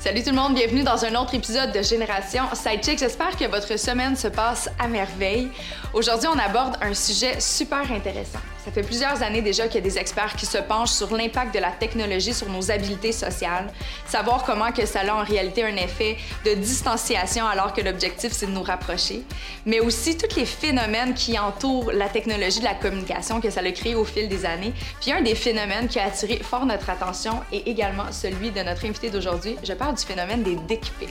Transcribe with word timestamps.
Salut 0.00 0.22
tout 0.22 0.30
le 0.30 0.36
monde, 0.36 0.54
bienvenue 0.54 0.84
dans 0.84 1.04
un 1.04 1.12
autre 1.16 1.34
épisode 1.34 1.72
de 1.72 1.82
Génération 1.82 2.44
Sidechick. 2.54 3.00
J'espère 3.00 3.36
que 3.36 3.46
votre 3.46 3.76
semaine 3.76 4.14
se 4.14 4.28
passe 4.28 4.70
à 4.78 4.86
merveille. 4.86 5.50
Aujourd'hui, 5.92 6.28
on 6.32 6.38
aborde 6.38 6.76
un 6.80 6.94
sujet 6.94 7.40
super 7.40 7.90
intéressant. 7.90 8.38
Ça 8.68 8.74
fait 8.74 8.82
plusieurs 8.82 9.22
années 9.22 9.40
déjà 9.40 9.66
qu'il 9.66 9.76
y 9.76 9.78
a 9.78 9.80
des 9.80 9.96
experts 9.96 10.36
qui 10.36 10.44
se 10.44 10.58
penchent 10.58 10.90
sur 10.90 11.16
l'impact 11.16 11.54
de 11.54 11.58
la 11.58 11.70
technologie 11.70 12.34
sur 12.34 12.50
nos 12.50 12.70
habiletés 12.70 13.12
sociales, 13.12 13.72
savoir 14.06 14.44
comment 14.44 14.72
que 14.72 14.84
ça 14.84 15.00
a 15.00 15.14
en 15.14 15.24
réalité 15.24 15.64
un 15.64 15.74
effet 15.76 16.18
de 16.44 16.52
distanciation 16.52 17.46
alors 17.46 17.72
que 17.72 17.80
l'objectif 17.80 18.30
c'est 18.30 18.44
de 18.44 18.50
nous 18.50 18.62
rapprocher, 18.62 19.22
mais 19.64 19.80
aussi 19.80 20.18
tous 20.18 20.36
les 20.36 20.44
phénomènes 20.44 21.14
qui 21.14 21.38
entourent 21.38 21.92
la 21.92 22.10
technologie 22.10 22.58
de 22.58 22.64
la 22.64 22.74
communication 22.74 23.40
que 23.40 23.48
ça 23.48 23.60
a 23.60 23.70
créé 23.70 23.94
au 23.94 24.04
fil 24.04 24.28
des 24.28 24.44
années. 24.44 24.74
Puis 25.00 25.12
un 25.12 25.22
des 25.22 25.34
phénomènes 25.34 25.88
qui 25.88 25.98
a 25.98 26.04
attiré 26.04 26.36
fort 26.36 26.66
notre 26.66 26.90
attention 26.90 27.40
est 27.50 27.66
également 27.66 28.12
celui 28.12 28.50
de 28.50 28.60
notre 28.60 28.84
invité 28.84 29.08
d'aujourd'hui. 29.08 29.56
Je 29.64 29.72
parle 29.72 29.94
du 29.94 30.04
phénomène 30.04 30.42
des 30.42 30.56
dick 30.56 30.92
pics. 31.00 31.08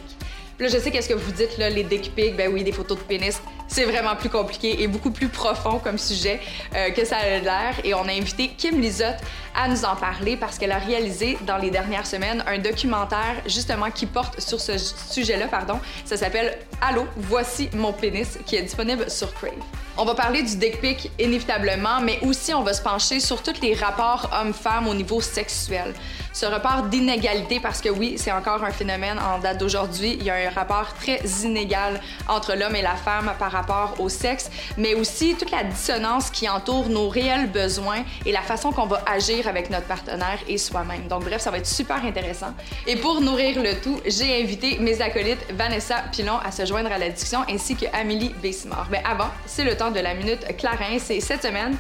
Là, 0.60 0.68
je 0.70 0.78
sais 0.80 0.90
qu'est-ce 0.90 1.08
que 1.08 1.14
vous 1.14 1.32
dites, 1.32 1.56
là, 1.60 1.70
les 1.70 1.84
dick 1.84 2.16
pics, 2.16 2.36
ben 2.36 2.52
oui, 2.52 2.64
des 2.64 2.72
photos 2.72 2.98
de 2.98 3.04
pénis, 3.04 3.40
c'est 3.68 3.84
vraiment 3.84 4.16
plus 4.16 4.30
compliqué 4.30 4.82
et 4.82 4.88
beaucoup 4.88 5.12
plus 5.12 5.28
profond 5.28 5.78
comme 5.78 6.00
sujet 6.00 6.40
euh, 6.76 6.90
que 6.90 7.06
ça 7.06 7.18
a 7.18 7.38
l'air. 7.38 7.76
Et 7.84 7.94
on 7.94 8.02
a 8.02 8.12
invité 8.12 8.48
Kim 8.58 8.82
Lizotte 8.82 9.20
à 9.56 9.68
nous 9.68 9.86
en 9.86 9.96
parler 9.96 10.36
parce 10.36 10.58
qu'elle 10.58 10.72
a 10.72 10.80
réalisé 10.80 11.38
dans 11.46 11.58
les 11.58 11.70
dernières 11.70 12.08
semaines 12.08 12.44
un 12.48 12.58
documentaire 12.58 13.36
justement 13.46 13.92
qui 13.92 14.08
porte 14.08 14.40
sur 14.40 14.60
ce 14.60 14.80
sujet-là, 14.80 15.48
pardon. 15.48 15.80
Ça 16.06 16.18
s'appelle 16.18 16.58
Allô, 16.82 17.06
voici 17.18 17.70
mon 17.74 17.94
pénis, 17.94 18.40
qui 18.48 18.56
est 18.56 18.64
disponible 18.64 19.12
sur 19.12 19.32
Crave. 19.36 19.54
On 19.96 20.06
va 20.06 20.16
parler 20.16 20.42
du 20.42 20.58
dick 20.58 21.12
inévitablement, 21.20 22.02
mais 22.02 22.20
aussi 22.24 22.54
on 22.56 22.64
va 22.64 22.74
se 22.74 22.82
pencher 22.82 23.20
sur 23.20 23.44
tous 23.44 23.62
les 23.62 23.76
rapports 23.76 24.30
hommes-femmes 24.34 24.88
au 24.88 24.96
niveau 24.96 25.22
sexuel 25.22 25.94
ce 26.38 26.46
rapport 26.46 26.84
d'inégalité, 26.84 27.60
parce 27.60 27.82
que 27.82 27.90
oui, 27.90 28.14
c'est 28.18 28.32
encore 28.32 28.64
un 28.64 28.70
phénomène 28.70 29.18
en 29.18 29.40
date 29.40 29.58
d'aujourd'hui. 29.58 30.18
Il 30.20 30.24
y 30.24 30.30
a 30.30 30.36
un 30.36 30.52
rapport 30.52 30.94
très 30.94 31.20
inégal 31.44 32.00
entre 32.28 32.54
l'homme 32.54 32.76
et 32.76 32.84
la 32.84 32.96
femme 32.96 33.32
par 33.40 33.52
rapport 33.52 33.96
au 33.98 34.08
sexe, 34.08 34.52
mais 34.78 34.94
aussi 34.94 35.34
toute 35.34 35.50
la 35.50 35.64
dissonance 35.64 36.30
qui 36.30 36.48
entoure 36.48 36.90
nos 36.90 37.10
réels 37.10 37.50
besoins 37.50 38.04
et 38.24 38.32
la 38.32 38.44
façon 38.44 38.72
qu'on 38.72 38.86
va 38.86 39.02
agir 39.08 39.48
avec 39.48 39.72
notre 39.72 39.88
partenaire 39.88 40.38
et 40.48 40.60
soi-même. 40.60 41.08
Donc 41.08 41.24
bref, 41.24 41.42
ça 41.42 41.50
va 41.50 41.58
être 41.58 41.66
super 41.66 42.06
intéressant. 42.06 42.54
Et 42.86 42.98
pour 42.98 43.20
nourrir 43.20 43.60
le 43.60 43.74
tout, 43.82 44.00
j'ai 44.06 44.40
invité 44.40 44.78
mes 44.78 45.02
acolytes 45.02 45.44
Vanessa 45.54 46.04
Pilon 46.12 46.38
à 46.46 46.52
se 46.52 46.68
joindre 46.68 46.92
à 46.92 47.00
la 47.00 47.10
discussion 47.10 47.40
ainsi 47.50 47.76
que 47.76 47.88
Amélie 47.94 48.36
Bessimard. 48.44 48.90
Mais 48.92 49.02
avant, 49.04 49.32
c'est 49.48 49.64
le 49.64 49.76
temps 49.76 49.90
de 49.90 50.00
la 50.00 50.14
minute 50.14 50.46
Clarence 50.56 51.10
et 51.10 51.20
cette 51.20 51.42
semaine, 51.42 51.76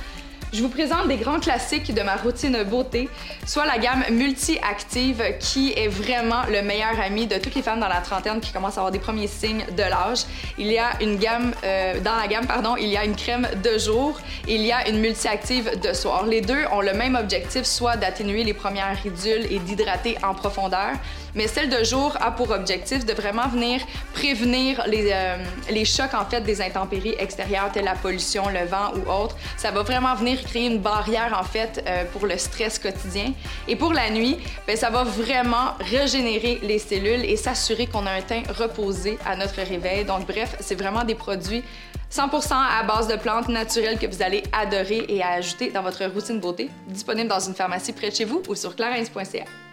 je 0.53 0.61
vous 0.61 0.69
présente 0.69 1.07
des 1.07 1.17
grands 1.17 1.39
classiques 1.39 1.93
de 1.93 2.01
ma 2.01 2.15
routine 2.15 2.63
beauté, 2.63 3.09
soit 3.45 3.65
la 3.65 3.77
gamme 3.77 4.03
multi-active 4.11 5.21
qui 5.39 5.73
est 5.73 5.87
vraiment 5.87 6.43
le 6.49 6.61
meilleur 6.61 6.99
ami 7.01 7.27
de 7.27 7.37
toutes 7.37 7.55
les 7.55 7.61
femmes 7.61 7.79
dans 7.79 7.87
la 7.87 8.01
trentaine 8.01 8.39
qui 8.39 8.53
commencent 8.53 8.77
à 8.77 8.81
avoir 8.81 8.91
des 8.91 8.99
premiers 8.99 9.27
signes 9.27 9.65
de 9.75 9.83
l'âge. 9.83 10.19
Il 10.57 10.67
y 10.67 10.77
a 10.77 10.91
une 11.01 11.17
gamme, 11.17 11.53
euh, 11.63 11.99
dans 11.99 12.15
la 12.15 12.27
gamme, 12.27 12.47
pardon, 12.47 12.75
il 12.77 12.87
y 12.87 12.97
a 12.97 13.03
une 13.03 13.15
crème 13.15 13.47
de 13.63 13.77
jour 13.77 14.19
il 14.47 14.61
y 14.61 14.71
a 14.71 14.87
une 14.89 14.99
multi-active 14.99 15.79
de 15.81 15.93
soir. 15.93 16.25
Les 16.25 16.41
deux 16.41 16.65
ont 16.71 16.81
le 16.81 16.93
même 16.93 17.15
objectif, 17.15 17.63
soit 17.63 17.97
d'atténuer 17.97 18.43
les 18.43 18.53
premières 18.53 18.95
ridules 19.03 19.45
et 19.51 19.59
d'hydrater 19.59 20.17
en 20.23 20.33
profondeur 20.33 20.91
mais 21.37 21.47
celle 21.47 21.69
de 21.69 21.83
jour 21.83 22.17
a 22.19 22.31
pour 22.31 22.49
objectif 22.49 23.05
de 23.05 23.13
vraiment 23.13 23.47
venir 23.47 23.81
prévenir 24.13 24.83
les, 24.87 25.11
euh, 25.13 25.37
les 25.69 25.85
chocs 25.85 26.15
en 26.15 26.25
fait 26.25 26.41
des 26.41 26.61
intempéries 26.61 27.15
extérieures 27.19 27.71
telles 27.71 27.85
la 27.85 27.93
pollution, 27.93 28.49
le 28.49 28.65
vent 28.65 28.91
ou 28.95 29.09
autre. 29.09 29.37
Ça 29.55 29.71
va 29.71 29.83
vraiment 29.83 30.15
venir 30.15 30.43
créer 30.43 30.65
une 30.65 30.79
barrière 30.79 31.37
en 31.39 31.43
fait 31.43 31.83
euh, 31.87 32.03
pour 32.11 32.25
le 32.25 32.37
stress 32.37 32.79
quotidien. 32.79 33.33
Et 33.67 33.75
pour 33.75 33.93
la 33.93 34.09
nuit, 34.09 34.37
bien, 34.65 34.75
ça 34.75 34.89
va 34.89 35.03
vraiment 35.03 35.75
régénérer 35.79 36.59
les 36.63 36.79
cellules 36.79 37.23
et 37.23 37.37
s'assurer 37.37 37.85
qu'on 37.85 38.05
a 38.07 38.11
un 38.11 38.21
teint 38.21 38.43
reposé 38.57 39.19
à 39.25 39.35
notre 39.35 39.61
réveil. 39.61 40.03
Donc 40.05 40.25
bref, 40.25 40.55
c'est 40.59 40.75
vraiment 40.75 41.03
des 41.03 41.15
produits 41.15 41.63
100% 42.11 42.53
à 42.53 42.83
base 42.83 43.07
de 43.07 43.15
plantes 43.15 43.49
naturelles 43.49 43.99
que 43.99 44.07
vous 44.07 44.23
allez 44.23 44.43
adorer 44.51 45.05
et 45.07 45.21
à 45.21 45.33
ajouter 45.33 45.69
dans 45.69 45.83
votre 45.83 46.03
routine 46.05 46.39
beauté, 46.39 46.69
disponible 46.87 47.29
dans 47.29 47.39
une 47.39 47.53
pharmacie 47.53 47.93
près 47.93 48.09
de 48.09 48.15
chez 48.15 48.25
vous 48.25 48.41
ou 48.49 48.55
sur 48.55 48.75
clarins.ca. 48.75 49.66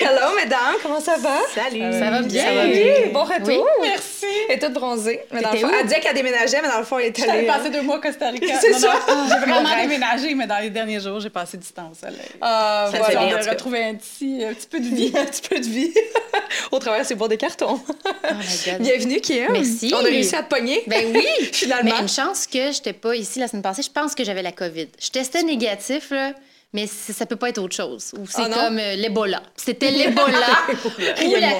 Hello, 0.00 0.34
mesdames, 0.36 0.76
comment 0.82 0.98
ça 1.00 1.16
va? 1.18 1.36
Salut! 1.54 1.80
Ça 1.92 2.10
va 2.10 2.22
bien? 2.22 2.42
Ça 2.44 2.54
va 2.54 2.66
bien. 2.66 2.94
Bon 3.12 3.24
retour! 3.24 3.66
Merci! 3.82 4.24
Elle 4.48 4.56
est 4.56 4.58
toute 4.58 4.72
bronzée. 4.72 5.20
Mais 5.30 5.42
dans 5.42 5.52
le 5.52 5.58
fond, 5.58 5.68
elle 5.78 5.86
disait 5.86 6.00
qu'elle 6.00 6.14
déménageait, 6.14 6.60
mais 6.62 6.68
dans 6.68 6.78
le 6.78 6.84
fond, 6.84 6.98
elle 6.98 7.06
est 7.06 7.18
allée... 7.20 7.26
J'avais 7.32 7.46
passé 7.46 7.68
deux 7.70 7.82
mois 7.82 7.98
au 7.98 8.00
Costa 8.00 8.30
Rica. 8.30 8.46
C'est 8.60 8.72
ça! 8.72 8.94
J'ai 9.28 9.50
vraiment 9.50 9.76
déménagé, 9.82 10.34
mais 10.34 10.46
dans 10.46 10.58
les 10.58 10.70
derniers 10.70 11.00
jours, 11.00 11.20
j'ai 11.20 11.28
passé 11.28 11.58
du 11.58 11.66
temps 11.66 11.90
au 11.92 11.94
soleil. 11.94 12.16
Ah, 12.40 12.88
Ça 12.90 12.98
voilà. 12.98 13.10
fait 13.10 13.16
On 13.18 13.26
bien, 13.26 13.36
en 13.36 13.46
a 13.46 13.50
retrouvé 13.50 13.84
un 13.84 13.94
petit, 13.94 14.42
un 14.42 14.54
petit 14.54 14.66
peu 14.68 14.80
de 14.80 14.84
vie. 14.94 15.12
un 15.14 15.24
petit 15.26 15.42
peu 15.48 15.58
de 15.60 15.66
vie 15.66 15.92
au 16.72 16.78
travers 16.78 17.02
de 17.02 17.06
ces 17.06 17.14
bois 17.14 17.28
de 17.28 17.34
carton. 17.36 17.78
Oh 17.86 18.08
my 18.32 18.70
God. 18.72 18.80
Bienvenue, 18.80 19.20
Kim! 19.20 19.48
Merci. 19.52 19.92
On 19.94 19.98
a 20.00 20.04
réussi 20.04 20.34
à 20.34 20.42
te 20.42 20.48
pogner. 20.54 20.82
Ben 20.86 21.12
oui! 21.14 21.26
Finalement. 21.52 21.92
Mais 21.96 22.00
une 22.02 22.08
chance 22.08 22.46
que 22.46 22.72
j'étais 22.72 22.94
pas 22.94 23.14
ici 23.14 23.38
la 23.38 23.48
semaine 23.48 23.62
passée. 23.62 23.82
Je 23.82 23.90
pense 23.90 24.14
que 24.14 24.24
j'avais 24.24 24.42
la 24.42 24.52
COVID. 24.52 24.88
Je 24.98 25.10
testais 25.10 25.42
négatif, 25.42 26.10
là, 26.10 26.32
mais 26.72 26.86
ça 26.86 27.26
peut 27.26 27.36
pas 27.36 27.48
être 27.48 27.58
autre 27.58 27.74
chose. 27.74 28.12
Ou 28.18 28.26
c'est 28.26 28.42
Ah 28.44 28.48
comme 28.66 28.78
euh, 28.78 28.94
l'Ebola. 28.94 29.42
C'était 29.56 29.90
l'Ebola 29.90 30.46
ou 30.84 31.34
la 31.40 31.54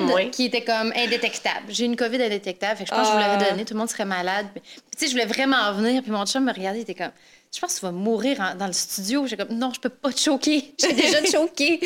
moins. 0.00 0.18
COVID 0.22 0.30
qui 0.30 0.44
était 0.46 0.62
comme 0.62 0.92
indétectable. 0.96 1.66
J'ai 1.68 1.84
une 1.86 1.96
COVID 1.96 2.22
indétectable. 2.22 2.78
Fait 2.78 2.84
que 2.84 2.90
je 2.90 2.94
pense 2.94 3.08
que 3.08 3.14
je 3.14 3.18
vous 3.18 3.24
Ah. 3.24 3.34
l'aurais 3.36 3.50
donné. 3.50 3.64
Tout 3.64 3.74
le 3.74 3.80
monde 3.80 3.90
serait 3.90 4.04
malade. 4.04 4.46
Puis, 4.54 4.62
tu 4.96 4.98
sais, 4.98 5.06
je 5.06 5.12
voulais 5.12 5.26
vraiment 5.26 5.56
en 5.56 5.72
venir. 5.72 6.02
Puis 6.02 6.12
mon 6.12 6.24
chum 6.24 6.44
me 6.44 6.52
regardait. 6.52 6.78
Il 6.78 6.82
était 6.82 6.94
comme... 6.94 7.10
Je 7.54 7.60
pense 7.60 7.74
que 7.74 7.78
tu 7.80 7.84
vas 7.86 7.92
mourir 7.92 8.40
en- 8.40 8.56
dans 8.56 8.66
le 8.66 8.72
studio. 8.72 9.26
J'ai 9.28 9.36
comme, 9.36 9.50
non, 9.56 9.70
je 9.72 9.78
peux 9.78 9.88
pas 9.88 10.12
te 10.12 10.18
choquer. 10.20 10.74
J'ai 10.80 10.92
déjà 10.92 11.24
choqué. 11.30 11.78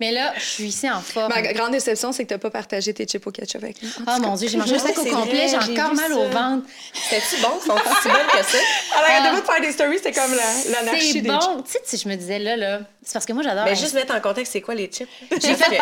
Mais 0.00 0.12
là, 0.12 0.32
je 0.38 0.42
suis 0.44 0.64
ici 0.64 0.90
en 0.90 1.00
forme. 1.02 1.28
Ma 1.28 1.42
grande 1.42 1.72
déception, 1.72 2.10
c'est 2.12 2.22
que 2.24 2.28
tu 2.28 2.34
n'as 2.34 2.38
pas 2.38 2.48
partagé 2.50 2.94
tes 2.94 3.04
chips 3.04 3.26
au 3.26 3.30
ketchup 3.30 3.62
avec 3.62 3.82
nous. 3.82 3.90
Oh 4.06 4.20
mon 4.22 4.34
Dieu, 4.36 4.48
j'ai 4.48 4.56
mangé 4.56 4.74
un 4.76 4.78
sac 4.78 4.96
au 4.98 5.02
c'est 5.02 5.10
complet. 5.10 5.48
J'ai 5.48 5.56
encore 5.56 5.94
mal 5.94 6.10
ça. 6.10 6.16
au 6.16 6.28
ventre. 6.28 6.66
C'était-tu 6.94 7.42
bon? 7.42 7.48
Sont 7.60 7.76
si 8.02 8.08
bonnes 8.08 8.26
que 8.32 8.44
ça? 8.46 8.58
Alors, 8.96 9.08
Ah. 9.10 9.30
devait 9.30 9.42
te 9.42 9.46
faire 9.52 9.60
des 9.60 9.72
stories, 9.72 9.98
c'était 9.98 10.12
comme 10.12 10.32
la- 10.34 10.70
l'anarchie 10.80 11.12
C'est 11.12 11.20
des 11.20 11.28
bon. 11.28 11.62
Tu 11.64 11.72
sais, 11.72 11.80
si 11.84 11.96
je 11.98 12.08
me 12.08 12.14
disais 12.16 12.38
là, 12.38 12.56
là, 12.56 12.80
c'est 13.04 13.12
parce 13.12 13.26
que 13.26 13.32
moi, 13.34 13.42
j'adore. 13.42 13.64
Mais 13.66 13.76
juste 13.76 13.92
mettre 13.94 14.14
en 14.14 14.20
contexte, 14.20 14.52
c'est 14.54 14.62
quoi 14.62 14.74
les 14.74 14.86
chips? 14.86 15.08
J'ai 15.30 15.54
fait. 15.54 15.80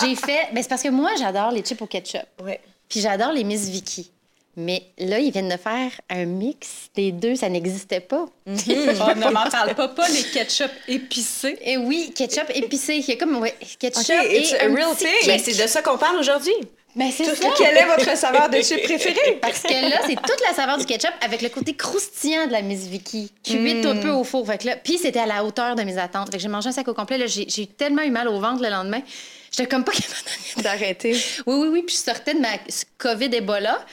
J'ai 0.00 0.14
fait. 0.14 0.48
Ben, 0.52 0.62
c'est 0.62 0.68
parce 0.68 0.82
que 0.82 0.90
moi, 0.90 1.10
j'adore 1.18 1.50
les 1.50 1.62
chips 1.62 1.82
au 1.82 1.86
ketchup. 1.86 2.22
Ouais. 2.42 2.60
Puis 2.88 3.00
j'adore 3.00 3.32
les 3.32 3.42
Miss 3.42 3.68
Vicky. 3.68 4.12
Mais 4.58 4.84
là, 4.96 5.18
ils 5.18 5.30
viennent 5.30 5.50
de 5.50 5.58
faire 5.58 5.90
un 6.08 6.24
mix 6.24 6.88
des 6.94 7.12
deux, 7.12 7.36
ça 7.36 7.50
n'existait 7.50 8.00
pas. 8.00 8.24
Oh, 8.46 8.50
ne 8.50 9.30
m'en 9.30 9.50
parle 9.50 9.74
pas, 9.74 9.88
pas 9.88 10.08
les 10.08 10.22
ketchup 10.22 10.70
épicés. 10.88 11.58
Et 11.62 11.76
oui, 11.76 12.10
ketchup 12.14 12.50
épicé. 12.54 12.96
Il 12.96 13.06
y 13.06 13.12
a 13.12 13.16
comme 13.16 13.36
ouais, 13.36 13.54
ketchup 13.78 14.16
OK, 14.18 14.26
it's 14.32 14.52
et 14.52 14.58
a 14.60 14.64
un 14.64 14.74
real 14.74 14.94
petit 14.94 15.04
thing. 15.04 15.12
kick. 15.20 15.28
Ben, 15.28 15.40
c'est 15.44 15.62
de 15.62 15.68
ça 15.68 15.82
qu'on 15.82 15.98
parle 15.98 16.18
aujourd'hui. 16.18 16.54
Ben, 16.94 17.10
c'est 17.14 17.26
ça. 17.26 17.48
Quelle 17.58 17.76
est 17.76 17.84
votre 17.84 18.16
saveur 18.16 18.48
de 18.48 18.56
chips 18.62 18.82
préférée? 18.82 19.38
Parce 19.42 19.62
que 19.62 19.90
là, 19.90 19.98
c'est 20.06 20.14
toute 20.14 20.40
la 20.48 20.54
saveur 20.54 20.78
du 20.78 20.86
ketchup 20.86 21.12
avec 21.20 21.42
le 21.42 21.50
côté 21.50 21.74
croustillant 21.74 22.46
de 22.46 22.52
la 22.52 22.62
Miss 22.62 22.86
Vicky, 22.86 23.30
cuite 23.44 23.84
un 23.84 23.96
peu 23.96 24.08
au 24.08 24.24
four. 24.24 24.46
Fait 24.46 24.56
que 24.56 24.66
là, 24.68 24.76
puis 24.76 24.96
c'était 24.96 25.20
à 25.20 25.26
la 25.26 25.44
hauteur 25.44 25.74
de 25.74 25.82
mes 25.82 25.98
attentes. 25.98 26.30
Fait 26.30 26.38
que 26.38 26.42
j'ai 26.42 26.48
mangé 26.48 26.70
un 26.70 26.72
sac 26.72 26.88
au 26.88 26.94
complet. 26.94 27.18
Là, 27.18 27.26
j'ai, 27.26 27.46
j'ai 27.46 27.66
tellement 27.66 28.00
eu 28.00 28.10
mal 28.10 28.26
au 28.28 28.40
ventre 28.40 28.62
le 28.62 28.70
lendemain. 28.70 29.02
J'étais 29.50 29.68
comme 29.68 29.84
pas 29.84 29.92
capable 29.92 30.62
D'arrêter. 30.62 31.12
Oui, 31.46 31.54
oui, 31.58 31.68
oui. 31.68 31.82
Puis 31.82 31.96
je 31.96 32.10
sortais 32.10 32.32
de 32.32 32.40
ma 32.40 32.48
COVID 32.96 33.34
Ebola. 33.34 33.84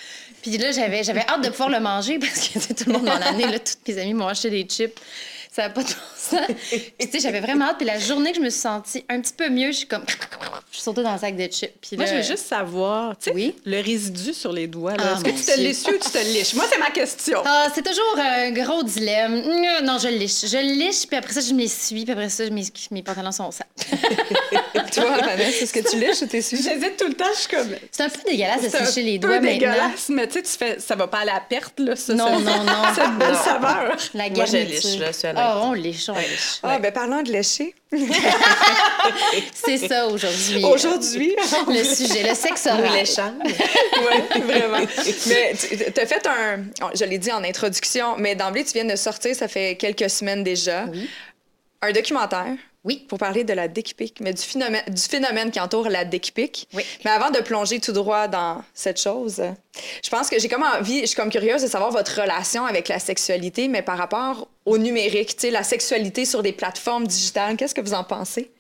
Puis 0.44 0.58
là, 0.60 0.72
j'avais, 0.72 1.04
j'avais 1.04 1.26
hâte 1.28 1.44
de 1.44 1.50
pouvoir 1.50 1.70
le 1.70 1.80
manger 1.80 2.20
parce 2.20 2.48
que 2.50 2.60
tout 2.74 2.84
le 2.86 2.94
monde 2.94 3.06
m'en 3.06 3.12
a 3.14 3.26
amené. 3.30 3.48
Là, 3.48 3.58
tous 3.58 3.74
mes 3.92 3.98
amis 3.98 4.14
m'ont 4.14 4.28
acheté 4.28 4.52
des 4.52 4.64
chips. 4.64 5.00
Ça 5.52 5.64
n'a 5.64 5.70
pas 5.70 5.84
de 5.84 5.88
bon 5.90 5.94
sens. 6.18 6.40
Puis 6.70 6.82
tu 7.00 7.12
sais, 7.12 7.20
j'avais 7.20 7.40
vraiment 7.40 7.66
hâte. 7.66 7.78
Puis 7.78 7.86
la 7.86 8.00
journée 8.00 8.32
que 8.32 8.38
je 8.38 8.42
me 8.42 8.50
suis 8.50 8.60
sentie 8.62 9.06
un 9.08 9.22
petit 9.22 9.34
peu 9.34 9.50
mieux, 9.50 9.68
je 9.72 9.78
suis 9.78 9.88
comme... 9.88 10.04
Je 10.72 10.78
suis 10.78 10.84
sautée 10.84 11.04
dans 11.04 11.14
le 11.14 11.20
sac 11.20 11.36
de 11.36 11.44
chips. 11.44 11.72
Puis 11.80 11.96
Moi, 11.96 12.06
là- 12.06 12.12
je 12.12 12.18
veux 12.18 12.24
juste 12.24 12.48
savoir, 12.48 13.16
tu 13.20 13.26
sais, 13.26 13.36
Oui. 13.36 13.54
le 13.64 13.80
résidu 13.80 14.34
sur 14.34 14.52
les 14.52 14.66
doigts, 14.66 14.96
là. 14.96 15.04
Ah, 15.10 15.14
Est-ce 15.14 15.24
que 15.24 15.30
tu 15.30 15.46
te 15.46 15.60
l'essuies 15.62 15.94
ou 15.94 16.00
tu 16.04 16.10
te 16.10 16.18
liches? 16.18 16.56
Moi, 16.56 16.66
c'est 16.72 16.80
ma 16.80 16.90
question. 16.90 17.40
Ah, 17.46 17.68
c'est 17.76 17.84
toujours 17.86 18.18
un 18.18 18.50
gros 18.50 18.82
dilemme. 18.82 19.44
Non, 19.84 20.00
je 20.00 20.08
liche. 20.08 20.42
Je 20.48 20.58
liche, 20.58 21.06
puis 21.06 21.16
après 21.18 21.34
ça, 21.34 21.42
je 21.42 21.54
m'essuie, 21.54 22.04
puis 22.04 22.14
après 22.14 22.30
ça, 22.30 22.50
mes, 22.50 22.64
mes 22.90 23.04
pantalons 23.04 23.32
sont 23.32 23.52
sales. 23.52 23.68
Toi, 24.94 25.18
Vanessa, 25.22 25.64
est-ce 25.64 25.74
que 25.74 25.80
tu 25.90 25.98
lèches 25.98 26.22
ou 26.22 26.26
t'es 26.28 26.42
su? 26.42 26.56
J'hésite 26.58 26.98
tout 26.98 27.08
le 27.08 27.14
temps, 27.14 27.26
je 27.34 27.40
suis 27.40 27.48
comme. 27.50 27.70
C'est 27.92 28.04
un 28.04 28.10
peu 28.10 28.20
dégueulasse 28.28 28.62
de 28.64 28.70
C'est 28.70 28.86
sécher 28.86 29.02
les 29.04 29.18
doigts 29.18 29.32
maintenant. 29.40 29.52
dégueulasse, 29.52 30.10
mais 30.10 30.28
tu 30.28 30.34
sais, 30.34 30.42
tu 30.44 30.52
fais, 30.52 30.80
ça 30.80 30.96
va 30.96 31.08
pas 31.08 31.20
à 31.20 31.26
la 31.26 31.40
perte, 31.40 31.80
là, 31.80 31.96
ça. 31.96 32.14
Non, 32.14 32.40
non, 32.40 32.64
non. 32.64 32.84
Cette 32.96 33.18
belle 33.18 33.32
Non. 33.32 33.44
saveur. 33.44 33.98
La 34.14 34.30
Moi, 34.30 34.46
je 34.46 34.58
liche, 34.58 34.84
là, 35.00 35.08
honnête. 35.08 35.34
Ah, 35.36 35.60
on 35.64 35.74
liche, 35.74 36.10
on 36.10 36.14
liche. 36.18 36.60
Ah, 36.64 36.80
ben 36.80 36.92
parlant 36.92 37.22
de 37.24 37.32
lécher, 37.32 37.74
C'est 39.54 39.78
ça 39.88 40.08
aujourd'hui. 40.08 40.64
aujourd'hui, 40.66 41.36
Le 41.68 41.84
sujet, 41.84 42.24
le 42.28 42.36
sexe 42.36 42.66
oral. 42.68 42.82
oui, 42.84 44.42
vraiment. 44.42 44.78
Mais 45.28 45.54
tu 45.56 46.02
as 46.02 46.06
fait 46.06 46.28
un, 46.28 46.64
je 46.96 47.06
l'ai 47.06 47.18
dit 47.18 47.32
en 47.32 47.44
introduction, 47.44 48.16
mais 48.18 48.36
d'emblée, 48.36 48.64
tu 48.64 48.74
viens 48.74 48.86
de 48.86 48.96
sortir, 48.96 49.36
ça 49.36 49.48
fait 49.48 49.76
quelques 49.76 50.10
semaines 50.10 50.44
déjà, 50.44 50.86
Oui. 50.92 51.10
un 51.82 51.92
documentaire 51.92 52.56
Oui. 52.86 53.06
pour 53.08 53.18
parler 53.18 53.44
de 53.44 53.54
la 53.54 53.68
dick 53.68 53.96
mais 54.20 54.34
du 54.34 54.42
phénomène, 54.42 54.84
du 54.88 55.02
phénomène 55.02 55.52
qui 55.52 55.60
entoure 55.60 55.90
la 55.90 56.04
dick. 56.06 56.34
Oui. 56.74 56.84
Mais 57.06 57.12
avant 57.12 57.32
de 57.32 57.40
plonger 57.40 57.80
tout 57.80 57.92
droit 57.94 58.28
dans 58.28 58.62
cette 58.74 59.00
chose, 59.02 59.42
je 60.04 60.10
pense 60.10 60.30
que 60.30 60.40
j'ai 60.40 60.50
comme 60.50 60.64
envie, 60.64 61.02
je 61.02 61.06
suis 61.06 61.16
comme 61.16 61.30
curieuse 61.30 61.62
de 61.62 61.68
savoir 61.68 61.92
votre 61.92 62.20
relation 62.22 62.66
avec 62.66 62.88
la 62.90 63.00
sexualité, 63.00 63.68
mais 63.68 63.82
par 63.82 63.98
rapport 63.98 64.48
au 64.66 64.78
numérique, 64.78 65.36
tu 65.36 65.42
sais, 65.48 65.50
la 65.52 65.64
sexualité 65.64 66.26
sur 66.26 66.44
des 66.44 66.52
plateformes 66.54 67.08
digitales, 67.08 67.56
qu'est-ce 67.58 67.76
que 67.76 67.82
vous 67.82 67.94
en 67.94 68.04
pensez? 68.04 68.52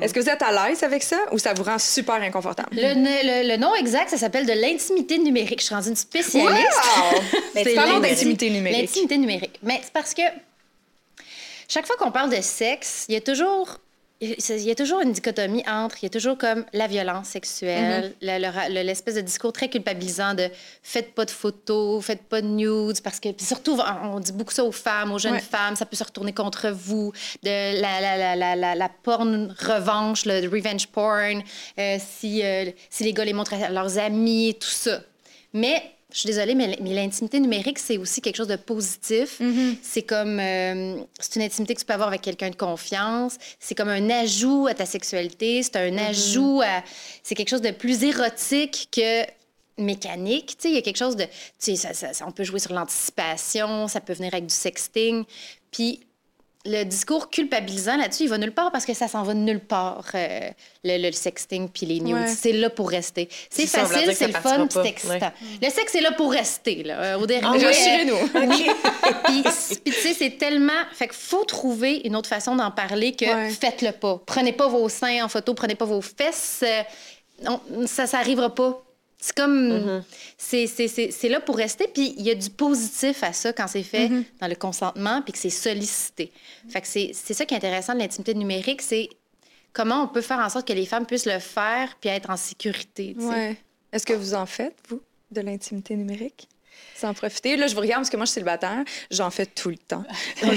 Est-ce 0.00 0.12
que 0.12 0.18
vous 0.18 0.28
êtes 0.28 0.42
à 0.42 0.50
l'aise 0.68 0.82
avec 0.82 1.04
ça 1.04 1.18
ou 1.30 1.38
ça 1.38 1.54
vous 1.54 1.62
rend 1.62 1.78
super 1.78 2.16
inconfortable? 2.16 2.70
Le, 2.72 2.94
le- 2.94 3.48
le 3.48 3.56
nom 3.58 3.72
exact, 3.76 4.10
ça 4.10 4.18
s'appelle 4.18 4.44
de 4.44 4.52
l'intimité 4.54 5.18
numérique. 5.18 5.60
Je 5.60 5.66
suis 5.66 5.74
rendue 5.76 5.90
une 5.90 5.94
spécialiste. 5.94 6.66
Wow! 6.96 7.20
C'est 7.54 7.74
d'intimité 7.76 8.50
numérique. 8.50 8.80
L'intimité 8.80 9.16
numérique. 9.18 9.60
Mais 9.62 9.78
c'est 9.84 9.92
parce 9.92 10.14
que 10.14 10.22
chaque 11.72 11.86
fois 11.86 11.96
qu'on 11.96 12.10
parle 12.12 12.30
de 12.34 12.40
sexe, 12.42 13.06
il 13.08 13.14
y 13.14 13.16
a 13.16 13.20
toujours. 13.20 13.78
Il 14.24 14.36
y 14.62 14.70
a 14.70 14.76
toujours 14.76 15.00
une 15.00 15.10
dichotomie 15.10 15.64
entre, 15.68 15.96
il 16.00 16.04
y 16.04 16.06
a 16.06 16.10
toujours 16.10 16.38
comme 16.38 16.64
la 16.72 16.86
violence 16.86 17.26
sexuelle, 17.26 18.14
le- 18.22 18.38
le- 18.38 18.72
le- 18.74 18.82
l'espèce 18.84 19.16
de 19.16 19.20
discours 19.20 19.52
très 19.52 19.68
culpabilisant 19.68 20.34
de 20.34 20.48
faites 20.80 21.12
pas 21.12 21.24
de 21.24 21.32
photos, 21.32 22.04
faites 22.04 22.22
pas 22.22 22.40
de 22.40 22.46
nudes, 22.46 23.00
parce 23.02 23.18
que, 23.18 23.32
puis 23.32 23.44
surtout, 23.44 23.76
on 24.04 24.20
dit 24.20 24.30
beaucoup 24.30 24.52
ça 24.52 24.62
aux 24.62 24.70
femmes, 24.70 25.10
aux 25.10 25.18
jeunes 25.18 25.32
Ouais. 25.32 25.40
femmes, 25.40 25.74
ça 25.74 25.86
peut 25.86 25.96
se 25.96 26.04
retourner 26.04 26.32
contre 26.32 26.70
vous, 26.70 27.12
de 27.42 27.80
la, 27.80 28.00
la, 28.00 28.16
la, 28.16 28.36
la, 28.36 28.54
la, 28.54 28.74
la 28.76 28.88
porn 28.88 29.52
revanche, 29.58 30.24
le 30.24 30.48
revenge 30.48 30.86
porn, 30.86 31.42
euh, 31.80 31.96
si, 31.98 32.44
euh, 32.44 32.66
si 32.90 33.02
les 33.02 33.12
gars 33.12 33.24
les 33.24 33.32
montrent 33.32 33.54
à 33.54 33.70
leurs 33.70 33.98
amis, 33.98 34.56
tout 34.60 34.68
ça. 34.68 35.00
Mais 35.52 35.82
je 36.12 36.18
suis 36.18 36.26
désolée, 36.26 36.54
mais, 36.54 36.76
l'intimité 36.80 37.40
numérique, 37.40 37.78
c'est 37.78 37.96
aussi 37.98 38.20
quelque 38.20 38.36
chose 38.36 38.48
de 38.48 38.56
positif. 38.56 39.40
C'est 39.82 40.02
comme. 40.02 40.38
euh, 40.38 40.96
c'est 41.18 41.36
une 41.36 41.42
intimité 41.42 41.74
que 41.74 41.80
tu 41.80 41.86
peux 41.86 41.94
avoir 41.94 42.08
avec 42.08 42.20
quelqu'un 42.22 42.50
de 42.50 42.56
confiance. 42.56 43.36
C'est 43.58 43.74
comme 43.74 43.88
un 43.88 44.10
ajout 44.10 44.66
à 44.68 44.74
ta 44.74 44.84
sexualité. 44.86 45.62
C'est 45.62 45.76
un 45.76 45.96
ajout 45.98 46.60
à. 46.62 46.82
C'est 47.22 47.34
quelque 47.34 47.48
chose 47.50 47.62
de 47.62 47.70
plus 47.70 48.04
érotique 48.04 48.88
que 48.92 49.24
mécanique. 49.78 50.48
Tu 50.48 50.54
sais, 50.58 50.68
il 50.68 50.74
y 50.74 50.78
a 50.78 50.82
quelque 50.82 50.98
chose 50.98 51.16
de. 51.16 51.24
Tu 51.24 51.30
sais, 51.58 51.76
ça, 51.76 51.94
ça- 51.94 52.12
ça- 52.12 52.26
on 52.26 52.32
peut 52.32 52.44
jouer 52.44 52.58
sur 52.58 52.72
l'anticipation, 52.72 53.88
ça 53.88 54.00
peut 54.00 54.12
venir 54.12 54.32
avec 54.34 54.46
du 54.46 54.54
sexting. 54.54 55.24
Puis 55.70 56.00
le 56.64 56.84
discours 56.84 57.28
culpabilisant 57.30 57.96
là-dessus, 57.96 58.24
il 58.24 58.28
va 58.28 58.38
nulle 58.38 58.52
part 58.52 58.70
parce 58.70 58.84
que 58.84 58.94
ça 58.94 59.08
s'en 59.08 59.22
va 59.24 59.34
nulle 59.34 59.58
part, 59.60 60.04
euh, 60.14 60.50
le, 60.84 60.98
le 61.06 61.10
sexting 61.12 61.68
puis 61.68 61.86
les 61.86 62.00
nudes. 62.00 62.14
Ouais. 62.14 62.28
C'est 62.28 62.52
là 62.52 62.70
pour 62.70 62.88
rester. 62.90 63.28
C'est 63.50 63.66
C'est 63.66 63.80
facile, 63.80 64.14
c'est 64.14 64.28
le 64.28 64.32
fun, 64.34 64.66
c'est 64.70 64.86
excitant. 64.86 65.32
Le 65.60 65.70
sexe 65.70 65.94
est 65.96 66.00
là 66.00 66.12
pour 66.12 66.30
rester, 66.32 66.84
là, 66.84 67.00
euh, 67.02 67.18
au 67.18 67.26
dernier. 67.26 67.46
Ah 67.48 67.52
oui? 67.56 67.64
Rassurez-nous. 67.64 68.16
Oui. 68.34 68.66
Puis, 69.24 69.42
puis 69.84 69.92
tu 69.92 70.00
sais, 70.00 70.14
c'est 70.14 70.38
tellement... 70.38 70.72
Fait 70.92 71.08
qu'il 71.08 71.16
faut 71.16 71.44
trouver 71.44 72.02
une 72.04 72.14
autre 72.14 72.28
façon 72.28 72.54
d'en 72.54 72.70
parler 72.70 73.12
que 73.16 73.24
Ouais. 73.24 73.50
faites-le 73.50 73.92
pas. 73.92 74.20
Prenez 74.24 74.52
pas 74.52 74.68
vos 74.68 74.88
seins 74.88 75.24
en 75.24 75.28
photo, 75.28 75.54
prenez 75.54 75.74
pas 75.74 75.84
vos 75.84 76.00
fesses. 76.00 76.60
euh, 76.62 76.82
non, 77.44 77.60
ça, 77.86 78.06
ça 78.06 78.18
arrivera 78.18 78.54
pas. 78.54 78.80
C'est 79.24 79.36
comme... 79.36 80.02
c'est- 80.36 80.66
c'est- 80.66 81.12
C'est 81.12 81.28
là 81.28 81.38
pour 81.40 81.56
rester. 81.56 81.86
Puis 81.86 82.12
il 82.18 82.24
y 82.26 82.30
a 82.30 82.34
du 82.34 82.50
positif 82.50 83.22
à 83.22 83.32
ça 83.32 83.52
quand 83.52 83.68
c'est 83.68 83.84
fait 83.84 84.08
dans 84.40 84.48
le 84.48 84.56
consentement 84.56 85.22
puis 85.22 85.32
que 85.32 85.38
c'est 85.38 85.48
sollicité. 85.48 86.32
Fait 86.68 86.80
que 86.80 86.88
c'est 86.88 87.12
ça 87.14 87.46
qui 87.46 87.54
est 87.54 87.56
intéressant 87.56 87.94
de 87.94 88.00
l'intimité 88.00 88.34
numérique, 88.34 88.82
c'est 88.82 89.08
comment 89.72 90.02
on 90.02 90.08
peut 90.08 90.22
faire 90.22 90.40
en 90.40 90.48
sorte 90.48 90.66
que 90.66 90.72
les 90.72 90.86
femmes 90.86 91.06
puissent 91.06 91.26
le 91.26 91.38
faire 91.38 91.94
puis 92.00 92.10
être 92.10 92.30
en 92.30 92.36
sécurité. 92.36 93.14
Ouais. 93.18 93.56
Est-ce 93.92 94.04
que 94.04 94.12
vous 94.12 94.34
en 94.34 94.44
faites, 94.46 94.74
vous, 94.88 95.00
de 95.30 95.40
l'intimité 95.40 95.94
numérique? 95.94 96.48
Vous 97.00 97.08
en 97.08 97.14
profitez? 97.14 97.56
Là, 97.56 97.66
je 97.66 97.74
vous 97.74 97.80
regarde 97.80 98.02
parce 98.02 98.10
que 98.10 98.16
moi, 98.16 98.26
je 98.26 98.30
suis 98.30 98.34
célibataire. 98.34 98.84
J'en 99.10 99.30
fais 99.30 99.46
tout 99.46 99.70
le 99.70 99.76
temps. 99.76 100.04
Hein? 100.42 100.48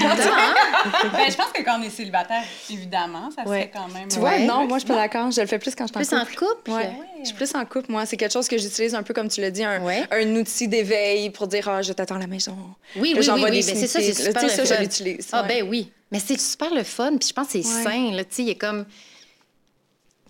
Ben, 1.13 1.31
je 1.31 1.35
pense 1.35 1.51
que 1.53 1.63
quand 1.63 1.79
on 1.79 1.83
est 1.83 1.89
célibataire, 1.89 2.43
évidemment, 2.69 3.29
ça 3.35 3.43
Ouais. 3.49 3.61
serait 3.61 3.71
quand 3.73 3.87
même. 3.93 4.07
Tu 4.09 4.19
vois, 4.19 4.29
Ouais. 4.31 4.45
non, 4.45 4.67
moi, 4.67 4.77
je 4.77 4.85
suis 4.85 4.87
pas 4.87 4.95
d'accord. 4.95 5.31
Je 5.31 5.41
le 5.41 5.47
fais 5.47 5.57
plus 5.59 5.73
quand 5.75 5.85
je 5.87 5.93
suis 5.93 6.05
Plus 6.07 6.13
en 6.17 6.21
en 6.21 6.25
couple. 6.25 6.35
couple? 6.37 6.71
Ouais. 6.71 6.91
Je 7.21 7.25
suis 7.25 7.33
plus 7.35 7.55
en 7.55 7.65
couple, 7.65 7.91
moi. 7.91 8.05
C'est 8.05 8.17
quelque 8.17 8.31
chose 8.33 8.47
que 8.47 8.57
j'utilise 8.57 8.93
un 8.95 9.03
peu, 9.03 9.13
comme 9.13 9.27
tu 9.27 9.41
l'as 9.41 9.51
dit, 9.51 9.63
un, 9.63 9.81
Ouais. 9.83 10.03
un 10.11 10.35
outil 10.35 10.67
d'éveil 10.67 11.29
pour 11.31 11.47
dire 11.47 11.67
Ah, 11.67 11.81
je 11.81 11.93
t'attends 11.93 12.15
à 12.15 12.19
la 12.19 12.27
maison. 12.27 12.55
Oui, 12.95 13.15
oui, 13.17 13.27
oui, 13.27 13.41
oui. 13.43 13.49
Ben, 13.51 13.63
c'est 13.63 13.87
ça, 13.87 13.99
c'est 13.99 14.13
super 14.13 14.41
Tu 14.43 14.49
sais, 14.49 14.57
le 14.61 14.65
ça, 14.65 14.75
je 14.75 14.81
l'utilise. 14.81 15.27
Ah, 15.31 15.41
ouais. 15.41 15.47
ben 15.47 15.67
oui. 15.69 15.91
Mais 16.11 16.19
c'est 16.19 16.39
super 16.39 16.73
le 16.73 16.83
fun. 16.83 17.17
Puis 17.17 17.29
je 17.29 17.33
pense 17.33 17.47
que 17.47 17.61
c'est 17.61 17.67
Ouais. 17.67 17.83
sain, 17.83 18.11
là. 18.11 18.23
Tu 18.23 18.35
sais, 18.35 18.41
il 18.43 18.47
y 18.49 18.51
a 18.51 18.55
comme... 18.55 18.85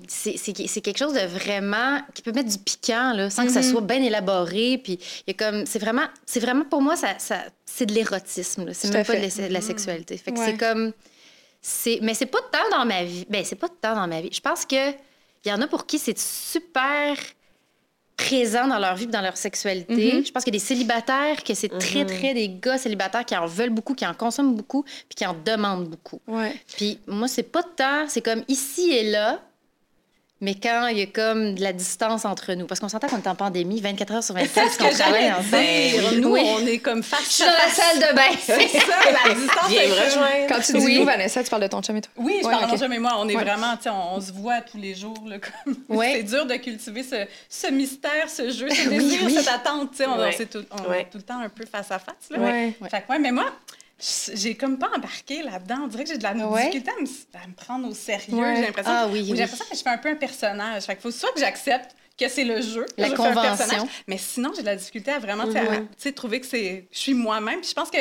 C'est 0.07 0.81
quelque 0.81 0.97
chose 0.97 1.13
de 1.13 1.25
vraiment... 1.25 1.99
qui 2.13 2.21
peut 2.21 2.31
mettre 2.31 2.49
du 2.49 2.57
piquant, 2.57 3.13
là, 3.13 3.29
sans 3.29 3.45
que 3.45 3.51
ça 3.51 3.61
Mhm. 3.61 3.71
soit 3.71 3.81
bien 3.81 4.01
élaboré. 4.03 4.77
Puis 4.83 4.99
il 5.27 5.31
y 5.31 5.31
a 5.31 5.33
comme... 5.33 5.65
C'est 5.65 5.79
vraiment... 5.79 6.03
C'est 6.25 6.39
vraiment, 6.39 6.65
pour 6.65 6.81
moi, 6.81 6.95
ça, 6.95 7.17
ça, 7.17 7.43
c'est 7.65 7.85
de 7.85 7.93
l'érotisme. 7.93 8.71
C'est 8.73 8.91
même 8.93 9.05
pas 9.05 9.15
de 9.15 9.41
la, 9.41 9.49
la 9.49 9.61
sexualité. 9.61 10.17
Fait 10.17 10.31
que 10.31 10.39
Ouais. 10.39 10.45
c'est 10.47 10.57
comme... 10.57 10.91
c'est 11.61 11.99
Mais 12.01 12.13
c'est 12.13 12.25
pas 12.25 12.39
de 12.41 12.47
temps 12.51 12.77
dans 12.77 12.85
ma 12.85 13.03
vie. 13.03 13.25
Ben, 13.29 13.43
c'est 13.45 13.55
pas 13.55 13.67
de 13.67 13.73
temps 13.81 13.95
dans 13.95 14.07
ma 14.07 14.21
vie. 14.21 14.29
Je 14.31 14.41
pense 14.41 14.65
que 14.65 14.91
il 14.91 15.49
y 15.49 15.53
en 15.53 15.61
a 15.61 15.67
pour 15.67 15.85
qui 15.85 15.99
c'est 15.99 16.17
super 16.17 17.15
présent 18.17 18.67
dans 18.67 18.79
leur 18.79 18.95
vie 18.95 19.07
dans 19.07 19.21
leur 19.21 19.35
sexualité. 19.37 20.13
Mhm. 20.13 20.25
Je 20.25 20.31
pense 20.31 20.43
qu'il 20.43 20.53
y 20.53 20.57
a 20.57 20.59
des 20.59 20.65
célibataires 20.65 21.43
que 21.43 21.53
c'est 21.53 21.67
très, 21.69 22.05
très 22.05 22.33
des 22.33 22.49
gars 22.49 22.77
célibataires 22.77 23.25
qui 23.25 23.35
en 23.35 23.45
veulent 23.45 23.69
beaucoup, 23.71 23.93
qui 23.93 24.05
en 24.07 24.13
consomment 24.13 24.55
beaucoup, 24.55 24.83
puis 24.83 25.15
qui 25.17 25.25
en 25.25 25.35
demandent 25.45 25.89
beaucoup. 25.89 26.21
Ouais. 26.27 26.55
Puis 26.77 26.99
moi, 27.07 27.27
c'est 27.27 27.43
pas 27.43 27.61
de 27.61 27.67
temps, 27.75 28.05
c'est 28.07 28.21
comme 28.21 28.43
ici 28.47 28.91
et 28.91 29.11
là, 29.11 29.41
mais 30.45 30.53
quand 30.55 30.87
il 30.87 30.99
y 30.99 31.01
a 31.01 31.07
comme 31.07 31.55
de 31.55 31.61
la 31.63 31.73
distance 31.73 32.23
entre 32.23 32.53
nous. 32.53 32.67
Parce 32.67 32.79
qu'on 32.79 32.87
s'entend 32.87 33.07
qu'on 33.07 33.17
est 33.17 33.27
en 33.27 33.33
pandémie, 33.35 33.81
24 33.81 34.13
heures 34.13 34.23
sur 34.23 34.35
24, 34.35 34.71
Ce 34.71 34.77
qu'on 34.77 34.89
travaille 34.89 35.31
ensemble. 35.31 35.49
dire. 35.63 36.21
Nous, 36.21 36.29
Oui. 36.29 36.41
on 36.45 36.65
est 36.67 36.77
comme 36.77 37.01
face 37.01 37.25
Je 37.25 37.29
suis 37.31 37.43
dans 37.43 37.49
la 37.51 37.69
salle 37.69 37.97
de 37.97 38.15
bain. 38.15 38.37
C'est 38.45 38.79
ça, 38.79 38.93
la 39.27 39.33
distance. 39.33 39.69
Viens 39.69 39.81
est 39.81 40.05
rejoindre. 40.05 40.47
Quand 40.47 40.59
tu 40.59 40.71
dis 40.73 40.85
Oui. 40.85 40.99
nous, 40.99 41.05
Vanessa, 41.05 41.43
tu 41.43 41.49
parles 41.49 41.63
de 41.63 41.67
ton 41.67 41.81
chum 41.81 41.97
et 41.97 42.01
toi. 42.01 42.11
Oui, 42.17 42.37
je 42.41 42.45
Ouais, 42.47 42.51
parle 42.53 42.65
de 42.67 42.71
mon 42.71 42.77
chum 42.77 42.93
et 42.93 42.99
moi. 42.99 43.13
On 43.17 43.27
est 43.27 43.35
Ouais. 43.35 43.43
vraiment, 43.43 43.75
tu 43.77 43.83
sais, 43.83 43.89
on, 43.89 44.15
on 44.15 44.21
se 44.21 44.31
voit 44.31 44.61
tous 44.61 44.77
les 44.77 44.93
jours. 44.93 45.17
Là, 45.25 45.37
comme... 45.39 45.75
Ouais. 45.89 46.13
C'est 46.17 46.23
dur 46.23 46.45
de 46.45 46.53
cultiver 46.55 47.01
ce, 47.03 47.25
ce 47.49 47.67
mystère, 47.71 48.29
ce 48.29 48.51
jeu, 48.51 48.69
ce 48.69 48.87
désir, 48.89 49.19
oui. 49.25 49.33
cette 49.33 49.47
attente. 49.47 49.91
tu 49.91 49.97
sais, 49.97 50.05
On, 50.05 50.17
Ouais. 50.19 50.35
on, 50.39 50.43
tout, 50.45 50.53
est 50.93 51.03
tout 51.09 51.17
le 51.17 51.23
temps 51.23 51.39
un 51.39 51.49
peu 51.49 51.65
face 51.65 51.89
à 51.91 51.99
face. 51.99 52.15
Là. 52.29 52.37
Ouais. 52.39 52.73
Fait 52.91 53.01
que, 53.01 53.11
ouais, 53.11 53.19
mais 53.19 53.31
moi, 53.31 53.45
j'ai 53.99 54.55
comme 54.55 54.77
pas 54.77 54.89
embarqué 54.95 55.41
là-dedans. 55.41 55.81
On 55.83 55.87
dirait 55.87 56.03
que 56.03 56.09
j'ai 56.09 56.17
de 56.17 56.23
la 56.23 56.33
Ouais? 56.33 56.59
difficulté 56.69 56.91
à 56.91 57.01
me, 57.01 57.07
à 57.43 57.47
me 57.47 57.53
prendre 57.53 57.87
au 57.89 57.93
sérieux. 57.93 58.35
Ouais. 58.35 58.55
J'ai 58.57 58.61
l'impression 58.63 58.91
Ah 58.93 59.05
que- 59.07 59.13
oui, 59.13 59.27
que 59.29 59.75
je 59.77 59.81
fais 59.81 59.89
un 59.89 59.97
peu 59.97 60.09
un 60.09 60.15
personnage. 60.15 60.83
Fait 60.83 60.93
qu'il 60.95 61.01
faut 61.01 61.11
soit 61.11 61.31
que 61.33 61.39
j'accepte 61.39 61.95
que 62.17 62.29
c'est 62.29 62.45
le 62.45 62.61
jeu, 62.61 62.85
La 62.97 63.09
je 63.09 63.13
convention. 63.13 63.89
mais 64.07 64.17
sinon 64.17 64.53
j'ai 64.55 64.61
de 64.61 64.67
la 64.67 64.77
difficulté 64.77 65.11
à 65.11 65.19
vraiment 65.19 65.43
à- 65.43 66.11
trouver 66.13 66.39
que 66.39 66.45
c'est 66.47 66.87
je 66.89 66.97
suis 66.97 67.13
moi-même. 67.13 67.59
Puis 67.59 67.69
je 67.69 67.73
pense 67.73 67.91
que 67.91 67.97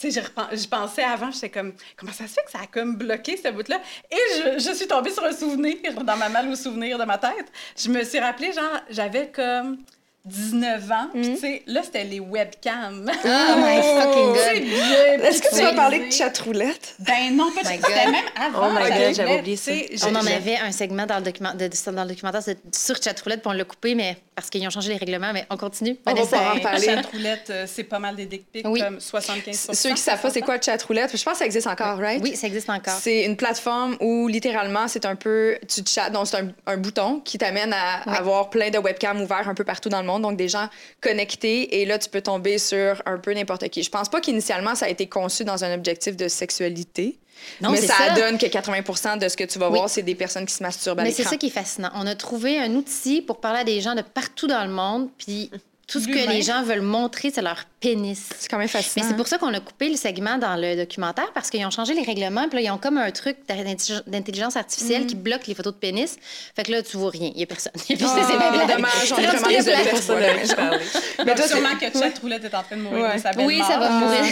je 0.00 0.66
pensais 0.68 1.02
avant, 1.02 1.30
j'étais 1.32 1.50
comme 1.50 1.72
comment 1.96 2.12
ça 2.12 2.28
se 2.28 2.34
fait 2.34 2.44
que 2.44 2.52
ça 2.52 2.60
a 2.62 2.66
comme 2.68 2.94
bloqué 2.96 3.36
ce 3.36 3.48
bout 3.50 3.66
là 3.68 3.80
et 4.12 4.16
je, 4.36 4.58
je 4.60 4.74
suis 4.76 4.86
tombée 4.86 5.10
sur 5.10 5.24
un 5.24 5.32
souvenir 5.32 5.76
dans 6.04 6.16
ma 6.16 6.28
malle 6.28 6.48
au 6.50 6.54
souvenir 6.56 6.98
de 6.98 7.04
ma 7.04 7.18
tête. 7.18 7.50
Je 7.76 7.88
me 7.90 8.04
suis 8.04 8.20
rappelé 8.20 8.52
genre 8.52 8.80
j'avais 8.90 9.28
comme 9.32 9.78
19 10.24 10.90
ans, 10.90 11.08
puis 11.12 11.22
tu 11.22 11.36
sais 11.38 11.62
là 11.66 11.82
c'était 11.82 12.04
les 12.04 12.20
webcams. 12.20 13.10
Oh 13.10 13.54
my 13.56 13.80
fucking 13.82 14.34
C'est 14.36 14.60
God. 14.60 14.68
bien 15.18 15.28
Est-ce 15.28 15.42
que 15.42 15.56
tu 15.56 15.62
vas 15.62 15.72
parler 15.72 16.06
de 16.06 16.12
chatroulette? 16.12 16.96
Ben 16.98 17.34
non, 17.34 17.50
pas 17.52 17.62
de 17.62 17.68
C'était 17.68 18.10
même 18.10 18.24
avant. 18.36 18.68
Oh 18.68 18.72
my 18.72 18.88
God, 18.90 19.14
j'avais 19.14 19.38
oublié 19.38 19.56
ça. 19.56 19.72
On 20.08 20.14
en 20.14 20.26
avait 20.26 20.58
un 20.58 20.72
segment 20.72 21.06
dans 21.06 21.18
le, 21.18 21.22
document, 21.22 21.54
de, 21.54 21.68
dans 21.92 22.02
le 22.02 22.08
documentaire 22.08 22.42
sur 22.74 23.02
Chatroulette, 23.02 23.40
puis 23.40 23.50
on 23.50 23.52
l'a 23.52 23.64
coupé, 23.64 23.94
mais 23.94 24.16
parce 24.40 24.50
qu'ils 24.50 24.64
ont 24.66 24.70
changé 24.70 24.90
les 24.92 24.96
règlements, 24.98 25.32
mais 25.32 25.46
on 25.50 25.56
continue. 25.56 25.96
On 26.06 26.10
va 26.10 26.14
Vanessa. 26.14 26.38
pas 26.38 26.54
en 26.54 26.58
parler. 26.60 26.86
chatroulette, 26.86 27.50
euh, 27.50 27.64
c'est 27.66 27.82
pas 27.84 27.98
mal 27.98 28.14
des 28.14 28.26
dick 28.26 28.44
pics, 28.52 28.66
Oui. 28.68 28.80
comme 28.80 29.00
75 29.00 29.70
Ceux 29.72 29.90
qui 29.90 29.96
savent 30.00 30.20
pas 30.20 30.30
c'est 30.30 30.42
quoi 30.42 30.60
chatroulette, 30.60 31.16
je 31.16 31.22
pense 31.24 31.32
que 31.34 31.38
ça 31.40 31.46
existe 31.46 31.66
encore, 31.66 31.98
right? 31.98 32.22
Oui, 32.22 32.36
ça 32.36 32.46
existe 32.46 32.70
encore. 32.70 32.94
C'est 33.00 33.24
une 33.24 33.36
plateforme 33.36 33.96
où 34.00 34.28
littéralement 34.28 34.86
c'est 34.86 35.04
un 35.06 35.16
peu 35.16 35.58
tu 35.68 35.82
chattes 35.86 36.12
donc 36.12 36.28
c'est 36.28 36.36
un, 36.36 36.52
un 36.66 36.76
bouton 36.76 37.20
qui 37.24 37.36
t'amène 37.38 37.72
à 37.72 38.02
avoir 38.16 38.50
plein 38.50 38.70
de 38.70 38.78
webcams 38.78 39.20
ouverts 39.20 39.48
un 39.48 39.54
peu 39.54 39.64
partout 39.64 39.88
dans 39.88 40.00
le 40.00 40.06
monde 40.06 40.22
donc 40.22 40.36
des 40.36 40.48
gens 40.48 40.68
connectés 41.00 41.80
et 41.80 41.84
là 41.86 41.98
tu 41.98 42.08
peux 42.08 42.20
tomber 42.22 42.58
sur 42.58 43.02
un 43.06 43.18
peu 43.18 43.32
n'importe 43.34 43.68
qui. 43.68 43.82
Je 43.82 43.90
pense 43.90 44.08
pas 44.08 44.20
qu'initialement 44.20 44.74
ça 44.74 44.86
a 44.86 44.88
été 44.88 45.08
conçu 45.08 45.44
dans 45.44 45.64
un 45.64 45.74
objectif 45.74 46.16
de 46.16 46.28
sexualité. 46.28 47.18
Non, 47.60 47.70
mais 47.70 47.80
ça, 47.80 47.94
ça. 47.94 48.14
donne 48.14 48.38
que 48.38 48.46
80% 48.46 49.18
de 49.18 49.28
ce 49.28 49.36
que 49.36 49.44
tu 49.44 49.58
vas 49.58 49.68
Oui. 49.68 49.76
voir 49.78 49.90
c'est 49.90 50.02
des 50.02 50.14
personnes 50.14 50.46
qui 50.46 50.54
se 50.54 50.62
masturbent 50.62 51.00
à 51.00 51.02
Mais 51.02 51.10
c'est 51.12 51.24
ça 51.24 51.36
qui 51.36 51.46
est 51.46 51.50
fascinant. 51.50 51.90
On 51.94 52.06
a 52.06 52.14
trouvé 52.14 52.58
un 52.58 52.72
outil 52.74 53.20
pour 53.22 53.40
parler 53.40 53.60
à 53.60 53.64
des 53.64 53.80
gens 53.80 53.94
de 53.94 54.02
partout 54.02 54.46
dans 54.46 54.64
le 54.64 54.70
monde, 54.70 55.08
puis 55.18 55.50
tout 55.86 56.00
ce 56.00 56.06
que 56.06 56.28
les 56.28 56.42
gens 56.42 56.62
veulent 56.62 56.82
montrer, 56.82 57.30
c'est 57.34 57.42
leur 57.42 57.64
pénis. 57.80 58.28
C'est 58.38 58.48
quand 58.48 58.58
même 58.58 58.64
Mais 58.72 58.82
fascinant. 58.82 59.06
c'est 59.08 59.16
pour 59.16 59.28
ça 59.28 59.38
qu'on 59.38 59.52
a 59.54 59.60
coupé 59.60 59.88
le 59.88 59.96
segment 59.96 60.36
dans 60.38 60.56
le 60.56 60.76
documentaire 60.76 61.30
parce 61.32 61.48
qu'ils 61.50 61.64
ont 61.64 61.70
changé 61.70 61.94
les 61.94 62.02
règlements. 62.02 62.48
Puis 62.48 62.56
là, 62.58 62.62
ils 62.62 62.70
ont 62.70 62.78
comme 62.78 62.98
un 62.98 63.10
truc 63.10 63.36
d'intellig- 63.48 64.02
d'intelligence 64.06 64.56
artificielle 64.56 65.06
qui 65.06 65.14
bloque 65.14 65.46
les 65.46 65.54
photos 65.54 65.72
de 65.74 65.78
pénis. 65.78 66.16
Fait 66.56 66.64
que 66.64 66.72
là, 66.72 66.82
tu 66.82 66.96
vois 66.96 67.10
rien. 67.10 67.30
Il 67.34 67.40
y 67.40 67.42
a 67.42 67.46
personne. 67.46 67.72
Et 67.88 67.96
puis, 67.96 68.04
Ah, 68.08 68.16
c'est 68.28 68.36
bien 68.38 68.66
dommage, 68.76 69.12
on 69.12 69.16
est 69.18 69.26
vraiment 69.26 69.48
mais 69.48 71.24
Mais 71.24 71.34
toi, 71.34 71.46
sûrement 71.48 71.76
que 71.80 71.86
Chat 71.98 72.18
Roulette 72.20 72.44
est 72.44 72.54
en 72.54 72.62
train 72.62 72.76
de 72.76 72.82
mourir 72.82 73.04
Ouais. 73.04 73.16
de 73.16 73.20
sa 73.20 73.32
belle 73.32 73.46
Oui, 73.46 73.60
ça 73.66 73.78
va 73.78 73.90
mort. 73.90 74.00
mourir. 74.08 74.22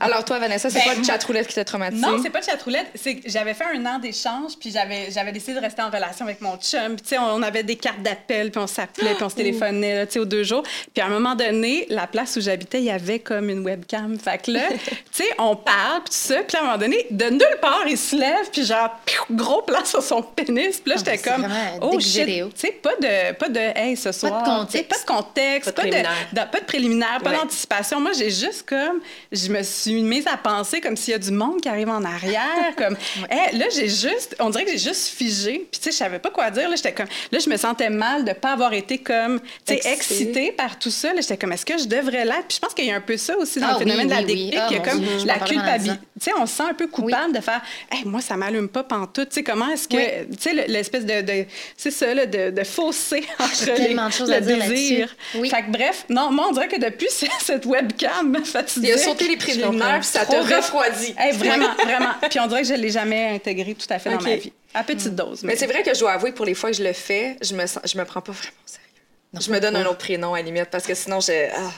Alors 0.00 0.24
toi, 0.24 0.38
Vanessa, 0.38 0.70
c'est 0.70 0.78
Ben, 0.78 0.84
pas 0.84 0.90
le 0.94 0.96
moi- 1.00 1.06
chat 1.06 1.24
roulette 1.24 1.46
qui 1.48 1.54
t'a 1.54 1.64
traumatisé? 1.64 2.02
Non, 2.02 2.18
c'est 2.22 2.30
pas 2.30 2.42
chatroulette. 2.42 2.86
C'est 2.94 3.16
que 3.16 3.28
j'avais 3.30 3.54
fait 3.54 3.64
un 3.74 3.84
an 3.86 3.98
d'échange, 3.98 4.52
puis 4.58 4.70
j'avais, 4.70 5.10
j'avais 5.10 5.32
décidé 5.32 5.54
de 5.54 5.60
rester 5.60 5.82
en 5.82 5.90
relation 5.90 6.24
avec 6.24 6.40
mon 6.40 6.56
chum. 6.56 6.96
Puis, 6.96 7.02
tu 7.02 7.08
sais, 7.10 7.18
on, 7.18 7.34
on 7.34 7.42
avait 7.42 7.62
des 7.62 7.76
cartes 7.76 8.02
d'appel, 8.02 8.50
puis 8.50 8.60
on 8.60 8.66
s'appelait, 8.66 9.14
puis 9.14 9.24
on 9.24 9.28
se 9.28 9.34
téléphonait, 9.36 9.94
là, 9.96 10.06
tu 10.06 10.14
sais, 10.14 10.18
aux 10.18 10.24
deux 10.24 10.42
jours. 10.44 10.62
Puis, 10.92 11.02
à 11.02 11.06
un 11.06 11.10
moment 11.10 11.34
donné, 11.34 11.86
la 11.88 12.06
place 12.06 12.36
où 12.36 12.40
j'habitais, 12.44 12.78
il 12.78 12.84
y 12.84 12.90
avait 12.90 13.18
comme 13.18 13.48
une 13.50 13.64
webcam. 13.64 14.18
Fait 14.18 14.38
que 14.38 14.50
là, 14.52 14.68
tu 14.78 14.94
sais, 15.12 15.28
on 15.38 15.56
parle, 15.56 16.02
puis 16.04 16.12
tout 16.12 16.28
ça. 16.34 16.36
Puis, 16.46 16.56
à 16.56 16.60
un 16.60 16.64
moment 16.64 16.78
donné, 16.78 17.06
de 17.10 17.24
nulle 17.26 17.58
part, 17.60 17.84
il 17.88 17.98
se 17.98 18.14
lève, 18.16 18.48
puis 18.52 18.64
genre, 18.64 18.90
piou, 19.04 19.22
gros 19.30 19.62
plan 19.62 19.84
sur 19.84 20.02
son 20.02 20.22
pénis. 20.22 20.80
Puis 20.80 20.90
là, 20.92 20.96
Ah, 20.98 21.02
j'étais 21.04 21.18
comme, 21.18 21.48
oh 21.82 21.98
shit. 22.00 22.24
Tu 22.26 22.42
sais, 22.54 22.72
pas 22.72 22.94
de, 23.00 23.32
pas 23.34 23.48
de, 23.48 23.60
hey, 23.78 23.96
ce 23.96 24.12
soir. 24.12 24.42
Pas 24.44 24.64
de 24.64 25.04
contexte, 25.06 25.72
Pas 25.72 25.82
de 25.84 25.90
pas 25.90 25.96
de, 25.96 26.02
préliminaire. 26.02 26.28
de- 26.32 26.50
pas 26.52 26.60
de 26.60 26.64
préliminaire, 26.64 27.20
pas 27.22 27.30
Ouais. 27.30 27.36
d'anticipation. 27.38 28.00
Moi, 28.00 28.12
j'ai 28.16 28.30
juste 28.30 28.64
comme, 28.68 29.00
je 29.32 29.48
me 29.48 29.62
suis 29.62 30.02
mise 30.02 30.26
à 30.26 30.36
penser 30.36 30.80
comme 30.80 30.96
s'il 30.96 31.12
y 31.12 31.14
a 31.14 31.18
du 31.18 31.30
monde 31.32 31.60
qui 31.60 31.68
arrive 31.68 31.88
en 31.88 32.04
arrière, 32.04 32.74
comme, 32.76 32.96
Hey, 33.30 33.56
là, 33.58 33.66
j'ai 33.74 33.88
juste, 33.88 34.36
on 34.38 34.50
dirait 34.50 34.64
que 34.64 34.70
j'ai 34.72 34.78
juste 34.78 35.08
figé, 35.08 35.66
puis 35.70 35.80
tu 35.80 35.84
sais, 35.84 35.90
je 35.92 35.96
savais 35.96 36.18
pas 36.18 36.30
quoi 36.30 36.50
dire, 36.50 36.68
là, 36.68 36.76
j'étais 36.76 36.92
comme, 36.92 37.06
là, 37.32 37.38
je 37.38 37.48
me 37.48 37.56
sentais 37.56 37.90
mal 37.90 38.24
de 38.24 38.32
pas 38.32 38.52
avoir 38.52 38.72
été 38.72 38.98
comme, 38.98 39.40
tu 39.40 39.46
sais, 39.66 39.74
Excitée. 39.74 39.92
excitée 39.94 40.52
par 40.52 40.78
tout 40.78 40.90
ça, 40.90 41.12
là, 41.14 41.20
j'étais 41.20 41.36
comme, 41.36 41.52
est-ce 41.52 41.64
que 41.66 41.78
je 41.78 41.84
devrais 41.86 42.24
Puis 42.48 42.56
je 42.56 42.60
pense 42.60 42.74
qu'il 42.74 42.84
y 42.86 42.90
a 42.90 42.96
un 42.96 43.00
peu 43.00 43.16
ça 43.16 43.36
aussi 43.36 43.60
dans 43.60 43.66
Ah 43.68 43.72
le 43.74 43.78
phénomène 43.80 44.06
oui, 44.06 44.10
de 44.10 44.10
la 44.10 44.20
oui, 44.20 44.26
dick 44.26 44.36
oui. 44.36 44.50
pic, 44.50 44.58
Ah, 44.60 44.66
il 44.70 44.76
y 44.76 44.78
a 44.78 44.80
comme 44.82 45.00
Dieu, 45.00 45.26
la 45.26 45.38
culpabilité, 45.38 46.00
tu 46.20 46.24
sais, 46.24 46.32
on 46.38 46.46
se 46.46 46.54
sent 46.56 46.62
un 46.70 46.74
peu 46.74 46.86
coupable 46.86 47.34
de 47.34 47.40
faire, 47.40 47.60
hey, 47.92 48.04
moi, 48.04 48.20
ça 48.20 48.36
m'allume 48.36 48.68
pas 48.68 48.82
pantoute, 48.84 49.28
tu 49.28 49.34
sais, 49.36 49.42
comment 49.42 49.68
est-ce 49.70 49.88
que, 49.88 49.96
Oui. 49.96 50.26
tu 50.36 50.42
sais, 50.42 50.52
le- 50.54 50.64
l'espèce 50.72 51.04
de, 51.04 51.20
de- 51.22 51.46
c'est 51.76 51.90
ça, 51.90 52.12
là, 52.14 52.26
de, 52.26 52.50
de 52.50 52.64
fossé 52.64 53.24
entre 53.38 53.66
les, 53.66 53.74
tellement 53.74 54.06
de 54.08 54.12
choses 54.12 54.28
le 54.28 54.34
à 54.36 54.40
dire 54.40 54.58
désir. 54.68 55.14
Fait 55.32 55.48
que 55.62 55.70
bref, 55.70 56.04
non, 56.08 56.30
moi, 56.30 56.46
on 56.48 56.52
dirait 56.52 56.68
que 56.68 56.80
depuis 56.80 57.08
cette 57.40 57.64
webcam 57.66 58.36
Il 58.82 58.92
a 58.92 58.98
sauté 58.98 59.28
les 59.28 59.36
préliminaires, 59.36 60.00
puis 60.00 60.08
ça 60.08 60.20
t'a 60.26 60.36
Trop 60.36 60.42
vite. 60.44 60.56
refroidi. 60.56 61.14
Hey, 61.18 61.32
vraiment, 61.36 61.68
vraiment. 61.82 62.10
Puis 62.30 62.40
on 62.40 62.46
dirait 62.46 62.62
que 62.62 62.68
je 62.68 62.74
ne 62.74 62.78
l'ai 62.78 62.90
jamais 62.90 63.30
intégré 63.34 63.74
tout 63.74 63.86
à 63.90 63.98
fait 63.98 64.10
dans 64.10 64.20
ma 64.20 64.36
vie. 64.36 64.52
À 64.76 64.82
petite 64.82 65.14
dose. 65.14 65.42
Mais 65.44 65.54
c'est 65.56 65.66
vrai 65.66 65.82
que 65.84 65.94
je 65.94 66.00
dois 66.00 66.12
avouer 66.12 66.32
que 66.32 66.36
pour 66.36 66.46
les 66.46 66.54
fois 66.54 66.70
que 66.70 66.76
je 66.76 66.82
le 66.82 66.92
fais, 66.92 67.36
je 67.42 67.54
me, 67.54 67.64
sens, 67.66 67.78
je 67.84 67.96
me 67.96 68.04
prends 68.04 68.20
pas 68.20 68.32
vraiment 68.32 68.50
au 68.66 68.68
sérieux. 68.68 69.46
je 69.46 69.52
me 69.52 69.60
donne 69.60 69.76
un 69.76 69.84
autre 69.86 69.98
prénom 69.98 70.34
à 70.34 70.38
la 70.38 70.42
limite 70.44 70.64
parce 70.70 70.84
que 70.84 70.94
sinon, 70.94 71.20
j'ai. 71.20 71.48
ah. 71.56 71.70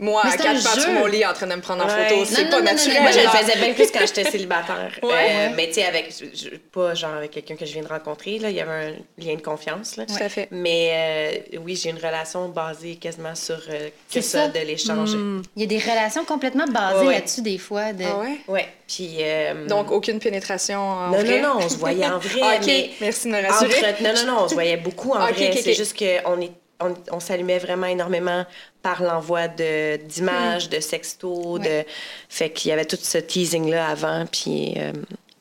Moi, 0.00 0.22
à 0.24 0.36
quatre 0.36 0.62
pattes 0.62 0.80
sur 0.80 0.90
mon 0.92 1.06
lit 1.06 1.26
en 1.26 1.32
train 1.32 1.46
de 1.48 1.54
me 1.56 1.60
prendre 1.60 1.84
en 1.84 1.88
Ouais. 1.88 2.08
photo, 2.08 2.20
Non, 2.20 2.26
c'est 2.26 2.44
non, 2.44 2.50
pas 2.50 2.56
non, 2.58 2.64
non, 2.66 2.72
naturel. 2.72 2.94
non, 2.96 3.02
Moi, 3.02 3.10
je 3.10 3.18
le 3.20 3.28
faisais 3.28 3.58
bien 3.58 3.74
plus 3.74 3.90
quand 3.90 4.00
j'étais 4.06 4.30
célibataire. 4.30 4.92
Ouais. 5.02 5.12
Euh, 5.30 5.48
mais 5.56 5.66
tu 5.68 5.74
sais, 5.74 5.84
avec, 5.86 6.12
je- 6.16 6.26
je- 6.50 6.56
pas 6.56 6.94
genre 6.94 7.14
avec 7.14 7.30
quelqu'un 7.32 7.56
que 7.56 7.66
je 7.66 7.72
viens 7.72 7.82
de 7.82 7.88
rencontrer, 7.88 8.38
là, 8.38 8.50
il 8.50 8.56
y 8.56 8.60
avait 8.60 8.70
un 8.70 8.92
lien 9.18 9.34
de 9.34 9.42
confiance. 9.42 9.96
Là. 9.96 10.06
Tout 10.06 10.14
à 10.22 10.28
fait. 10.28 10.48
Mais 10.50 11.42
euh, 11.54 11.58
oui, 11.64 11.74
j'ai 11.76 11.90
une 11.90 11.96
relation 11.96 12.48
basée 12.48 12.96
quasiment 12.96 13.34
sur 13.34 13.56
euh, 13.70 13.88
que 14.12 14.20
ça, 14.20 14.44
ça. 14.44 14.48
de 14.48 14.58
l'échange. 14.60 15.10
Il 15.56 15.62
y 15.62 15.64
a 15.64 15.66
des 15.66 15.78
relations 15.78 16.24
complètement 16.24 16.66
basées 16.66 17.06
là-dessus, 17.06 17.42
des 17.42 17.58
fois. 17.58 17.92
De... 17.92 18.04
Ah 18.04 18.18
ouais? 18.18 18.38
Ouais. 18.46 18.68
Puis. 18.86 19.16
euh, 19.20 19.66
Donc, 19.66 19.90
aucune 19.90 20.18
pénétration 20.20 20.78
en 20.80 21.08
non, 21.08 21.18
vrai? 21.18 21.40
non, 21.40 21.54
non, 21.58 21.64
on 21.64 21.68
se 21.68 21.76
voyait 21.76 22.06
en 22.06 22.18
vrai. 22.20 22.40
Ok, 22.58 22.66
mais 22.66 22.90
merci 23.00 23.26
de 23.28 23.32
me 23.32 23.42
rassurer. 23.46 23.90
entre- 23.90 24.02
non, 24.02 24.14
non, 24.14 24.26
non, 24.32 24.44
on 24.44 24.48
se 24.48 24.54
voyait 24.54 24.76
beaucoup 24.76 25.12
en 25.12 25.26
vrai. 25.26 25.50
C'est 25.60 25.74
juste 25.74 25.98
qu'on 25.98 26.40
est. 26.40 26.52
On, 26.80 26.94
on 27.10 27.18
s'allumait 27.20 27.58
vraiment 27.58 27.86
énormément 27.88 28.46
par 28.82 29.02
l'envoi 29.02 29.48
de, 29.48 29.96
d'images, 29.96 30.68
de 30.68 30.78
sextos. 30.80 31.58
De... 31.60 31.84
Fait 32.28 32.50
qu'il 32.50 32.68
y 32.70 32.72
avait 32.72 32.84
tout 32.84 32.98
ce 33.00 33.18
teasing-là 33.18 33.88
avant. 33.88 34.26
Puis, 34.26 34.74
euh, 34.76 34.92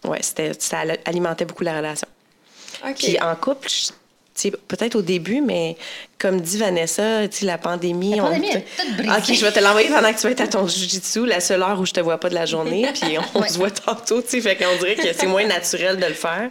ouais, 0.06 0.20
c'était, 0.22 0.52
ça 0.58 0.80
alimentait 1.06 1.46
beaucoup 1.46 1.64
la 1.64 1.78
relation. 1.78 2.08
Ok. 2.84 2.96
Puis 2.96 3.20
en 3.22 3.36
couple, 3.36 3.70
je- 3.70 3.92
peut-être 4.68 4.96
au 4.96 5.02
début, 5.02 5.42
mais 5.42 5.76
comme 6.20 6.42
dit 6.42 6.58
Vanessa, 6.58 7.22
la 7.44 7.58
pandémie... 7.60 8.16
La 8.16 8.24
on- 8.24 8.28
pandémie 8.32 8.50
tout 8.52 8.94
brisé. 8.98 9.12
OK, 9.18 9.34
je 9.38 9.46
vais 9.46 9.52
te 9.52 9.60
l'envoyer 9.60 9.90
pendant 9.90 10.12
que 10.12 10.18
tu 10.18 10.24
vas 10.24 10.32
être 10.32 10.42
à 10.42 10.48
ton 10.48 10.68
jujitsu, 10.68 11.26
la 11.28 11.40
seule 11.40 11.62
heure 11.62 11.80
où 11.80 11.86
je 11.86 11.94
te 11.94 12.00
vois 12.00 12.20
pas 12.20 12.30
de 12.30 12.34
la 12.36 12.46
journée, 12.48 12.88
puis 13.02 13.18
on 13.36 13.40
Ouais. 13.42 13.50
se 13.50 13.58
voit 13.58 13.70
tantôt, 13.72 14.22
tu 14.22 14.30
sais, 14.30 14.42
fait 14.42 14.56
qu'on 14.56 14.76
dirait 14.80 14.96
que 14.96 15.14
c'est 15.14 15.28
moins 15.28 15.46
naturel 15.46 15.98
de 15.98 16.06
le 16.06 16.14
faire. 16.14 16.50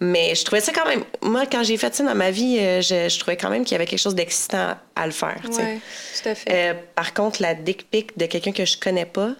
Mais 0.00 0.34
je 0.34 0.44
trouvais 0.44 0.60
ça 0.60 0.72
quand 0.72 0.86
même... 0.86 1.04
Moi, 1.22 1.44
quand 1.50 1.62
j'ai 1.62 1.76
fait 1.76 1.94
ça 1.94 2.02
dans 2.02 2.14
ma 2.14 2.30
vie, 2.30 2.58
euh, 2.58 2.80
je, 2.80 3.08
je 3.08 3.18
trouvais 3.18 3.36
quand 3.36 3.48
même 3.50 3.64
qu'il 3.64 3.72
y 3.72 3.74
avait 3.76 3.86
quelque 3.86 4.00
chose 4.00 4.14
d'excitant 4.14 4.74
à 4.96 5.06
le 5.06 5.12
faire, 5.12 5.40
tu 5.46 5.52
sais. 5.52 5.62
Ouais, 5.62 5.78
tout 6.22 6.28
à 6.30 6.34
fait. 6.34 6.50
Euh, 6.50 6.74
par 6.94 7.14
contre, 7.14 7.42
la 7.42 7.54
dick 7.54 7.88
pic 7.90 8.16
de 8.18 8.26
quelqu'un 8.26 8.52
que 8.52 8.64
je 8.64 8.76
connais 8.78 9.06
pas, 9.06 9.30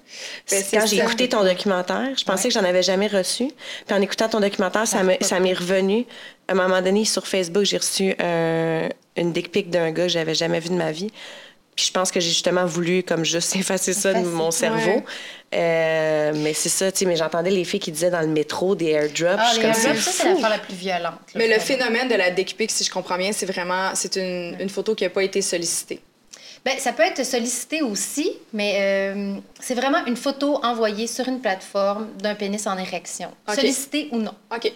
Ben, 0.50 0.62
quand 0.73 0.87
j'ai 0.87 0.99
écouté 0.99 1.29
ton 1.29 1.43
documentaire, 1.43 2.11
je 2.17 2.25
pensais 2.25 2.49
que 2.49 2.55
j'en 2.55 2.64
avais 2.64 2.83
jamais 2.83 3.07
reçu. 3.09 3.49
Puis 3.87 3.97
en 3.97 4.00
écoutant 4.00 4.29
ton 4.29 4.41
documentaire, 4.41 4.87
ça 4.87 5.03
m'est 5.03 5.55
revenu. 5.55 6.07
À 6.48 6.52
un 6.52 6.54
moment 6.54 6.80
donné, 6.82 7.04
sur 7.04 7.26
Facebook, 7.26 7.64
j'ai 7.64 7.78
reçu 7.78 8.14
un- 8.18 8.88
une 9.16 9.32
dick 9.32 9.50
pic 9.50 9.70
d'un 9.70 9.90
gars 9.92 10.04
que 10.04 10.08
j'avais 10.10 10.34
jamais 10.34 10.60
vu 10.60 10.68
de 10.68 10.74
ma 10.74 10.92
vie. 10.92 11.10
Puis 11.76 11.86
je 11.86 11.92
pense 11.92 12.12
que 12.12 12.20
j'ai 12.20 12.28
justement 12.28 12.66
voulu 12.66 13.02
comme 13.02 13.24
juste 13.24 13.56
effacer 13.56 13.92
ça 13.94 14.12
de 14.14 14.20
mon 14.26 14.50
cerveau. 14.50 14.90
Ouais. 14.90 15.04
Euh, 15.54 16.32
mais 16.36 16.52
c'est 16.52 16.68
ça, 16.68 16.90
tu 16.92 16.98
sais, 17.00 17.04
mais 17.04 17.16
j'entendais 17.16 17.50
les 17.50 17.64
filles 17.64 17.80
qui 17.80 17.90
disaient 17.92 18.10
dans 18.10 18.20
le 18.20 18.26
métro 18.28 18.74
des 18.74 18.90
airdrops. 18.90 19.36
Ah, 19.38 19.52
je 19.54 19.60
les 19.60 19.66
airdrops, 19.66 19.94
c'est 19.96 20.00
ça, 20.10 20.10
c'est 20.24 20.28
l'affaire 20.34 20.50
la 20.50 20.58
plus 20.58 20.74
violente. 20.74 21.04
là, 21.04 21.36
Mais 21.36 21.48
le 21.48 21.58
phénomène 21.60 22.08
de 22.08 22.14
la 22.14 22.30
dick 22.30 22.56
pic, 22.56 22.70
si 22.70 22.84
je 22.84 22.90
comprends 22.90 23.16
bien, 23.18 23.32
c'est 23.32 23.46
vraiment 23.46 23.90
c'est 23.94 24.16
une, 24.16 24.56
une 24.60 24.68
photo 24.68 24.94
qui 24.94 25.04
n'a 25.04 25.10
pas 25.10 25.22
été 25.22 25.40
sollicitée. 25.42 26.00
Ben, 26.64 26.78
ça 26.78 26.92
peut 26.92 27.02
être 27.02 27.24
sollicité 27.26 27.82
aussi, 27.82 28.32
mais 28.52 28.76
euh, 28.80 29.34
c'est 29.60 29.74
vraiment 29.74 30.04
une 30.06 30.16
photo 30.16 30.60
envoyée 30.64 31.06
sur 31.06 31.28
une 31.28 31.40
plateforme 31.40 32.08
d'un 32.18 32.34
pénis 32.34 32.66
en 32.66 32.78
érection. 32.78 33.30
Ok. 33.48 33.54
Sollicité 33.56 34.08
ou 34.12 34.18
non, 34.18 34.34
OK. 34.54 34.72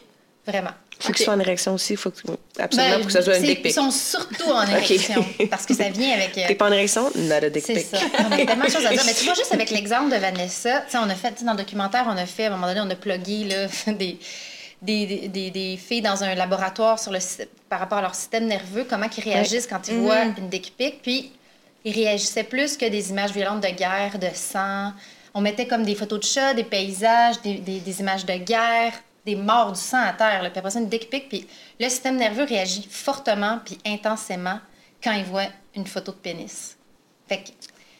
vraiment. 0.46 0.70
Faut 1.00 1.08
Ok. 1.10 1.12
que 1.12 1.18
ce 1.18 1.24
soit 1.26 1.34
en 1.34 1.38
érection 1.40 1.74
aussi, 1.74 1.94
faut 1.94 2.10
que, 2.10 2.18
absolument 2.58 2.90
Ben, 2.90 2.98
pour 2.98 3.06
que 3.06 3.12
ça 3.12 3.22
soit 3.22 3.36
une 3.36 3.40
c'est- 3.42 3.46
dick 3.46 3.58
Ils 3.60 3.62
pic. 3.62 3.72
sont 3.72 3.90
surtout 3.92 4.50
en 4.50 4.62
érection, 4.68 5.24
parce 5.48 5.64
que 5.64 5.72
ça 5.74 5.88
vient 5.90 6.12
avec... 6.14 6.36
euh, 6.36 6.42
T'es 6.48 6.54
pas 6.56 6.68
en 6.68 6.72
érection? 6.72 7.08
Not 7.14 7.34
a 7.34 7.50
dick 7.50 7.62
C'est 7.64 7.74
pic. 7.74 7.86
ça. 7.86 7.98
On 8.28 8.32
a 8.32 8.36
tellement 8.36 8.64
de 8.64 8.70
choses 8.70 8.84
à 8.84 8.90
dire. 8.90 9.02
Mais 9.06 9.14
tu 9.14 9.24
vois, 9.24 9.34
juste 9.34 9.52
avec 9.54 9.70
l'exemple 9.70 10.10
de 10.10 10.16
Vanessa, 10.16 10.80
tu 10.80 10.92
sais, 10.92 10.98
on 10.98 11.08
a 11.08 11.14
fait, 11.14 11.30
tu 11.32 11.38
sais, 11.40 11.44
dans 11.44 11.52
le 11.52 11.58
documentaire, 11.58 12.04
on 12.08 12.16
a 12.16 12.26
fait, 12.26 12.46
à 12.46 12.48
un 12.48 12.50
moment 12.56 12.66
donné, 12.66 12.80
on 12.80 12.90
a 12.90 12.96
plugué 12.96 13.44
là, 13.44 13.66
des, 13.92 14.18
des, 14.82 15.28
des, 15.28 15.50
des- 15.52 15.76
filles 15.76 16.02
dans 16.02 16.24
un 16.24 16.34
laboratoire 16.34 16.98
sur 16.98 17.12
le, 17.12 17.18
par 17.68 17.78
rapport 17.78 17.98
à 17.98 18.02
leur 18.02 18.14
système 18.16 18.46
nerveux, 18.46 18.84
comment 18.88 19.06
ils 19.16 19.22
réagissent 19.22 19.66
quand 19.68 19.86
ils 19.88 19.98
voient 19.98 20.24
une 20.24 20.48
dick 20.48 20.74
pic. 20.76 21.00
Puis, 21.02 21.30
ils 21.84 21.92
réagissaient 21.94 22.42
plus 22.44 22.76
que 22.76 22.86
des 22.86 23.10
images 23.10 23.30
violentes 23.30 23.62
de 23.62 23.68
guerre, 23.68 24.18
de 24.18 24.28
sang. 24.34 24.92
On 25.32 25.40
mettait 25.40 25.66
comme 25.68 25.84
des 25.84 25.94
photos 25.94 26.18
de 26.18 26.24
chats, 26.24 26.54
des 26.54 26.64
paysages, 26.64 27.40
des, 27.42 27.54
des- 27.54 27.78
des 27.78 28.00
images 28.00 28.26
de 28.26 28.34
guerre, 28.34 28.92
des 29.28 29.36
morts 29.36 29.72
du 29.72 29.80
sang 29.80 30.00
à 30.00 30.12
terre. 30.12 30.42
Là. 30.42 30.50
Puis 30.50 30.58
après 30.58 30.70
ça, 30.70 30.78
une 30.78 30.88
dick 30.88 31.10
pic. 31.10 31.28
Puis 31.28 31.46
le 31.78 31.88
système 31.88 32.16
nerveux 32.16 32.44
réagit 32.44 32.86
fortement 32.90 33.60
puis 33.64 33.78
intensément 33.86 34.58
quand 35.02 35.12
il 35.12 35.24
voit 35.24 35.46
une 35.74 35.86
photo 35.86 36.12
de 36.12 36.16
pénis. 36.16 36.76
Fait 37.28 37.38
que 37.38 37.50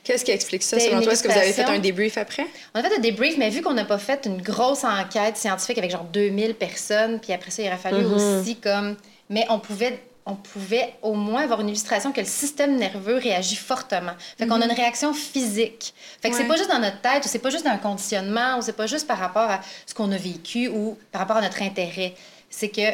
Qu'est-ce 0.04 0.25
qui 0.25 0.30
explique 0.30 0.62
ça, 0.62 0.80
selon 0.80 1.02
toi? 1.02 1.12
Est-ce 1.12 1.23
que 1.23 1.28
vous 1.28 1.37
avez 1.37 1.52
fait 1.52 1.64
un 1.64 1.78
débrief 1.78 2.16
après? 2.16 2.47
on 2.75 2.80
a 2.80 2.82
fait 2.82 2.97
un 2.97 3.00
débrief, 3.00 3.37
mais 3.37 3.50
vu 3.50 3.61
qu'on 3.61 3.75
n'a 3.75 3.85
pas 3.85 3.99
fait 3.99 4.25
une 4.25 4.40
grosse 4.40 4.82
enquête 4.85 5.37
scientifique 5.37 5.76
avec 5.76 5.90
genre 5.90 6.04
2000 6.04 6.54
personnes, 6.54 7.20
puis 7.20 7.35
après 7.35 7.50
ça, 7.50 7.62
il 7.62 7.68
aurait 7.68 7.76
fallu 7.76 8.06
aussi 8.06 8.56
comme... 8.56 8.97
Mais 9.28 9.44
on 9.50 9.58
pouvait, 9.58 10.00
on 10.30 10.35
pouvait 10.37 10.94
au 11.02 11.14
moins 11.14 11.42
avoir 11.42 11.61
une 11.62 11.68
illustration 11.68 12.12
que 12.12 12.20
le 12.20 12.26
système 12.26 12.76
nerveux 12.76 13.16
réagit 13.16 13.56
fortement. 13.56 14.12
Fait 14.38 14.47
qu'on 14.47 14.61
a 14.61 14.64
une 14.66 14.73
réaction 14.73 15.12
physique. 15.14 15.94
Fait 16.23 16.30
que 16.30 16.37
c'est 16.37 16.44
pas 16.44 16.56
juste 16.56 16.70
dans 16.70 16.78
notre 16.78 17.00
tête, 17.00 17.25
ou 17.25 17.28
c'est 17.28 17.38
pas 17.40 17.50
juste 17.50 17.66
un 17.66 17.78
conditionnement, 17.78 18.58
ou 18.58 18.62
c'est 18.62 18.75
pas 18.76 18.87
juste 18.87 19.06
par 19.06 19.18
rapport 19.18 19.50
à 19.50 19.61
ce 19.87 19.94
qu'on 19.94 20.12
a 20.12 20.16
vécu, 20.16 20.68
ou 20.68 20.97
par 21.11 21.20
rapport 21.23 21.38
à 21.38 21.40
notre 21.40 21.62
intérêt. 21.62 22.14
C'est 22.50 22.68
que 22.68 22.88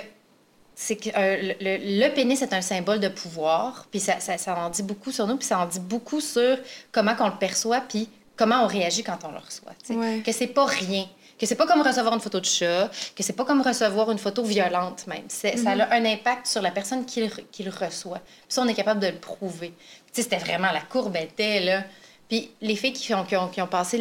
c'est 0.76 0.96
que 0.96 1.08
euh, 1.16 1.36
le, 1.40 1.54
le- 1.60 2.00
le 2.08 2.14
pénis 2.14 2.40
est 2.42 2.52
un 2.52 2.60
symbole 2.60 2.98
de 2.98 3.08
pouvoir, 3.08 3.86
puis 3.90 4.00
ça, 4.00 4.18
ça, 4.18 4.38
ça 4.38 4.56
en 4.56 4.70
dit 4.70 4.82
beaucoup 4.82 5.12
sur 5.12 5.26
nous, 5.28 5.36
puis 5.36 5.46
ça 5.46 5.58
en 5.58 5.66
dit 5.66 5.78
beaucoup 5.80 6.20
sur 6.20 6.56
comment 6.90 7.14
qu'on 7.14 7.28
le 7.28 7.36
perçoit, 7.38 7.80
puis 7.80 8.08
comment 8.36 8.64
on 8.64 8.66
réagit 8.66 9.04
quand 9.04 9.18
on 9.24 9.30
le 9.30 9.38
reçoit. 9.38 9.72
Ouais. 9.90 10.20
Que 10.26 10.32
c'est 10.32 10.48
pas 10.48 10.64
rien, 10.66 11.06
que 11.38 11.46
c'est 11.46 11.54
pas 11.56 11.66
comme 11.66 11.82
recevoir 11.82 12.14
une 12.14 12.20
photo 12.20 12.38
de 12.40 12.44
chat, 12.46 12.90
que 13.16 13.22
c'est 13.22 13.32
pas 13.32 13.44
comme 13.44 13.60
recevoir 13.62 14.10
une 14.10 14.18
photo 14.18 14.42
violente 14.44 15.06
même. 15.06 15.24
Ça 15.56 15.70
a 15.72 15.94
un 15.94 16.04
impact 16.04 16.46
sur 16.46 16.62
la 16.62 16.70
personne 16.70 17.04
qui 17.04 17.22
le, 17.22 17.28
qui 17.50 17.62
le 17.62 17.70
reçoit. 17.70 18.18
Puis 18.20 18.46
ça, 18.48 18.62
on 18.62 18.68
est 18.68 18.74
capable 18.74 19.00
de 19.00 19.08
le 19.08 19.16
prouver. 19.18 19.72
Tu 20.12 20.12
sais, 20.12 20.22
c'était 20.22 20.38
vraiment 20.38 20.70
la 20.72 20.80
courbe 20.82 21.16
était 21.16 21.60
là. 21.60 21.84
Puis 22.28 22.50
les 22.60 22.76
filles 22.76 22.92
qui 22.92 23.12
ont, 23.14 23.24
qui 23.24 23.36
ont, 23.36 23.48
qui 23.48 23.60
ont 23.60 23.66
passé 23.66 23.98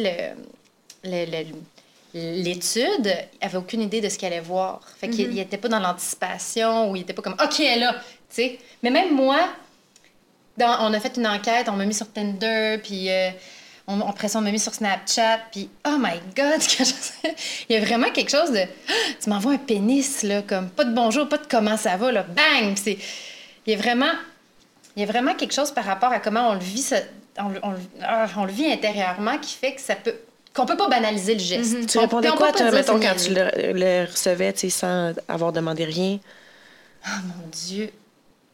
l'étude, 2.14 3.12
avait 3.40 3.56
aucune 3.58 3.82
idée 3.82 4.00
de 4.00 4.08
ce 4.08 4.18
qu'elle 4.18 4.32
allait 4.32 4.42
voir. 4.42 4.80
Fait 4.98 5.08
qu'il 5.08 5.34
n'était 5.34 5.58
pas 5.58 5.68
dans 5.68 5.80
l'anticipation 5.80 6.90
ou 6.90 6.96
il 6.96 7.02
était 7.02 7.12
pas 7.12 7.22
comme 7.22 7.34
OK, 7.42 7.60
elle 7.60 7.66
est 7.66 7.80
là, 7.80 7.94
tu 7.94 8.00
sais. 8.36 8.58
Mais 8.82 8.90
même 8.90 9.14
moi, 9.14 9.48
dans- 10.56 10.76
on 10.88 10.92
a 10.94 11.00
fait 11.00 11.16
une 11.16 11.26
enquête, 11.26 11.68
on 11.68 11.72
m'a 11.72 11.84
mis 11.84 11.94
sur 11.94 12.10
Tinder, 12.12 12.78
puis 12.82 13.10
euh, 13.10 13.30
on, 13.86 14.00
après 14.00 14.28
ça, 14.28 14.38
on 14.38 14.42
m'a 14.42 14.50
mis 14.50 14.58
sur 14.58 14.74
Snapchat, 14.74 15.38
puis 15.52 15.68
oh 15.86 15.96
my 15.98 16.18
God, 16.36 16.60
il 17.68 17.76
y 17.76 17.78
a 17.78 17.80
vraiment 17.84 18.10
quelque 18.10 18.30
chose 18.30 18.50
de 18.52 18.60
Ah, 18.88 18.92
tu 19.22 19.30
m'envoies 19.30 19.54
un 19.54 19.58
pénis 19.58 20.22
là, 20.22 20.42
comme 20.42 20.68
pas 20.70 20.84
de 20.84 20.94
bonjour, 20.94 21.28
pas 21.28 21.38
de 21.38 21.46
comment 21.48 21.76
ça 21.76 21.96
va 21.96 22.12
là, 22.12 22.22
bang, 22.22 22.74
c'est 22.76 22.98
il 23.66 23.72
y 23.72 23.76
a 23.76 23.78
vraiment 23.78 24.12
il 24.96 25.00
y 25.00 25.02
a 25.02 25.06
vraiment 25.06 25.34
quelque 25.34 25.54
chose 25.54 25.70
par 25.72 25.84
rapport 25.84 26.12
à 26.12 26.20
comment 26.20 26.50
on 26.50 26.54
le 26.54 26.60
vit 26.60 26.88
on, 27.38 27.52
on 27.62 27.74
ah, 28.02 28.26
on 28.36 28.44
le 28.44 28.52
vit 28.52 28.66
intérieurement 28.66 29.38
qui 29.38 29.54
fait 29.54 29.74
que 29.74 29.80
ça 29.80 29.96
peut 29.96 30.14
qu'on 30.54 30.66
peut 30.66 30.76
pas 30.76 30.88
banaliser 30.88 31.34
le 31.34 31.40
geste. 31.40 31.86
Tu 31.88 31.98
On- 31.98 32.02
répondais 32.02 32.30
quoi, 32.30 32.52
toi, 32.52 32.70
mettons, 32.70 33.00
quand 33.00 33.16
tu 33.16 33.34
le, 33.34 33.72
le 33.72 34.04
recevais, 34.08 34.52
tu 34.52 34.60
sais, 34.60 34.70
sans 34.70 35.12
avoir 35.26 35.52
demandé 35.52 35.84
rien? 35.84 36.20
Ah, 37.04 37.18
mon 37.24 37.48
Dieu. 37.48 37.90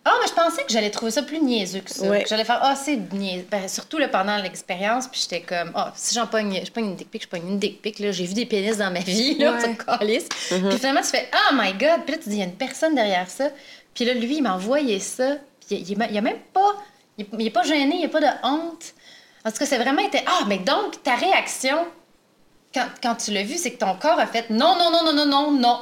Ah, 0.04 0.12
mais 0.23 0.28
je 0.28 0.33
pensais 0.33 0.62
que 0.64 0.73
j'allais 0.73 0.90
trouver 0.90 1.11
ça 1.11 1.23
plus 1.23 1.40
niaiseux 1.40 1.80
que 1.80 1.90
ça. 1.90 2.07
Ouais. 2.07 2.25
J'allais 2.26 2.45
faire, 2.45 2.59
ah, 2.62 2.75
c'est 2.75 2.97
niaiseux. 3.12 3.47
Ben, 3.50 3.69
surtout 3.69 3.99
là, 3.99 4.09
pendant 4.09 4.37
l'expérience, 4.38 5.07
puis 5.09 5.21
j'étais 5.23 5.42
comme, 5.42 5.73
ah, 5.75 5.92
si 5.95 6.14
j'en 6.14 6.26
pogne, 6.26 6.59
je 6.64 6.71
pogne 6.71 6.87
une 6.87 6.97
dick 6.97 7.11
pic, 7.11 7.23
je 7.23 7.28
pogne 7.28 7.47
une 7.47 7.59
dick 7.59 7.83
pic. 7.83 7.99
Là, 7.99 8.11
j'ai 8.11 8.25
vu 8.25 8.33
des 8.33 8.47
pénis 8.47 8.78
dans 8.78 8.90
ma 8.90 9.00
vie, 9.00 9.37
là, 9.38 9.52
Ouais. 9.52 9.69
me 9.69 9.75
calisse. 9.75 10.26
Puis 10.49 10.59
finalement, 10.78 11.02
tu 11.02 11.09
fais, 11.09 11.28
oh 11.35 11.54
my 11.54 11.73
God. 11.75 12.04
Puis 12.07 12.14
là, 12.14 12.19
tu 12.23 12.28
dis, 12.30 12.37
il 12.37 12.38
y 12.38 12.42
a 12.42 12.47
une 12.47 12.54
personne 12.57 12.95
derrière 12.95 13.28
ça. 13.28 13.50
Puis 13.92 14.04
là, 14.07 14.14
lui, 14.14 14.37
il 14.37 14.42
m'a 14.42 14.54
envoyé 14.54 15.00
ça. 15.00 15.37
Puis 15.66 15.76
il, 15.76 15.90
il, 15.90 16.07
il 16.11 16.19
a 16.19 16.21
même 16.23 16.38
pas, 16.54 16.76
il, 17.19 17.26
il 17.38 17.47
est 17.47 17.50
pas 17.50 17.62
gêné, 17.64 17.95
il 17.97 17.99
n'y 17.99 18.04
a 18.07 18.09
pas 18.09 18.21
de 18.21 18.26
honte. 18.42 18.95
En 19.45 19.50
tout 19.50 19.59
cas, 19.59 19.66
c'est 19.66 19.78
vraiment 19.78 20.02
été, 20.02 20.21
ah, 20.26 20.45
mais 20.49 20.59
donc, 20.59 21.02
ta 21.02 21.14
réaction, 21.16 21.76
quand, 22.75 22.87
quand 23.02 23.16
tu 23.16 23.33
l'as 23.33 23.42
vu, 23.42 23.57
c'est 23.57 23.73
que 23.73 23.78
ton 23.78 23.95
corps 23.97 24.19
a 24.19 24.26
fait, 24.26 24.49
non, 24.49 24.76
non, 24.78 24.90
non, 24.90 25.04
non, 25.04 25.12
non, 25.12 25.26
non, 25.26 25.50
non. 25.52 25.80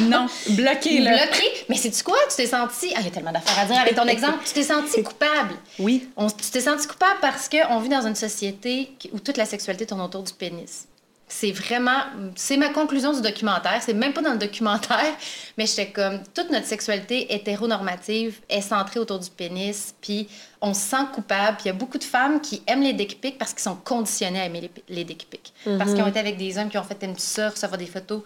Non, 0.00 0.26
bloqué, 0.50 1.00
là. 1.00 1.16
Bloqué. 1.26 1.44
Mais 1.68 1.76
c'est-tu 1.76 2.02
quoi? 2.02 2.16
Tu 2.30 2.36
t'es 2.36 2.46
senti. 2.46 2.92
Ah, 2.94 3.00
il 3.00 3.04
y 3.06 3.08
a 3.08 3.10
tellement 3.10 3.32
d'affaires 3.32 3.58
à 3.58 3.64
dire 3.66 3.80
avec 3.80 3.94
ton 3.94 4.06
exemple. 4.06 4.38
Tu 4.44 4.52
t'es 4.52 4.62
senti 4.62 5.02
coupable. 5.02 5.54
Oui. 5.78 6.08
On- 6.16 6.28
tu 6.28 6.50
t'es 6.50 6.60
senti 6.60 6.86
coupable 6.86 7.18
parce 7.20 7.48
qu'on 7.48 7.78
vit 7.80 7.88
dans 7.88 8.06
une 8.06 8.14
société 8.16 8.92
où 9.12 9.18
toute 9.20 9.36
la 9.36 9.46
sexualité 9.46 9.86
tourne 9.86 10.00
autour 10.00 10.22
du 10.22 10.32
pénis. 10.32 10.86
C'est 11.28 11.52
vraiment. 11.52 12.00
C'est 12.36 12.58
ma 12.58 12.68
conclusion 12.68 13.14
du 13.14 13.22
documentaire. 13.22 13.80
C'est 13.80 13.94
même 13.94 14.12
pas 14.12 14.20
dans 14.20 14.32
le 14.32 14.38
documentaire, 14.38 15.14
mais 15.56 15.64
j'étais 15.66 15.86
comme. 15.90 16.20
Toute 16.34 16.50
notre 16.50 16.66
sexualité 16.66 17.32
hétéronormative 17.34 18.38
est 18.50 18.60
centrée 18.60 19.00
autour 19.00 19.18
du 19.18 19.30
pénis, 19.30 19.94
puis 20.02 20.28
on 20.60 20.74
se 20.74 20.80
sent 20.80 21.04
coupable. 21.14 21.56
Puis 21.56 21.64
il 21.64 21.68
y 21.68 21.70
a 21.70 21.74
beaucoup 21.74 21.96
de 21.96 22.04
femmes 22.04 22.40
qui 22.42 22.62
aiment 22.66 22.82
les 22.82 22.92
dick 22.92 23.18
pics 23.20 23.38
parce 23.38 23.52
qu'ils 23.54 23.62
sont 23.62 23.76
conditionnés 23.76 24.40
à 24.40 24.44
aimer 24.44 24.60
les, 24.60 24.94
les 24.94 25.04
dick 25.04 25.26
pics. 25.30 25.54
Parce 25.78 25.92
qu'ils 25.94 26.02
ont 26.02 26.06
été 26.08 26.18
avec 26.18 26.36
des 26.36 26.58
hommes 26.58 26.68
qui 26.68 26.76
ont 26.76 26.82
fait 26.84 26.96
T'aimes 26.96 27.16
ça, 27.16 27.48
recevoir 27.48 27.78
des 27.78 27.86
photos 27.86 28.20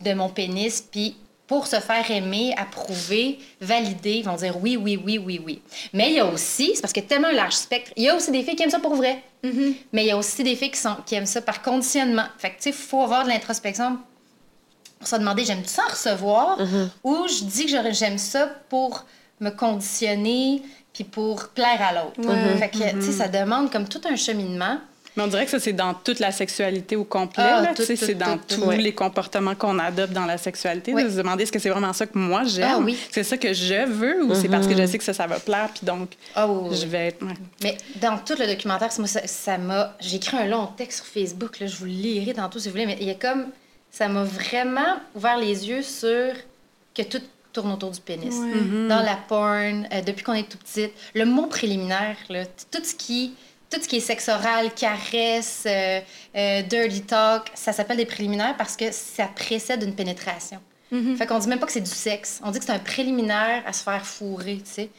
de 0.00 0.14
mon 0.14 0.28
pénis, 0.28 0.80
puis 0.80 1.16
pour 1.46 1.66
se 1.66 1.76
faire 1.76 2.10
aimer, 2.10 2.54
approuver, 2.56 3.38
valider, 3.60 4.14
ils 4.14 4.24
vont 4.24 4.36
dire 4.36 4.56
oui, 4.62 4.76
oui, 4.76 5.00
oui, 5.02 5.18
oui, 5.18 5.40
oui. 5.44 5.62
Mais 5.92 6.10
il 6.10 6.16
y 6.16 6.20
a 6.20 6.26
aussi, 6.26 6.72
c'est 6.74 6.80
parce 6.80 6.92
qu'il 6.92 7.02
y 7.02 7.06
a 7.06 7.08
tellement 7.08 7.28
un 7.28 7.32
large 7.32 7.54
spectre, 7.54 7.92
il 7.96 8.04
y 8.04 8.08
a 8.08 8.16
aussi 8.16 8.30
des 8.30 8.42
filles 8.42 8.56
qui 8.56 8.62
aiment 8.62 8.70
ça 8.70 8.78
pour 8.78 8.94
vrai. 8.94 9.22
Mais 9.92 10.04
il 10.04 10.06
y 10.06 10.10
a 10.10 10.16
aussi 10.16 10.42
des 10.42 10.56
filles 10.56 10.70
qui, 10.70 10.80
sont, 10.80 10.96
qui 11.04 11.14
aiment 11.14 11.26
ça 11.26 11.42
par 11.42 11.60
conditionnement. 11.60 12.24
Fait 12.38 12.48
que, 12.50 12.56
tu 12.56 12.62
sais, 12.62 12.70
il 12.70 12.74
faut 12.74 13.02
avoir 13.02 13.24
de 13.24 13.28
l'introspection 13.28 13.98
pour 14.98 15.06
se 15.06 15.16
demander 15.16 15.44
j'aime 15.44 15.64
ça 15.66 15.82
recevoir? 15.82 16.58
Ou 17.02 17.28
je 17.28 17.44
dis 17.44 17.66
que 17.66 17.92
j'aime 17.92 18.16
ça 18.16 18.46
pour 18.70 19.04
me 19.40 19.50
conditionner 19.50 20.62
puis 20.94 21.04
pour 21.04 21.48
plaire 21.48 21.82
à 21.82 21.92
l'autre. 21.92 22.22
Fait 22.58 22.70
que, 22.70 22.90
tu 22.92 23.02
sais, 23.02 23.12
ça 23.12 23.28
demande 23.28 23.70
comme 23.70 23.86
tout 23.86 24.00
un 24.08 24.16
cheminement. 24.16 24.78
Mais 25.16 25.22
on 25.22 25.26
dirait 25.28 25.44
que 25.44 25.50
ça, 25.50 25.60
c'est 25.60 25.72
dans 25.72 25.94
toute 25.94 26.18
la 26.18 26.32
sexualité 26.32 26.96
au 26.96 27.04
complet. 27.04 27.44
Ah, 27.46 27.66
tout, 27.68 27.82
Tu 27.82 27.84
sais, 27.86 27.96
tout, 27.96 28.04
c'est 28.06 28.14
dans 28.14 28.36
tout, 28.36 28.56
tous 28.56 28.64
ouais. 28.64 28.76
les 28.78 28.92
comportements 28.92 29.54
qu'on 29.54 29.78
adopte 29.78 30.12
dans 30.12 30.26
la 30.26 30.38
sexualité. 30.38 30.92
Ouais. 30.92 31.04
De 31.04 31.10
se 31.10 31.16
demander 31.16 31.44
est-ce 31.44 31.52
que 31.52 31.58
c'est 31.60 31.68
vraiment 31.70 31.92
ça 31.92 32.06
que 32.06 32.18
moi 32.18 32.42
j'aime? 32.44 32.68
Ah 32.68 32.78
oui. 32.80 32.98
C'est 33.12 33.22
ça 33.22 33.36
que 33.36 33.52
je 33.52 33.86
veux 33.86 34.24
ou 34.24 34.34
c'est 34.34 34.48
parce 34.48 34.66
que 34.66 34.76
je 34.76 34.86
sais 34.86 34.98
que 34.98 35.04
ça, 35.04 35.12
ça 35.14 35.26
va 35.26 35.38
plaire, 35.38 35.68
puis 35.72 35.86
donc 35.86 36.10
Ah 36.34 36.48
oui, 36.48 36.76
je 36.76 36.86
vais 36.86 37.08
être. 37.08 37.24
ouais. 37.24 37.34
Mais 37.62 37.76
dans 38.00 38.18
tout 38.18 38.34
le 38.38 38.46
documentaire, 38.46 38.90
moi, 38.98 39.06
ça 39.08 39.58
m'a. 39.58 39.94
J'ai 40.00 40.16
écrit 40.16 40.36
un 40.36 40.46
long 40.46 40.66
texte 40.76 40.98
sur 41.04 41.06
Facebook, 41.06 41.60
là, 41.60 41.66
je 41.68 41.76
vous 41.76 41.84
le 41.84 41.92
lirai 41.92 42.32
tantôt 42.34 42.58
si 42.58 42.66
vous 42.68 42.72
voulez, 42.72 42.86
mais 42.86 42.96
il 43.00 43.06
y 43.06 43.10
a 43.10 43.14
comme. 43.14 43.46
Ça 43.92 44.08
m'a 44.08 44.24
vraiment 44.24 44.96
ouvert 45.14 45.36
les 45.38 45.68
yeux 45.68 45.82
sur 45.82 46.32
que 46.96 47.02
tout 47.02 47.20
tourne 47.52 47.70
autour 47.70 47.92
du 47.92 48.00
pénis. 48.00 48.34
Dans 48.88 49.00
la 49.04 49.14
porn, 49.28 49.86
euh, 49.92 50.00
depuis 50.02 50.24
qu'on 50.24 50.32
est 50.32 50.48
tout 50.48 50.58
petite. 50.58 50.90
Le 51.14 51.24
mot 51.24 51.46
préliminaire, 51.46 52.16
là, 52.28 52.44
tout 52.72 52.82
ce 52.82 52.92
qui. 52.96 53.34
Tout 53.74 53.82
ce 53.82 53.88
qui 53.88 53.96
est 53.96 54.00
sexe 54.00 54.28
oral, 54.28 54.72
caresse, 54.74 55.64
euh, 55.66 56.00
euh, 56.36 56.62
dirty 56.62 57.02
talk, 57.02 57.50
ça 57.54 57.72
s'appelle 57.72 57.96
des 57.96 58.06
préliminaires 58.06 58.56
parce 58.56 58.76
que 58.76 58.92
ça 58.92 59.26
précède 59.26 59.82
une 59.82 59.94
pénétration. 59.94 60.60
Fait 61.18 61.26
qu'on 61.26 61.40
dit 61.40 61.48
même 61.48 61.58
pas 61.58 61.66
que 61.66 61.72
c'est 61.72 61.80
du 61.80 61.90
sexe. 61.90 62.40
On 62.44 62.52
dit 62.52 62.60
que 62.60 62.64
c'est 62.64 62.70
un 62.70 62.78
préliminaire 62.78 63.64
à 63.66 63.72
se 63.72 63.82
faire 63.82 64.06
fourrer, 64.06 64.58
tu 64.64 64.70
sais. 64.70 64.90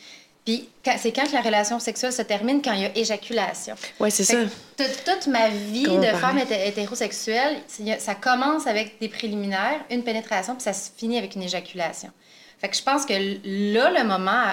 Puis 0.44 0.68
c'est 0.98 1.14
quand 1.14 1.26
que 1.26 1.32
la 1.32 1.40
relation 1.42 1.80
sexuelle 1.80 2.12
se 2.12 2.22
termine, 2.22 2.62
quand 2.62 2.74
il 2.74 2.82
y 2.82 2.86
a 2.86 2.98
éjaculation. 2.98 3.76
Oui, 4.02 4.12
c'est 4.12 4.26
ça. 4.26 4.36
toute, 4.76 5.04
toute 5.06 5.28
ma 5.28 5.48
vie 5.48 5.84
Comment 5.86 6.02
de 6.02 6.08
femme 6.08 6.38
hété- 6.38 6.68
hétérosexuelle, 6.68 7.60
ça 8.00 8.14
commence 8.14 8.68
avec 8.68 9.00
des 9.00 9.08
préliminaires, 9.08 9.80
une 9.90 10.04
pénétration, 10.04 10.54
puis 10.56 10.64
ça 10.64 10.74
se 10.74 10.90
finit 10.98 11.18
avec 11.18 11.36
une 11.36 11.44
éjaculation. 11.44 12.12
Fait 12.60 12.68
que 12.68 12.76
je 12.76 12.84
pense 12.84 13.06
que 13.06 13.14
là, 13.14 13.90
le 13.92 14.04
moment 14.06 14.52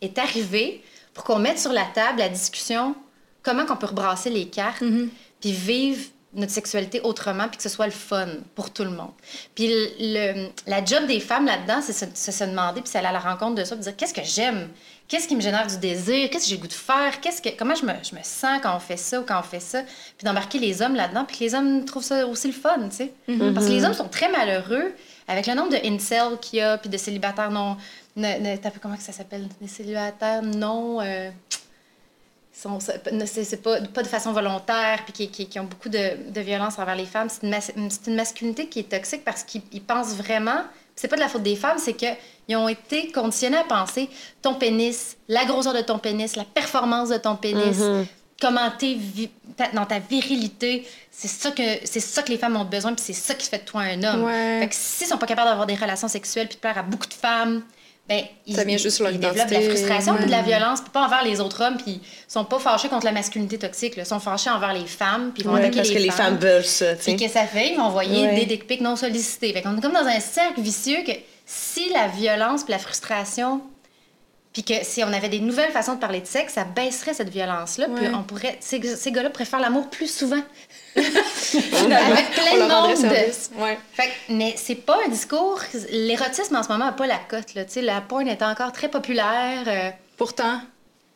est 0.00 0.16
arrivé 0.18 0.82
pour 1.12 1.24
qu'on 1.24 1.38
mette 1.38 1.58
sur 1.58 1.72
la 1.72 1.84
table 1.84 2.20
la 2.20 2.30
discussion 2.30 2.94
comment 3.42 3.64
qu'on 3.66 3.76
peut 3.76 3.86
rebrasser 3.86 4.30
les 4.30 4.46
cartes, 4.48 4.82
puis 5.40 5.52
vivre 5.52 6.02
notre 6.32 6.52
sexualité 6.52 7.00
autrement, 7.00 7.48
puis 7.48 7.56
que 7.56 7.62
ce 7.64 7.68
soit 7.68 7.86
le 7.86 7.92
fun 7.92 8.28
pour 8.54 8.70
tout 8.72 8.84
le 8.84 8.90
monde. 8.90 9.10
Puis 9.56 9.66
le, 9.66 9.88
le- 9.98 10.48
la 10.68 10.84
job 10.84 11.06
des 11.08 11.18
femmes 11.18 11.46
là-dedans, 11.46 11.80
c'est 11.82 11.92
se, 11.92 12.04
se, 12.14 12.44
demander, 12.44 12.80
puis 12.82 12.88
c'est 12.90 12.98
aller 12.98 13.08
à 13.08 13.12
la 13.12 13.18
rencontre 13.18 13.56
de 13.56 13.64
ça, 13.64 13.74
puis 13.74 13.82
dire 13.82 13.96
qu'est-ce 13.96 14.14
que 14.14 14.22
j'aime, 14.22 14.68
qu'est-ce 15.08 15.26
qui 15.26 15.34
me 15.34 15.40
génère 15.40 15.66
du 15.66 15.76
désir, 15.78 16.30
qu'est-ce 16.30 16.44
que 16.44 16.50
j'ai 16.50 16.54
le 16.54 16.60
goût 16.60 16.68
de 16.68 16.72
faire, 16.72 17.20
qu'est-ce 17.20 17.42
que, 17.42 17.48
comment 17.58 17.74
je 17.74 17.84
me, 17.84 17.92
je 18.08 18.14
me 18.14 18.20
sens 18.22 18.60
quand 18.62 18.76
on 18.76 18.78
fait 18.78 18.96
ça 18.96 19.18
ou 19.20 19.24
quand 19.24 19.40
on 19.40 19.42
fait 19.42 19.58
ça, 19.58 19.82
puis 19.82 20.24
d'embarquer 20.24 20.60
les 20.60 20.82
hommes 20.82 20.94
là-dedans, 20.94 21.24
puis 21.24 21.36
que 21.38 21.42
les 21.44 21.54
hommes 21.56 21.84
trouvent 21.84 22.04
ça 22.04 22.24
aussi 22.28 22.46
le 22.46 22.52
fun, 22.52 22.78
tu 22.90 22.96
sais. 22.96 23.12
Parce 23.52 23.66
que 23.66 23.72
les 23.72 23.84
hommes 23.84 23.94
sont 23.94 24.08
très 24.08 24.30
malheureux 24.30 24.94
avec 25.26 25.48
le 25.48 25.54
nombre 25.54 25.70
de 25.70 25.84
incels 25.84 26.38
qu'il 26.40 26.60
y 26.60 26.62
a, 26.62 26.78
puis 26.78 26.88
de 26.90 26.96
célibataires 26.96 27.50
non... 27.50 27.76
ne- 28.14 28.38
ne- 28.38 28.56
comment 28.80 28.96
que 28.96 29.02
ça 29.02 29.10
s'appelle? 29.12 29.48
Des 29.60 29.66
célibataires 29.66 30.42
non... 30.42 31.00
euh, 31.00 31.30
c'est 32.52 33.62
pas, 33.62 33.80
pas 33.82 34.02
de 34.02 34.08
façon 34.08 34.32
volontaire, 34.32 35.00
puis 35.04 35.12
qui, 35.12 35.28
qui, 35.30 35.46
qui 35.48 35.58
ont 35.60 35.64
beaucoup 35.64 35.88
de, 35.88 36.30
de 36.30 36.40
violence 36.40 36.78
envers 36.78 36.96
les 36.96 37.06
femmes. 37.06 37.28
C'est 37.28 37.44
une, 37.46 37.50
mas- 37.50 37.72
c'est 37.88 38.06
une 38.10 38.16
masculinité 38.16 38.68
qui 38.68 38.80
est 38.80 38.90
toxique 38.90 39.24
parce 39.24 39.42
qu'ils 39.42 39.62
ils 39.72 39.82
pensent 39.82 40.14
vraiment. 40.14 40.62
C'est 40.96 41.08
pas 41.08 41.16
de 41.16 41.20
la 41.22 41.28
faute 41.28 41.42
des 41.42 41.56
femmes, 41.56 41.78
c'est 41.78 41.94
qu'ils 41.94 42.56
ont 42.56 42.68
été 42.68 43.10
conditionnés 43.12 43.56
à 43.56 43.64
penser 43.64 44.10
ton 44.42 44.54
pénis, 44.54 45.16
la 45.28 45.44
grosseur 45.46 45.72
de 45.72 45.80
ton 45.80 45.98
pénis, 45.98 46.36
la 46.36 46.44
performance 46.44 47.08
de 47.08 47.16
ton 47.16 47.36
pénis, 47.36 47.78
comment 48.40 48.70
t'es 48.78 48.94
vi- 48.94 49.30
ta- 49.56 49.68
dans 49.68 49.86
ta 49.86 49.98
virilité. 49.98 50.86
C'est 51.10 51.28
ça, 51.28 51.52
que, 51.52 51.62
c'est 51.84 52.00
ça 52.00 52.22
que 52.22 52.28
les 52.30 52.36
femmes 52.38 52.56
ont 52.56 52.64
besoin, 52.66 52.92
puis 52.92 53.02
c'est 53.06 53.12
ça 53.14 53.34
qui 53.34 53.48
fait 53.48 53.58
de 53.58 53.64
toi 53.64 53.82
un 53.82 54.02
homme. 54.02 54.24
Ouais. 54.24 54.60
Fait 54.60 54.68
que 54.68 54.74
s'ils 54.74 55.06
sont 55.06 55.16
pas 55.18 55.26
capables 55.26 55.48
d'avoir 55.48 55.66
des 55.66 55.74
relations 55.74 56.08
sexuelles 56.08 56.48
puis 56.48 56.56
de 56.56 56.60
plaire 56.60 56.76
à 56.76 56.82
beaucoup 56.82 57.06
de 57.06 57.14
femmes, 57.14 57.62
ben, 58.10 58.24
ils, 58.44 58.56
Ça 58.56 58.64
vient 58.64 58.76
juste 58.76 58.96
sur 58.96 59.04
leur 59.04 59.12
ils 59.12 59.20
développent 59.20 59.48
de 59.48 59.54
la 59.54 59.60
frustration 59.60 60.16
puis 60.16 60.26
de 60.26 60.32
la 60.32 60.42
violence, 60.42 60.80
puis 60.80 60.90
pas 60.90 61.06
envers 61.06 61.22
les 61.22 61.40
autres 61.40 61.62
hommes, 61.62 61.76
puis 61.76 62.00
ils 62.02 62.32
sont 62.32 62.44
pas 62.44 62.58
fâchés 62.58 62.88
contre 62.88 63.04
la 63.04 63.12
masculinité 63.12 63.56
toxique, 63.56 63.94
ils 63.96 64.04
sont 64.04 64.18
fâchés 64.18 64.50
envers 64.50 64.72
les 64.72 64.86
femmes, 64.86 65.30
puis 65.32 65.44
ils 65.44 65.46
vont 65.46 65.54
attaquer 65.54 65.76
parce 65.76 65.90
que 65.90 65.98
les 65.98 66.10
femmes 66.10 66.36
veulent 66.36 66.64
ça, 66.64 66.96
Puis 66.96 67.14
que 67.14 67.28
ça 67.28 67.46
fait? 67.46 67.70
Ils 67.70 67.76
vont 67.76 67.84
envoyer 67.84 68.34
des 68.34 68.46
dick 68.46 68.66
pics 68.66 68.80
non 68.80 68.96
sollicités. 68.96 69.52
Fait 69.52 69.62
qu'on 69.62 69.78
est 69.78 69.80
comme 69.80 69.92
dans 69.92 70.00
un 70.00 70.18
cercle 70.18 70.60
vicieux 70.60 71.04
que 71.06 71.12
si 71.46 71.88
la 71.90 72.08
violence 72.08 72.64
puis 72.64 72.72
la 72.72 72.80
frustration, 72.80 73.60
puis 74.52 74.64
que 74.64 74.74
si 74.82 75.04
on 75.04 75.12
avait 75.12 75.28
des 75.28 75.38
nouvelles 75.40 75.70
façons 75.70 75.94
de 75.94 76.00
parler 76.00 76.20
de 76.20 76.26
sexe, 76.26 76.54
ça 76.54 76.64
baisserait 76.64 77.14
cette 77.14 77.28
violence-là. 77.28 77.86
Puis 77.94 78.06
on 78.14 78.22
pourrait... 78.24 78.56
Ces, 78.60 78.82
ces 78.96 79.12
gars-là 79.12 79.30
pourraient 79.30 79.44
faire 79.44 79.60
l'amour 79.60 79.88
plus 79.90 80.12
souvent. 80.12 80.42
Avec 80.96 82.30
plein 82.32 82.54
de 82.56 82.68
monde. 82.68 82.96
Ouais. 83.58 83.78
Fait 83.92 84.08
que- 84.08 84.32
mais 84.32 84.54
c'est 84.56 84.74
pas 84.74 84.98
un 85.04 85.08
discours... 85.08 85.60
L'érotisme, 85.90 86.56
en 86.56 86.62
ce 86.62 86.68
moment, 86.68 86.86
n'a 86.86 86.92
pas 86.92 87.06
la 87.06 87.18
cote. 87.18 87.54
Là. 87.54 87.64
Tu 87.64 87.72
sais, 87.74 87.82
La 87.82 88.00
porn 88.00 88.26
est 88.26 88.42
encore 88.42 88.72
très 88.72 88.88
populaire. 88.88 89.62
euh, 89.66 89.90
Pourtant, 90.16 90.60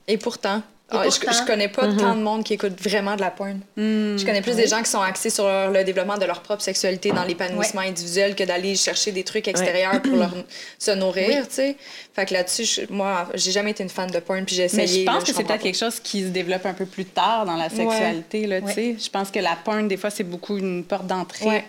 et 0.09 0.17
pourtant, 0.17 0.63
Ah, 0.91 1.03
je-. 1.09 1.11
Je, 1.11 1.47
connais 1.47 1.69
pas 1.69 1.89
tant 1.95 2.15
de 2.15 2.21
monde 2.23 2.45
qui 2.45 2.53
écoute 2.55 2.79
vraiment 2.81 3.17
de 3.17 3.21
la 3.23 3.31
porn. 3.31 3.59
Hmm. 3.77 4.17
Je 4.19 4.25
connais 4.25 4.43
plus 4.43 4.55
des 4.55 4.67
gens 4.69 4.83
qui 4.83 4.91
sont 4.91 5.01
axés 5.01 5.31
sur 5.31 5.45
leur- 5.45 5.71
le 5.71 5.83
développement 5.83 6.19
de 6.19 6.25
leur 6.27 6.41
propre 6.43 6.63
sexualité 6.63 7.11
dans 7.11 7.25
l'épanouissement 7.25 7.81
individuel 7.81 8.35
que 8.37 8.45
d'aller 8.45 8.77
chercher 8.77 9.11
des 9.11 9.25
trucs 9.25 9.49
extérieurs 9.49 10.01
pour 10.03 10.17
leur, 10.17 10.33
se 10.79 10.91
nourrir, 10.91 11.49
tu 11.49 11.55
sais. 11.55 11.77
Fait 12.15 12.27
que 12.27 12.35
là-dessus, 12.35 12.65
je- 12.65 12.93
moi, 12.93 13.29
j'ai 13.35 13.51
jamais 13.51 13.71
été 13.73 13.83
une 13.83 13.89
fan 13.89 14.11
de 14.11 14.19
porn, 14.21 14.45
puis 14.45 14.55
j'ai 14.55 14.69
Mais 14.75 14.85
essayé. 14.85 15.01
je 15.01 15.07
pense 15.07 15.15
là, 15.17 15.21
que 15.23 15.27
c'est 15.35 15.45
peut-être 15.45 15.63
quelque 15.63 15.79
chose 15.79 15.99
qui 16.01 16.23
se 16.23 16.29
développe 16.29 16.67
un 16.67 16.75
peu 16.75 16.87
plus 16.87 17.07
tard 17.07 17.47
dans 17.47 17.57
la 17.57 17.71
sexualité. 17.71 18.47
Là, 18.47 18.61
tu 18.61 18.67
Ouais. 18.67 18.73
sais. 18.75 18.97
Je 19.03 19.11
pense 19.11 19.31
que 19.31 19.39
la 19.41 19.57
porn, 19.57 19.89
des 19.89 19.97
fois, 19.97 20.11
c'est 20.11 20.23
beaucoup 20.25 20.59
une 20.59 20.85
porte 20.85 21.07
d'entrée 21.07 21.65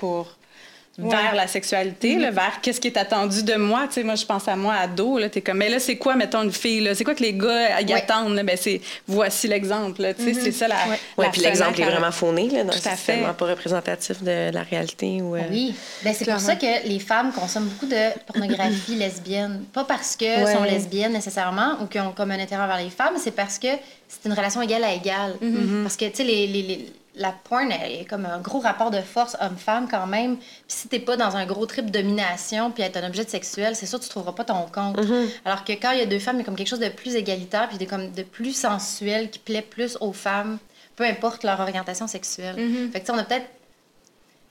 Ouais. 0.97 1.09
vers 1.09 1.35
la 1.35 1.45
sexualité, 1.47 2.15
là, 2.15 2.31
vers 2.31 2.61
qu'est-ce 2.61 2.79
qui 2.79 2.87
est 2.87 2.97
attendu 2.97 3.43
de 3.43 3.55
moi. 3.55 3.81
Tu 3.87 3.95
sais, 3.95 4.03
moi, 4.03 4.15
je 4.15 4.25
pense 4.25 4.47
à 4.47 4.55
moi, 4.55 4.75
ado, 4.75 5.17
là, 5.17 5.27
t'es 5.29 5.41
comme, 5.41 5.57
mais 5.57 5.67
là, 5.67 5.77
c'est 5.79 5.97
quoi, 5.97 6.15
mettons, 6.15 6.43
une 6.43 6.53
fille, 6.53 6.79
là? 6.79 6.95
C'est 6.95 7.03
quoi 7.03 7.13
que 7.15 7.21
les 7.23 7.33
gars 7.33 7.81
y 7.81 7.85
Ouais. 7.85 7.93
attendent, 7.95 8.33
là? 8.33 8.43
Ben, 8.43 8.55
c'est, 8.57 8.79
voici 9.05 9.49
l'exemple, 9.49 10.13
tu 10.17 10.23
sais, 10.23 10.33
c'est 10.33 10.51
ça 10.53 10.69
la... 10.69 10.75
Ouais. 10.87 10.99
Oui, 11.17 11.25
la 11.25 11.31
puis 11.31 11.41
l'exemple 11.41 11.81
est 11.81 11.85
vraiment 11.89 12.11
fauné, 12.11 12.49
là, 12.49 12.63
donc 12.63 12.71
Tout 12.81 12.87
à 12.89 12.95
c'est 12.95 13.13
tellement 13.13 13.33
pas 13.33 13.45
représentatif 13.45 14.23
de 14.23 14.51
la 14.53 14.63
réalité. 14.63 15.21
Ou, 15.21 15.35
euh, 15.35 15.41
Oui, 15.51 15.75
ben, 16.03 16.13
c'est 16.17 16.25
pour 16.31 16.39
ça 16.39 16.55
que 16.55 16.87
les 16.87 16.99
femmes 16.99 17.33
consomment 17.33 17.67
beaucoup 17.67 17.87
de 17.87 18.31
pornographie 18.31 18.95
lesbienne. 18.97 19.65
Pas 19.73 19.83
parce 19.83 20.15
qu'elles 20.15 20.45
Ouais. 20.45 20.53
sont 20.53 20.63
lesbiennes 20.63 21.11
nécessairement 21.13 21.73
ou 21.81 21.87
qu'elles 21.87 22.03
ont 22.03 22.11
comme 22.13 22.31
un 22.31 22.39
intérêt 22.39 22.63
envers 22.63 22.79
les 22.81 22.89
femmes, 22.89 23.15
c'est 23.21 23.31
parce 23.35 23.59
que 23.59 23.67
c'est 24.07 24.25
une 24.29 24.33
relation 24.33 24.61
égale 24.61 24.83
à 24.85 24.93
égale. 24.93 25.35
Parce 25.83 25.97
que, 25.97 26.05
tu 26.05 26.15
sais, 26.15 26.23
les, 26.23 26.47
les, 26.47 26.61
les, 26.61 26.93
la 27.17 27.31
porn 27.31 27.71
elle 27.71 27.91
est 27.91 28.05
comme 28.05 28.25
un 28.25 28.39
gros 28.39 28.59
rapport 28.59 28.91
de 28.91 29.01
force 29.01 29.35
homme-femme 29.39 29.87
quand 29.89 30.07
même. 30.07 30.37
Puis 30.37 30.47
si 30.67 30.87
t'es 30.87 30.99
pas 30.99 31.17
dans 31.17 31.35
un 31.35 31.45
gros 31.45 31.65
trip 31.65 31.85
de 31.85 31.91
domination 31.91 32.71
puis 32.71 32.83
être 32.83 32.97
un 32.97 33.07
objet 33.07 33.25
sexuel, 33.25 33.75
c'est 33.75 33.85
sûr 33.85 33.99
que 33.99 34.03
tu 34.03 34.09
trouveras 34.09 34.33
pas 34.33 34.43
ton 34.43 34.65
compte. 34.73 34.97
Mm-hmm. 34.97 35.27
Alors 35.45 35.63
que 35.63 35.73
quand 35.73 35.91
il 35.91 35.99
y 35.99 36.01
a 36.01 36.05
deux 36.05 36.19
femmes, 36.19 36.35
il 36.37 36.39
y 36.39 36.41
a 36.41 36.45
comme 36.45 36.55
quelque 36.55 36.69
chose 36.69 36.79
de 36.79 36.89
plus 36.89 37.15
égalitaire 37.15 37.69
puis 37.69 37.77
de, 37.77 37.85
comme 37.85 38.11
de 38.11 38.23
plus 38.23 38.55
sensuel 38.55 39.29
qui 39.29 39.39
plaît 39.39 39.61
plus 39.61 39.97
aux 40.01 40.13
femmes, 40.13 40.57
peu 40.95 41.03
importe 41.03 41.43
leur 41.43 41.59
orientation 41.59 42.07
sexuelle. 42.07 42.55
Mm-hmm. 42.57 42.91
Fait 42.91 42.99
que 42.99 43.05
tu 43.05 43.11
sais, 43.11 43.11
on 43.11 43.17
a 43.17 43.23
peut-être 43.23 43.47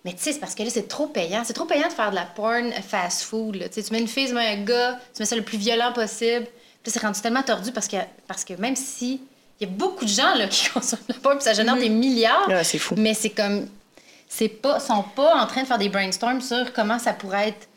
mais 0.04 0.12
tu 0.12 0.18
sais, 0.18 0.32
c'est 0.32 0.38
parce 0.38 0.54
que 0.54 0.62
là, 0.62 0.68
c'est 0.68 0.86
trop 0.86 1.06
payant. 1.06 1.44
C'est 1.44 1.54
trop 1.54 1.64
payant 1.64 1.88
de 1.88 1.92
faire 1.92 2.10
de 2.10 2.14
la 2.14 2.26
porn 2.26 2.70
fast-food. 2.72 3.70
Tu 3.72 3.82
mets 3.90 4.00
une 4.00 4.08
fille, 4.08 4.26
tu 4.26 4.34
mets 4.34 4.48
un 4.48 4.62
gars, 4.62 5.00
tu 5.14 5.22
mets 5.22 5.26
ça 5.26 5.34
le 5.34 5.42
plus 5.42 5.56
violent 5.56 5.94
possible. 5.94 6.46
Puis 6.82 6.92
c'est 6.92 7.00
rendu 7.00 7.18
tellement 7.22 7.42
tordu 7.42 7.72
parce 7.72 7.88
que, 7.88 7.96
parce 8.28 8.44
que 8.44 8.52
même 8.54 8.76
si... 8.76 9.22
Il 9.60 9.68
y 9.68 9.70
a 9.70 9.72
beaucoup 9.72 10.04
de 10.04 10.10
gens 10.10 10.34
là, 10.34 10.46
qui 10.46 10.68
consomment 10.74 11.02
de 11.08 11.14
la 11.14 11.20
porn, 11.20 11.36
puis 11.36 11.44
ça 11.44 11.54
génère 11.54 11.76
des 11.76 11.88
milliards. 11.88 12.48
Ouais, 12.48 12.64
c'est 12.64 12.78
fou. 12.78 12.94
Mais 12.96 13.14
c'est 13.14 13.30
comme... 13.30 13.68
C'est 14.28 14.48
pas... 14.48 14.80
sont 14.80 15.04
pas 15.14 15.36
en 15.36 15.46
train 15.46 15.62
de 15.62 15.66
faire 15.66 15.78
des 15.78 15.88
brainstorms 15.88 16.40
sur 16.40 16.72
comment 16.72 16.98
ça 16.98 17.12
pourrait 17.12 17.48
être 17.48 17.68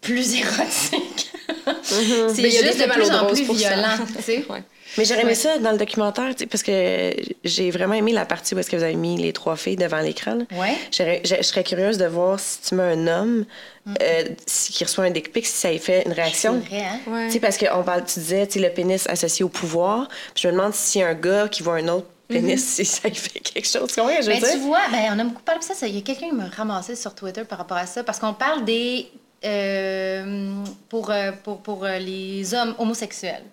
plus 0.00 0.34
érotique. 0.40 1.32
c'est 1.82 2.42
Mais 2.42 2.48
il 2.48 2.54
y 2.54 2.58
a 2.58 2.62
des 2.62 2.66
juste 2.68 2.80
de 2.80 2.92
plus 2.92 3.10
en 3.10 3.26
plus 3.26 3.56
violent, 3.56 3.98
tu 4.16 4.22
sais. 4.22 4.46
Ouais. 4.50 4.62
Mais 4.96 5.04
j'aurais 5.04 5.22
aimé 5.22 5.34
ça 5.34 5.58
dans 5.58 5.72
le 5.72 5.76
documentaire, 5.78 6.30
tu 6.34 6.38
sais, 6.38 6.46
parce 6.46 6.62
que 6.62 7.12
j'ai 7.44 7.70
vraiment 7.70 7.94
aimé 7.94 8.12
la 8.12 8.24
partie 8.24 8.54
où 8.54 8.58
est-ce 8.58 8.70
que 8.70 8.76
vous 8.76 8.82
avez 8.82 8.94
mis 8.96 9.16
les 9.16 9.32
trois 9.32 9.56
filles 9.56 9.76
devant 9.76 10.00
l'écran. 10.00 10.38
Ouais. 10.52 10.76
Je 10.90 11.42
serais 11.42 11.62
curieuse 11.64 11.98
de 11.98 12.06
voir 12.06 12.40
si 12.40 12.60
tu 12.62 12.74
mets 12.74 12.82
un 12.94 13.06
homme 13.06 13.44
euh, 14.02 14.24
si- 14.46 14.72
qui 14.72 14.84
reçoit 14.84 15.04
un 15.04 15.10
dick 15.10 15.32
pic, 15.32 15.46
si 15.46 15.52
ça 15.56 15.72
y 15.72 15.78
fait 15.78 16.04
une 16.06 16.12
réaction. 16.12 16.60
C'est 16.62 16.74
vrai, 16.76 16.84
hein? 16.86 17.00
Ouais. 17.06 17.26
Tu 17.26 17.32
sais, 17.34 17.40
parce 17.40 17.56
que 17.56 17.66
on 17.74 17.82
parle, 17.82 18.04
tu 18.04 18.18
disais, 18.20 18.46
tu 18.46 18.54
sais, 18.54 18.66
le 18.66 18.72
pénis 18.72 19.06
associé 19.08 19.44
au 19.44 19.48
pouvoir. 19.48 20.08
Puis 20.34 20.42
je 20.42 20.48
me 20.48 20.52
demande 20.52 20.74
si 20.74 21.02
un 21.02 21.14
gars 21.14 21.48
qui 21.48 21.62
voit 21.62 21.76
un 21.76 21.88
autre 21.88 22.06
pénis, 22.28 22.62
si 22.74 22.84
ça 22.84 23.08
y 23.08 23.14
fait 23.14 23.40
quelque 23.40 23.66
chose. 23.68 23.88
Tu 23.88 24.00
que 24.00 24.06
je 24.22 24.30
veux 24.30 24.40
Ben, 24.40 24.42
tu 24.42 24.50
dire? 24.58 24.58
vois, 24.66 24.80
ben, 24.90 25.12
on 25.14 25.18
a 25.18 25.24
beaucoup 25.24 25.42
parlé 25.42 25.60
de 25.60 25.64
ça. 25.64 25.74
ça- 25.74 25.86
Il 25.86 25.94
y 25.94 25.98
a 25.98 26.02
quelqu'un 26.02 26.28
qui 26.28 26.34
m'a 26.34 26.48
ramassé 26.48 26.96
sur 26.96 27.14
Twitter 27.14 27.44
par 27.44 27.58
rapport 27.58 27.76
à 27.78 27.86
ça. 27.86 28.02
Parce 28.04 28.18
qu'on 28.18 28.34
parle 28.34 28.64
des. 28.64 29.06
Euh, 29.44 30.64
pour, 30.88 31.10
euh, 31.10 31.32
pour, 31.44 31.58
pour 31.60 31.84
euh, 31.84 31.98
les 31.98 32.54
hommes 32.54 32.74
homosexuels. 32.78 33.44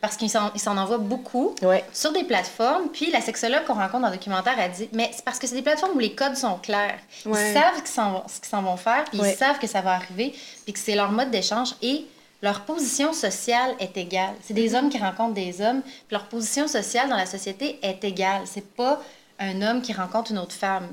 Parce 0.00 0.16
qu'ils 0.16 0.30
s'en 0.30 0.52
ils 0.54 0.68
envoient 0.68 0.98
beaucoup 0.98 1.52
Ouais. 1.62 1.84
sur 1.92 2.12
des 2.12 2.22
plateformes. 2.22 2.90
Puis 2.92 3.10
la 3.10 3.20
sexologue 3.20 3.64
qu'on 3.66 3.74
rencontre 3.74 4.02
dans 4.02 4.08
le 4.10 4.14
documentaire 4.16 4.54
a 4.58 4.68
dit 4.68 4.88
Mais 4.92 5.10
c'est 5.12 5.24
parce 5.24 5.38
que 5.40 5.48
c'est 5.48 5.56
des 5.56 5.62
plateformes 5.62 5.96
où 5.96 5.98
les 5.98 6.14
codes 6.14 6.36
sont 6.36 6.56
clairs. 6.58 6.98
Ouais. 7.26 7.50
Ils 7.50 7.54
savent 7.54 7.74
ce 7.76 8.40
qu'ils 8.40 8.48
s'en 8.48 8.62
vont 8.62 8.76
faire, 8.76 9.04
puis 9.06 9.18
Ouais. 9.20 9.32
ils 9.32 9.36
savent 9.36 9.58
que 9.58 9.66
ça 9.66 9.80
va 9.80 9.94
arriver, 9.94 10.32
puis 10.64 10.72
que 10.72 10.78
c'est 10.78 10.94
leur 10.94 11.10
mode 11.10 11.30
d'échange. 11.32 11.70
Et 11.82 12.04
leur 12.40 12.60
position 12.60 13.12
sociale 13.12 13.74
est 13.80 13.96
égale. 13.96 14.34
C'est 14.44 14.54
des 14.54 14.76
hommes 14.76 14.90
qui 14.90 14.98
rencontrent 14.98 15.34
des 15.34 15.60
hommes, 15.60 15.82
puis 15.82 16.12
leur 16.12 16.26
position 16.26 16.68
sociale 16.68 17.08
dans 17.08 17.16
la 17.16 17.26
société 17.26 17.80
est 17.82 18.04
égale. 18.04 18.42
C'est 18.44 18.64
pas 18.76 19.02
un 19.40 19.60
homme 19.62 19.82
qui 19.82 19.92
rencontre 19.92 20.30
une 20.30 20.38
autre 20.38 20.54
femme. 20.54 20.86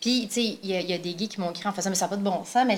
Puis, 0.00 0.26
tu 0.28 0.32
sais, 0.34 0.58
il 0.62 0.70
y, 0.70 0.74
a- 0.76 0.80
il 0.80 0.88
y 0.88 0.94
a 0.94 0.98
des 0.98 1.12
gays 1.14 1.26
qui 1.26 1.40
m'ont 1.40 1.50
écrit 1.50 1.68
en 1.68 1.72
faisant, 1.72 1.90
mais 1.90 1.96
ça 1.96 2.04
n'a 2.06 2.10
pas 2.10 2.16
de 2.16 2.22
bon 2.22 2.44
sens, 2.44 2.64
mais 2.66 2.76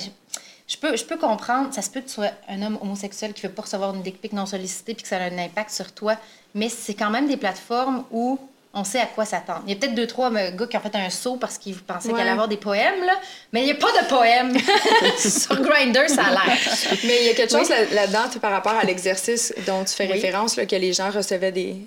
je, 0.71 0.77
peux, 0.77 0.97
je 0.97 1.05
peux 1.05 1.17
comprendre, 1.17 1.75
ça 1.75 1.83
se 1.83 1.91
peut 1.91 2.01
que 2.01 2.07
tu 2.07 2.15
sois 2.15 2.31
un 2.49 2.63
homme 2.63 2.79
homosexuel 2.81 3.33
qui 3.33 3.43
ne 3.45 3.49
veut 3.49 3.55
pas 3.55 3.63
recevoir 3.63 3.93
une 3.95 4.03
dick 4.03 4.21
pic 4.21 4.33
non 4.33 4.47
sollicitée 4.47 4.95
puis 4.95 5.03
que 5.03 5.09
ça 5.09 5.17
a 5.17 5.23
un 5.23 5.39
impact 5.39 5.71
sur 5.71 5.91
toi, 5.93 6.15
mais 6.55 6.69
c'est 6.69 6.95
quand 6.95 7.11
même 7.11 7.27
des 7.27 7.37
plateformes 7.37 8.05
où 8.13 8.39
on 8.73 8.85
sait 8.85 9.01
à 9.01 9.07
quoi 9.07 9.25
s'attendre. 9.25 9.63
Il 9.67 9.71
y 9.73 9.73
a 9.73 9.77
peut-être 9.81 9.97
deux, 9.97 10.07
trois 10.07 10.33
euh, 10.33 10.53
gars 10.53 10.67
qui 10.69 10.77
ont 10.77 10.81
fait 10.81 10.95
un 10.95 11.11
saut 11.11 11.35
parce 11.39 11.59
qu'ils 11.59 11.75
pensaient 11.77 12.09
qu'il 12.11 12.15
Ouais. 12.15 12.21
allait 12.21 12.31
avoir 12.31 12.47
des 12.47 12.57
poèmes, 12.57 13.05
là, 13.05 13.15
mais 13.53 13.63
il 13.63 13.65
n'y 13.65 13.73
a 13.73 13.75
pas 13.75 13.91
de 14.01 14.07
poèmes. 14.09 14.57
sur 15.19 15.61
Grindr, 15.61 16.09
ça 16.09 16.27
a 16.27 16.31
l'air. 16.31 16.57
Mais 17.05 17.19
il 17.23 17.27
y 17.27 17.31
a 17.31 17.35
quelque 17.35 17.51
chose 17.51 17.69
là- 17.69 17.85
là-dedans 17.93 18.29
par 18.41 18.53
rapport 18.53 18.75
à 18.75 18.85
l'exercice 18.85 19.53
dont 19.67 19.83
tu 19.85 19.93
fais 19.93 20.07
Oui. 20.07 20.13
référence, 20.13 20.55
là, 20.57 20.67
que 20.67 20.77
les 20.77 20.93
gens 20.93 21.11
recevaient 21.11 21.51
des 21.51 21.79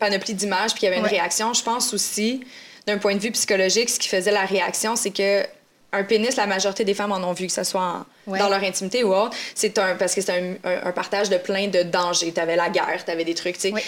panoplies 0.00 0.34
d'images 0.34 0.72
puis 0.72 0.80
qu'il 0.80 0.88
y 0.88 0.92
avait 0.92 0.98
une 1.00 1.06
réaction. 1.06 1.54
Je 1.54 1.62
pense 1.62 1.94
aussi, 1.94 2.44
d'un 2.88 2.98
point 2.98 3.14
de 3.14 3.20
vue 3.20 3.30
psychologique, 3.30 3.88
ce 3.88 4.00
qui 4.00 4.08
faisait 4.08 4.32
la 4.32 4.46
réaction, 4.46 4.96
c'est 4.96 5.10
que 5.12 5.44
un 5.92 6.02
pénis, 6.02 6.34
la 6.34 6.46
majorité 6.48 6.84
des 6.84 6.94
femmes 6.94 7.12
en 7.12 7.22
ont 7.22 7.32
vu, 7.34 7.46
que 7.46 7.52
ce 7.52 7.62
soit 7.62 7.80
en- 7.80 8.04
Ouais. 8.26 8.38
dans 8.38 8.48
leur 8.48 8.62
intimité 8.62 9.04
ou 9.04 9.14
autre. 9.14 9.36
C'est 9.54 9.78
un, 9.78 9.94
parce 9.96 10.14
que 10.14 10.20
c'est 10.20 10.32
un, 10.32 10.54
un- 10.68 10.88
un 10.88 10.92
partage 10.92 11.30
de 11.30 11.36
plein 11.36 11.68
de 11.68 11.82
dangers. 11.82 12.32
Tu 12.32 12.40
avais 12.40 12.56
la 12.56 12.68
guerre, 12.68 13.04
tu 13.04 13.10
avais 13.10 13.24
des 13.24 13.34
trucs. 13.34 13.54
tu 13.56 13.60
sais. 13.68 13.72
Oui. 13.72 13.82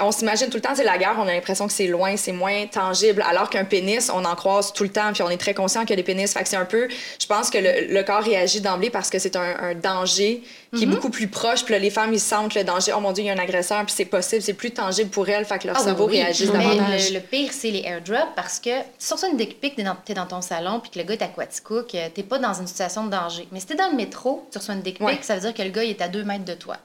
On 0.00 0.10
s'imagine 0.12 0.48
tout 0.48 0.56
le 0.56 0.62
temps, 0.62 0.74
c'est 0.74 0.84
la 0.84 0.98
guerre, 0.98 1.16
on 1.18 1.26
a 1.28 1.32
l'impression 1.32 1.66
que 1.66 1.72
c'est 1.72 1.86
loin, 1.86 2.16
c'est 2.16 2.32
moins 2.32 2.66
tangible, 2.66 3.22
alors 3.28 3.48
qu'un 3.50 3.64
pénis, 3.64 4.10
on 4.12 4.24
en 4.24 4.34
croise 4.34 4.72
tout 4.72 4.82
le 4.82 4.90
temps, 4.90 5.12
puis 5.12 5.22
on 5.22 5.30
est 5.30 5.36
très 5.36 5.54
conscient 5.54 5.82
a 5.82 5.84
des 5.84 6.02
pénis. 6.02 6.32
Fait 6.32 6.42
que 6.42 6.48
c'est 6.48 6.56
un 6.56 6.64
peu, 6.64 6.88
je 7.20 7.26
pense 7.26 7.48
que 7.50 7.58
le, 7.58 7.92
le 7.94 8.02
corps 8.02 8.22
réagit 8.22 8.60
d'emblée 8.60 8.90
parce 8.90 9.08
que 9.10 9.18
c'est 9.18 9.36
un, 9.36 9.56
un 9.60 9.74
danger 9.74 10.42
qui 10.42 10.46
Mm-hmm. 10.76 10.82
est 10.82 10.86
beaucoup 10.86 11.10
plus 11.10 11.28
proche. 11.28 11.64
Puis 11.64 11.72
là, 11.72 11.78
les 11.78 11.90
femmes, 11.90 12.12
ils 12.12 12.20
sentent 12.20 12.54
le 12.54 12.64
danger. 12.64 12.92
Oh 12.94 13.00
mon 13.00 13.12
Dieu, 13.12 13.22
il 13.24 13.28
y 13.28 13.30
a 13.30 13.32
un 13.32 13.38
agresseur, 13.38 13.82
puis 13.86 13.94
c'est 13.96 14.04
possible, 14.04 14.42
c'est 14.42 14.52
plus 14.52 14.72
tangible 14.72 15.08
pour 15.10 15.26
elles. 15.28 15.44
Fait 15.46 15.58
que 15.58 15.68
leur 15.68 15.76
oui, 15.78 15.84
cerveau 15.84 16.06
oui. 16.08 16.20
réagit 16.20 16.48
davantage. 16.48 17.08
Le, 17.10 17.14
le 17.14 17.20
pire, 17.20 17.50
c'est 17.52 17.70
les 17.70 17.82
airdrops 17.84 18.34
parce 18.34 18.58
que 18.58 18.70
ça 18.98 19.14
une 19.30 19.36
dick 19.38 19.58
pic, 19.60 19.76
t'es 19.76 19.84
dans, 19.84 19.96
dans 20.14 20.26
ton 20.26 20.42
salon, 20.42 20.80
puis 20.80 20.90
que 20.90 20.98
le 20.98 21.04
gars 21.04 21.14
est 21.14 21.22
à 21.22 21.28
Quaticook, 21.28 21.94
euh, 21.94 22.08
t'es 22.12 22.24
pas 22.24 22.38
dans 22.38 22.52
une 22.52 22.66
situation 22.66 23.04
de 23.06 23.10
danger. 23.10 23.48
Mais 23.52 23.60
si 23.60 23.66
t'es 23.66 23.75
dans 23.76 23.90
le 23.90 23.96
métro, 23.96 24.46
tu 24.50 24.58
reçois 24.58 24.74
une 24.74 24.82
dick 24.82 24.98
pic, 24.98 25.06
Ouais. 25.06 25.18
ça 25.22 25.34
veut 25.34 25.40
dire 25.40 25.54
que 25.54 25.62
le 25.62 25.70
gars 25.70 25.84
il 25.84 25.90
est 25.90 26.02
à 26.02 26.08
deux 26.08 26.24
mètres 26.24 26.44
de 26.44 26.54
toi. 26.54 26.76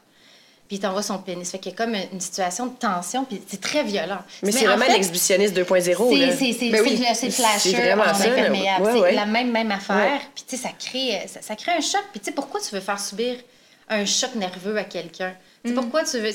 Puis 0.68 0.78
il 0.78 0.80
t'envoie 0.80 1.02
son 1.04 1.18
pénis. 1.18 1.50
Fait 1.52 1.60
qu'il 1.60 1.74
y 1.74 1.76
a 1.76 1.78
comme 1.78 1.94
une 2.14 2.22
situation 2.22 2.68
de 2.68 2.74
tension, 2.78 3.26
puis 3.26 3.42
c'est 3.46 3.60
très 3.60 3.84
violent. 3.84 4.20
Mais 4.42 4.54
c'est 4.54 4.66
en 4.70 4.78
vraiment 4.78 4.94
l'exhibitionniste 4.94 5.54
2.0. 5.54 6.16
là. 6.18 6.28
c'est 6.32 6.38
c'est- 6.38 6.54
c'est- 6.54 6.70
Ben 6.70 6.82
oui. 6.82 6.98
c'est- 6.98 7.14
c'est 7.14 7.30
flasher 7.32 7.72
C'est 7.72 7.76
vraiment 7.76 8.04
en 8.04 8.08
imperméable. 8.22 8.86
Ouais, 8.86 9.10
c'est 9.10 9.16
la 9.16 9.26
même, 9.26 9.52
même 9.52 9.72
affaire. 9.72 10.22
Puis 10.34 10.46
tu 10.48 10.56
sais, 10.56 10.64
ça 10.64 10.70
crée, 10.78 11.28
ça, 11.28 11.42
ça 11.42 11.56
crée 11.58 11.74
un 11.74 11.82
choc. 11.82 12.02
Puis 12.12 12.22
tu 12.22 12.28
sais, 12.28 12.32
pourquoi 12.32 12.62
tu 12.62 12.74
veux 12.74 12.80
faire 12.82 13.00
subir 13.00 13.36
un 13.90 14.06
choc 14.06 14.34
nerveux 14.36 14.78
à 14.78 14.86
quelqu'un? 14.86 15.34
Tu 15.66 15.70
sais, 15.72 15.76
Pourquoi 15.76 16.04
tu 16.06 16.18
veux... 16.20 16.32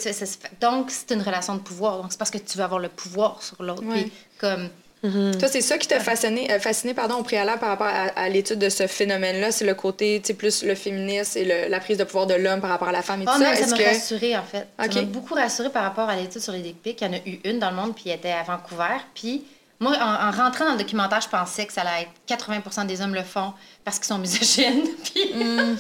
donc, 0.61 0.91
c'est 0.91 1.13
une 1.15 1.23
relation 1.23 1.55
de 1.55 1.61
pouvoir. 1.61 2.03
Donc, 2.03 2.13
c'est 2.13 2.19
parce 2.19 2.31
que 2.31 2.39
tu 2.39 2.59
veux 2.59 2.65
avoir 2.65 2.79
le 2.79 2.91
pouvoir 2.91 3.43
sur 3.43 3.61
l'autre. 3.63 3.83
Puis 3.91 4.13
comme... 4.39 4.69
Toi, 5.03 5.49
c'est 5.49 5.61
ça 5.61 5.79
qui 5.79 5.87
t'a 5.87 6.01
fasciné, 6.01 6.51
euh, 6.51 6.59
fasciné 6.59 6.93
pardon, 6.95 7.17
au 7.17 7.23
préalable 7.23 7.61
par 7.61 7.69
rapport 7.69 7.87
à, 7.87 8.07
à 8.19 8.29
l'étude 8.29 8.59
de 8.59 8.69
ce 8.69 8.87
phénomène-là. 8.89 9.53
C'est 9.53 9.65
le 9.67 9.75
côté, 9.75 10.21
tu 10.21 10.29
sais, 10.29 10.35
plus 10.35 10.65
le 10.65 10.75
féminisme 10.75 11.39
et 11.39 11.45
le- 11.45 11.69
la 11.71 11.79
prise 11.79 11.97
de 11.99 12.05
pouvoir 12.05 12.27
de 12.27 12.35
l'homme 12.35 12.61
par 12.61 12.71
rapport 12.71 12.89
à 12.89 12.93
la 12.93 13.03
femme 13.03 13.23
et 13.23 13.25
Ah, 13.29 13.35
tout 13.37 13.43
ça. 13.43 13.55
ça 13.55 13.67
m'a 13.69 13.77
que... 13.79 13.85
rassurée, 13.85 14.37
en 14.37 14.43
fait. 14.43 14.67
Ok. 14.83 14.93
Ça 14.93 15.01
m'a 15.03 15.07
beaucoup 15.07 15.35
rassurée 15.35 15.71
par 15.71 15.85
rapport 15.85 16.09
à 16.09 16.17
l'étude 16.17 16.41
sur 16.41 16.53
les 16.53 16.61
dick 16.61 16.83
pics. 16.83 17.01
Il 17.03 17.07
y 17.07 17.11
en 17.11 17.13
a 17.13 17.19
eu 17.25 17.39
une 17.45 17.59
dans 17.61 17.71
le 17.71 17.77
monde, 17.77 17.95
puis 17.95 18.05
elle 18.09 18.17
était 18.17 18.33
à 18.33 18.43
Vancouver. 18.43 18.97
Puis 19.15 19.45
moi, 19.79 19.93
en, 20.01 20.29
en 20.29 20.31
rentrant 20.33 20.65
dans 20.65 20.73
le 20.73 20.79
documentaire, 20.79 21.21
je 21.21 21.29
pensais 21.29 21.67
que 21.67 21.73
ça 21.73 21.83
allait 21.83 22.03
être 22.03 22.11
80 22.27 22.87
des 22.87 23.01
hommes 23.03 23.15
le 23.15 23.23
font 23.23 23.53
parce 23.85 23.99
qu'ils 23.99 24.07
sont 24.09 24.19
misogynes. 24.19 24.83
puis... 25.05 25.35
Mm. 25.35 25.77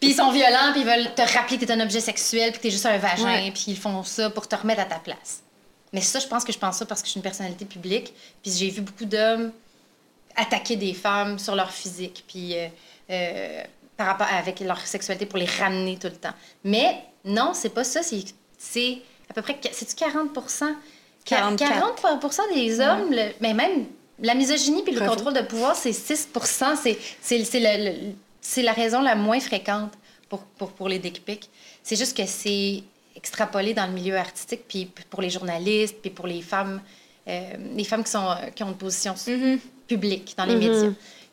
puis 0.00 0.10
ils 0.10 0.14
sont 0.14 0.32
violents, 0.32 0.72
puis 0.72 0.80
ils 0.80 0.86
veulent 0.86 1.14
te 1.14 1.22
rappeler 1.36 1.58
que 1.58 1.64
t'es 1.64 1.72
un 1.72 1.80
objet 1.80 2.00
sexuel, 2.00 2.50
puis 2.50 2.58
que 2.58 2.62
t'es 2.64 2.70
juste 2.70 2.86
un 2.86 2.98
vagin, 2.98 3.24
Ouais. 3.24 3.50
puis 3.52 3.64
ils 3.68 3.76
font 3.78 4.02
ça 4.02 4.30
pour 4.30 4.48
te 4.48 4.56
remettre 4.56 4.80
à 4.80 4.86
ta 4.86 4.96
place. 4.96 5.42
Mais 5.92 6.00
ça, 6.00 6.18
je 6.18 6.26
pense 6.26 6.44
que 6.44 6.52
je 6.52 6.58
pense 6.58 6.76
ça 6.78 6.86
parce 6.86 7.00
que 7.00 7.06
je 7.06 7.12
suis 7.12 7.18
une 7.18 7.22
personnalité 7.24 7.64
publique, 7.64 8.12
puis 8.42 8.52
j'ai 8.52 8.68
vu 8.70 8.82
beaucoup 8.82 9.04
d'hommes 9.06 9.52
attaquer 10.36 10.76
des 10.76 10.94
femmes 10.94 11.38
sur 11.38 11.54
leur 11.56 11.70
physique, 11.70 12.24
puis 12.28 12.54
euh, 12.56 12.68
euh, 13.10 13.62
par 13.96 14.06
rapport 14.08 14.26
avec 14.30 14.60
leur 14.60 14.78
sexualité 14.86 15.26
pour 15.26 15.38
les 15.38 15.46
ramener 15.46 15.96
tout 15.96 16.06
le 16.08 16.14
temps. 16.16 16.34
Mais 16.62 17.02
non, 17.24 17.52
c'est 17.54 17.70
pas 17.70 17.84
ça. 17.84 18.00
C'est, 18.02 18.98
à 19.28 19.34
peu 19.34 19.42
près, 19.42 19.58
c'est-tu 19.72 19.94
40 19.96 20.32
Quar- 21.26 21.56
44. 21.56 22.20
40% 22.20 22.54
des 22.54 22.80
hommes, 22.80 23.10
le- 23.10 23.32
mais 23.40 23.52
même 23.54 23.86
la 24.20 24.34
misogynie 24.34 24.82
puis 24.82 24.92
le 24.94 25.00
contrôle 25.16 25.34
de 25.34 25.42
pouvoir, 25.42 25.74
c'est 25.76 25.92
6 25.92 26.28
C'est, 26.82 26.98
c'est, 27.20 27.44
c'est, 27.44 27.60
le- 27.60 27.90
le- 27.90 28.14
c'est 28.40 28.62
la 28.62 28.72
raison 28.72 29.00
la 29.02 29.14
moins 29.16 29.40
fréquente 29.40 29.92
pour, 30.28 30.40
pour, 30.40 30.70
pour 30.72 30.88
les 30.88 30.98
dick 30.98 31.24
pics. 31.24 31.48
C'est 31.82 31.96
juste 31.96 32.16
que 32.16 32.26
c'est 32.26 32.82
extrapolé 33.18 33.74
dans 33.74 33.86
le 33.86 33.92
milieu 33.92 34.16
artistique, 34.16 34.62
puis 34.66 34.90
pour 35.10 35.20
les 35.20 35.28
journalistes, 35.30 35.96
puis 36.00 36.10
pour 36.10 36.26
les 36.26 36.40
femmes, 36.40 36.80
euh, 37.28 37.40
les 37.76 37.84
femmes 37.84 38.02
qui, 38.04 38.10
sont, 38.12 38.28
qui 38.54 38.62
ont 38.62 38.68
une 38.68 38.76
position 38.76 39.14
Mhm. 39.26 39.58
publique 39.86 40.34
dans 40.38 40.44
les 40.46 40.56
médias. 40.56 40.90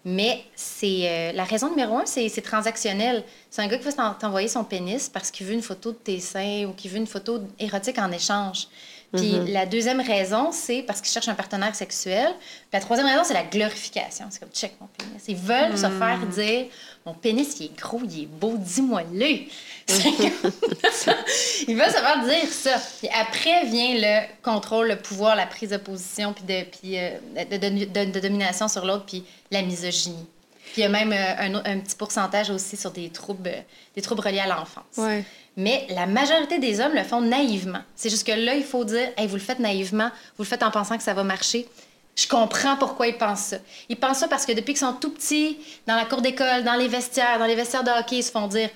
Mais 0.07 0.43
c'est 0.55 0.99
euh, 1.03 1.31
la 1.31 1.43
raison 1.45 1.69
numéro 1.71 1.97
un, 1.97 2.05
c'est 2.05 2.29
transactionnel. 2.41 3.23
C'est 3.49 3.61
un 3.63 3.67
gars 3.67 3.77
qui 3.79 3.85
va 3.85 3.91
t'en- 3.93 4.13
t'envoyer 4.13 4.47
son 4.47 4.63
pénis 4.63 5.09
parce 5.09 5.31
qu'il 5.31 5.47
veut 5.47 5.53
une 5.53 5.63
photo 5.63 5.91
de 5.93 5.97
tes 5.97 6.19
seins 6.19 6.65
ou 6.67 6.73
qu'il 6.73 6.91
veut 6.91 6.97
une 6.97 7.07
photo 7.07 7.39
érotique 7.59 7.97
en 7.97 8.11
échange. 8.11 8.67
Puis 9.13 9.31
la 9.51 9.65
deuxième 9.65 10.01
raison, 10.01 10.51
c'est 10.51 10.83
parce 10.83 10.99
qu'il 11.01 11.09
cherche 11.11 11.27
un 11.29 11.35
partenaire 11.35 11.73
sexuel. 11.73 12.27
Puis 12.37 12.69
la 12.73 12.81
troisième 12.81 13.07
raison, 13.07 13.23
c'est 13.23 13.33
la 13.33 13.43
glorification. 13.43 14.25
C'est 14.29 14.39
comme 14.41 14.49
check 14.51 14.73
mon 14.81 14.87
pénis. 14.95 15.23
Ils 15.27 15.37
veulent 15.37 15.77
se 15.77 15.89
faire 15.89 16.19
dire 16.27 16.65
mon 17.05 17.13
pénis, 17.13 17.55
il 17.59 17.65
est 17.67 17.77
gros, 17.79 18.01
il 18.03 18.23
est 18.23 18.25
beau, 18.25 18.55
dis-moi-le. 18.57 19.45
Veulent 19.87 20.41
se 20.91 21.99
faire 21.99 22.23
dire 22.25 22.49
ça. 22.51 22.75
Puis 22.99 23.07
après 23.09 23.65
vient 23.65 23.93
le 23.95 24.25
contrôle, 24.41 24.87
le 24.87 24.95
pouvoir, 24.95 25.35
la 25.35 25.45
prise 25.45 25.69
de 25.69 25.77
position, 25.77 26.33
puis 26.33 26.43
de, 26.43 26.63
puis, 26.63 26.97
euh, 26.97 27.11
de, 27.51 27.57
de- 27.57 27.85
de- 27.85 28.11
de 28.11 28.19
domination 28.19 28.67
sur 28.67 28.85
l'autre, 28.85 29.05
puis 29.05 29.23
la 29.51 29.61
misogynie. 29.61 30.25
Puis 30.73 30.81
il 30.81 30.81
y 30.81 30.85
a 30.85 30.89
même 30.89 31.13
euh, 31.13 31.61
un, 31.63 31.79
petit 31.79 31.95
pourcentage 31.95 32.49
aussi 32.49 32.75
sur 32.75 32.91
des 32.91 33.09
troubles, 33.09 33.49
euh, 33.49 33.61
des 33.95 34.01
troubles 34.01 34.21
reliés 34.21 34.39
à 34.39 34.47
l'enfance. 34.47 34.83
Ouais. 34.97 35.23
Mais 35.57 35.85
la 35.89 36.05
majorité 36.07 36.59
des 36.59 36.79
hommes 36.81 36.95
le 36.95 37.03
font 37.03 37.21
naïvement. 37.21 37.79
C'est 37.95 38.09
juste 38.09 38.25
que 38.27 38.33
là, 38.33 38.55
il 38.55 38.63
faut 38.63 38.83
dire, 38.83 39.09
hey, 39.15 39.27
vous 39.27 39.35
le 39.35 39.41
faites 39.41 39.59
naïvement, 39.59 40.09
vous 40.37 40.43
le 40.43 40.49
faites 40.49 40.63
en 40.63 40.71
pensant 40.71 40.97
que 40.97 41.03
ça 41.03 41.13
va 41.13 41.23
marcher. 41.23 41.67
Je 42.15 42.27
comprends 42.27 42.77
pourquoi 42.77 43.07
ils 43.07 43.17
pensent 43.17 43.47
ça. 43.47 43.57
Ils 43.89 43.97
pensent 43.97 44.19
ça 44.19 44.27
parce 44.27 44.45
que 44.45 44.53
depuis 44.53 44.73
qu'ils 44.73 44.85
sont 44.85 44.93
tout 44.93 45.11
petits, 45.11 45.59
dans 45.85 45.95
la 45.95 46.05
cour 46.05 46.21
d'école, 46.21 46.63
dans 46.63 46.75
les 46.75 46.87
vestiaires, 46.87 47.39
dans 47.39 47.45
les 47.45 47.55
vestiaires 47.55 47.83
de 47.83 47.91
hockey, 47.91 48.17
ils 48.17 48.23
se 48.23 48.31
font 48.31 48.47
dire, 48.47 48.69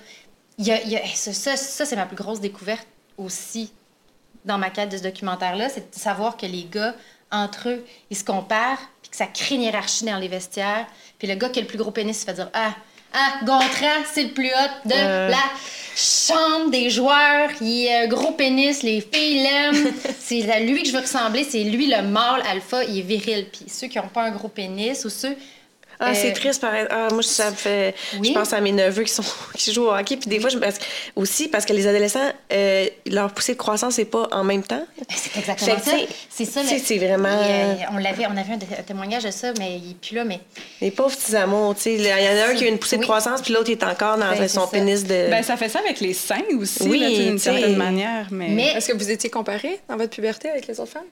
ça, 1.14 1.86
c'est 1.86 1.96
ma 1.96 2.06
plus 2.06 2.16
grosse 2.16 2.40
découverte 2.40 2.86
aussi 3.16 3.72
dans 4.44 4.58
ma 4.58 4.70
quête 4.70 4.90
de 4.90 4.96
ce 4.96 5.02
documentaire-là, 5.02 5.68
c'est 5.68 5.90
de 5.90 5.98
savoir 5.98 6.36
que 6.36 6.46
les 6.46 6.64
gars 6.64 6.94
entre 7.30 7.68
eux, 7.68 7.84
ils 8.10 8.16
se 8.16 8.24
comparent, 8.24 8.80
puis 9.02 9.10
que 9.10 9.16
ça 9.16 9.26
crée 9.26 9.54
une 9.54 9.62
hiérarchie 9.62 10.04
dans 10.04 10.16
les 10.16 10.28
vestiaires. 10.28 10.86
Puis 11.18 11.28
le 11.28 11.34
gars 11.34 11.48
qui 11.48 11.60
a 11.60 11.62
le 11.62 11.68
plus 11.68 11.78
gros 11.78 11.90
pénis, 11.90 12.20
il 12.20 12.26
fait 12.26 12.34
dire 12.34 12.50
Ah, 12.52 12.74
ah, 13.12 13.44
Gontran, 13.44 14.04
c'est 14.12 14.24
le 14.24 14.30
plus 14.30 14.48
hot 14.48 14.88
de 14.88 14.94
Euh. 14.94 15.28
la 15.28 15.36
chambre 15.96 16.70
des 16.70 16.90
joueurs. 16.90 17.50
Il 17.60 17.88
a 17.88 18.02
un 18.02 18.06
gros 18.06 18.32
pénis, 18.32 18.82
les 18.82 19.00
filles 19.00 19.42
l'aiment. 19.42 19.92
c'est 20.18 20.50
à 20.50 20.60
lui 20.60 20.82
que 20.82 20.88
je 20.88 20.92
veux 20.92 21.00
ressembler, 21.02 21.44
c'est 21.44 21.64
lui 21.64 21.86
le 21.86 22.02
mâle 22.02 22.42
alpha, 22.50 22.84
il 22.84 22.98
est 22.98 23.02
viril. 23.02 23.46
Puis 23.52 23.64
ceux 23.68 23.88
qui 23.88 23.98
n'ont 23.98 24.08
pas 24.08 24.22
un 24.22 24.30
gros 24.30 24.48
pénis 24.48 25.04
ou 25.04 25.10
ceux. 25.10 25.36
Ah, 26.02 26.10
euh, 26.10 26.14
c'est 26.14 26.32
triste, 26.32 26.60
pareil. 26.62 26.86
Ah, 26.90 27.08
moi, 27.12 27.22
ça 27.22 27.50
me 27.50 27.54
fait. 27.56 27.94
Oui. 28.18 28.28
Je 28.28 28.32
pense 28.32 28.52
à 28.54 28.60
mes 28.60 28.72
neveux 28.72 29.02
qui, 29.02 29.12
sont... 29.12 29.22
qui 29.54 29.72
jouent 29.72 29.84
au 29.88 29.92
hockey. 29.94 30.16
Puis 30.16 30.30
des 30.30 30.40
fois, 30.40 30.48
je... 30.48 30.56
parce... 30.58 30.78
aussi, 31.14 31.48
parce 31.48 31.66
que 31.66 31.72
les 31.74 31.86
adolescents, 31.86 32.32
euh, 32.52 32.86
leur 33.06 33.32
poussée 33.32 33.52
de 33.52 33.58
croissance, 33.58 33.94
c'est 33.94 34.06
pas 34.06 34.26
en 34.32 34.42
même 34.42 34.62
temps. 34.62 34.82
Ben, 34.98 35.04
C'est 35.16 35.38
exactement 35.38 35.76
Fait 35.78 35.90
ça. 35.90 35.96
C'est 36.30 36.44
ça. 36.46 36.62
le- 36.62 36.68
c'est 36.82 36.98
vraiment- 36.98 37.28
euh, 37.28 37.74
on, 37.92 37.98
l'avait, 37.98 38.26
on 38.26 38.36
avait 38.36 38.54
un, 38.54 38.82
témoignage 38.82 39.24
de 39.24 39.30
ça, 39.30 39.52
mais 39.58 39.76
il 39.76 39.94
plus 39.96 40.14
là. 40.16 40.24
Mais 40.24 40.40
Les 40.80 40.90
pauvres 40.90 41.14
petits 41.16 41.36
amours, 41.36 41.74
tu 41.74 41.82
sais. 41.82 41.94
Il 41.94 42.04
y 42.04 42.08
en 42.12 42.46
a 42.46 42.50
un 42.50 42.54
qui 42.54 42.64
a 42.64 42.68
une 42.68 42.78
poussée 42.78 42.96
de 42.96 43.02
croissance, 43.02 43.42
puis 43.42 43.52
l'autre, 43.52 43.70
est 43.70 43.82
encore 43.84 44.16
dans 44.16 44.30
Ben, 44.36 44.48
son 44.48 44.66
pénis 44.66 45.04
de. 45.04 45.28
Ben, 45.30 45.42
ça 45.42 45.56
fait 45.58 45.68
ça 45.68 45.80
avec 45.80 46.00
les 46.00 46.14
seins 46.14 46.40
aussi, 46.58 46.82
Oui, 46.88 46.98
d'une 47.26 47.38
certaine 47.38 47.76
manière. 47.76 48.26
Mais, 48.30 48.48
Mais- 48.48 48.72
Est-ce 48.72 48.88
que 48.92 48.96
vous 48.96 49.10
étiez 49.10 49.28
comparée 49.28 49.78
dans 49.88 49.96
votre 49.96 50.10
puberté 50.10 50.48
avec 50.48 50.66
les 50.66 50.80
autres 50.80 50.92
femmes? 50.92 51.02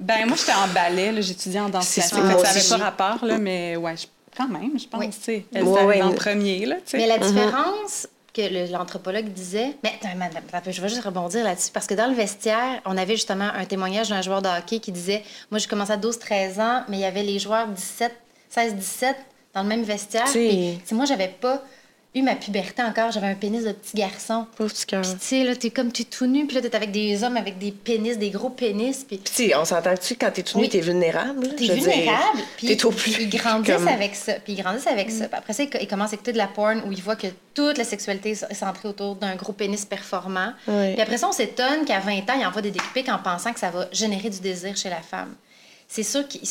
Ben, 0.00 0.26
moi, 0.26 0.36
j'étais 0.36 0.52
en 0.52 0.68
ballet, 0.74 1.12
là, 1.12 1.20
j'étudiais 1.20 1.60
en 1.60 1.68
danse 1.68 1.92
classique. 1.92 2.14
ça, 2.14 2.22
n'avait 2.22 2.34
pas 2.68 2.76
rapport, 2.78 3.24
là, 3.24 3.38
mais 3.38 3.76
ouais, 3.76 3.96
je- 3.96 4.06
quand 4.36 4.48
même, 4.48 4.78
je 4.78 4.86
pense, 4.88 5.00
Oui. 5.00 5.10
tu 5.10 5.20
sais. 5.22 5.46
Elle 5.54 5.64
en 5.64 5.86
mais- 5.86 6.14
premier, 6.14 6.66
là, 6.66 6.76
tu 6.76 6.82
sais. 6.86 6.96
Mais 6.98 7.06
la 7.06 7.18
Mhm. 7.18 7.26
différence 7.26 8.08
que 8.32 8.72
l'anthropologue 8.72 9.26
disait, 9.28 9.76
mais 9.82 9.92
attends, 10.00 10.16
madame, 10.16 10.42
attends, 10.52 10.70
je 10.70 10.80
vais 10.80 10.88
juste 10.88 11.02
rebondir 11.04 11.42
là-dessus, 11.44 11.70
parce 11.72 11.86
que 11.86 11.94
dans 11.94 12.06
le 12.06 12.14
vestiaire, 12.14 12.80
on 12.86 12.96
avait 12.96 13.16
justement 13.16 13.50
un 13.54 13.64
témoignage 13.64 14.08
d'un 14.08 14.22
joueur 14.22 14.40
de 14.40 14.48
hockey 14.48 14.78
qui 14.78 14.92
disait, 14.92 15.22
moi 15.50 15.58
j'ai 15.58 15.66
commencé 15.66 15.90
à 15.92 15.96
12-13 15.96 16.60
ans, 16.60 16.84
mais 16.88 16.98
il 16.98 17.00
y 17.00 17.04
avait 17.04 17.24
les 17.24 17.38
joueurs 17.40 17.66
17, 17.66 18.14
16-17 18.48 19.16
dans 19.52 19.62
le 19.62 19.68
même 19.68 19.82
vestiaire. 19.82 20.26
Puis, 20.26 20.80
moi 20.92 21.06
j'avais 21.06 21.26
pas 21.28 21.60
eu 22.12 22.22
ma 22.22 22.34
puberté 22.34 22.82
encore, 22.82 23.12
j'avais 23.12 23.28
un 23.28 23.34
pénis 23.36 23.62
de 23.62 23.70
petit 23.70 23.96
garçon. 23.96 24.44
Pauvre 24.56 24.72
petit 24.72 24.84
cœur. 24.84 25.02
Puis 25.02 25.12
tu 25.12 25.18
sais, 25.20 25.44
là, 25.44 25.54
t'es 25.54 25.70
comme, 25.70 25.92
t'es 25.92 26.02
tout 26.02 26.26
nu, 26.26 26.44
puis 26.44 26.56
là, 26.56 26.60
t'es 26.62 26.74
avec 26.74 26.90
des 26.90 27.22
hommes 27.22 27.36
avec 27.36 27.58
des 27.58 27.70
pénis, 27.70 28.18
des 28.18 28.30
gros 28.30 28.50
pénis, 28.50 29.04
puis 29.04 29.18
tu 29.18 29.32
sais, 29.32 29.54
on 29.54 29.64
s'entend-tu 29.64 30.16
quand 30.16 30.30
t'es 30.32 30.42
tout 30.42 30.58
nu, 30.58 30.64
Oui. 30.64 30.68
t'es 30.68 30.80
vulnérable? 30.80 31.54
T'es 31.54 31.66
vulnérable. 31.66 32.40
Puis 32.56 32.66
T'es 32.66 32.84
au 32.84 32.90
plus. 32.90 33.12
Ils 33.20 33.28
grandissent 33.38 33.74
comme- 33.76 33.86
avec 33.86 34.16
ça. 34.16 34.32
Puis 34.34 34.54
ils 34.54 34.62
grandissent 34.62 34.88
avec 34.88 35.10
ça. 35.12 35.28
Puis 35.28 35.38
après 35.38 35.52
ça, 35.52 35.62
ils, 35.62 35.70
ils 35.82 35.86
commencent 35.86 36.10
à 36.10 36.14
écouter 36.14 36.32
de 36.32 36.38
la 36.38 36.48
porn 36.48 36.82
où 36.86 36.90
ils 36.90 37.00
voient 37.02 37.14
que 37.16 37.28
toute 37.54 37.78
la 37.78 37.84
sexualité 37.84 38.30
est 38.30 38.54
centrée 38.54 38.88
autour 38.88 39.14
d'un 39.14 39.36
gros 39.36 39.52
pénis 39.52 39.84
performant. 39.84 40.52
Oui. 40.66 40.94
Puis 40.94 41.02
après 41.02 41.16
ça, 41.18 41.28
on 41.28 41.32
s'étonne 41.32 41.84
qu'à 41.84 42.00
20 42.00 42.28
ans, 42.28 42.34
ils 42.40 42.44
envoient 42.46 42.60
des 42.62 42.72
dick 42.72 42.82
pics 42.92 43.08
en 43.08 43.18
pensant 43.18 43.52
que 43.52 43.60
ça 43.60 43.70
va 43.70 43.88
générer 43.92 44.30
du 44.30 44.40
désir 44.40 44.76
chez 44.76 44.90
la 44.90 45.00
femme. 45.00 45.34
C'est 45.86 46.02
sûr 46.02 46.26
qu'ils 46.26 46.42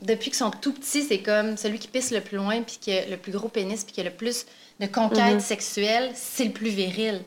depuis 0.00 0.30
qu'ils 0.30 0.38
sont 0.38 0.50
tout 0.50 0.72
petits, 0.72 1.02
c'est 1.02 1.20
comme 1.20 1.56
celui 1.56 1.78
qui 1.78 1.86
pisse 1.86 2.10
le 2.10 2.20
plus 2.20 2.36
loin, 2.36 2.60
puis 2.62 2.76
qui 2.80 2.90
a 2.92 3.06
le 3.06 3.16
plus 3.16 3.30
gros 3.30 3.46
pénis, 3.48 3.84
puis 3.84 3.92
qui 3.92 4.00
a 4.00 4.04
le 4.04 4.10
plus 4.10 4.46
de 4.82 4.86
conquêtes 4.86 5.40
sexuelles, 5.40 6.10
c'est 6.14 6.44
le 6.44 6.50
plus 6.50 6.70
viril. 6.70 7.22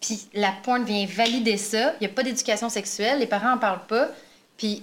Puis 0.00 0.28
la 0.34 0.52
porn 0.64 0.84
vient 0.84 1.06
valider 1.06 1.56
ça. 1.56 1.94
Il 2.00 2.06
n'y 2.06 2.06
a 2.06 2.14
pas 2.14 2.22
d'éducation 2.22 2.68
sexuelle, 2.68 3.20
les 3.20 3.26
parents 3.26 3.50
n'en 3.50 3.58
parlent 3.58 3.86
pas. 3.86 4.08
Puis 4.56 4.82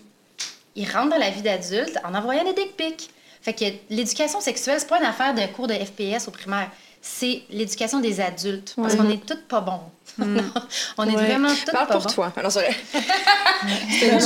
ils 0.75 0.89
rentrent 0.89 1.09
dans 1.09 1.17
la 1.17 1.29
vie 1.29 1.41
d'adulte 1.41 1.99
en 2.05 2.15
envoyant 2.15 2.43
des 2.43 2.53
dick 2.53 2.77
pics. 2.77 3.09
Fait 3.41 3.53
que 3.53 3.65
l'éducation 3.89 4.39
sexuelle, 4.39 4.79
c'est 4.79 4.87
pas 4.87 4.99
une 4.99 5.05
affaire 5.05 5.33
de 5.33 5.45
cours 5.53 5.67
de 5.67 5.73
FPS 5.73 6.27
au 6.27 6.31
primaire. 6.31 6.71
C'est 7.01 7.43
l'éducation 7.49 7.99
des 7.99 8.21
adultes. 8.21 8.73
Parce 8.75 8.95
qu'on 8.95 9.09
est 9.09 9.25
toutes 9.25 9.47
pas 9.47 9.61
bons. 9.61 9.81
on 10.97 11.07
est 11.07 11.15
Ouais. 11.15 11.25
vraiment 11.25 11.49
toutes 11.49 11.71
Parle 11.71 11.87
pas 11.87 11.93
pour 11.99 12.13
toi. 12.13 12.33
Alors, 12.35 12.51
c'est 12.51 12.61
vrai. 12.61 12.75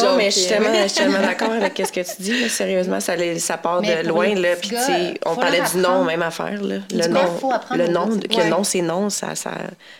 Non, 0.03 0.15
mais 0.17 0.29
je 0.31 0.39
suis 0.39 0.45
puis, 0.47 0.53
euh, 0.53 0.57
tellement, 0.59 0.73
je 0.83 0.87
suis 0.87 0.97
tellement 0.97 1.19
d'accord 1.21 1.51
avec 1.51 1.77
ce 1.85 1.91
que 1.91 2.01
tu 2.01 2.21
dis. 2.21 2.41
là. 2.41 2.49
Sérieusement, 2.49 2.99
ça, 2.99 3.13
ça 3.39 3.57
part 3.57 3.81
Mais 3.81 4.03
de 4.03 4.07
loin. 4.09 4.33
Là, 4.35 4.55
puis, 4.55 4.71
on 5.25 5.33
faut 5.33 5.39
parlait 5.41 5.61
du 5.71 5.77
nom, 5.77 6.03
même 6.03 6.21
affaire. 6.21 6.61
Là. 6.61 6.77
Le 6.91 7.07
nom, 7.07 7.39
le 7.71 7.87
nom, 7.87 8.07
que 8.19 8.35
Ouais. 8.35 8.49
nom, 8.49 8.63
c'est 8.63 8.81
non, 8.81 9.09
ça, 9.09 9.35
ça, 9.35 9.51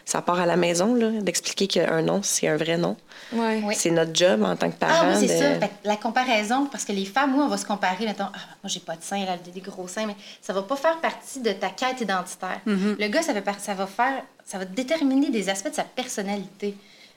ça 0.05 0.21
part 0.21 0.39
à 0.39 0.45
la 0.45 0.55
maison, 0.57 0.93
là, 0.95 1.09
d'expliquer 1.21 1.67
qu'un 1.67 2.01
nom, 2.01 2.21
c'est 2.23 2.47
un 2.47 2.57
vrai 2.57 2.77
nom. 2.77 2.95
Ouais. 3.33 3.61
C'est 3.73 3.91
notre 3.91 4.13
job 4.13 4.43
en 4.43 4.55
tant 4.57 4.69
que 4.69 4.75
Ah 4.81 4.85
parent. 4.87 5.07
oui, 5.17 5.27
c'est 5.27 5.35
de- 5.55 5.59
ça. 5.61 5.67
La 5.85 5.95
comparaison, 5.95 6.65
parce 6.65 6.83
que 6.83 6.91
les 6.91 7.05
femmes, 7.05 7.33
oui, 7.35 7.43
on 7.45 7.47
va 7.47 7.57
se 7.57 7.65
comparer, 7.65 8.05
mettons, 8.05 8.25
ah, 8.25 8.37
moi, 8.63 8.65
j'ai 8.65 8.79
pas 8.81 8.95
de 8.95 9.03
seins, 9.03 9.21
elle 9.23 9.29
a 9.29 9.37
des 9.37 9.61
gros 9.61 9.87
seins, 9.87 10.05
mais 10.05 10.15
ça 10.41 10.51
va 10.53 10.61
pas 10.63 10.75
faire 10.75 10.97
partie 10.97 11.39
de 11.39 11.51
ta 11.51 11.69
quête 11.69 12.01
identitaire. 12.01 12.59
Le 12.65 13.07
gars, 13.07 13.21
ça 13.21 13.33
va 13.73 13.87
faire, 13.87 14.21
ça 14.51 14.57
va 14.57 14.65
déterminer 14.65 15.29
des 15.29 15.47
aspects 15.47 15.69
de 15.69 15.75
sa 15.75 15.85
personnalité. 15.85 16.71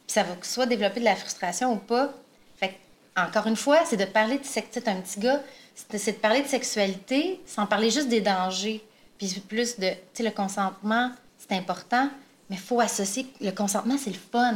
Puis 0.07 0.15
ça 0.15 0.23
va 0.23 0.37
soit 0.43 0.67
développer 0.67 1.01
de 1.01 1.05
la 1.05 1.17
frustration 1.17 1.73
ou 1.73 1.77
pas. 1.77 2.13
Fait 2.61 2.69
que, 2.69 3.21
encore 3.21 3.49
une 3.49 3.57
fois, 3.57 3.81
c'est 3.85 3.97
de 3.97 4.05
parler 4.05 4.39
de 4.39 4.45
sex- 4.45 4.69
tu 4.73 4.81
sais, 4.81 4.89
un 4.89 5.01
petit 5.01 5.19
gars, 5.19 5.41
c'est 5.75 6.13
de, 6.13 6.17
parler 6.19 6.43
de 6.43 6.47
sexualité 6.47 7.41
sans 7.45 7.67
parler 7.67 7.91
juste 7.91 8.09
des 8.09 8.21
dangers. 8.21 8.85
Puis 9.19 9.43
plus 9.49 9.81
de, 9.81 9.89
tu 9.89 9.97
sais, 10.15 10.23
le 10.23 10.31
consentement, 10.31 11.11
c'est 11.37 11.57
important, 11.57 12.09
mais 12.49 12.55
il 12.55 12.63
faut 12.63 12.79
associer, 12.81 13.27
le 13.41 13.51
consentement, 13.51 13.97
c'est 13.99 14.11
le 14.11 14.17
fun. 14.33 14.55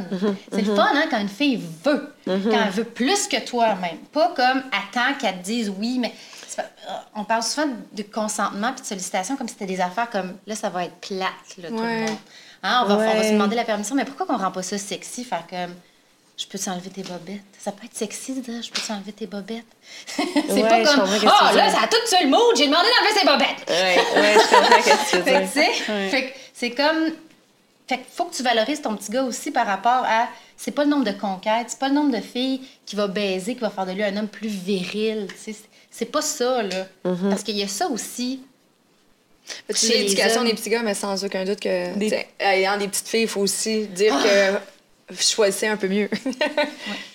C'est 0.53 0.61
le 0.61 0.73
fun, 0.73 0.87
hein, 0.93 1.05
quand 1.11 1.19
une 1.19 1.27
fille 1.27 1.61
veut. 1.83 2.13
Quand 2.25 2.63
elle 2.65 2.71
veut 2.71 2.83
plus 2.85 3.27
que 3.27 3.43
toi-même. 3.45 3.97
Pas 4.13 4.29
comme 4.35 4.63
attends 4.71 5.13
qu'elle 5.19 5.39
te 5.39 5.43
dise 5.43 5.69
oui, 5.77 5.99
mais 5.99 6.13
pas- 6.55 6.63
euh, 6.63 6.93
on 7.15 7.23
parle 7.25 7.43
souvent 7.43 7.67
de 7.91 8.03
consentement 8.03 8.71
puis 8.73 8.81
de 8.83 8.87
sollicitation 8.87 9.35
comme 9.35 9.47
si 9.49 9.53
c'était 9.55 9.65
des 9.73 9.81
affaires 9.81 10.09
comme 10.09 10.37
là, 10.47 10.55
ça 10.55 10.69
va 10.69 10.85
être 10.85 10.95
plate, 10.95 11.57
là, 11.61 11.67
tout 11.69 11.75
le 11.75 11.81
monde. 12.07 12.17
Hein, 12.63 12.81
on, 12.83 12.87
va, 12.87 12.95
on 12.95 13.13
va 13.15 13.23
se 13.23 13.31
demander 13.31 13.55
la 13.55 13.63
permission, 13.63 13.95
mais 13.95 14.05
pourquoi 14.05 14.25
qu'on 14.25 14.37
rend 14.37 14.51
pas 14.51 14.61
ça 14.63 14.77
sexy? 14.77 15.23
Faire 15.23 15.45
comme 15.49 15.73
je 16.37 16.45
peux 16.45 16.57
t'enlever 16.59 16.89
tes 16.89 17.03
bobettes? 17.03 17.41
Ça 17.59 17.71
peut 17.71 17.85
être 17.85 17.95
sexy 17.95 18.33
de 18.33 18.41
dire 18.41 18.61
je 18.61 18.69
peux 18.71 18.81
t'enlever 18.81 19.11
tes 19.13 19.27
bobettes? 19.27 19.65
c'est 20.07 20.51
Ouais, 20.53 20.61
pas 20.67 20.83
comme 20.83 21.03
oh 21.05 21.55
là, 21.55 21.69
ça 21.71 21.81
a 21.83 21.87
tout 21.87 21.97
tué 22.07 22.23
le 22.23 22.29
mood, 22.29 22.55
j'ai 22.57 22.67
demandé 22.67 22.87
d'enlever 22.87 23.19
ses 23.19 23.25
bobettes. 23.25 23.69
Ouais, 23.69 24.21
ouais, 24.21 24.33
je 24.35 24.55
comprends 24.55 24.81
ce 24.81 24.89
que 24.89 25.09
tu 25.09 25.17
veux 25.17 25.23
Fait 25.23 25.31
que, 25.33 25.53
dire. 25.53 25.71
tu 25.73 25.85
sais, 25.85 26.09
fait 26.09 26.23
que 26.31 26.37
c'est 26.53 26.71
comme. 26.71 27.11
Fait 27.87 27.97
que 27.97 28.03
faut 28.13 28.25
que 28.25 28.35
tu 28.35 28.43
valorises 28.43 28.81
ton 28.81 28.95
petit 28.95 29.11
gars 29.11 29.23
aussi 29.23 29.51
par 29.51 29.65
rapport 29.65 30.03
à. 30.05 30.27
C'est 30.55 30.71
pas 30.71 30.83
le 30.83 30.89
nombre 30.89 31.05
de 31.05 31.11
conquêtes, 31.11 31.67
c'est 31.69 31.79
pas 31.79 31.87
le 31.87 31.95
nombre 31.95 32.15
de 32.15 32.21
filles 32.21 32.61
qui 32.85 32.95
va 32.97 33.07
baiser, 33.07 33.55
qui 33.55 33.61
va 33.61 33.69
faire 33.69 33.85
de 33.85 33.93
lui 33.93 34.03
un 34.03 34.15
homme 34.17 34.27
plus 34.27 34.49
viril. 34.49 35.27
C'est 35.91 36.05
pas 36.05 36.21
ça, 36.21 36.61
là. 36.63 36.85
Mm-hmm. 37.05 37.29
Parce 37.29 37.43
qu'il 37.43 37.57
y 37.57 37.63
a 37.63 37.67
ça 37.67 37.87
aussi. 37.87 38.41
C'est 39.69 39.97
l'éducation 39.97 40.43
des 40.43 40.53
petits 40.53 40.69
gars, 40.69 40.81
mais 40.83 40.93
sans 40.93 41.23
aucun 41.23 41.45
doute 41.45 41.59
que, 41.59 41.95
Des- 41.97 42.25
ayant 42.39 42.77
des 42.77 42.87
petites 42.87 43.07
filles, 43.07 43.21
il 43.23 43.27
faut 43.27 43.41
aussi 43.41 43.87
dire 43.87 44.15
que 44.23 44.59
choisissez 45.21 45.65
un 45.67 45.75
peu 45.77 45.87
mieux. 45.87 46.07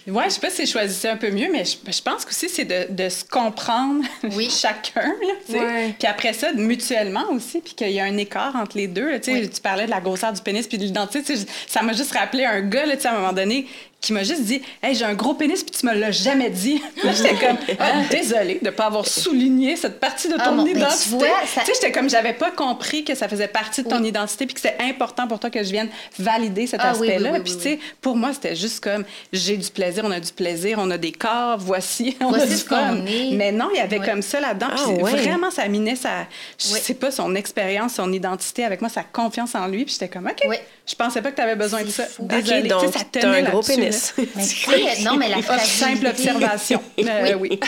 Ouais, 0.06 0.24
je 0.26 0.30
sais 0.30 0.40
pas 0.40 0.50
si 0.50 0.66
choisissait 0.66 1.08
un 1.08 1.16
peu 1.16 1.30
mieux, 1.30 1.48
mais 1.50 1.64
je, 1.64 1.76
je 1.90 2.02
pense 2.02 2.26
aussi 2.26 2.48
c'est 2.48 2.64
de, 2.64 2.92
de 2.92 3.08
se 3.08 3.24
comprendre 3.24 4.04
Oui. 4.34 4.50
chacun, 4.50 5.14
là. 5.48 5.58
Ouais. 5.60 5.94
Puis 5.98 6.06
après 6.08 6.32
ça, 6.32 6.52
mutuellement 6.52 7.24
aussi, 7.32 7.60
puis 7.60 7.74
qu'il 7.74 7.90
y 7.90 8.00
a 8.00 8.04
un 8.04 8.16
écart 8.18 8.54
entre 8.56 8.76
les 8.76 8.88
deux. 8.88 9.12
là, 9.12 9.18
tu 9.20 9.32
sais. 9.32 9.40
Oui. 9.40 9.48
Tu 9.48 9.60
parlais 9.60 9.86
de 9.86 9.90
la 9.90 10.00
grosseur 10.00 10.32
du 10.32 10.42
pénis 10.42 10.66
puis 10.66 10.76
de 10.76 10.82
l'identité. 10.84 11.34
Ça 11.68 11.82
m'a 11.82 11.92
juste 11.92 12.12
rappelé 12.12 12.44
un 12.44 12.60
gars, 12.62 12.84
là, 12.84 12.94
à 13.02 13.08
un 13.10 13.18
moment 13.18 13.32
donné, 13.32 13.66
qui 14.04 14.12
m'a 14.12 14.22
juste 14.22 14.42
dit 14.42 14.60
Hey, 14.82 14.94
j'ai 14.94 15.04
un 15.04 15.14
gros 15.14 15.34
pénis, 15.34 15.62
puis 15.64 15.74
tu 15.78 15.86
me 15.86 15.94
l'as 15.94 16.10
jamais 16.10 16.50
dit. 16.50 16.80
Là, 17.04 17.12
j'étais 17.12 17.34
comme 17.34 17.56
ah, 17.78 17.92
Désolée 18.10 18.58
de 18.60 18.66
ne 18.66 18.70
pas 18.70 18.84
avoir 18.86 19.06
souligné 19.06 19.76
cette 19.76 19.98
partie 19.98 20.28
de 20.28 20.34
Ah 20.38 20.44
ton 20.48 20.56
ben, 20.56 20.64
tu 20.64 20.70
identité. 20.78 21.26
ça- 21.46 21.64
sais, 21.64 21.72
j'étais 21.74 21.92
comme 21.92 22.08
j'avais 22.10 22.34
pas 22.34 22.50
compris 22.50 23.04
que 23.04 23.14
ça 23.14 23.28
faisait 23.28 23.48
partie 23.48 23.82
de 23.82 23.88
ton 23.88 24.00
Oui. 24.02 24.08
identité, 24.08 24.46
puis 24.46 24.54
que 24.54 24.60
c'est 24.60 24.76
important 24.80 25.26
pour 25.26 25.38
toi 25.40 25.50
que 25.50 25.62
je 25.62 25.70
vienne 25.70 25.88
valider 26.18 26.66
cet 26.66 26.80
Ah 26.82 26.90
aspect-là. 26.90 27.30
oui, 27.32 27.38
oui, 27.38 27.44
puis, 27.44 27.52
oui. 27.52 27.58
tu 27.58 27.62
sais, 27.70 27.78
pour 28.00 28.16
moi, 28.16 28.32
c'était 28.34 28.54
juste 28.56 28.80
comme 28.80 29.04
j'ai 29.32 29.56
du 29.56 29.70
plaisir, 29.70 30.04
on 30.06 30.10
a 30.10 30.20
du 30.20 30.32
plaisir, 30.32 30.78
on 30.80 30.90
a 30.90 30.98
des 30.98 31.12
corps, 31.12 31.58
voici, 31.58 32.16
on 32.20 32.32
a 32.32 32.44
du 32.44 32.52
est. 32.52 33.34
Mais 33.36 33.52
non, 33.52 33.68
il 33.74 33.78
y 33.78 33.80
avait 33.80 34.00
comme 34.00 34.22
ça 34.22 34.40
là-dedans. 34.40 34.68
Puis 34.76 35.12
vraiment, 35.12 35.50
ça 35.50 35.66
minait 35.68 35.96
sa, 35.96 36.26
je 36.58 36.66
sais 36.66 36.94
pas, 36.94 37.10
son 37.10 37.34
expérience, 37.34 37.94
son 37.94 38.12
identité 38.12 38.64
avec 38.64 38.80
moi, 38.80 38.90
sa 38.90 39.02
confiance 39.02 39.54
en 39.54 39.66
lui. 39.66 39.84
Puis 39.84 39.94
j'étais 39.94 40.08
comme, 40.08 40.26
OK, 40.26 40.46
je 40.86 40.94
pensais 40.94 41.22
pas 41.22 41.30
que 41.30 41.36
tu 41.36 41.42
avais 41.42 41.56
besoin 41.56 41.82
de 41.82 41.88
ça. 41.88 42.04
Désolée. 42.18 42.62
OK, 42.72 42.82
donc, 42.82 42.92
ça 42.92 43.00
tenait 43.10 43.38
un 43.38 43.42
gros 43.50 43.62
pénis. 43.62 43.93
Là. 43.94 44.24
Mais 44.36 44.42
tu 44.46 44.48
sais, 44.48 45.02
non, 45.02 45.16
mais 45.16 45.28
la 45.28 45.42
fragilité. 45.42 45.84
Simple 45.84 46.06
observation. 46.06 46.82
Euh, 47.04 47.34
oui. 47.38 47.58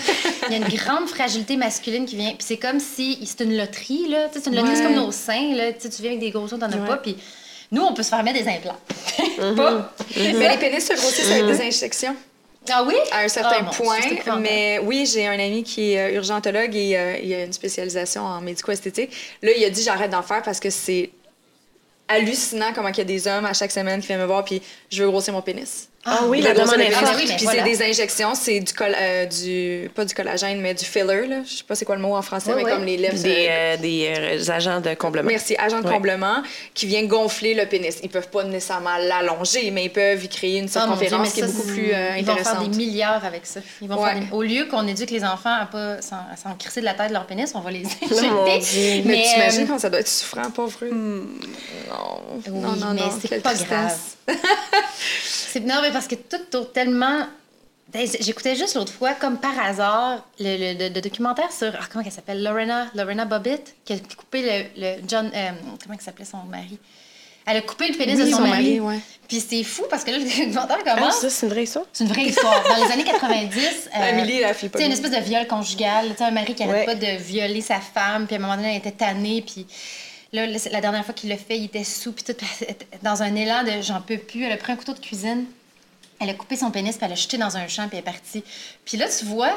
Il 0.48 0.52
y 0.52 0.54
a 0.54 0.58
une 0.58 0.76
grande 0.76 1.08
fragilité 1.08 1.56
masculine 1.56 2.06
qui 2.06 2.16
vient. 2.16 2.30
Puis 2.30 2.38
c'est 2.46 2.56
comme 2.56 2.80
si 2.80 3.18
c'est 3.26 3.44
une 3.44 3.56
loterie, 3.56 4.08
là. 4.08 4.28
C'est 4.32 4.46
une 4.46 4.54
loterie, 4.54 4.70
Ouais. 4.70 4.76
c'est 4.76 4.82
comme 4.84 4.94
nos 4.94 5.12
seins, 5.12 5.54
là. 5.54 5.72
Tu 5.72 5.88
viens 6.00 6.10
avec 6.10 6.20
des 6.20 6.30
gros 6.30 6.46
seins, 6.48 6.58
t'en 6.58 6.70
as 6.70 6.76
Ouais. 6.76 6.86
pas. 6.86 6.96
Puis 6.98 7.16
nous, 7.72 7.82
on 7.82 7.92
peut 7.94 8.02
se 8.02 8.08
faire 8.10 8.22
mettre 8.22 8.42
des 8.42 8.48
implants. 8.48 8.78
Mm-hmm. 9.38 9.54
Pas. 9.54 9.92
Mais 10.16 10.48
les 10.50 10.56
pénis 10.56 10.86
se 10.86 10.94
grossissent 10.94 11.30
avec 11.30 11.46
des 11.46 11.60
injections 11.66 12.16
Ah 12.70 12.82
oui? 12.86 12.94
à 13.12 13.20
un 13.20 13.28
certain 13.28 13.66
Ah, 13.68 13.70
point. 13.70 13.98
mais 14.40 14.78
oui, 14.82 15.06
j'ai 15.10 15.26
un 15.26 15.38
ami 15.38 15.62
qui 15.62 15.92
est 15.92 16.10
euh, 16.12 16.16
urgentologue 16.16 16.74
et 16.74 16.96
euh, 16.96 17.18
il 17.22 17.32
a 17.34 17.44
une 17.44 17.52
spécialisation 17.52 18.22
en 18.24 18.40
médico-esthétique. 18.40 19.10
Là, 19.42 19.50
il 19.56 19.62
a 19.64 19.68
dit 19.70 19.82
j'arrête 19.82 20.10
d'en 20.10 20.22
faire 20.22 20.42
parce 20.42 20.58
que 20.60 20.70
c'est 20.70 21.10
hallucinant 22.08 22.72
comment 22.74 22.88
il 22.88 22.96
y 22.98 23.00
a 23.00 23.04
des 23.04 23.26
hommes 23.28 23.44
à 23.44 23.52
chaque 23.52 23.72
semaine 23.72 24.00
qui 24.00 24.06
viennent 24.06 24.20
me 24.20 24.26
voir 24.26 24.44
puis 24.44 24.62
je 24.90 25.02
veux 25.02 25.10
grossir 25.10 25.32
mon 25.34 25.42
pénis. 25.42 25.88
Ah 26.08 26.20
oui, 26.26 26.40
la 26.40 26.54
dose 26.54 26.64
demande 26.66 26.76
de 26.78 26.82
est 26.82 26.90
forte. 26.92 27.12
oui, 27.16 27.24
mais 27.28 27.34
Puis 27.36 27.44
voilà. 27.46 27.64
c'est 27.64 27.70
des 27.70 27.82
injections, 27.82 28.34
c'est 28.36 28.60
du, 28.60 28.72
coll- 28.72 28.94
euh, 28.96 29.26
du. 29.26 29.90
Pas 29.94 30.04
du 30.04 30.14
collagène, 30.14 30.60
mais 30.60 30.72
du 30.72 30.84
filler, 30.84 31.26
là. 31.26 31.36
Je 31.44 31.56
sais 31.56 31.64
pas 31.64 31.74
c'est 31.74 31.84
quoi 31.84 31.96
le 31.96 32.02
mot 32.02 32.14
en 32.14 32.22
français, 32.22 32.50
Ouais, 32.50 32.56
mais 32.58 32.64
ouais. 32.64 32.70
comme 32.70 32.84
les 32.84 32.96
lèvres. 32.96 33.20
Des, 33.20 33.46
euh, 33.50 33.76
des 33.76 34.14
euh, 34.16 34.50
agents 34.52 34.80
de 34.80 34.94
comblement. 34.94 35.28
Merci, 35.28 35.56
agent 35.58 35.80
de 35.80 35.86
Ouais. 35.86 35.92
comblement 35.94 36.42
qui 36.74 36.86
vient 36.86 37.02
gonfler 37.04 37.54
le 37.54 37.66
pénis. 37.66 37.98
Ils 38.02 38.08
peuvent 38.08 38.28
pas 38.28 38.44
nécessairement 38.44 38.96
l'allonger, 38.98 39.70
mais 39.72 39.84
ils 39.86 39.92
peuvent 39.92 40.22
y 40.24 40.28
créer 40.28 40.58
une 40.58 40.66
Ah, 40.66 40.80
circonférence 40.80 41.26
mais 41.28 41.32
qui 41.32 41.40
est 41.40 41.42
ça, 41.42 41.48
beaucoup 41.52 41.66
c'est- 41.68 41.74
plus 41.74 41.92
euh, 41.92 42.16
Ils 42.18 42.24
vont 42.24 42.34
faire 42.36 42.46
intéressante. 42.46 42.70
des 42.70 42.76
milliards 42.76 43.24
avec 43.24 43.44
ça. 43.44 43.60
Ils 43.82 43.88
vont 43.88 44.00
Ouais. 44.02 44.10
faire 44.12 44.20
des- 44.20 44.26
Au 44.32 44.42
lieu 44.42 44.66
qu'on 44.66 44.86
éduque 44.86 45.10
les 45.10 45.24
enfants 45.24 45.56
à 45.60 45.66
pas 45.66 46.00
s'en, 46.02 46.54
crisser 46.58 46.80
de 46.80 46.84
la 46.86 46.94
tête 46.94 47.08
de 47.08 47.14
leur 47.14 47.26
pénis, 47.26 47.50
on 47.54 47.60
va 47.60 47.70
les 47.70 47.82
Oh, 48.02 48.06
mon 48.10 48.44
injecter. 48.46 49.00
Dieu. 49.00 49.02
Mais, 49.06 49.24
tu 49.28 49.36
imagines 49.40 49.62
euh, 49.62 49.66
quand 49.66 49.78
ça 49.80 49.90
doit 49.90 50.00
être 50.00 50.08
souffrant, 50.08 50.50
pauvre 50.50 50.78
eux? 50.82 50.90
Hmm. 50.92 51.40
Non. 51.90 52.20
Oui, 52.46 52.52
non, 52.52 52.76
non, 52.76 52.94
mais 52.94 53.00
non. 53.00 53.18
c'est 53.20 53.42
pas 53.42 53.54
grave. 53.54 53.96
c'est 55.24 55.60
non, 55.60 55.76
mais 55.82 55.90
parce 55.96 56.08
que 56.08 56.14
tout 56.16 56.42
tourne 56.50 56.68
tellement. 56.72 57.26
Ben, 57.92 58.06
J'écoutais 58.20 58.56
juste 58.56 58.74
l'autre 58.74 58.92
fois, 58.92 59.14
comme 59.14 59.38
par 59.38 59.58
hasard, 59.60 60.24
le, 60.40 60.56
le- 60.74 60.78
le- 60.88 60.94
le 60.94 61.00
documentaire 61.00 61.52
sur. 61.52 61.72
Ah, 61.80 61.84
comment 61.90 62.04
elle 62.04 62.10
s'appelle 62.12 62.42
Lorena, 62.42 62.88
Lorena 62.94 63.24
Bobbitt, 63.24 63.74
qui 63.84 63.92
a 63.92 63.96
coupé 64.16 64.68
le. 64.76 64.96
John. 65.06 65.30
euh, 65.34 65.50
comment 65.84 65.98
s'appelait 66.00 66.24
son 66.24 66.38
mari? 66.38 66.78
Elle 67.48 67.58
a 67.58 67.62
coupé 67.62 67.86
le 67.86 67.94
pénis 67.96 68.16
Oui, 68.18 68.24
de 68.24 68.30
son, 68.30 68.38
son 68.38 68.42
mari. 68.42 68.80
mari, 68.80 68.80
ouais. 68.80 69.00
Puis 69.28 69.38
c'est 69.40 69.62
fou 69.62 69.84
parce 69.88 70.02
que 70.02 70.10
là, 70.10 70.18
le 70.18 70.24
documentaire 70.24 70.78
Ah, 70.84 70.94
commence. 70.96 71.18
ça, 71.20 71.30
c'est 71.30 71.46
une 71.46 71.52
vraie 71.52 71.62
histoire? 71.62 71.84
c'est 71.92 72.02
une 72.02 72.10
vraie 72.10 72.24
histoire. 72.24 72.60
Dans 72.68 72.84
les 72.84 72.90
années 72.92 73.04
90. 73.04 73.56
euh, 73.94 74.10
Amélie, 74.10 74.40
la 74.40 74.52
fille 74.52 74.68
tu 74.68 74.78
sais, 74.78 74.86
une 74.86 74.90
espèce 74.92 75.12
de 75.12 75.20
viol 75.20 75.46
conjugal. 75.46 76.12
Tu 76.16 76.22
un 76.24 76.32
mari 76.32 76.56
qui 76.56 76.64
Ouais. 76.64 76.70
arrête 76.70 76.86
pas 76.86 76.94
de 76.96 77.16
violer 77.22 77.60
sa 77.60 77.78
femme, 77.78 78.26
puis 78.26 78.34
à 78.34 78.38
un 78.40 78.42
moment 78.42 78.56
donné, 78.56 78.72
elle 78.72 78.78
était 78.78 78.90
tannée, 78.90 79.42
puis 79.46 79.64
là, 80.32 80.44
la 80.46 80.80
dernière 80.80 81.04
fois 81.04 81.14
qu'il 81.14 81.30
l'a 81.30 81.36
fait, 81.36 81.56
il 81.56 81.66
était 81.66 81.84
sous, 81.84 82.10
puis 82.10 82.24
tout, 82.24 82.34
dans 83.04 83.22
un 83.22 83.32
élan 83.36 83.62
de 83.62 83.80
j'en 83.80 84.00
peux 84.00 84.18
plus, 84.18 84.42
elle 84.42 84.50
a 84.52 84.56
pris 84.56 84.72
un 84.72 84.76
couteau 84.76 84.94
de 84.94 84.98
cuisine, 84.98 85.44
elle 86.20 86.30
a 86.30 86.34
coupé 86.34 86.56
son 86.56 86.70
pénis, 86.70 86.96
puis 86.96 87.04
elle 87.04 87.10
l'a 87.10 87.16
jeté 87.16 87.38
dans 87.38 87.56
un 87.56 87.68
champ, 87.68 87.88
puis 87.88 87.98
elle 87.98 88.02
est 88.02 88.04
partie. 88.04 88.44
Puis 88.84 88.96
là, 88.96 89.06
tu 89.08 89.24
vois 89.24 89.56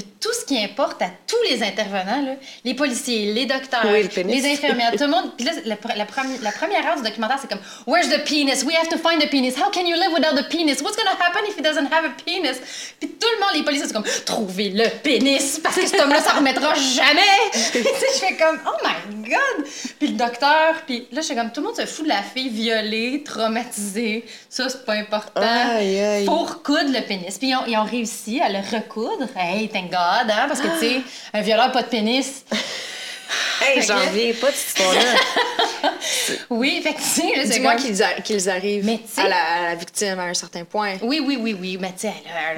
que 0.00 0.06
tout 0.20 0.32
ce 0.32 0.44
qui 0.44 0.58
importe 0.62 1.00
à 1.02 1.10
tous 1.26 1.42
les 1.50 1.62
intervenants, 1.62 2.22
là, 2.22 2.34
les 2.64 2.74
policiers, 2.74 3.32
les 3.32 3.46
docteurs, 3.46 3.84
Oui, 3.84 4.02
le 4.02 4.08
pénis. 4.08 4.42
les 4.42 4.52
infirmières, 4.52 4.92
tout 4.92 5.04
le 5.04 5.08
monde. 5.08 5.32
Puis 5.36 5.46
là, 5.46 5.52
la, 5.64 5.76
la 5.94 5.96
la 5.96 6.52
première 6.52 6.86
heure 6.86 6.96
du 6.96 7.02
documentaire, 7.02 7.38
c'est 7.40 7.48
comme 7.48 7.60
Where's 7.86 8.08
the 8.08 8.24
penis? 8.24 8.64
We 8.64 8.74
have 8.76 8.88
to 8.88 8.98
find 8.98 9.20
the 9.20 9.28
penis. 9.30 9.54
How 9.56 9.70
can 9.70 9.86
you 9.86 9.96
live 9.96 10.12
without 10.14 10.36
the 10.36 10.48
penis? 10.48 10.82
What's 10.82 10.96
gonna 10.96 11.16
happen 11.18 11.42
if 11.48 11.56
he 11.56 11.62
doesn't 11.62 11.92
have 11.92 12.04
a 12.04 12.10
penis? 12.24 12.58
Puis 13.00 13.08
tout 13.10 13.28
le 13.34 13.40
monde, 13.40 13.54
les 13.56 13.62
policiers, 13.62 13.86
c'est 13.86 13.92
comme 13.94 14.04
Trouvez 14.24 14.70
le 14.70 14.88
pénis 15.02 15.60
parce 15.62 15.76
que 15.76 15.86
cet 15.86 16.00
homme-là, 16.00 16.20
ça 16.20 16.32
remettra 16.32 16.74
jamais. 16.74 17.22
Tu 17.72 17.82
sais, 17.82 18.06
je 18.14 18.18
fais 18.26 18.36
comme 18.36 18.58
Oh 18.66 18.76
my 18.84 19.28
God! 19.30 19.66
Puis 19.98 20.08
le 20.08 20.14
docteur, 20.14 20.82
puis 20.86 21.06
là, 21.12 21.20
je 21.20 21.26
fais 21.26 21.34
comme 21.34 21.50
Tout 21.52 21.60
le 21.60 21.66
monde 21.68 21.76
se 21.76 21.86
fout 21.86 22.04
de 22.04 22.08
la 22.08 22.22
fille 22.22 22.48
violée, 22.48 23.22
traumatisée. 23.24 24.24
Ça, 24.48 24.68
c'est 24.68 24.84
pas 24.84 24.94
important. 24.94 25.40
Aïe, 25.42 25.98
aïe. 26.00 26.24
Faut 26.26 26.38
recoudre 26.44 26.92
le 26.92 27.00
pénis. 27.06 27.36
Puis 27.38 27.48
ils 27.48 27.56
ont, 27.56 27.64
ils 27.66 27.76
ont 27.76 27.84
réussi 27.84 28.40
à 28.40 28.48
le 28.48 28.58
recoudre. 28.58 29.26
Hey, 29.36 29.68
thank 29.88 29.90
God, 29.90 30.30
hein? 30.30 30.44
Parce 30.48 30.60
que, 30.60 30.68
tu 30.68 30.78
sais, 30.78 31.00
un 31.32 31.40
violeur, 31.42 31.72
pas 31.72 31.82
de 31.82 31.88
pénis. 31.88 32.44
Hey, 33.60 33.82
j'en 33.82 33.96
reviens 33.98 34.32
pas 34.40 34.50
de 34.50 34.54
cette 34.54 34.68
histoire-là. 34.78 35.00
Oui, 36.50 36.80
là, 36.84 36.92
c'est 37.00 37.60
comme- 37.60 37.76
qu'ils 37.76 38.22
qu'ils 38.22 38.48
arrivent 38.50 38.98
à, 39.16 39.28
la, 39.28 39.36
à 39.36 39.62
la 39.70 39.74
victime 39.74 40.18
à 40.20 40.24
un 40.24 40.34
certain 40.34 40.64
point. 40.64 40.94
Oui, 41.02 41.20
oui, 41.24 41.36
oui, 41.40 41.56
oui. 41.58 41.78
Mais 41.80 41.92
tu 41.98 42.06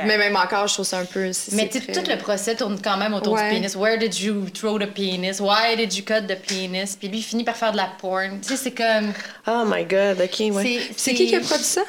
Mais 0.04 0.18
même 0.18 0.36
encore, 0.36 0.66
je 0.66 0.74
trouve 0.74 0.84
ça 0.86 0.98
un 0.98 1.04
peu. 1.06 1.30
Mais 1.52 1.68
tu 1.68 1.80
tout 1.80 2.02
le 2.06 2.16
procès 2.18 2.54
tourne 2.56 2.78
quand 2.82 2.96
même 2.98 3.14
autour 3.14 3.34
Ouais. 3.34 3.48
du 3.48 3.54
pénis. 3.54 3.74
Where 3.76 3.96
did 3.98 4.18
you 4.20 4.46
throw 4.50 4.78
the 4.78 4.86
penis? 4.92 5.40
Why 5.40 5.76
did 5.76 5.94
you 5.96 6.04
cut 6.04 6.26
the 6.28 6.36
penis? 6.36 6.96
Puis 6.98 7.08
lui, 7.08 7.18
il 7.18 7.22
finit 7.24 7.44
par 7.44 7.56
faire 7.56 7.72
de 7.72 7.78
la 7.78 7.90
porn. 7.98 8.40
Tu 8.42 8.48
sais, 8.48 8.56
c'est 8.56 8.72
comme. 8.72 9.12
Oh 9.46 9.64
my 9.66 9.84
God, 9.84 10.20
OK, 10.20 10.54
ouais. 10.54 10.80
c'est- 10.96 11.14
qui 11.14 11.26
qui 11.26 11.36
a 11.36 11.40
produit 11.40 11.64
ça? 11.64 11.82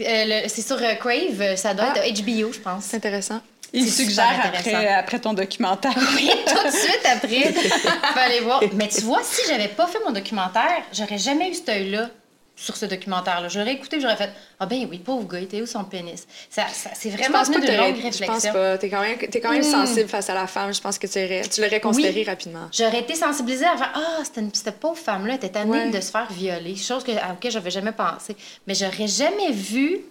Euh, 0.00 0.42
c'est 0.48 0.62
sur 0.62 0.76
euh, 0.76 0.94
Crave, 0.94 1.56
ça 1.56 1.72
doit 1.74 1.92
Ah. 1.96 2.06
être 2.06 2.22
HBO, 2.22 2.52
je 2.52 2.58
pense. 2.60 2.84
C'est 2.84 2.96
intéressant. 2.98 3.40
Il 3.76 3.90
suggère 3.90 4.40
après, 4.46 4.88
après 4.88 5.18
ton 5.18 5.34
documentaire. 5.34 5.92
Oui, 6.16 6.30
tout 6.46 6.64
de 6.66 6.70
suite 6.72 7.04
après. 7.04 7.52
Peux 8.14 8.20
aller 8.20 8.40
voir. 8.40 8.62
Mais 8.74 8.88
tu 8.88 9.00
vois, 9.02 9.20
si 9.22 9.42
j'avais 9.48 9.68
pas 9.68 9.86
fait 9.86 9.98
mon 10.06 10.12
documentaire, 10.12 10.82
j'aurais 10.92 11.18
jamais 11.18 11.50
eu 11.50 11.54
cet 11.54 11.68
œil-là 11.68 12.08
sur 12.56 12.76
ce 12.76 12.86
documentaire-là. 12.86 13.48
J'aurais 13.48 13.72
écouté 13.72 13.98
j'aurais 14.00 14.14
fait 14.14 14.30
Ah 14.60 14.66
ben 14.66 14.86
oui, 14.88 14.98
pauvre 14.98 15.26
gars, 15.26 15.40
il 15.40 15.44
était 15.44 15.60
où 15.60 15.66
son 15.66 15.82
pénis? 15.82 16.24
Ça, 16.48 16.62
ça- 16.72 16.90
c'est 16.94 17.10
vraiment 17.10 17.42
de 17.42 17.52
t'aurais- 17.52 17.76
longues 17.76 17.96
Je 18.12 18.24
pense 18.24 18.46
pas. 18.46 18.78
T'es 18.78 18.88
quand 18.88 19.00
même, 19.00 19.18
t'es 19.18 19.40
quand 19.40 19.50
même 19.50 19.58
Hmm. 19.60 19.86
sensible 19.86 20.08
face 20.08 20.30
à 20.30 20.34
la 20.34 20.46
femme. 20.46 20.72
Je 20.72 20.80
pense 20.80 20.96
que 20.96 21.08
tu, 21.08 21.18
aurais- 21.18 21.42
tu 21.52 21.60
l'aurais 21.60 21.80
considéré 21.80 22.20
Oui. 22.20 22.24
rapidement. 22.24 22.68
J'aurais 22.72 23.00
été 23.00 23.16
sensibilisée 23.16 23.66
à 23.66 23.76
faire 23.76 23.90
Ah, 23.96 24.22
c'était 24.22 24.40
une- 24.42 24.54
cette 24.54 24.78
pauvre 24.78 24.96
femme-là 24.98 25.34
était 25.34 25.48
tannée 25.48 25.70
Ouais. 25.72 25.90
de 25.90 26.00
se 26.00 26.12
faire 26.12 26.28
violer, 26.30 26.76
chose 26.76 27.02
que, 27.02 27.10
à 27.10 27.30
laquelle 27.30 27.50
j'avais 27.50 27.72
jamais 27.72 27.90
pensé. 27.92 28.36
Mais 28.68 28.74
j'aurais 28.76 29.08
jamais 29.08 29.50
vu, 29.50 30.02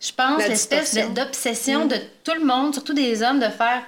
je 0.00 0.12
pense, 0.12 0.46
l'espèce 0.46 0.96
d'obsession 1.14 1.84
Mm. 1.84 1.88
de 1.88 1.96
tout 2.24 2.34
le 2.34 2.44
monde, 2.44 2.74
surtout 2.74 2.94
des 2.94 3.22
hommes, 3.22 3.40
de 3.40 3.48
faire 3.48 3.82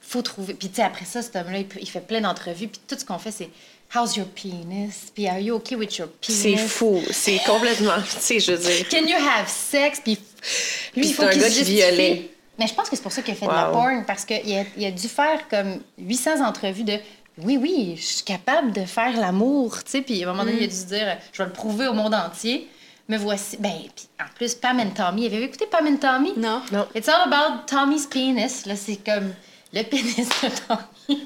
faut 0.00 0.22
trouver. 0.22 0.54
Puis, 0.54 0.68
tu 0.70 0.76
sais, 0.76 0.82
après 0.82 1.04
ça, 1.04 1.20
cet 1.20 1.36
homme-là, 1.36 1.58
il, 1.58 1.88
fait 1.88 2.00
plein 2.00 2.22
d'entrevues, 2.22 2.68
puis 2.68 2.80
tout 2.88 2.96
ce 2.98 3.04
qu'on 3.04 3.18
fait, 3.18 3.30
c'est 3.30 3.50
How's 3.94 4.16
your 4.16 4.26
penis? 4.26 5.10
Puis, 5.14 5.28
are 5.28 5.38
you 5.38 5.54
okay 5.56 5.76
with 5.76 5.96
your 5.98 6.08
penis? 6.08 6.38
C'est 6.38 6.56
fou. 6.56 7.02
C'est 7.10 7.40
complètement... 7.46 7.96
Tu 8.02 8.16
sais, 8.18 8.40
je 8.40 8.52
veux 8.52 8.58
dire... 8.58 8.88
Can 8.88 9.06
you 9.06 9.16
have 9.16 9.48
sex? 9.48 10.00
Puis, 10.02 10.14
lui, 10.14 11.02
Puis 11.02 11.08
il 11.10 11.14
faut 11.14 11.28
qu'il 11.28 11.42
violait. 11.42 12.30
Mais 12.58 12.66
je 12.66 12.74
pense 12.74 12.88
que 12.88 12.96
c'est 12.96 13.02
pour 13.02 13.12
ça 13.12 13.22
qu'il 13.22 13.34
a 13.34 13.36
fait 13.36 13.46
de 13.46 13.52
la 13.52 13.66
porn, 13.66 14.04
parce 14.06 14.24
qu'il 14.24 14.36
a, 14.36 14.64
il 14.76 14.84
a 14.86 14.90
dû 14.90 15.08
faire 15.08 15.46
comme 15.48 15.80
800 15.98 16.44
entrevues 16.44 16.84
de 16.84 16.98
oui, 17.40 17.56
oui, 17.56 17.94
je 17.96 18.02
suis 18.02 18.24
capable 18.24 18.72
de 18.72 18.84
faire 18.84 19.16
l'amour, 19.16 19.84
tu 19.84 19.92
sais. 19.92 20.02
Puis 20.02 20.24
à 20.24 20.28
un 20.28 20.32
moment 20.32 20.44
donné, 20.44 20.58
il 20.58 20.64
a 20.64 20.66
dû 20.66 20.74
se 20.74 20.86
dire 20.86 21.16
je 21.32 21.38
vais 21.38 21.46
le 21.46 21.52
prouver 21.52 21.86
au 21.86 21.92
monde 21.92 22.14
entier. 22.14 22.68
Me 23.08 23.16
voici. 23.16 23.56
Ben, 23.58 23.72
puis 23.94 24.06
en 24.20 24.26
plus, 24.34 24.54
Pam 24.54 24.78
and 24.80 24.90
Tommy. 24.90 25.26
Avez-vous 25.26 25.44
écouté 25.44 25.66
Pam 25.66 25.86
and 25.86 25.96
Tommy? 25.96 26.34
Non? 26.36 26.60
Non. 26.72 26.86
It's 26.94 27.08
all 27.08 27.32
about 27.32 27.64
Tommy's 27.66 28.06
penis. 28.06 28.66
Là, 28.66 28.76
c'est 28.76 28.96
comme 28.96 29.32
le 29.72 29.82
pénis 29.84 30.16
de 30.28 30.48
Tommy. 30.68 31.22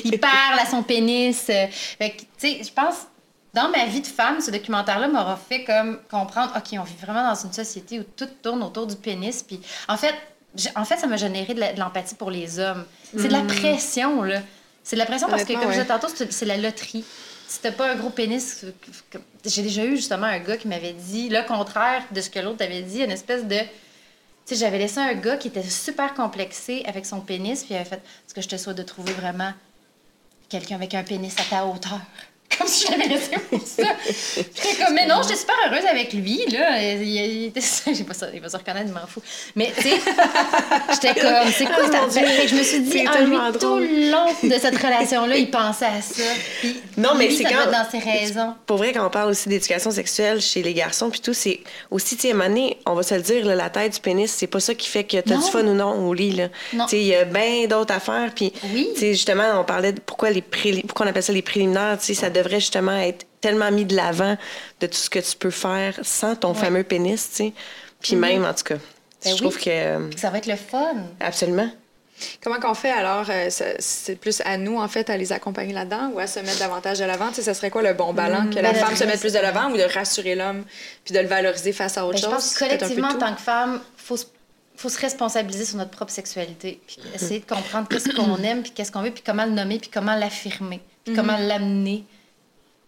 Il 0.04 0.20
parle 0.20 0.58
à 0.60 0.66
son 0.66 0.82
pénis. 0.84 1.46
euh, 1.50 1.66
Fait 1.70 2.10
que, 2.10 2.20
tu 2.20 2.26
sais, 2.38 2.60
je 2.62 2.72
pense, 2.72 2.94
dans 3.52 3.68
ma 3.70 3.86
vie 3.86 4.00
de 4.02 4.06
femme, 4.06 4.40
ce 4.40 4.52
documentaire-là 4.52 5.08
m'aura 5.08 5.36
fait 5.36 5.64
comme 5.64 5.98
comprendre, 6.08 6.52
OK, 6.56 6.78
on 6.78 6.84
vit 6.84 6.94
vraiment 7.02 7.24
dans 7.28 7.34
une 7.34 7.52
société 7.52 7.98
où 7.98 8.04
tout 8.04 8.28
tourne 8.40 8.62
autour 8.62 8.86
du 8.86 8.94
pénis. 8.94 9.42
Puis, 9.42 9.60
en 9.88 9.96
fait, 9.96 10.14
en 10.76 10.84
fait, 10.84 10.96
ça 10.96 11.08
m'a 11.08 11.16
généré 11.16 11.54
de 11.54 11.60
l'empathie 11.78 12.14
pour 12.14 12.30
les 12.30 12.60
hommes. 12.60 12.84
C'est 13.16 13.26
de 13.28 13.32
la 13.32 13.42
pression, 13.42 14.22
là. 14.22 14.42
C'est 14.84 14.94
de 14.96 15.00
la 15.00 15.06
pression 15.06 15.28
parce 15.28 15.42
que, 15.44 15.52
comme 15.54 15.62
je 15.72 15.80
disais 15.80 15.84
tantôt, 15.86 16.06
c'est 16.30 16.46
la 16.46 16.56
loterie. 16.56 17.04
T'as 17.62 17.72
pas 17.72 17.90
un 17.90 17.96
gros 17.96 18.10
pénis, 18.10 18.64
j'ai 19.44 19.62
déjà 19.62 19.84
eu 19.84 19.96
justement 19.96 20.26
un 20.26 20.38
gars 20.38 20.56
qui 20.56 20.68
m'avait 20.68 20.92
dit 20.92 21.28
le 21.28 21.46
contraire 21.46 22.04
de 22.12 22.20
ce 22.20 22.30
que 22.30 22.38
l'autre 22.38 22.64
avait 22.64 22.82
dit, 22.82 23.02
une 23.02 23.10
espèce 23.10 23.44
de. 23.44 23.58
Tu 24.46 24.54
j'avais 24.54 24.78
laissé 24.78 24.98
un 24.98 25.14
gars 25.14 25.36
qui 25.36 25.48
était 25.48 25.62
super 25.62 26.14
complexé 26.14 26.82
avec 26.86 27.06
son 27.06 27.20
pénis, 27.20 27.62
puis 27.64 27.74
il 27.74 27.76
avait 27.76 27.84
fait 27.84 27.96
Est-ce 27.96 28.34
que 28.34 28.40
je 28.40 28.48
te 28.48 28.56
souhaite 28.56 28.76
de 28.76 28.82
trouver 28.82 29.12
vraiment 29.12 29.52
quelqu'un 30.48 30.76
avec 30.76 30.94
un 30.94 31.02
pénis 31.02 31.34
à 31.38 31.42
ta 31.44 31.66
hauteur? 31.66 32.00
Comme 32.58 32.66
si 32.66 32.84
je 32.86 32.90
l'avais 32.92 33.08
laissé 33.08 33.30
pour 33.48 33.60
ça. 33.66 33.84
J'étais 34.06 34.84
comme, 34.84 34.94
mais 34.94 35.06
non, 35.06 35.22
j'étais 35.22 35.36
super 35.36 35.54
heureuse 35.66 35.86
avec 35.88 36.12
lui, 36.12 36.44
là. 36.50 36.82
Il, 36.82 37.52
j'ai 37.94 38.04
pas 38.04 38.12
ça, 38.14 38.26
il 38.34 38.40
va 38.40 38.48
se 38.48 38.56
reconnaître, 38.56 38.86
il 38.88 38.92
m'en 38.92 39.06
fout. 39.06 39.22
Mais, 39.56 39.72
tu 39.76 39.82
sais, 39.88 39.90
j'étais 40.92 41.20
comme, 41.20 41.50
c'est 41.56 41.64
quoi 41.64 41.76
Oh. 42.02 42.10
Fait 42.10 42.42
que 42.42 42.48
je 42.48 42.54
me 42.56 42.62
suis 42.62 42.80
dit, 42.80 43.04
ah, 43.10 43.20
lui, 43.22 43.36
tout 43.58 43.76
le 43.76 44.10
long 44.10 44.26
de 44.42 44.58
cette 44.58 44.76
relation-là, 44.76 45.36
il 45.36 45.50
pensait 45.50 45.86
à 45.86 46.00
ça. 46.02 46.22
Puis, 46.60 46.80
Non, 46.96 47.10
mais 47.16 47.28
lui, 47.28 47.36
c'est 47.36 47.44
quand- 47.44 47.70
dans 47.70 47.88
ses 47.90 47.98
raisons. 47.98 48.54
Pour 48.66 48.76
vrai, 48.78 48.92
quand 48.92 49.06
on 49.06 49.10
parle 49.10 49.30
aussi 49.30 49.48
d'éducation 49.48 49.90
sexuelle 49.90 50.40
chez 50.40 50.62
les 50.62 50.74
garçons, 50.74 51.10
puis 51.10 51.20
tout, 51.20 51.32
c'est 51.34 51.60
aussi, 51.90 52.16
tu 52.16 52.28
sais, 52.28 52.34
donné, 52.34 52.78
on 52.86 52.94
va 52.94 53.02
se 53.02 53.14
le 53.14 53.22
dire, 53.22 53.44
là, 53.46 53.54
la 53.54 53.70
tête 53.70 53.94
du 53.94 54.00
pénis, 54.00 54.30
c'est 54.30 54.46
pas 54.46 54.60
ça 54.60 54.74
qui 54.74 54.88
fait 54.88 55.04
que 55.04 55.18
t'as 55.18 55.36
du 55.36 55.42
fun 55.50 55.64
ou 55.64 55.74
non 55.74 56.06
au 56.08 56.12
lit. 56.14 56.32
là. 56.32 56.48
Non. 56.72 56.84
Tu 56.84 56.90
sais, 56.90 57.00
il 57.00 57.06
y 57.06 57.14
a 57.14 57.24
bien 57.24 57.66
d'autres 57.68 57.94
affaires. 57.94 58.30
Puis, 58.34 58.52
Oui. 58.74 58.88
tu 58.94 59.00
sais, 59.00 59.12
justement, 59.12 59.60
on 59.60 59.64
parlait 59.64 59.92
de 59.92 60.00
pourquoi, 60.00 60.30
les 60.30 60.42
pré- 60.42 60.82
pourquoi 60.86 61.06
on 61.06 61.08
appelle 61.08 61.22
ça 61.22 61.32
les 61.32 61.42
préliminaires. 61.42 61.96
Tu 61.98 62.06
sais, 62.06 62.14
ça 62.14 62.30
devrait 62.42 62.60
justement 62.60 62.96
être 62.96 63.26
tellement 63.40 63.70
mis 63.70 63.84
de 63.84 63.96
l'avant 63.96 64.36
de 64.80 64.86
tout 64.86 64.94
ce 64.96 65.10
que 65.10 65.18
tu 65.18 65.36
peux 65.36 65.50
faire 65.50 65.98
sans 66.02 66.36
ton 66.36 66.54
fameux 66.54 66.84
pénis, 66.84 67.28
tu 67.30 67.36
sais. 67.36 67.52
Puis 68.00 68.16
même, 68.16 68.44
en 68.44 68.54
tout 68.54 68.64
cas, 68.64 68.76
Ben 68.76 69.30
je 69.30 69.34
oui. 69.34 69.40
trouve 69.40 69.58
que... 69.58 69.70
euh, 69.70 70.10
Ça 70.16 70.30
va 70.30 70.38
être 70.38 70.46
le 70.46 70.56
fun. 70.56 70.94
Absolument. 71.20 71.70
Comment 72.42 72.60
qu'on 72.60 72.74
fait 72.74 72.90
alors? 72.90 73.26
euh, 73.30 73.48
c'est 73.78 74.16
plus 74.16 74.42
à 74.44 74.58
nous, 74.58 74.78
en 74.78 74.88
fait, 74.88 75.08
à 75.08 75.16
les 75.16 75.32
accompagner 75.32 75.72
là-dedans 75.72 76.10
ou 76.14 76.18
à 76.18 76.26
se 76.26 76.38
mettre 76.40 76.58
davantage 76.58 76.98
de 76.98 77.04
l'avant? 77.06 77.28
Tu 77.28 77.36
sais, 77.36 77.42
ça 77.42 77.54
serait 77.54 77.70
quoi 77.70 77.80
le 77.82 77.94
bon 77.94 78.12
ballon? 78.12 78.50
que 78.50 78.56
la 78.56 78.72
ben, 78.72 78.74
femme 78.74 78.94
se 78.96 79.04
mette 79.04 79.20
plus 79.20 79.32
de 79.32 79.38
l'avant 79.38 79.70
ou 79.70 79.76
de 79.78 79.82
rassurer 79.82 80.34
l'homme 80.34 80.64
puis 81.04 81.14
de 81.14 81.20
le 81.20 81.26
valoriser 81.26 81.72
face 81.72 81.96
à 81.96 82.04
autre 82.04 82.14
Ben, 82.14 82.18
je 82.18 82.24
chose? 82.24 82.32
pense 82.34 82.54
que 82.54 82.58
collectivement, 82.58 83.08
en 83.08 83.14
tant 83.18 83.34
que 83.34 83.40
femme, 83.40 83.80
il 83.98 84.02
faut, 84.04 84.18
se- 84.18 84.26
faut 84.76 84.90
se 84.90 84.98
responsabiliser 85.00 85.64
sur 85.64 85.76
notre 85.78 85.90
propre 85.92 86.12
sexualité. 86.12 86.80
Puis 86.86 86.98
essayer 87.14 87.40
de 87.40 87.46
comprendre 87.46 87.88
qu'est-ce 87.88 88.10
qu'on 88.14 88.36
aime, 88.44 88.62
puis 88.62 88.72
qu'est-ce 88.72 88.92
qu'on 88.92 89.00
veut, 89.02 89.12
puis 89.12 89.22
comment 89.24 89.46
le 89.46 89.52
nommer, 89.52 89.78
puis 89.78 89.88
comment 89.92 90.14
l'affirmer, 90.14 90.80
puis 91.06 91.14
comment 91.14 91.38
l'amener, 91.38 92.04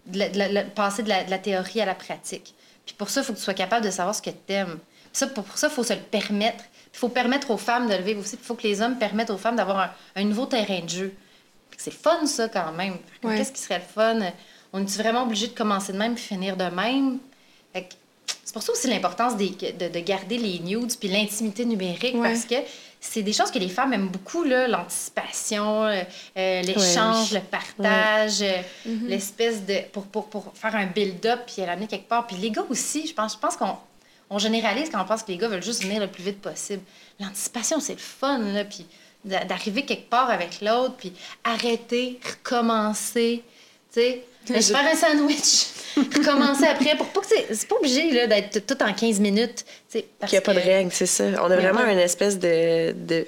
de 0.06 0.18
la- 0.18 0.28
de 0.28 0.38
la- 0.38 0.48
la- 0.48 0.62
passer 0.64 1.02
de 1.02 1.08
la, 1.08 1.24
de 1.24 1.30
la 1.30 1.38
théorie 1.38 1.80
à 1.80 1.86
la 1.86 1.94
pratique. 1.94 2.54
Puis 2.86 2.94
pour 2.96 3.08
ça, 3.10 3.20
il 3.20 3.24
faut 3.24 3.32
que 3.32 3.38
tu 3.38 3.44
sois 3.44 3.54
capable 3.54 3.84
de 3.84 3.90
savoir 3.90 4.14
ce 4.14 4.22
que 4.22 4.30
tu 4.30 4.52
aimes. 4.52 4.78
Ça, 5.12 5.26
pour, 5.26 5.44
pour 5.44 5.58
ça, 5.58 5.68
il 5.68 5.72
faut 5.74 5.84
se 5.84 5.92
le 5.92 6.00
permettre. 6.00 6.64
Il 6.94 6.98
faut 6.98 7.08
permettre 7.08 7.50
aux 7.50 7.56
femmes 7.56 7.88
de 7.88 7.94
le 7.94 8.02
vivre 8.02 8.20
aussi. 8.20 8.36
Il 8.40 8.44
faut 8.44 8.54
que 8.54 8.64
les 8.66 8.80
hommes 8.82 8.98
permettent 8.98 9.30
aux 9.30 9.38
femmes 9.38 9.56
d'avoir 9.56 9.78
un, 9.80 9.90
un 10.16 10.24
nouveau 10.24 10.46
terrain 10.46 10.80
de 10.80 10.88
jeu. 10.88 11.14
C'est 11.76 11.92
fun, 11.92 12.26
ça, 12.26 12.48
quand 12.48 12.72
même. 12.72 12.96
Ouais. 13.22 13.36
Qu'est-ce 13.36 13.52
qui 13.52 13.60
serait 13.60 13.78
le 13.78 13.84
fun? 13.84 14.18
On 14.72 14.80
est 14.80 14.96
vraiment 14.96 15.22
obligé 15.24 15.48
de 15.48 15.52
commencer 15.54 15.92
de 15.92 15.98
même 15.98 16.14
puis 16.14 16.24
finir 16.24 16.56
de 16.56 16.64
même? 16.64 17.18
C'est 18.44 18.52
pour 18.52 18.62
ça 18.62 18.72
aussi 18.72 18.88
l'importance 18.88 19.36
de, 19.36 19.88
de 19.88 19.98
garder 20.00 20.38
les 20.38 20.58
nudes 20.58 20.92
puis 20.98 21.08
l'intimité 21.08 21.64
numérique 21.64 22.14
Ouais. 22.14 22.28
parce 22.32 22.44
que 22.44 22.54
c'est 23.04 23.22
des 23.22 23.32
choses 23.32 23.50
que 23.50 23.58
les 23.58 23.68
femmes 23.68 23.92
aiment 23.92 24.08
beaucoup, 24.08 24.44
là, 24.44 24.68
l'anticipation, 24.68 25.84
euh, 25.86 26.02
euh, 26.36 26.62
l'échange, 26.62 27.32
le 27.32 27.40
partage, 27.40 28.42
euh, 28.42 28.62
l'espèce 29.08 29.66
de... 29.66 29.80
Pour, 29.92 30.06
pour, 30.06 30.28
pour 30.30 30.52
faire 30.54 30.76
un 30.76 30.86
build-up 30.86 31.40
puis 31.46 31.66
l'amener 31.66 31.88
quelque 31.88 32.08
part. 32.08 32.28
Puis 32.28 32.36
les 32.36 32.52
gars 32.52 32.64
aussi, 32.70 33.06
je 33.08 33.12
pense, 33.12 33.32
je 33.34 33.38
pense 33.38 33.56
qu'on 33.56 33.76
on 34.30 34.38
généralise 34.38 34.88
quand 34.88 35.02
on 35.02 35.04
pense 35.04 35.24
que 35.24 35.32
les 35.32 35.36
gars 35.36 35.48
veulent 35.48 35.64
juste 35.64 35.82
venir 35.82 36.00
le 36.00 36.06
plus 36.06 36.22
vite 36.22 36.40
possible. 36.40 36.82
L'anticipation, 37.18 37.80
c'est 37.80 37.94
le 37.94 37.98
fun, 37.98 38.38
là, 38.38 38.64
puis 38.64 38.86
d'a- 39.24 39.44
d'arriver 39.44 39.84
quelque 39.84 40.08
part 40.08 40.30
avec 40.30 40.60
l'autre, 40.60 40.94
puis 40.96 41.12
arrêter, 41.42 42.20
recommencer, 42.24 43.42
tu 43.92 44.00
sais, 44.00 44.24
Je- 44.48 44.60
se 44.60 44.72
faire 44.72 44.86
un 44.86 44.96
sandwich, 44.96 45.66
recommencer 45.96 46.64
après, 46.66 46.96
pour 46.96 47.06
pas 47.08 47.20
que 47.20 47.26
c'est... 47.28 47.54
C'est 47.54 47.68
pas 47.68 47.76
obligé, 47.76 48.10
là, 48.12 48.26
d'être 48.26 48.66
tout 48.66 48.82
en 48.82 48.92
15 48.92 49.20
minutes, 49.20 49.64
parce 50.18 50.30
Qu'il 50.30 50.38
n'y 50.38 50.38
a 50.38 50.40
pas 50.46 50.54
de 50.54 50.60
règles, 50.60 50.90
c'est 50.92 51.06
ça. 51.06 51.24
On 51.42 51.50
a 51.50 51.56
vraiment 51.56 51.84
une 51.86 51.98
espèce 51.98 52.38
de, 52.38 52.92
de- 52.92 53.26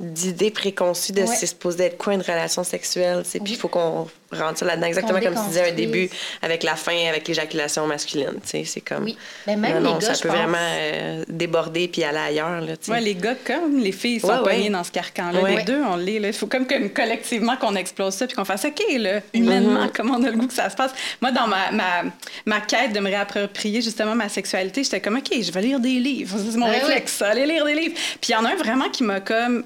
d'idée 0.00 0.50
préconçue 0.50 1.12
de 1.12 1.22
Ouais. 1.22 1.26
c'est 1.26 1.46
supposé 1.46 1.84
être 1.84 1.96
quoi 1.98 2.14
une 2.14 2.20
relation 2.22 2.64
sexuelle. 2.64 3.22
Puis 3.30 3.40
il 3.54 3.56
faut 3.56 3.68
qu'on 3.68 4.08
rentre 4.34 4.58
ça 4.58 4.64
là-dedans, 4.66 4.86
exactement 4.86 5.20
comme 5.20 5.34
tu 5.34 5.48
disais 5.48 5.72
au 5.72 5.74
début, 5.74 6.08
avec 6.42 6.62
la 6.62 6.76
fin, 6.76 6.96
avec 7.08 7.26
l'éjaculation 7.28 7.86
masculine. 7.86 8.34
tu 8.42 8.48
sais. 8.50 8.64
C'est 8.64 8.80
comme. 8.80 9.04
Oui. 9.04 9.16
Ben, 9.46 9.58
même 9.58 9.74
non, 9.74 9.78
les 9.80 9.84
non, 9.94 9.98
gars, 9.98 10.14
ça 10.14 10.22
peut 10.22 10.28
pense. 10.28 10.36
vraiment 10.38 10.58
euh, 10.60 11.24
déborder 11.28 11.88
puis 11.88 12.04
aller 12.04 12.18
ailleurs. 12.18 12.60
Là, 12.60 12.76
tu 12.76 12.86
sais. 12.86 12.92
Ouais, 12.92 13.00
les 13.00 13.14
gars 13.14 13.34
comme 13.46 13.78
les 13.78 13.92
filles 13.92 14.20
sont 14.20 14.28
Ouais, 14.28 14.34
ouais. 14.38 14.54
pognés 14.56 14.70
dans 14.70 14.84
ce 14.84 14.90
carcan-là. 14.90 15.40
Ouais. 15.40 15.56
Les 15.56 15.62
deux, 15.64 15.82
on 15.82 15.96
l'est. 15.96 16.18
là. 16.18 16.28
Il 16.28 16.34
faut 16.34 16.46
comme 16.46 16.66
que 16.66 16.88
collectivement 16.88 17.56
qu'on 17.56 17.74
explose 17.76 18.14
ça 18.14 18.26
puis 18.26 18.36
qu'on 18.36 18.44
fasse 18.44 18.64
OK, 18.64 18.82
là, 18.98 19.20
humainement, 19.32 19.88
comment 19.94 20.14
on 20.18 20.22
a 20.24 20.30
le 20.30 20.36
goût 20.36 20.46
que 20.46 20.54
ça 20.54 20.70
se 20.70 20.76
passe? 20.76 20.92
Moi, 21.20 21.30
dans 21.32 21.46
ma, 21.46 21.70
ma, 21.72 22.02
ma 22.46 22.60
quête 22.60 22.92
de 22.92 23.00
me 23.00 23.06
réapproprier 23.08 23.82
justement 23.82 24.14
ma 24.14 24.28
sexualité, 24.28 24.84
j'étais 24.84 25.00
comme 25.00 25.16
OK, 25.16 25.30
je 25.40 25.52
vais 25.52 25.62
lire 25.62 25.80
des 25.80 26.00
livres. 26.00 26.36
C'est 26.38 26.56
mon 26.58 26.66
Ben 26.70 26.80
réflexe, 26.80 27.12
ça, 27.12 27.28
aller 27.28 27.46
lire 27.46 27.64
des 27.64 27.74
livres. 27.74 27.94
Puis 28.20 28.30
il 28.30 28.32
y 28.32 28.36
en 28.36 28.44
a 28.44 28.50
un 28.52 28.56
vraiment 28.56 28.88
qui 28.90 29.02
m'a 29.04 29.20
comme 29.20 29.64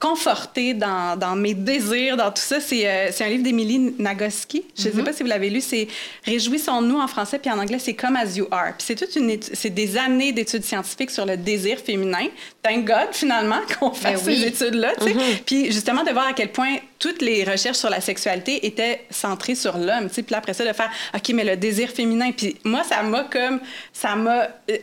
confortée 0.00 0.72
dans, 0.72 1.16
dans 1.18 1.36
mes 1.36 1.52
désirs, 1.52 2.16
dans 2.16 2.30
tout 2.30 2.42
ça. 2.42 2.58
C'est 2.58 2.88
euh, 2.88 3.10
un 3.20 3.28
livre 3.28 3.44
d'Émilie 3.44 3.94
Nagoski. 3.98 4.64
Je 4.76 4.88
ne 4.88 4.94
sais 4.94 5.02
pas 5.02 5.12
si 5.12 5.22
vous 5.22 5.28
l'avez 5.28 5.50
lu. 5.50 5.60
C'est 5.60 5.86
Réjouissons-nous 6.24 6.98
en 6.98 7.06
français, 7.06 7.38
puis 7.38 7.50
en 7.50 7.58
anglais, 7.58 7.78
c'est 7.78 7.92
Come 7.94 8.16
as 8.16 8.34
you 8.36 8.48
are. 8.50 8.72
Puis 8.78 8.86
c'est 8.86 8.94
toute 8.94 9.14
une 9.16 9.38
c'est 9.52 9.70
des 9.70 9.98
années 9.98 10.32
d'études 10.32 10.64
scientifiques 10.64 11.10
sur 11.10 11.26
le 11.26 11.36
désir 11.36 11.78
féminin. 11.78 12.26
Thank 12.62 12.86
God, 12.86 13.08
finalement, 13.12 13.60
qu'on 13.78 13.92
fasse 13.92 14.22
oui. 14.26 14.40
ces 14.40 14.46
études-là. 14.46 14.92
tu 14.98 15.08
sais. 15.08 15.16
Puis 15.44 15.66
justement, 15.70 16.02
de 16.02 16.10
voir 16.10 16.28
à 16.28 16.32
quel 16.32 16.50
point 16.50 16.76
toutes 16.98 17.22
les 17.22 17.44
recherches 17.44 17.78
sur 17.78 17.90
la 17.90 18.00
sexualité 18.00 18.66
étaient 18.66 19.04
centrées 19.10 19.54
sur 19.54 19.76
l'homme. 19.78 20.08
Puis 20.08 20.24
après 20.34 20.54
ça, 20.54 20.66
de 20.66 20.72
faire 20.72 20.90
OK, 21.14 21.30
mais 21.34 21.44
le 21.44 21.56
désir 21.56 21.90
féminin. 21.90 22.30
Puis 22.32 22.56
moi, 22.64 22.84
ça 22.84 23.02
m'a 23.02 23.24
comme. 23.24 23.60
Ça 23.92 24.16
m'a. 24.16 24.48
euh, 24.70 24.76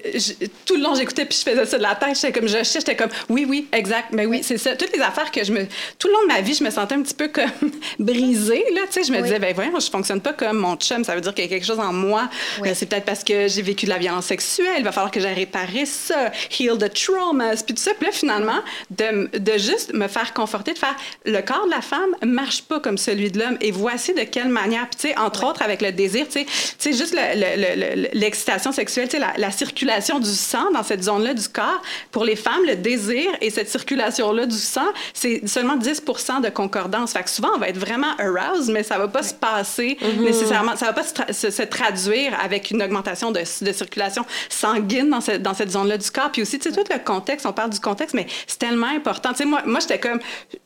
tout 0.65 0.76
le 0.76 0.82
long, 0.82 0.95
j'écoutais, 0.95 1.26
puis 1.26 1.38
je 1.43 1.49
faisais 1.49 1.65
ça 1.65 1.78
de 1.78 1.84
la 1.84 1.95
tête. 1.95 2.15
J'étais 2.15 2.32
comme, 2.32 2.47
je 2.47 2.53
cherchais, 2.53 2.80
j'étais 2.80 2.95
comme, 2.95 3.09
oui, 3.30 3.45
oui, 3.47 3.68
exact. 3.72 4.07
Mais 4.11 4.26
oui, 4.26 4.41
c'est 4.43 4.57
ça. 4.57 4.76
Toutes 4.76 4.95
les 4.95 5.01
affaires 5.08 5.32
que 5.32 5.43
je 5.43 5.51
me. 5.51 5.66
Tout 5.99 6.08
le 6.08 6.14
long 6.14 6.22
de 6.24 6.28
ma 6.28 6.41
vie, 6.41 6.53
je 6.53 6.64
me 6.64 6.70
sentais 6.70 6.95
un 6.95 7.01
petit 7.01 7.14
peu 7.14 7.28
comme 7.30 7.45
brisée, 7.99 8.64
là. 8.74 8.82
Tu 8.88 8.93
sais, 8.93 9.03
je 9.03 9.12
me 9.12 9.18
Oui. 9.18 9.24
disais, 9.24 9.39
ben 9.39 9.53
voyons, 9.53 9.80
je 9.80 9.89
fonctionne 9.89 10.22
pas 10.22 10.34
comme 10.34 10.58
mon 10.58 10.76
chum. 10.76 11.03
Ça 11.03 11.16
veut 11.16 11.22
dire 11.22 11.34
qu'il 11.34 11.43
y 11.43 11.47
a 11.47 11.49
quelque 11.49 11.66
chose 11.66 11.80
en 11.80 11.93
moi. 11.93 12.30
Oui. 12.62 12.70
Euh, 12.70 12.74
c'est 12.76 12.86
peut-être 12.86 13.05
parce 13.05 13.24
que 13.24 13.47
j'ai 13.47 13.62
vécu 13.62 13.86
de 13.86 13.91
la 13.91 13.97
violence 13.97 14.26
sexuelle. 14.26 14.76
Il 14.80 14.84
va 14.84 14.91
falloir 14.91 15.12
que 15.12 15.20
j'aille 15.20 15.34
réparer 15.36 15.86
ça, 15.86 16.32
heal 16.60 16.78
the 16.78 16.91
traumas, 16.93 17.64
puis 17.64 17.74
tout 17.76 17.82
ça. 17.82 17.91
Puis 17.97 18.05
là, 18.08 18.12
finalement, 18.12 18.60
de, 18.91 19.38
de 19.38 19.58
juste 19.58 19.93
me 19.93 20.08
faire 20.08 20.34
conforter, 20.34 20.74
de 20.74 20.78
faire 20.80 20.95
le 21.26 21.41
corps 21.41 21.66
de 21.66 21.72
la 21.72 21.82
femme 21.82 22.16
marche 22.24 22.64
pas 22.64 22.80
comme 22.80 22.97
celui 22.97 23.32
de 23.32 23.39
l'homme. 23.39 23.58
Et 23.62 23.72
voici 23.72 24.14
de 24.14 24.22
quelle 24.24 24.49
manière. 24.49 24.88
Puis, 24.89 24.99
tu 25.01 25.08
sais, 25.10 25.18
entre 25.18 25.45
autres, 25.45 25.62
avec 25.62 25.82
le 25.82 25.91
désir, 25.91 26.26
tu 26.28 26.39
sais, 26.39 26.45
tu 26.45 26.51
sais, 26.78 26.93
juste 26.93 27.16
le- 27.16 27.39
le- 27.39 27.76
le- 27.95 28.01
le- 28.03 28.08
l'excitation 28.14 28.72
sexuelle, 28.72 29.08
tu 29.08 29.18
sais, 29.18 29.20
la, 29.20 29.34
la 29.38 29.51
circulation 29.51 30.20
du 30.20 30.30
sang 30.30 30.72
dans 30.74 30.84
cette 30.84 31.03
zone-là 31.03 31.34
du 31.34 31.47
corps. 31.49 31.82
Pour 32.12 32.24
les 32.26 32.36
femmes, 32.36 32.66
le 32.66 32.76
désir 32.76 33.26
et 33.41 33.49
cette 33.49 33.70
circulation-là 33.70 34.45
du 34.45 34.58
sang, 34.58 34.86
c'est 35.14 35.48
seulement 35.48 35.78
10% 35.78 36.41
de 36.41 36.50
concordance. 36.50 37.14
Fait 37.14 37.24
que 37.24 37.30
souvent, 37.30 37.50
on 37.56 37.60
va 37.60 37.70
être 37.70 37.78
vraiment 37.78 38.12
aroused, 38.20 38.72
mais 38.72 38.84
ça 38.84 38.98
va 38.98 39.08
pas 39.08 39.24
se 39.24 39.34
passer 39.34 39.98
nécessairement, 40.20 40.76
ça 40.76 40.88
va 40.88 40.93
pas 40.93 41.04
se, 41.04 41.14
tra- 41.14 41.34
se- 41.34 41.52
se 41.52 41.62
traduire 41.64 42.38
avec 42.43 42.72
une 42.72 42.82
augmentation 42.82 43.32
de, 43.32 43.39
de 43.39 43.72
circulation 43.72 44.26
sanguine 44.50 45.10
dans, 45.10 45.22
cette- 45.22 45.41
dans 45.41 45.54
cette 45.54 45.72
zone-là 45.72 45.98
du 45.98 46.10
corps. 46.12 46.32
Puis 46.32 46.41
aussi, 46.41 46.60
tu 46.60 46.70
sais, 46.72 46.76
tout 46.76 46.84
le 46.91 47.00
contexte, 47.00 47.45
on 47.45 47.54
parle 47.54 47.70
du 47.70 47.80
contexte, 47.80 48.14
mais 48.16 48.28
c'est 48.48 48.60
tellement 48.60 48.88
important. 48.88 49.32
Tu 49.32 49.38
sais, 49.38 49.45
moi, 49.45 49.62
moi 49.66 49.80
j'étais 49.80 50.00
comme, 50.00 50.20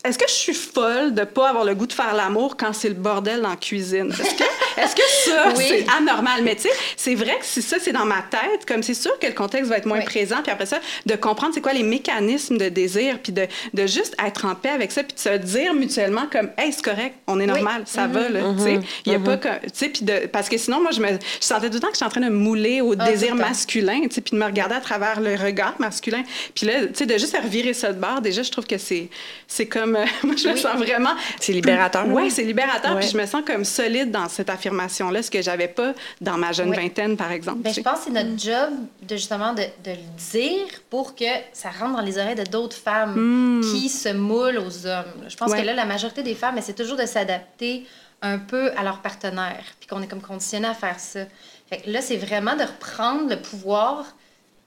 est-ce 0.04 0.18
que 0.18 0.26
je 0.28 0.32
suis 0.34 0.54
folle 0.54 1.14
de 1.14 1.24
pas 1.24 1.48
avoir 1.50 1.64
le 1.64 1.74
goût 1.74 1.86
de 1.86 1.92
faire 1.92 2.14
l'amour 2.14 2.56
quand 2.56 2.72
c'est 2.72 2.88
le 2.88 2.94
bordel 2.94 3.42
dans 3.42 3.50
la 3.50 3.56
cuisine? 3.56 4.10
Est-ce 4.12 4.34
que, 4.34 4.80
est-ce 4.80 4.94
que 4.96 5.02
ça, 5.30 5.52
Oui. 5.56 5.64
c'est 5.68 5.86
anormal? 5.96 6.42
Mais 6.42 6.56
tu 6.56 6.62
sais, 6.62 6.70
c'est 6.96 7.14
vrai 7.14 7.38
que 7.38 7.44
si 7.46 7.62
ça, 7.62 7.76
c'est 7.80 7.92
dans 7.92 8.04
ma 8.06 8.22
tête, 8.22 8.66
comme 8.66 8.82
c'est 8.82 8.94
sûr 8.94 9.18
que 9.18 9.26
le 9.26 9.32
contexte 9.32 9.68
va 9.70 9.76
être 9.78 9.86
moins 9.86 9.98
Oui. 9.98 10.04
présent, 10.04 10.36
puis 10.42 10.52
après 10.52 10.66
ça, 10.66 10.78
de 11.06 11.14
comprendre 11.16 11.52
c'est 11.54 11.60
quoi 11.60 11.72
les 11.72 11.82
mécanismes 11.82 12.56
de 12.58 12.68
désir, 12.68 13.18
puis 13.22 13.32
de, 13.32 13.46
de 13.74 13.86
juste 13.86 14.14
être 14.26 14.44
en 14.44 14.54
paix 14.54 14.68
avec 14.70 14.92
ça, 14.92 15.02
puis 15.02 15.14
de 15.14 15.18
se 15.20 15.36
dire 15.38 15.74
mutuellement 15.74 16.26
comme, 16.30 16.50
hey, 16.58 16.72
c'est 16.72 16.82
correct, 16.84 17.14
on 17.26 17.38
est 17.40 17.46
normal, 17.46 17.82
ça 17.86 18.06
va, 18.06 18.28
là, 18.28 18.40
tu 18.56 18.62
sais. 18.62 18.80
Il 19.06 19.12
y 19.12 19.14
a 19.14 19.18
pas 19.20 19.36
que, 19.36 19.48
tu 19.48 19.68
sais, 19.72 19.88
puis 19.88 20.04
de, 20.04 20.26
parce 20.26 20.48
que 20.48 20.56
sinon, 20.58 20.80
moi, 20.80 20.90
je 20.92 21.00
me, 21.00 21.08
je 21.08 21.16
sentais 21.40 21.68
tout 21.68 21.74
le 21.74 21.80
temps 21.80 21.88
que 21.88 21.94
j'étais 21.94 22.04
en 22.04 22.10
train 22.10 22.20
de 22.20 22.26
me 22.28 22.36
mouler 22.36 22.80
au 22.80 22.94
Ah, 22.98 23.04
désir 23.10 23.34
masculin, 23.34 24.00
tu 24.02 24.10
sais, 24.14 24.20
puis 24.20 24.32
de 24.32 24.38
me 24.38 24.44
regarder 24.44 24.74
à 24.74 24.80
travers 24.80 25.20
le 25.20 25.34
regard 25.36 25.74
masculin. 25.78 26.22
Puis 26.54 26.66
là, 26.66 26.86
tu 26.86 26.94
sais, 26.94 27.06
de 27.06 27.16
juste 27.18 27.36
revirer 27.36 27.74
ça 27.74 27.92
de 27.92 28.00
bord, 28.00 28.20
déjà, 28.20 28.42
je 28.42 28.50
trouve 28.50 28.66
que 28.66 28.78
c'est, 28.78 29.08
c'est 29.46 29.66
comme, 29.66 29.96
euh, 29.96 30.04
moi, 30.24 30.34
je 30.36 30.48
me 30.48 30.52
Oui. 30.54 30.58
sens 30.60 30.76
vraiment. 30.76 31.14
C'est 31.40 31.52
libérateur, 31.52 32.06
Ouais, 32.08 32.24
là. 32.24 32.30
c'est 32.30 32.42
libérateur, 32.44 32.98
puis 32.98 33.08
je 33.08 33.16
me 33.16 33.26
sens 33.26 33.42
comme 33.46 33.64
solide 33.64 34.10
dans 34.10 34.28
cette 34.28 34.50
affirmation-là, 34.50 35.22
ce 35.22 35.30
que 35.30 35.42
j'avais 35.42 35.68
pas 35.68 35.92
dans 36.20 36.36
ma 36.38 36.52
jeune 36.52 36.70
Oui. 36.70 36.76
vingtaine, 36.76 37.16
par 37.16 37.32
exemple. 37.32 37.58
Ben, 37.62 37.70
tu 37.72 37.80
je 37.80 37.84
pense 37.84 38.00
que 38.00 38.04
c'est 38.06 38.10
notre 38.10 38.38
job 38.38 38.70
de 39.08 39.16
justement 39.16 39.52
de, 39.52 39.62
de 39.62 39.90
le 39.90 40.20
dire 40.32 40.66
pour 40.90 41.14
que 41.14 41.24
ça 41.52 41.70
rentre 41.70 41.96
dans 41.96 42.02
les 42.02 42.18
oreilles 42.18 42.34
de 42.36 42.44
d'autres 42.44 42.76
femmes 42.76 43.60
qui 43.72 43.88
se 43.88 44.08
moulent 44.12 44.58
aux 44.58 44.86
hommes. 44.86 45.24
Je 45.28 45.36
pense. 45.36 45.50
Ouais. 45.50 45.60
que 45.62 45.66
là, 45.66 45.74
la 45.74 45.84
majorité 45.84 46.22
des 46.22 46.34
femmes, 46.34 46.58
c'est 46.62 46.74
toujours 46.74 46.96
de 46.96 47.06
s'adapter 47.06 47.86
un 48.22 48.38
peu 48.38 48.70
à 48.76 48.82
leur 48.84 49.00
partenaire, 49.00 49.64
puis 49.80 49.88
qu'on 49.88 50.00
est 50.02 50.06
comme 50.06 50.20
conditionné 50.22 50.68
à 50.68 50.74
faire 50.74 50.98
ça. 51.00 51.20
Fait 51.68 51.78
que 51.78 51.90
là, 51.90 52.00
c'est 52.00 52.16
vraiment 52.16 52.54
de 52.54 52.62
reprendre 52.62 53.28
le 53.30 53.40
pouvoir 53.40 54.04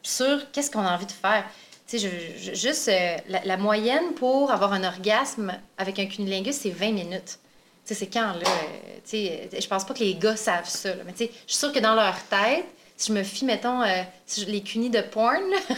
sur 0.03 0.51
qu'est-ce 0.51 0.69
qu'on 0.71 0.85
a 0.85 0.93
envie 0.93 1.05
de 1.05 1.11
faire. 1.11 1.43
Tu 1.87 1.99
sais, 1.99 2.09
je- 2.09 2.51
je- 2.51 2.55
juste 2.55 2.87
euh, 2.89 3.15
la, 3.29 3.43
la 3.45 3.57
moyenne 3.57 4.13
pour 4.15 4.51
avoir 4.51 4.73
un 4.73 4.83
orgasme 4.83 5.53
avec 5.77 5.99
un 5.99 6.05
cunilingus, 6.07 6.55
c'est 6.55 6.69
20 6.71 6.91
minutes. 6.91 7.39
Tu 7.85 7.93
sais, 7.93 7.95
c'est 7.95 8.07
quand, 8.07 8.33
là? 8.33 8.43
euh, 8.47 8.95
tu 9.03 9.11
sais, 9.11 9.49
je 9.59 9.67
pense 9.67 9.85
pas 9.85 9.93
que 9.93 9.99
les 9.99 10.15
gars 10.15 10.35
savent 10.35 10.67
ça, 10.67 10.89
là. 10.89 11.03
Mais 11.05 11.11
tu 11.13 11.25
sais, 11.25 11.31
je 11.47 11.51
suis 11.53 11.59
sûre 11.59 11.71
que 11.71 11.79
dans 11.79 11.93
leur 11.95 12.15
tête, 12.23 12.65
si 12.97 13.11
je 13.11 13.17
me 13.17 13.23
fie, 13.23 13.45
mettons, 13.45 13.81
euh, 13.81 14.01
les 14.47 14.61
cunis 14.61 14.89
de 14.89 15.01
porn, 15.01 15.41
ça, 15.69 15.75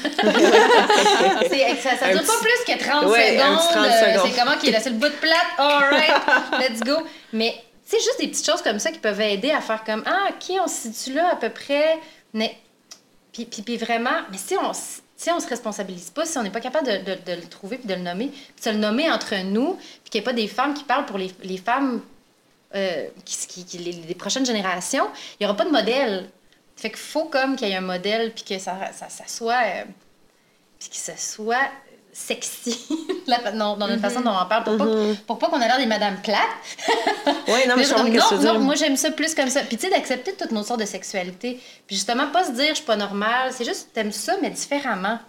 ça 1.98 2.12
dure 2.12 2.22
petit- 2.22 2.28
pas 2.28 2.40
plus 2.42 2.74
que 2.74 2.80
30 2.84 3.06
Ouais, 3.06 3.40
un 3.40 3.58
secondes. 3.58 3.60
petit 3.60 3.74
30 3.74 3.86
euh. 3.86 4.20
C'est 4.26 4.40
comment 4.40 4.58
qui 4.58 4.70
est 4.70 4.72
là, 4.72 4.80
c'est 4.80 4.90
le 4.90 4.96
bout 4.98 5.08
de 5.08 5.14
plate. 5.14 5.38
All 5.58 5.84
right, 5.90 6.60
let's 6.60 6.80
go. 6.82 6.98
Mais 7.34 7.56
c'est 7.86 7.98
juste 8.00 8.20
des 8.20 8.28
petites 8.28 8.46
choses 8.46 8.62
comme 8.62 8.80
ça 8.80 8.92
qui 8.92 9.00
peuvent 9.00 9.22
aider 9.22 9.52
à 9.52 9.62
faire 9.62 9.84
comme 9.84 10.04
Ah, 10.06 10.30
OK, 10.30 10.56
on 10.64 10.68
se 10.68 10.92
situe 10.92 11.14
là 11.16 11.30
à 11.32 11.36
peu 11.36 11.50
près. 11.50 12.00
Mais, 12.34 12.56
puis, 13.32 13.46
puis, 13.46 13.62
puis 13.62 13.78
vraiment, 13.78 14.22
mais 14.32 14.38
si 14.38 14.56
on, 14.58 14.72
si 14.74 15.32
on 15.32 15.40
se 15.40 15.48
responsabilise 15.48 16.10
pas, 16.10 16.26
si 16.26 16.38
on 16.38 16.44
n'est 16.44 16.50
pas 16.52 16.60
capable 16.60 16.88
de, 16.88 16.98
de- 16.98 17.20
de 17.26 17.34
le 17.42 17.48
trouver 17.48 17.78
puis 17.78 17.88
de 17.88 17.94
le 17.96 18.02
nommer, 18.02 18.28
puis 18.28 18.54
de 18.60 18.64
se 18.64 18.70
le 18.70 18.78
nommer 18.78 19.10
entre 19.12 19.36
nous, 19.44 19.74
puis 20.04 20.10
qu'il 20.12 20.20
n'y 20.22 20.24
ait 20.24 20.26
pas 20.26 20.34
des 20.34 20.48
femmes 20.48 20.74
qui 20.74 20.84
parlent 20.84 21.06
pour 21.06 21.18
les, 21.18 21.32
les 21.44 21.58
femmes, 21.58 22.02
euh, 22.76 23.06
qui, 23.26 23.38
qui- 23.48 23.66
qui- 23.66 23.78
les, 23.80 23.92
les 23.94 24.16
prochaines 24.16 24.46
générations, 24.46 25.08
il 25.40 25.44
n'y 25.44 25.46
aura 25.48 25.56
pas 25.58 25.66
de 25.66 25.72
modèle. 25.72 26.30
Fait 26.78 26.90
qu'il 26.90 27.00
faut 27.00 27.26
comme 27.26 27.56
qu'il 27.56 27.68
y 27.68 27.72
ait 27.72 27.76
un 27.76 27.82
modèle, 27.82 28.34
puis 28.34 28.44
que 28.44 28.60
ça, 28.60 28.78
ça, 28.94 29.10
ça 29.10 29.24
soit. 29.28 29.62
euh, 29.66 29.84
puis 30.80 30.90
que 30.90 30.96
ça 30.96 31.18
soit 31.18 31.70
sexy 32.14 32.78
la- 33.28 33.52
non, 33.52 33.78
dans 33.78 33.88
notre 33.88 34.02
façon 34.02 34.22
dont 34.22 34.32
on 34.32 34.36
en 34.38 34.46
parle, 34.48 34.64
pour, 34.64 34.78
pas, 34.78 34.86
pour 35.28 35.40
pas 35.40 35.50
qu'on 35.50 35.62
ait 35.62 35.68
l'air 35.68 35.78
des 35.78 35.86
madames 35.86 36.20
plates. 36.22 36.40
Oui, 37.48 37.60
non, 37.68 37.76
mais 37.78 37.84
je 37.84 37.94
comme, 37.94 38.08
non, 38.14 38.20
non, 38.54 38.60
moi 38.60 38.76
j'aime 38.76 38.98
ça 38.98 39.12
plus 39.12 39.34
comme 39.36 39.50
ça. 39.50 39.62
Puis 39.62 39.78
tu 39.78 39.86
sais, 39.86 39.90
d'accepter 39.92 40.34
toutes 40.34 40.52
nos 40.52 40.64
sortes 40.64 40.80
de 40.82 40.86
sexualité. 40.86 41.60
Puis 41.88 41.96
justement, 41.96 42.28
pas 42.28 42.44
se 42.46 42.52
dire 42.52 42.70
je 42.70 42.76
suis 42.76 42.86
pas 42.86 42.96
normale. 42.96 43.52
C'est 43.54 43.64
juste 43.66 43.90
t'aimes 43.94 44.12
ça, 44.12 44.36
mais 44.42 44.50
différemment. 44.50 45.20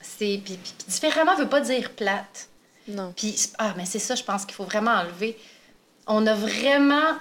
C'est, 0.00 0.40
puis, 0.44 0.54
puis- 0.56 0.72
puis 0.78 0.86
différemment 0.88 1.34
veut 1.36 1.48
pas 1.48 1.60
dire 1.60 1.90
plate. 1.92 2.48
Non. 2.88 3.12
Puis, 3.16 3.34
ah, 3.58 3.74
mais 3.76 3.84
c'est 3.86 3.98
ça, 3.98 4.14
je 4.14 4.22
pense 4.22 4.44
qu'il 4.46 4.54
faut 4.54 4.64
vraiment 4.64 4.92
enlever. 4.92 5.36
On 6.06 6.26
a 6.26 6.34
vraiment. 6.34 7.14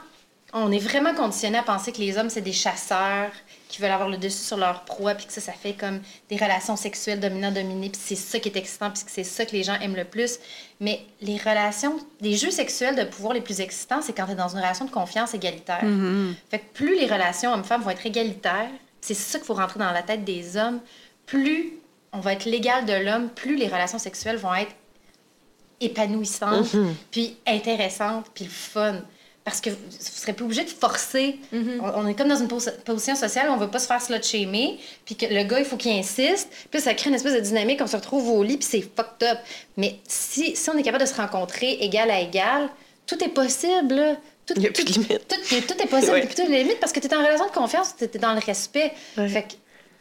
On 0.58 0.72
est 0.72 0.80
vraiment 0.80 1.14
conditionné 1.14 1.58
à 1.58 1.64
penser 1.64 1.91
que 1.91 1.97
les 1.97 2.18
hommes, 2.18 2.30
c'est 2.30 2.39
des 2.39 2.53
chasseurs 2.53 3.30
qui 3.68 3.82
veulent 3.82 3.91
avoir 3.91 4.08
le 4.08 4.16
dessus 4.16 4.41
sur 4.41 4.56
leur 4.56 4.86
proie, 4.86 5.14
puis 5.14 5.26
que 5.26 5.34
ça, 5.34 5.41
ça 5.41 5.51
fait 5.51 5.74
comme 5.74 5.99
des 6.30 6.38
relations 6.38 6.78
sexuelles 6.78 7.20
dominant-dominé, 7.20 7.89
puis 7.89 8.01
c'est 8.01 8.16
ça 8.16 8.39
qui 8.39 8.47
est 8.47 8.56
excitant, 8.56 8.89
puis 8.89 9.03
que 9.03 9.12
c'est 9.12 9.26
ça 9.26 9.45
que 9.45 9.51
les 9.51 9.64
gens 9.64 9.78
aiment 9.82 9.97
le 9.97 10.06
plus. 10.06 10.39
Mais 10.80 11.01
les 11.20 11.36
relations, 11.36 11.97
les 12.22 12.38
jeux 12.38 12.51
sexuels 12.51 12.95
de 12.95 13.03
pouvoir 13.03 13.34
les 13.34 13.41
plus 13.41 13.60
excitants, 13.60 14.01
c'est 14.01 14.14
quand 14.14 14.28
tu 14.28 14.32
es 14.32 14.36
dans 14.36 14.47
une 14.47 14.60
relation 14.60 14.86
de 14.86 14.91
confiance 14.91 15.34
égalitaire. 15.34 15.84
Fait 16.49 16.60
que 16.60 16.74
plus 16.74 16.97
les 16.97 17.06
relations 17.06 17.53
hommes-femmes 17.53 17.82
vont 17.82 17.89
être 17.89 18.06
égalitaires, 18.06 18.72
c'est 19.01 19.14
ça 19.14 19.39
qu'il 19.39 19.45
faut 19.45 19.56
rentrer 19.56 19.80
dans 19.80 19.91
la 19.91 20.03
tête 20.03 20.24
des 20.24 20.56
hommes, 20.56 20.80
plus 21.26 21.74
on 22.14 22.22
va 22.22 22.32
être 22.32 22.45
l'égal 22.45 22.86
de 22.86 22.93
l'homme, 22.93 23.28
plus 23.28 23.58
les 23.58 23.68
relations 23.68 23.99
sexuelles 23.99 24.38
vont 24.38 24.56
être 24.56 24.72
épanouissantes, 25.82 26.74
puis 27.12 27.36
intéressantes, 27.45 28.28
puis 28.34 28.45
fun. 28.45 29.01
Parce 29.46 29.62
que 29.62 29.70
vous 29.70 29.78
ne 29.86 29.91
serez 30.04 30.34
plus 30.34 30.43
obligé 30.43 30.64
de 30.66 30.70
forcer. 30.70 31.39
on, 31.54 31.80
on 31.82 32.08
est 32.08 32.16
comme 32.16 32.28
dans 32.28 32.36
une 32.36 32.48
pos- 32.50 32.70
position 32.84 33.16
sociale 33.16 33.48
où 33.50 33.54
on 33.54 33.56
ne 33.56 33.62
veut 33.62 33.70
pas 33.72 33.80
se 33.80 33.88
faire 33.88 34.02
slut 34.02 34.22
shamer, 34.22 34.80
puis 35.06 35.16
que 35.16 35.26
le 35.28 35.43
gars, 35.43 35.60
il 35.60 35.66
faut 35.66 35.78
qu'il 35.78 35.91
insiste. 35.98 36.52
Puis 36.72 36.82
ça 36.82 36.93
crée 36.96 37.10
une 37.10 37.16
espèce 37.16 37.36
de 37.36 37.39
dynamique, 37.39 37.80
on 37.82 37.88
se 37.88 37.96
retrouve 37.96 38.28
au 38.30 38.43
lit, 38.43 38.58
puis 38.58 38.68
c'est 38.70 38.82
fucked 38.82 39.24
up. 39.30 39.38
Mais 39.78 40.00
si, 40.08 40.56
si 40.56 40.70
on 40.70 40.78
est 40.78 40.84
capable 40.84 41.04
de 41.06 41.10
se 41.10 41.16
rencontrer 41.16 41.74
égal 41.80 42.10
à 42.12 42.20
égal, 42.20 42.70
tout 43.06 43.24
est 43.24 43.30
possible. 43.30 43.93
là. 43.96 44.16
Tout, 44.48 44.54
Il 44.58 44.64
y 44.64 44.68
a 44.68 44.72
plus 44.72 44.84
de 44.84 44.91
limites. 44.93 45.28
Tout, 45.28 45.62
tout 45.74 45.82
est 45.82 45.88
possible, 45.88 46.12
Ouais. 46.12 46.28
toutes 46.28 46.50
les 46.50 46.64
limites, 46.64 46.80
parce 46.80 46.91
que 46.91 47.00
tu 47.00 47.08
es 47.08 47.16
en 47.16 47.20
relation 47.24 47.46
de 47.48 47.52
confiance, 47.52 47.96
tu 47.98 48.04
es 48.06 48.08
dans 48.20 48.34
le 48.34 48.39
respect. 48.39 48.93
Ouais. 49.18 49.28
Fait 49.30 49.43
que 49.43 49.54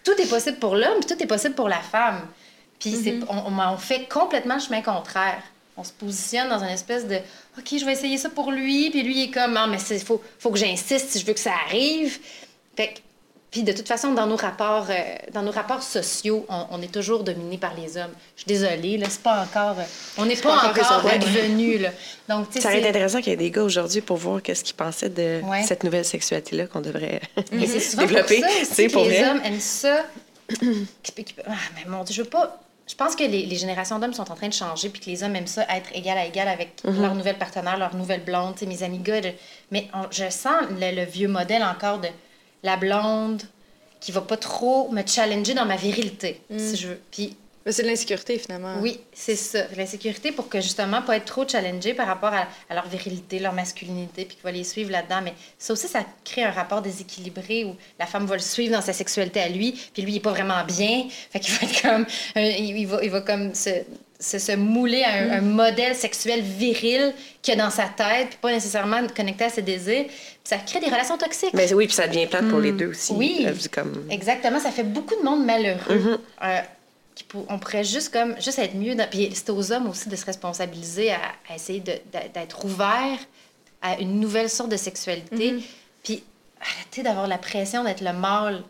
tout 0.04 0.18
est 0.20 0.26
possible 0.28 0.58
pour 0.58 0.74
l'homme, 0.74 1.00
puis 1.00 1.14
tout 1.16 1.22
est 1.22 1.26
possible 1.26 1.54
pour 1.54 1.68
la 1.68 1.80
femme. 1.80 2.26
Puis 2.78 3.22
on, 3.28 3.34
on- 3.36 3.58
on 3.72 3.76
fait 3.78 4.06
complètement 4.08 4.54
le 4.56 4.60
chemin 4.60 4.82
contraire. 4.82 5.42
On 5.76 5.82
se 5.84 5.92
positionne 5.92 6.48
dans 6.48 6.60
une 6.62 6.68
espèce 6.70 7.06
de 7.06 7.16
OK, 7.58 7.66
je 7.78 7.84
vais 7.84 7.92
essayer 7.92 8.16
ça 8.16 8.28
pour 8.30 8.52
lui, 8.52 8.90
puis 8.90 9.02
lui 9.02 9.18
il 9.18 9.22
est 9.24 9.30
comme 9.32 9.56
ah 9.56 9.66
mais 9.66 9.78
il 9.90 9.98
faut, 10.00 10.22
faut 10.38 10.50
que 10.50 10.58
j'insiste 10.58 11.10
si 11.10 11.18
je 11.18 11.26
veux 11.26 11.32
que 11.34 11.40
ça 11.40 11.52
arrive. 11.66 12.18
Fait 12.76 12.88
que- 12.94 12.98
puis 13.50 13.62
de 13.62 13.70
toute 13.72 13.86
façon 13.86 14.12
dans 14.12 14.26
nos 14.26 14.34
rapports 14.36 14.86
euh, 14.90 14.94
dans 15.32 15.42
nos 15.42 15.52
rapports 15.52 15.82
sociaux, 15.82 16.44
on, 16.48 16.66
on 16.70 16.82
est 16.82 16.92
toujours 16.92 17.22
dominé 17.22 17.56
par 17.58 17.72
les 17.74 17.96
hommes. 17.96 18.10
Je 18.36 18.42
suis 18.42 18.48
désolée 18.48 18.98
là, 18.98 19.06
c'est 19.08 19.20
pas 19.22 19.42
encore 19.42 19.78
euh, 19.78 19.84
on 20.18 20.26
n'est 20.26 20.34
pas, 20.36 20.58
pas 20.60 20.68
encore 20.70 21.02
revenu 21.02 21.78
là. 21.78 21.90
Donc 22.28 22.46
Ça 22.52 22.68
aurait 22.68 22.78
été 22.78 22.82
c'est- 22.82 22.88
intéressant 22.88 23.18
qu'il 23.20 23.28
y 23.30 23.32
ait 23.32 23.36
des 23.36 23.50
gars 23.52 23.62
aujourd'hui 23.62 24.00
pour 24.00 24.16
voir 24.16 24.42
qu'est-ce 24.42 24.64
qu'ils 24.64 24.74
pensaient 24.76 25.08
de 25.08 25.40
Ouais. 25.44 25.62
cette 25.64 25.82
nouvelle 25.84 26.04
sexualité-là 26.04 26.66
qu'on 26.66 26.80
devrait 26.80 27.20
Mais 27.52 27.66
c'est 27.66 27.78
souvent 27.90 28.02
développer. 28.06 28.40
pour 28.40 28.50
ça 28.50 28.60
aussi 28.62 28.86
que 28.88 28.92
pour 28.92 29.04
les 29.04 29.18
vrai. 29.20 29.30
hommes 29.30 29.40
aiment 29.44 29.60
ça. 29.60 30.04
Ah, 31.46 31.52
mais 31.74 31.84
mon 31.90 32.04
Dieu, 32.04 32.14
je 32.14 32.22
veux 32.22 32.28
pas. 32.28 32.60
Je 32.86 32.94
pense 32.94 33.16
que 33.16 33.24
les, 33.24 33.46
les 33.46 33.56
générations 33.56 33.98
d'hommes 33.98 34.12
sont 34.12 34.30
en 34.30 34.34
train 34.34 34.48
de 34.48 34.52
changer, 34.52 34.90
puis 34.90 35.00
que 35.00 35.06
les 35.06 35.22
hommes 35.22 35.34
aiment 35.36 35.46
ça, 35.46 35.62
être 35.74 35.90
égal 35.94 36.18
à 36.18 36.26
égal 36.26 36.48
avec 36.48 36.82
Mm-hmm. 36.84 37.00
leur 37.00 37.14
nouvelle 37.14 37.38
partenaire, 37.38 37.78
leur 37.78 37.94
nouvelle 37.96 38.22
blonde, 38.24 38.56
mes 38.66 38.82
amis 38.82 38.98
gars. 38.98 39.20
Mais 39.70 39.88
on- 39.94 40.06
je 40.10 40.28
sens 40.28 40.64
le, 40.70 40.94
le 40.94 41.04
vieux 41.04 41.28
modèle 41.28 41.62
encore 41.64 41.98
de 42.00 42.08
la 42.62 42.76
blonde 42.76 43.42
qui 44.00 44.12
va 44.12 44.20
pas 44.20 44.36
trop 44.36 44.90
me 44.90 45.02
challenger 45.06 45.54
dans 45.54 45.64
ma 45.64 45.76
virilité, 45.76 46.42
Mm. 46.50 46.58
si 46.58 46.76
je 46.76 46.88
veux. 46.88 47.00
Puis 47.10 47.36
c'est 47.72 47.82
de 47.82 47.88
l'insécurité, 47.88 48.38
finalement. 48.38 48.74
oui, 48.80 49.00
c'est 49.12 49.36
ça. 49.36 49.60
L'insécurité 49.76 50.32
pour 50.32 50.48
que 50.48 50.60
justement 50.60 51.00
pas 51.02 51.16
être 51.16 51.24
trop 51.24 51.48
challengé 51.48 51.94
par 51.94 52.06
rapport 52.06 52.32
à, 52.34 52.46
à 52.68 52.74
leur 52.74 52.86
virilité, 52.88 53.38
leur 53.38 53.52
masculinité, 53.54 54.24
puis 54.24 54.36
qu'il 54.36 54.44
va 54.44 54.50
les 54.52 54.64
suivre 54.64 54.90
là-dedans. 54.90 55.20
Mais 55.24 55.32
ça 55.58 55.72
aussi, 55.72 55.88
ça 55.88 56.04
crée 56.24 56.44
un 56.44 56.50
rapport 56.50 56.82
déséquilibré 56.82 57.64
où 57.64 57.74
la 57.98 58.06
femme 58.06 58.26
va 58.26 58.34
le 58.34 58.42
suivre 58.42 58.72
dans 58.74 58.82
sa 58.82 58.92
sexualité 58.92 59.40
à 59.40 59.48
lui, 59.48 59.72
puis 59.92 60.02
lui, 60.02 60.12
il 60.12 60.16
est 60.16 60.20
pas 60.20 60.30
vraiment 60.32 60.62
bien. 60.64 61.06
Fait 61.30 61.40
qu'il 61.40 61.54
va 61.54 61.66
être 61.66 61.82
comme. 61.82 62.06
un- 62.36 62.40
il, 62.42 62.86
va, 62.86 62.98
il 63.02 63.10
va 63.10 63.20
comme 63.22 63.54
se, 63.54 63.70
se, 64.20 64.38
se 64.38 64.52
mouler 64.52 65.02
à 65.02 65.12
un, 65.14 65.30
un 65.38 65.40
modèle 65.40 65.94
sexuel 65.94 66.42
viril 66.42 67.14
qu'il 67.42 67.54
a 67.54 67.64
dans 67.64 67.70
sa 67.70 67.84
tête, 67.84 68.28
puis 68.30 68.38
pas 68.40 68.52
nécessairement 68.52 69.06
connecté 69.16 69.44
à 69.44 69.48
ses 69.50 69.62
désirs. 69.62 70.04
Puis 70.06 70.16
ça 70.44 70.58
crée 70.58 70.80
des 70.80 70.86
relations 70.86 71.16
toxiques. 71.16 71.54
Mais 71.54 71.72
oui, 71.72 71.86
puis 71.86 71.94
ça 71.94 72.06
devient 72.06 72.26
plate 72.26 72.48
pour 72.48 72.60
les 72.60 72.72
deux 72.72 72.88
aussi. 72.88 73.14
Mm. 73.14 73.16
Oui. 73.16 73.46
Euh, 73.48 73.52
comme... 73.72 74.06
Exactement, 74.10 74.60
ça 74.60 74.70
fait 74.70 74.82
beaucoup 74.82 75.16
de 75.18 75.22
monde 75.24 75.44
malheureux. 75.46 75.78
Mm-hmm. 75.96 76.18
Euh, 76.44 76.60
qui 77.14 77.24
pour- 77.24 77.46
on 77.48 77.58
pourrait 77.58 77.84
juste 77.84 78.12
comme 78.12 78.34
juste 78.40 78.58
être 78.58 78.74
mieux. 78.74 78.94
Dans, 78.94 79.08
puis 79.08 79.30
c'est 79.34 79.50
aux 79.50 79.72
hommes 79.72 79.88
aussi 79.88 80.08
de 80.08 80.16
se 80.16 80.24
responsabiliser 80.26 81.12
à, 81.12 81.20
à 81.48 81.54
essayer 81.54 81.80
d'être 81.80 82.64
ouverts 82.64 83.18
à 83.82 83.98
une 84.00 84.18
nouvelle 84.20 84.50
sorte 84.50 84.70
de 84.70 84.76
sexualité. 84.76 85.52
Mm-hmm. 85.52 85.62
Puis 86.02 86.24
arrêter 86.60 87.02
d'avoir 87.02 87.26
la 87.28 87.38
pression 87.38 87.84
d'être 87.84 88.00
le 88.00 88.12
mâle. 88.12 88.62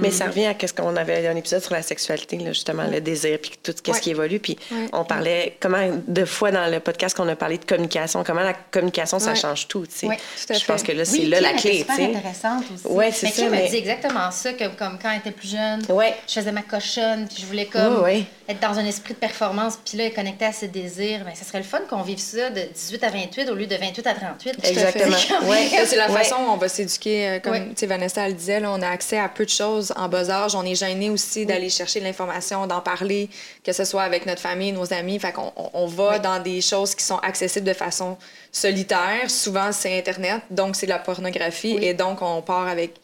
Mais 0.00 0.10
ça 0.10 0.26
revient 0.26 0.46
à 0.46 0.54
ce 0.66 0.72
qu'on 0.72 0.96
avait 0.96 1.26
un 1.26 1.36
épisode 1.36 1.62
sur 1.62 1.72
la 1.74 1.82
sexualité, 1.82 2.36
là, 2.38 2.52
justement, 2.52 2.84
le 2.90 3.00
désir, 3.00 3.38
puis 3.40 3.52
tout 3.62 3.72
ce 3.84 3.90
Ouais. 3.90 4.00
qui 4.00 4.10
évolue. 4.10 4.38
Puis 4.40 4.58
Ouais. 4.70 4.86
on 4.92 5.04
parlait, 5.04 5.56
comment, 5.60 5.78
deux 6.06 6.24
fois 6.26 6.50
dans 6.50 6.70
le 6.70 6.80
podcast 6.80 7.16
qu'on 7.16 7.28
a 7.28 7.36
parlé 7.36 7.58
de 7.58 7.64
communication, 7.64 8.24
comment 8.24 8.40
la 8.42 8.54
communication, 8.54 9.18
ça 9.18 9.34
change 9.34 9.68
tout, 9.68 9.86
tu 9.86 9.92
sais. 9.98 10.06
Ouais, 10.06 10.16
tout 10.16 10.52
à 10.52 10.56
Je 10.58 10.64
pense 10.64 10.82
que 10.82 10.92
là, 10.92 11.04
c'est 11.04 11.18
Oui, 11.20 11.26
là 11.28 11.40
la 11.40 11.52
clé, 11.54 11.84
tu 11.88 11.94
sais. 11.94 12.04
intéressante 12.04 12.64
aussi. 12.74 12.86
Ouais, 12.86 13.10
c'est 13.12 13.26
mais 13.26 13.32
ça, 13.32 13.48
mais- 13.50 13.66
a 13.66 13.68
dit 13.68 13.76
exactement 13.76 14.30
ça, 14.30 14.52
que, 14.52 14.64
comme 14.76 14.98
quand 15.00 15.10
elle 15.10 15.18
était 15.18 15.30
plus 15.32 15.50
jeune, 15.50 15.82
Ouais. 15.88 16.14
je 16.26 16.34
faisais 16.34 16.52
ma 16.52 16.62
cochonne, 16.62 17.26
puis 17.28 17.38
je 17.42 17.46
voulais 17.46 17.66
comme 17.66 17.96
Ouais, 17.98 18.02
ouais. 18.02 18.24
être 18.48 18.60
dans 18.60 18.78
un 18.78 18.84
esprit 18.86 19.14
de 19.14 19.18
performance, 19.18 19.78
puis 19.84 19.98
là, 19.98 20.04
être 20.04 20.14
connecté 20.14 20.44
à 20.46 20.52
ses 20.52 20.68
désirs. 20.68 21.24
Ben, 21.24 21.34
ça 21.34 21.44
serait 21.44 21.58
le 21.58 21.64
fun 21.64 21.80
qu'on 21.88 22.02
vive 22.02 22.18
ça 22.18 22.50
de 22.50 22.60
18 22.74 23.02
à 23.04 23.10
28 23.10 23.48
au 23.50 23.54
lieu 23.54 23.66
de 23.66 23.76
28 23.76 24.06
à 24.06 24.14
38. 24.14 24.56
Exactement. 24.64 25.16
C'est 25.86 25.96
la 25.96 26.08
Ouais. 26.10 26.18
façon 26.22 26.36
où 26.36 26.50
on 26.52 26.56
va 26.56 26.68
s'éduquer, 26.68 27.28
euh, 27.28 27.38
comme 27.40 27.74
Vanessa 27.88 28.26
elle 28.26 28.34
disait, 28.36 28.60
là, 28.60 28.70
on 28.72 28.80
a 28.82 28.88
accès 28.88 29.18
à 29.18 29.28
peu 29.28 29.41
de 29.44 29.50
choses 29.50 29.92
en 29.96 30.08
bas 30.08 30.30
âge. 30.30 30.54
On 30.54 30.64
est 30.64 30.74
gêné 30.74 31.10
aussi 31.10 31.46
d'aller 31.46 31.70
chercher 31.70 32.00
de 32.00 32.04
l'information, 32.04 32.66
d'en 32.66 32.80
parler, 32.80 33.28
que 33.64 33.72
ce 33.72 33.84
soit 33.84 34.02
avec 34.02 34.26
notre 34.26 34.40
famille, 34.40 34.72
nos 34.72 34.92
amis. 34.92 35.18
Fait 35.18 35.32
qu'on 35.32 35.52
on, 35.56 35.86
va 35.86 36.18
dans 36.18 36.42
des 36.42 36.60
choses 36.60 36.94
qui 36.94 37.04
sont 37.04 37.18
accessibles 37.18 37.66
de 37.66 37.72
façon 37.72 38.16
solitaire. 38.50 39.30
Souvent, 39.30 39.72
c'est 39.72 39.98
Internet, 39.98 40.42
donc 40.50 40.76
c'est 40.76 40.86
de 40.86 40.92
la 40.92 40.98
pornographie. 40.98 41.76
Oui. 41.78 41.84
Et 41.84 41.94
donc, 41.94 42.22
on 42.22 42.42
part 42.42 42.68
avec 42.68 42.94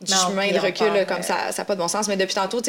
du 0.00 0.12
Non, 0.12 0.18
chemin 0.28 0.50
de 0.50 0.58
recul, 0.58 0.88
part, 0.88 1.06
comme 1.06 1.18
euh, 1.18 1.22
ça, 1.22 1.52
ça 1.52 1.62
n'a 1.62 1.64
pas 1.64 1.74
de 1.74 1.80
bon 1.80 1.88
sens. 1.88 2.08
Mais 2.08 2.16
depuis 2.16 2.34
tantôt, 2.34 2.60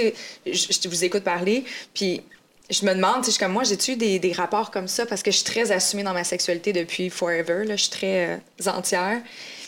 je, 0.46 0.90
vous 0.90 1.04
écoute 1.04 1.24
parler, 1.24 1.66
puis 1.94 2.22
je 2.70 2.86
me 2.86 2.94
demande, 2.94 3.26
je 3.26 3.32
suis 3.32 3.40
comme 3.40 3.54
moi, 3.54 3.64
j'ai-tu 3.64 3.96
des, 3.96 4.20
des 4.20 4.32
rapports 4.34 4.72
comme 4.72 4.88
ça? 4.88 5.06
Parce 5.06 5.24
que 5.24 5.32
je 5.32 5.38
suis 5.38 5.46
très 5.46 5.72
assumée 5.72 6.04
dans 6.04 6.14
ma 6.14 6.24
sexualité 6.24 6.74
depuis 6.74 7.10
forever, 7.10 7.66
là, 7.66 7.76
je 7.76 7.84
suis 7.84 7.92
très 7.92 8.40
euh, 8.66 8.72
entière. 8.72 9.22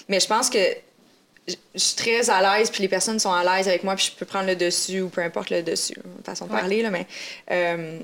Mais 0.08 0.20
je 0.20 0.28
pense 0.28 0.50
que 0.50 0.58
je 1.76 1.80
suis 1.80 1.96
très 1.96 2.30
à 2.30 2.42
l'aise, 2.58 2.70
puis 2.70 2.82
les 2.82 2.88
personnes 2.88 3.20
sont 3.20 3.32
à 3.32 3.44
l'aise 3.44 3.68
avec 3.68 3.84
moi, 3.84 3.96
puis 3.96 4.12
je 4.12 4.18
peux 4.18 4.26
prendre 4.26 4.48
le 4.48 4.56
dessus 4.56 5.02
ou 5.02 5.10
peu 5.10 5.22
importe 5.22 5.50
le 5.50 5.62
dessus, 5.64 5.96
façon 6.26 6.46
de 6.48 6.54
Ouais. 6.54 6.60
parler, 6.60 6.82
là, 6.82 6.90
mais... 6.90 7.06
euh, 7.52 8.00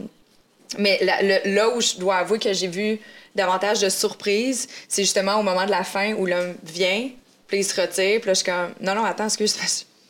mais 0.77 0.97
la- 1.01 1.21
le- 1.21 1.53
là 1.53 1.69
où 1.69 1.79
je 1.81 1.95
dois 1.97 2.17
avouer 2.17 2.39
que 2.39 2.51
j'ai 2.53 2.67
vu 2.67 2.99
davantage 3.35 3.81
de 3.81 3.89
surprises, 3.89 4.67
c'est 4.87 5.03
justement 5.03 5.39
au 5.39 5.43
moment 5.43 5.65
de 5.65 5.71
la 5.71 5.83
fin 5.83 6.13
où 6.13 6.25
l'homme 6.25 6.55
vient, 6.63 7.09
puis 7.47 7.59
il 7.59 7.63
se 7.63 7.79
retire, 7.79 8.19
puis 8.19 8.27
là, 8.27 8.33
je 8.33 8.41
suis 8.41 8.45
comme, 8.45 8.73
non, 8.81 8.95
non, 8.95 9.05
attends, 9.05 9.25
excuse, 9.25 9.55
je 9.61 9.67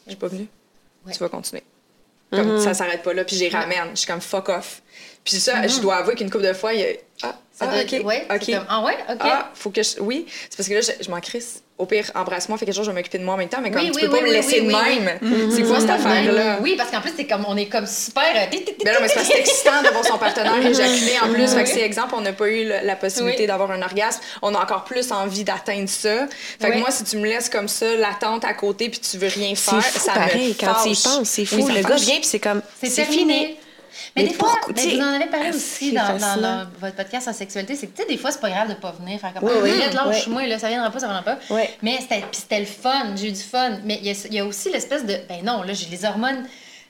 suis 0.09 0.15
pas 0.17 0.27
venue. 0.27 0.47
Ouais. 1.05 1.13
Tu 1.13 1.19
vas 1.19 1.29
continuer. 1.29 1.63
Comme 2.31 2.59
ça 2.59 2.73
s'arrête 2.73 3.01
pas 3.03 3.13
là, 3.13 3.23
puis 3.23 3.35
j'y 3.37 3.47
ramène. 3.47 3.91
Je 3.91 3.97
suis 3.99 4.07
comme 4.07 4.19
fuck 4.19 4.49
off. 4.49 4.81
Puis 5.23 5.37
ça, 5.37 5.65
je 5.67 5.79
dois 5.79 5.97
avouer 5.97 6.15
qu'une 6.15 6.29
couple 6.29 6.45
de 6.47 6.53
fois, 6.53 6.73
il 6.73 6.79
y 6.81 6.83
a. 6.83 6.87
Ah, 7.23 7.39
Ça 7.53 7.67
ah, 7.69 7.83
doit 7.83 7.83
ok. 7.99 8.05
ouais, 8.05 8.25
c'est 8.29 8.35
ok. 8.35 8.57
comme, 8.57 8.65
ah 8.67 8.83
ouais, 8.83 8.97
ok. 9.09 9.17
Ah, 9.21 9.51
faut 9.53 9.69
que 9.69 9.81
je. 9.81 9.99
Oui, 10.01 10.25
c'est 10.49 10.57
parce 10.57 10.67
que 10.67 10.73
là, 10.73 10.81
je, 10.81 11.03
je 11.03 11.09
m'en 11.09 11.21
crisse. 11.21 11.61
Au 11.77 11.85
pire, 11.85 12.09
embrasse-moi, 12.15 12.57
fait 12.57 12.65
quelque 12.65 12.73
chose, 12.75 12.85
je 12.85 12.91
vais 12.91 12.95
m'occuper 12.95 13.17
de 13.17 13.25
moi 13.25 13.33
en 13.33 13.37
même 13.37 13.49
temps, 13.49 13.59
mais 13.61 13.69
comme 13.69 13.81
Oui, 13.81 13.91
tu 13.91 13.97
oui, 13.97 14.01
peux 14.03 14.09
pas 14.09 14.23
oui, 14.23 14.29
me 14.29 14.33
laisser 14.33 14.61
oui, 14.61 14.67
de 14.67 14.73
oui. 14.73 14.99
même. 15.01 15.51
C'est 15.51 15.63
quoi 15.63 15.81
cette 15.81 15.89
affaire-là? 15.89 16.59
Oui, 16.61 16.75
parce 16.77 16.89
qu'en 16.89 17.01
plus, 17.01 17.11
c'est 17.17 17.25
comme, 17.27 17.43
on 17.49 17.57
est 17.57 17.65
comme 17.65 17.85
super. 17.85 18.23
euh, 18.33 18.45
Ben 18.49 18.93
non, 18.93 18.99
mais 19.01 19.09
c'est 19.09 19.15
parce 19.15 19.27
que 19.27 19.33
c'est 19.33 19.39
excitant 19.41 19.81
de 19.83 19.89
voir 19.89 20.05
son 20.05 20.17
partenaire 20.17 20.55
éjaculer 20.65 21.19
en 21.21 21.33
plus. 21.33 21.49
Fait 21.53 21.63
que 21.65 21.69
si, 21.69 21.79
exemple, 21.81 22.13
on 22.15 22.21
n'a 22.21 22.31
pas 22.31 22.47
eu 22.47 22.63
le- 22.63 22.79
la 22.81 22.95
possibilité 22.95 23.41
Oui. 23.41 23.47
d'avoir 23.47 23.71
un 23.71 23.81
orgasme, 23.81 24.21
on 24.41 24.55
a 24.55 24.59
encore 24.63 24.85
plus 24.85 25.11
envie 25.11 25.43
d'atteindre 25.43 25.89
ça. 25.89 26.27
Fait 26.61 26.69
que 26.69 26.73
Oui. 26.75 26.79
moi, 26.79 26.91
si 26.91 27.03
tu 27.03 27.17
me 27.17 27.25
laisses 27.25 27.49
comme 27.49 27.67
ça, 27.67 27.93
l'attente 27.97 28.45
à 28.45 28.53
côté, 28.53 28.87
puis 28.87 28.99
tu 28.99 29.17
veux 29.17 29.27
rien 29.27 29.53
C'est 29.55 29.71
faire, 29.71 29.83
fou 29.83 29.99
ça 29.99 30.13
pareil, 30.13 30.55
me 30.57 30.65
quand 30.65 30.75
tu 30.81 30.89
y 30.91 31.01
penses, 31.03 31.27
c'est 31.27 31.43
fou. 31.45 31.67
Le 31.67 31.81
gars 31.81 31.95
vient, 31.95 32.15
puis 32.15 32.23
c'est 32.23 32.39
comme, 32.39 32.61
C'est 32.81 32.89
c'est 32.89 33.03
fini. 33.03 33.57
Mais, 34.15 34.23
Mais 34.23 34.29
des 34.29 34.33
fois, 34.33 34.53
mais 34.75 34.95
vous 34.95 35.01
en 35.01 35.13
avez 35.13 35.25
parlé 35.27 35.49
ah, 35.51 35.55
aussi 35.55 35.91
dans, 35.91 36.41
dans 36.41 36.67
votre 36.79 36.95
podcast 36.95 37.27
en 37.27 37.33
sexualité, 37.33 37.75
c'est 37.75 37.87
que 37.87 37.95
tu 37.95 38.03
sais, 38.03 38.07
des 38.07 38.17
fois, 38.17 38.31
c'est 38.31 38.41
pas 38.41 38.49
grave 38.49 38.69
de 38.69 38.73
pas 38.73 38.91
venir. 38.91 39.19
Faire 39.19 39.33
comme, 39.33 39.49
Oui, 39.49 39.53
ah, 39.55 39.63
oui, 39.63 39.93
lâche-moi, 39.93 40.47
là, 40.47 40.59
ça 40.59 40.67
viendra 40.67 40.89
pas, 40.89 40.99
ça 40.99 41.07
viendra 41.07 41.23
pas. 41.23 41.39
Oui. 41.49 41.63
Mais 41.81 41.99
c'était 42.31 42.59
le 42.59 42.65
fun, 42.65 43.15
j'ai 43.15 43.29
eu 43.29 43.31
du 43.31 43.41
fun. 43.41 43.79
Mais 43.83 43.99
il 44.01 44.07
y 44.07 44.11
a, 44.11 44.25
il 44.25 44.33
y 44.33 44.39
a 44.39 44.45
aussi 44.45 44.71
l'espèce 44.71 45.05
de, 45.05 45.17
ben 45.27 45.43
non, 45.43 45.63
là, 45.63 45.73
j'ai 45.73 45.87
les 45.87 46.05
hormones 46.05 46.45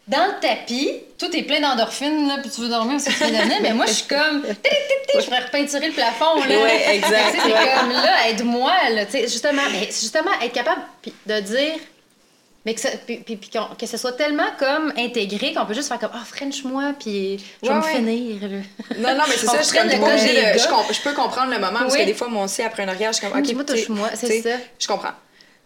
dans 0.08 0.26
le 0.28 0.40
tapis, 0.40 0.92
tout 1.18 1.36
est 1.36 1.42
plein 1.44 1.60
d'endorphines, 1.60 2.28
là, 2.28 2.38
puis 2.40 2.52
tu 2.52 2.62
veux 2.62 2.70
dormir 2.70 2.98
aussi, 2.98 3.10
tu 3.10 3.24
veux 3.24 3.62
mais 3.62 3.74
moi, 3.74 3.88
je 3.88 3.94
suis 3.94 4.08
comme, 4.08 4.44
je 5.16 5.26
pourrais 5.26 5.40
repeinturer 5.40 5.88
le 5.88 5.94
plafond, 5.94 6.44
là. 6.48 6.62
Ouais, 6.62 6.96
exact. 6.96 7.38
C'est 7.44 7.52
comme, 7.52 7.92
là, 7.92 8.30
aide-moi, 8.30 8.74
là, 8.92 9.06
tu 9.06 9.14
sais, 9.14 9.22
justement, 9.24 9.64
mais 9.72 9.86
justement, 9.86 10.30
être 10.44 10.54
capable 10.54 10.82
de 11.26 11.40
dire, 11.40 11.74
mais 12.66 12.74
que, 12.74 12.82
ça, 12.82 12.90
puis, 13.06 13.18
puis- 13.18 13.36
puis 13.38 13.50
que 13.78 13.86
ce 13.86 13.98
soit 13.98 14.14
tellement 14.14 14.48
comme 14.60 14.92
intégré 14.98 15.54
qu'on 15.54 15.66
peut 15.66 15.74
juste 15.74 15.88
faire 15.88 16.00
comme 16.00 16.12
Ah, 16.14 16.24
French-moi, 16.26 16.94
puis 17.00 17.38
je 17.62 17.68
vais 17.68 17.74
Ouais, 17.74 17.80
me 17.80 17.86
ouais. 17.86 17.96
finir. 17.96 18.42
là. 18.42 18.58
Non, 18.98 19.18
non, 19.20 19.24
mais 19.28 19.36
c'est 19.38 19.46
ça, 19.46 19.62
je 19.62 19.68
reprenne 19.70 20.00
pas 20.00 20.16
le 20.16 20.22
de. 20.22 20.60
Je, 20.90 20.94
je 20.94 21.02
peux 21.02 21.14
comprendre 21.14 21.52
le 21.52 21.60
moment, 21.60 21.80
parce 21.80 21.94
Oui. 21.94 22.00
que 22.02 22.06
des 22.06 22.14
fois, 22.14 22.28
moi 22.28 22.46
aussi, 22.46 22.62
après 22.64 22.84
un 22.84 22.88
orgasme, 22.90 23.14
je 23.14 23.18
suis 23.18 23.28
comme, 23.28 23.40
OK, 23.40 23.46
sais, 23.70 23.76
touche-moi, 23.76 24.10
c'est 24.16 24.42
ça. 24.42 24.50
Je 24.80 24.88
comprends. 24.88 25.12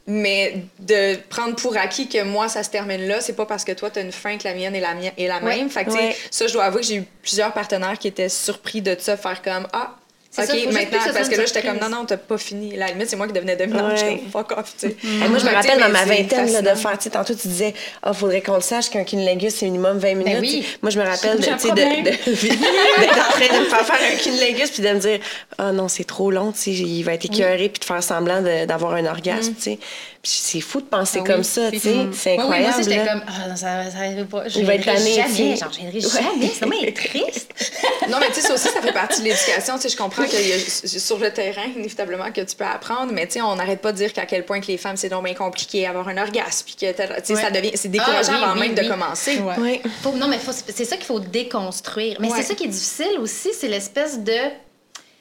Mais 0.08 0.64
de 0.80 1.18
prendre 1.30 1.56
pour 1.56 1.78
acquis 1.78 2.10
que 2.10 2.24
moi, 2.24 2.47
ça 2.50 2.64
se 2.64 2.70
termine 2.72 3.08
là, 3.08 3.22
c'est 3.22 3.36
pas 3.36 3.45
parce 3.45 3.64
que 3.64 3.74
toi, 3.74 3.91
t'as 3.91 4.02
une 4.02 4.12
fin 4.12 4.38
que 4.39 4.43
la 4.47 4.56
mienne 4.56 4.74
est 4.76 4.80
la, 4.82 4.95
mienne, 4.95 5.12
est 5.18 5.28
la 5.28 5.38
Ouais. 5.38 5.58
même. 5.58 5.70
Fait 5.70 5.86
que, 5.86 5.91
ça, 6.32 6.47
je 6.47 6.54
dois 6.54 6.64
avouer 6.64 6.82
que 6.82 6.88
j'ai 6.88 6.95
eu 6.95 7.04
plusieurs 7.22 7.54
partenaires 7.54 7.97
qui 8.00 8.08
étaient 8.08 8.30
surpris 8.30 8.82
de 8.82 8.95
ça, 9.00 9.18
faire 9.18 9.39
comme, 9.43 9.68
ah, 9.72 9.95
OK, 10.38 10.46
ça, 10.46 10.54
maintenant, 10.54 10.98
que 11.00 11.04
ce 11.06 11.10
soit 11.10 11.14
parce 11.14 11.28
que 11.30 11.36
là, 11.38 11.46
j'étais 11.48 11.64
comme, 11.64 11.80
non, 11.80 11.90
non, 11.90 12.06
t'as 12.06 12.16
pas 12.18 12.38
fini. 12.38 12.76
La 12.76 12.88
limite, 12.88 13.10
c'est 13.10 13.16
moi 13.16 13.26
qui 13.26 13.34
devenais 13.34 13.56
dominante. 13.56 13.94
Je 13.94 13.96
suis 13.98 14.06
Ouais. 14.08 14.18
comme, 14.20 14.30
fuck 14.32 14.52
off, 14.58 14.74
tu 14.80 14.88
sais. 14.90 14.96
Et 15.04 15.28
moi, 15.28 15.40
je 15.40 15.46
me 15.46 15.52
rappelle 15.54 15.80
dans 15.80 15.90
ma 15.90 16.06
vingtaine 16.06 16.52
là, 16.52 16.62
de 16.62 16.76
faire, 16.78 16.98
tu 17.00 17.06
sais, 17.06 17.10
tantôt 17.10 17.34
tu 17.34 17.48
disais, 17.48 17.74
ah, 18.04 18.14
faudrait 18.14 18.42
qu'on 18.42 18.54
le 18.56 18.62
sache 18.62 18.90
qu'un 18.92 19.04
cunnilingus, 19.04 19.56
c'est 19.56 19.66
minimum 19.66 19.98
20 19.98 20.10
minutes. 20.16 20.26
Ben 20.34 20.40
oui. 20.42 20.60
Tu 20.60 20.68
sais, 20.72 20.78
Moi, 20.84 20.92
je 20.92 21.00
me 21.00 21.04
rappelle 21.06 21.38
tu 21.38 21.44
sais, 21.46 21.52
de, 21.52 21.58
problème. 21.58 22.04
de- 22.04 22.10
d'être 22.12 23.18
en 23.18 23.32
train 23.32 23.58
de 23.58 23.60
me 23.60 23.66
faire 23.70 23.86
faire 23.86 24.00
un 24.14 24.16
cunnilingus 24.18 24.70
puis 24.70 24.84
de 24.84 24.90
me 24.90 25.00
dire, 25.00 25.20
ah 25.58 25.72
non, 25.72 25.88
c'est 25.88 26.04
trop 26.04 26.30
long, 26.30 26.52
tu 26.52 26.60
sais, 26.60 26.72
il 26.72 27.04
va 27.04 27.14
être 27.16 27.26
écœuré 27.26 27.70
puis 27.70 27.80
de 27.80 27.86
faire 27.86 28.04
semblant 28.04 28.42
d'avoir 28.68 28.94
un 28.94 29.06
orgasme, 29.08 29.54
tu 29.56 29.62
sais. 29.64 29.80
Puis 30.22 30.32
c'est 30.36 30.59
fou 30.59 30.82
de 30.82 30.86
penser 30.86 31.20
Ah 31.24 31.28
comme 31.28 31.38
oui, 31.39 31.45
ça, 31.45 31.72
tu 31.72 31.80
sais. 31.80 31.95
C'est 32.11 32.32
Oui, 32.32 32.38
oui, 32.39 32.39
incroyable. 32.41 32.67
moi 32.72 32.80
aussi, 32.80 32.89
j'étais 32.89 33.05
là. 33.05 33.11
comme 33.13 33.24
Ah, 33.28 33.47
non, 33.47 33.55
ça, 33.55 33.89
ça 33.89 33.97
arrive 33.99 34.26
pas. 34.26 34.47
Je 34.49 34.59
Il 34.59 34.65
va 34.65 34.76
être 34.76 34.84
jamais. 34.84 35.15
Genre, 35.55 35.72
je 35.72 35.78
viendrai 35.80 36.01
jamais. 36.01 36.47
C'est 36.53 36.65
vraiment 36.65 36.91
triste. 36.93 37.51
Non, 38.09 38.17
mais 38.20 38.28
tu 38.30 38.36
sais, 38.36 38.41
ça 38.47 38.53
aussi, 38.55 38.67
ça 38.70 38.82
fait 38.82 38.91
partie 38.91 39.20
de 39.20 39.26
l'éducation. 39.26 39.76
Tu 39.76 39.84
sais, 39.84 39.89
je 39.89 39.95
comprends 39.97 40.24
qu'il 40.26 40.41
y 40.47 40.51
a 40.51 40.57
sur 40.57 41.20
le 41.20 41.32
terrain, 41.32 41.65
inévitablement, 41.76 42.32
que 42.32 42.41
tu 42.41 42.55
peux 42.55 42.65
apprendre, 42.65 43.11
mais 43.13 43.28
tu 43.28 43.34
sais, 43.34 43.41
on 43.41 43.55
n'arrête 43.55 43.82
pas 43.82 43.91
de 43.91 43.97
dire 43.97 44.11
qu'à 44.13 44.26
quel 44.26 44.45
point 44.45 44.59
que 44.61 44.65
les 44.67 44.78
femmes, 44.78 44.97
c'est 44.97 45.09
donc 45.09 45.24
bien 45.26 45.36
compliqué 45.36 45.86
avoir 45.86 46.07
un 46.07 46.17
orgasme, 46.17 46.65
puis 46.65 46.76
que, 46.76 46.91
tu 46.91 47.36
sais, 47.36 47.36
ça 47.39 47.51
devient, 47.51 47.72
c'est 47.76 47.89
décourageant 47.91 48.32
Ah, 48.34 48.38
oui, 48.38 48.43
avant 48.45 48.53
oui, 48.55 48.59
même 48.70 48.76
oui. 48.78 48.84
de 48.84 48.89
commencer. 48.89 49.38
Ouais. 49.38 49.53
Oui. 49.59 49.82
Faut- 50.01 50.13
non, 50.13 50.28
mais 50.28 50.39
c'est 50.76 50.86
ça 50.86 50.95
qu'il 50.97 51.05
faut 51.05 51.20
déconstruire. 51.20 52.17
Mais 52.20 52.30
Ouais. 52.32 52.38
c'est 52.38 52.47
ça 52.47 52.55
qui 52.55 52.63
est 52.63 52.67
difficile 52.67 53.20
aussi, 53.22 53.49
c'est 53.57 53.67
l'espèce 53.67 54.17
de. 54.20 54.34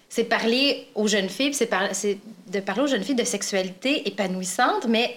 C'est 0.09 0.25
parler 0.25 0.87
aux 0.95 1.07
jeunes 1.07 1.29
filles, 1.29 1.49
puis 1.51 1.57
c'est 1.57 1.67
par- 1.67 1.89
de 1.91 2.61
parler 2.61 2.83
aux 2.83 2.87
jeunes 2.87 3.05
filles 3.05 3.15
de 3.15 3.25
sexualité 3.25 4.09
épanouissante, 4.09 4.87
mais 4.89 5.17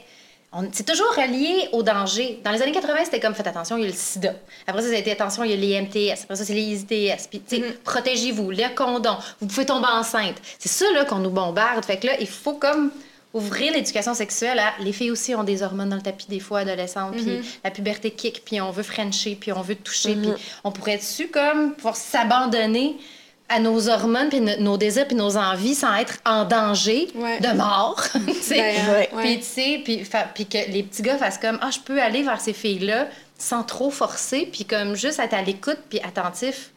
on- 0.51 0.67
c'est 0.73 0.85
toujours 0.85 1.07
relié 1.15 1.69
au 1.71 1.81
danger. 1.81 2.39
Dans 2.43 2.51
les 2.51 2.61
années 2.61 2.73
80, 2.73 3.05
c'était 3.05 3.21
comme 3.21 3.33
faites 3.33 3.47
attention, 3.47 3.77
il 3.77 3.83
y 3.83 3.85
a 3.85 3.87
le 3.87 3.93
sida. 3.95 4.33
Après 4.67 4.81
ça, 4.81 4.89
ça 4.89 4.95
a 4.95 4.97
été 4.97 5.11
attention, 5.11 5.45
il 5.45 5.51
y 5.51 5.53
a 5.53 5.55
les 5.55 5.73
MTS. 5.81 6.23
Après 6.23 6.35
ça, 6.35 6.43
c'est 6.43 6.53
les 6.53 6.81
ITS. 6.81 7.27
Puis, 7.29 7.39
tu 7.39 7.55
sais, 7.57 7.61
protégez-vous, 7.85 8.51
le 8.51 8.75
condom. 8.75 9.15
Vous 9.39 9.47
pouvez 9.47 9.65
tomber 9.65 9.87
enceinte. 9.87 10.35
C'est 10.59 10.67
ça, 10.69 10.85
là, 10.93 11.05
qu'on 11.05 11.19
nous 11.19 11.29
bombarde. 11.29 11.85
Fait 11.85 11.97
que 11.97 12.07
là, 12.07 12.13
il 12.19 12.27
faut 12.27 12.55
comme 12.55 12.91
ouvrir 13.33 13.71
l'éducation 13.71 14.13
sexuelle 14.13 14.59
à 14.59 14.73
les 14.81 14.91
filles 14.91 15.09
aussi 15.11 15.33
ont 15.35 15.45
des 15.45 15.63
hormones 15.63 15.87
dans 15.87 15.95
le 15.95 16.01
tapis 16.01 16.25
des 16.27 16.41
fois 16.41 16.59
adolescentes 16.59 17.15
puis 17.15 17.39
la 17.63 17.71
puberté 17.71 18.11
kick 18.11 18.43
puis 18.43 18.59
on 18.59 18.71
veut 18.71 18.83
frencher 18.83 19.37
puis 19.39 19.53
on 19.53 19.61
veut 19.61 19.75
toucher 19.77 20.15
puis 20.15 20.31
on 20.65 20.71
pourrait 20.73 20.97
dessus 20.97 21.29
comme 21.29 21.73
pouvoir 21.75 21.95
s'abandonner 21.95 22.97
à 23.51 23.59
nos 23.59 23.89
hormones 23.89 24.29
puis 24.29 24.39
no- 24.41 24.57
nos 24.59 24.77
désirs 24.77 25.07
puis 25.07 25.15
nos 25.15 25.37
envies 25.37 25.75
sans 25.75 25.95
être 25.95 26.17
en 26.25 26.45
danger 26.45 27.07
Ouais. 27.15 27.39
de 27.39 27.49
mort 27.55 28.01
tu 28.25 28.33
sais. 28.33 28.75
Ben. 28.85 29.07
Puis, 29.21 29.39
tu 29.39 29.45
sais, 29.45 29.81
puis, 29.83 30.03
fa- 30.05 30.27
puis 30.33 30.45
que 30.45 30.57
les 30.71 30.83
petits 30.83 31.01
gars 31.01 31.17
fassent 31.17 31.37
comme, 31.37 31.59
ah, 31.61 31.69
je 31.71 31.79
peux 31.79 32.01
aller 32.01 32.23
vers 32.23 32.39
ces 32.41 32.53
filles-là 32.53 33.07
sans 33.37 33.63
trop 33.63 33.89
forcer, 33.91 34.47
puis 34.51 34.65
comme 34.65 34.95
juste 34.95 35.19
être 35.19 35.33
à 35.33 35.41
l'écoute, 35.41 35.79
puis 35.89 35.99
attentif, 36.01 36.71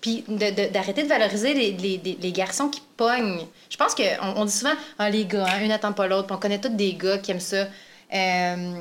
puis 0.00 0.24
de- 0.28 0.34
de- 0.50 0.70
d'arrêter 0.72 1.02
de, 1.02 1.08
valoriser 1.08 1.54
les, 1.54 1.72
les- 1.72 2.00
les- 2.04 2.18
les 2.20 2.32
garçons 2.32 2.68
qui 2.68 2.82
pognent. 2.96 3.40
Je 3.70 3.76
pense 3.76 3.94
qu'on 3.94 4.04
on 4.36 4.44
dit 4.44 4.52
souvent, 4.52 4.74
ah, 4.98 5.08
les 5.10 5.24
gars, 5.24 5.46
hein, 5.48 5.60
une 5.62 5.68
n'attend 5.68 5.92
pas 5.92 6.06
l'autre, 6.06 6.26
puis 6.26 6.36
on 6.36 6.38
connaît 6.40 6.60
tous 6.60 6.68
des 6.68 6.92
gars 6.94 7.18
qui 7.18 7.30
aiment 7.30 7.40
ça. 7.40 7.66
euh, 8.14 8.74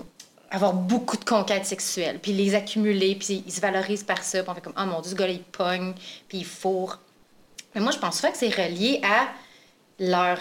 avoir 0.52 0.74
beaucoup 0.74 1.18
de 1.18 1.26
conquêtes 1.26 1.66
sexuelles, 1.66 2.20
puis 2.22 2.32
les 2.32 2.54
accumuler, 2.54 3.16
puis 3.16 3.44
ils 3.46 3.52
se 3.52 3.60
valorisent 3.60 4.04
par 4.04 4.24
ça, 4.24 4.42
puis 4.44 4.50
on 4.52 4.54
fait 4.54 4.62
comme, 4.62 4.76
oh 4.80 4.86
mon 4.86 5.02
Dieu, 5.02 5.10
ce 5.12 5.16
gars-là, 5.16 5.34
il 5.34 5.40
pogne, 5.42 5.94
puis 6.28 6.38
il 6.40 6.46
fourre. 6.46 7.00
Mais 7.76 7.82
moi, 7.82 7.92
je 7.92 7.98
pense 8.00 8.18
souvent 8.18 8.32
que 8.32 8.38
c'est 8.38 8.50
relié 8.50 9.02
à 9.04 9.28
leur. 10.00 10.38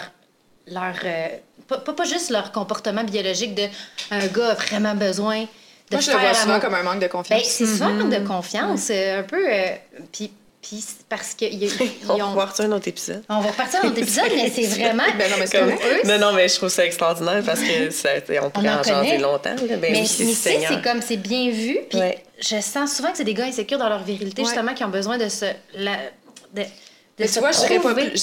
leur 0.67 0.95
euh, 1.03 1.27
pas, 1.67 1.77
pas, 1.79 1.93
pas 1.93 2.05
juste 2.05 2.29
leur 2.29 2.51
comportement 2.51 3.03
biologique 3.03 3.55
de 3.55 3.63
un 4.11 4.25
gars 4.27 4.51
a 4.51 4.53
vraiment 4.55 4.95
besoin 4.95 5.41
de 5.41 5.47
Moi, 5.95 5.99
je 6.01 6.11
le 6.11 6.17
faire 6.17 6.29
vois 6.31 6.33
souvent 6.33 6.59
comme 6.59 6.73
un 6.75 6.83
manque 6.83 6.95
de 6.95 6.99
Ben, 7.01 7.09
confiance. 7.09 7.43
c'est 7.43 7.65
souvent 7.65 7.85
un 7.87 7.93
manque 7.93 8.11
de 8.13 8.25
confiance, 8.27 8.87
euh, 8.91 9.19
un 9.19 9.23
peu. 9.23 9.47
euh, 9.47 9.67
puis, 10.11 10.31
puis 10.61 10.83
parce 11.09 11.33
que 11.35 11.45
ils- 11.51 11.69
On 12.09 12.15
ils 12.15 12.19
va 12.19 12.27
ont- 12.27 12.33
voir 12.33 12.55
ça 12.55 12.63
un 12.63 12.71
autre 12.71 12.87
épisode. 12.87 13.23
on 13.29 13.39
va 13.39 13.49
repartir 13.51 13.81
dans 13.81 13.89
notre 13.89 14.01
épisode, 14.01 14.31
mais 14.35 14.49
c'est 14.49 14.63
vraiment. 14.79 15.03
Ben 15.17 15.29
non, 15.29 15.37
mais 15.39 15.45
c'est 15.47 15.59
Comme- 15.59 15.69
eux, 15.69 16.01
non, 16.05 16.17
non, 16.19 16.33
mais 16.33 16.47
je 16.47 16.55
trouve 16.55 16.69
ça 16.69 16.85
extraordinaire 16.85 17.43
parce 17.45 17.59
que 17.61 17.89
ça, 17.91 18.09
on 18.43 18.49
pourrait 18.49 18.69
en 18.69 18.79
en, 18.79 18.83
jaser 18.83 18.93
connaît. 18.93 19.17
longtemps. 19.19 19.49
Là. 19.55 19.61
Ben 19.67 19.79
mais 19.81 19.91
oui, 19.99 20.07
c'est 20.07 20.23
tu 20.25 20.29
sais, 20.33 20.49
Seigneur. 20.51 20.71
c'est 20.73 20.81
comme 20.83 21.01
c'est 21.01 21.17
bien 21.17 21.49
vu. 21.51 21.79
Puis 21.89 21.99
Ouais. 21.99 22.23
je 22.39 22.59
sens 22.61 22.95
souvent 22.95 23.11
que 23.11 23.17
c'est 23.17 23.23
des 23.23 23.33
gars 23.35 23.45
insécures 23.45 23.77
dans 23.79 23.89
leur 23.89 24.03
virilité, 24.03 24.41
Ouais. 24.41 24.47
justement, 24.47 24.73
qui 24.73 24.83
ont 24.83 24.89
besoin 24.89 25.17
de 25.19 25.29
se. 25.29 25.45
La, 25.75 25.97
de 26.53 26.63
Mais 27.17 27.27
tu 27.29 27.39
vois, 27.39 27.51
je 27.51 27.65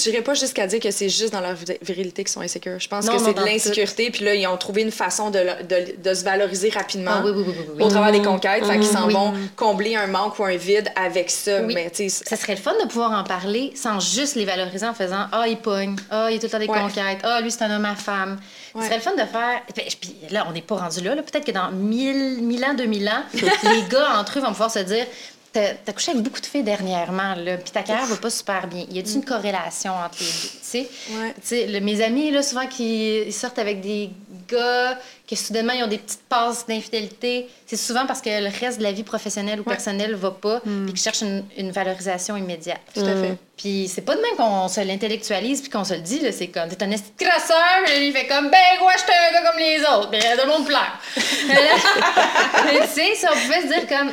dirais 0.03 0.21
pas, 0.21 0.33
jusqu'à 0.35 0.67
dire 0.67 0.79
que 0.79 0.91
c'est 0.91 1.09
juste 1.09 1.33
dans 1.33 1.41
leur 1.41 1.55
vi- 1.55 1.77
virilité 1.81 2.23
qu'ils 2.23 2.31
sont 2.31 2.41
insécures. 2.41 2.79
Je 2.79 2.87
pense 2.87 3.05
Non, 3.05 3.13
que 3.17 3.23
c'est 3.23 3.33
de 3.33 3.43
l'insécurité, 3.43 4.11
puis 4.11 4.23
là, 4.23 4.35
ils 4.35 4.45
ont 4.45 4.55
trouvé 4.55 4.83
une 4.83 4.91
façon 4.91 5.31
de, 5.31 5.39
le- 5.39 5.63
de, 5.63 5.95
de 6.09 6.13
se 6.13 6.23
valoriser 6.23 6.69
rapidement 6.69 7.11
Ah 7.15 7.21
oui, 7.25 7.31
oui, 7.35 7.43
oui, 7.47 7.53
oui, 7.57 7.65
oui. 7.77 7.83
au 7.83 7.89
travers 7.89 8.11
des 8.11 8.21
conquêtes. 8.21 8.63
Fait 8.65 8.73
qu'ils 8.75 8.85
s'en 8.85 9.07
Oui. 9.07 9.13
vont 9.13 9.33
combler 9.55 9.95
un 9.95 10.05
manque 10.05 10.37
ou 10.37 10.43
un 10.45 10.55
vide 10.57 10.89
avec 10.95 11.31
ça. 11.31 11.61
Mais 11.61 11.91
Ça 12.07 12.35
serait 12.37 12.53
le 12.53 12.61
fun 12.61 12.73
de 12.83 12.87
pouvoir 12.87 13.11
en 13.19 13.23
parler 13.23 13.71
sans 13.75 13.99
juste 13.99 14.35
les 14.35 14.45
valoriser 14.45 14.85
en 14.85 14.93
faisant 14.93 15.25
Ah, 15.31 15.45
il 15.47 15.57
pogne. 15.57 15.95
Ah, 16.11 16.27
il 16.29 16.35
est 16.35 16.39
tout 16.39 16.45
le 16.45 16.51
temps 16.51 16.59
des 16.59 16.67
conquêtes. 16.67 17.17
Ah, 17.23 17.41
lui, 17.41 17.49
c'est 17.49 17.63
un 17.63 17.75
homme 17.75 17.85
à 17.85 17.95
femme. 17.95 18.39
Ce 18.75 18.83
serait 18.85 18.95
le 18.97 19.01
fun 19.01 19.13
de 19.13 19.17
faire. 19.25 19.61
Puis, 19.99 20.15
là, 20.29 20.45
on 20.47 20.51
n'est 20.51 20.61
pas 20.61 20.75
rendu 20.75 21.01
là. 21.01 21.15
là. 21.15 21.23
Peut-être 21.23 21.45
que 21.45 21.51
dans 21.51 21.71
1000, 21.71 22.43
1000 22.43 22.63
ans, 22.65 22.73
2000 22.75 23.07
ans, 23.09 23.23
les 23.33 23.83
gars 23.89 24.19
entre 24.19 24.37
eux 24.37 24.41
vont 24.41 24.49
pouvoir 24.49 24.69
se 24.71 24.79
dire 24.79 25.05
T'as 25.53 25.93
couché 25.93 26.11
avec 26.11 26.23
beaucoup 26.23 26.41
de 26.41 26.45
filles 26.47 26.63
dernièrement, 26.63 27.35
là, 27.35 27.57
puis 27.57 27.69
ta 27.71 27.83
carrière 27.83 28.07
va 28.07 28.15
pas 28.15 28.31
super 28.31 28.65
bien. 28.65 28.85
Y 28.89 28.97
a-t-il 28.99 29.17
une 29.17 29.25
corrélation 29.25 29.91
entre 29.93 30.17
les 30.19 30.25
deux? 30.25 30.49
Tu 30.49 30.59
sais? 30.61 30.89
Ouais. 31.11 31.67
Le- 31.67 31.79
mes 31.79 32.01
amis, 32.01 32.31
là, 32.31 32.41
souvent, 32.41 32.65
qui 32.65 33.19
ils 33.21 33.31
sortent 33.33 33.59
avec 33.59 33.79
des 33.79 34.09
gars, 34.49 34.97
que 35.29 35.35
soudainement, 35.35 35.73
ils 35.73 35.83
ont 35.83 35.87
des 35.87 35.99
petites 35.99 36.23
passes 36.27 36.65
d'infidélité, 36.65 37.47
c'est 37.67 37.77
souvent 37.77 38.07
parce 38.07 38.19
que 38.21 38.29
le 38.29 38.49
reste 38.59 38.79
de 38.79 38.83
la 38.83 38.91
vie 38.91 39.03
professionnelle 39.03 39.59
ou 39.59 39.63
Ouais. 39.63 39.75
personnelle 39.75 40.15
va 40.15 40.31
pas, 40.31 40.59
puis 40.61 40.93
qu'ils 40.93 40.97
cherchent 41.01 41.21
une, 41.21 41.45
une 41.55 41.69
valorisation 41.71 42.35
immédiate. 42.35 42.81
Tout 42.93 43.01
à 43.01 43.15
fait. 43.15 43.37
Puis 43.55 43.87
c'est 43.93 44.01
pas 44.01 44.15
de 44.15 44.21
même 44.21 44.35
qu'on 44.35 44.67
se 44.67 44.81
l'intellectualise 44.81 45.61
puis 45.61 45.69
qu'on 45.69 45.83
se 45.83 45.93
le 45.93 45.99
dit, 46.01 46.19
là. 46.19 46.31
C'est 46.31 46.47
comme, 46.47 46.67
t'es 46.69 46.83
un 46.83 46.89
esti 46.89 47.11
crasseur, 47.17 47.83
puis 47.85 47.99
lui, 47.99 48.07
il 48.07 48.11
fait 48.13 48.25
comme, 48.27 48.49
ben, 48.49 48.57
ouais, 48.85 48.93
j'étais 48.97 49.13
un 49.13 49.33
gars 49.43 49.49
comme 49.51 49.59
les 49.59 49.79
autres, 49.81 50.09
puis 50.09 50.19
tout 50.19 50.47
le 50.47 50.51
monde 50.51 50.65
pleure. 50.65 50.99
Mais 52.65 52.81
tu 52.87 52.93
sais, 52.93 53.15
si 53.15 53.25
on 53.27 53.33
pouvait 53.39 53.61
se 53.61 53.67
dire 53.67 53.87
comme, 53.87 54.11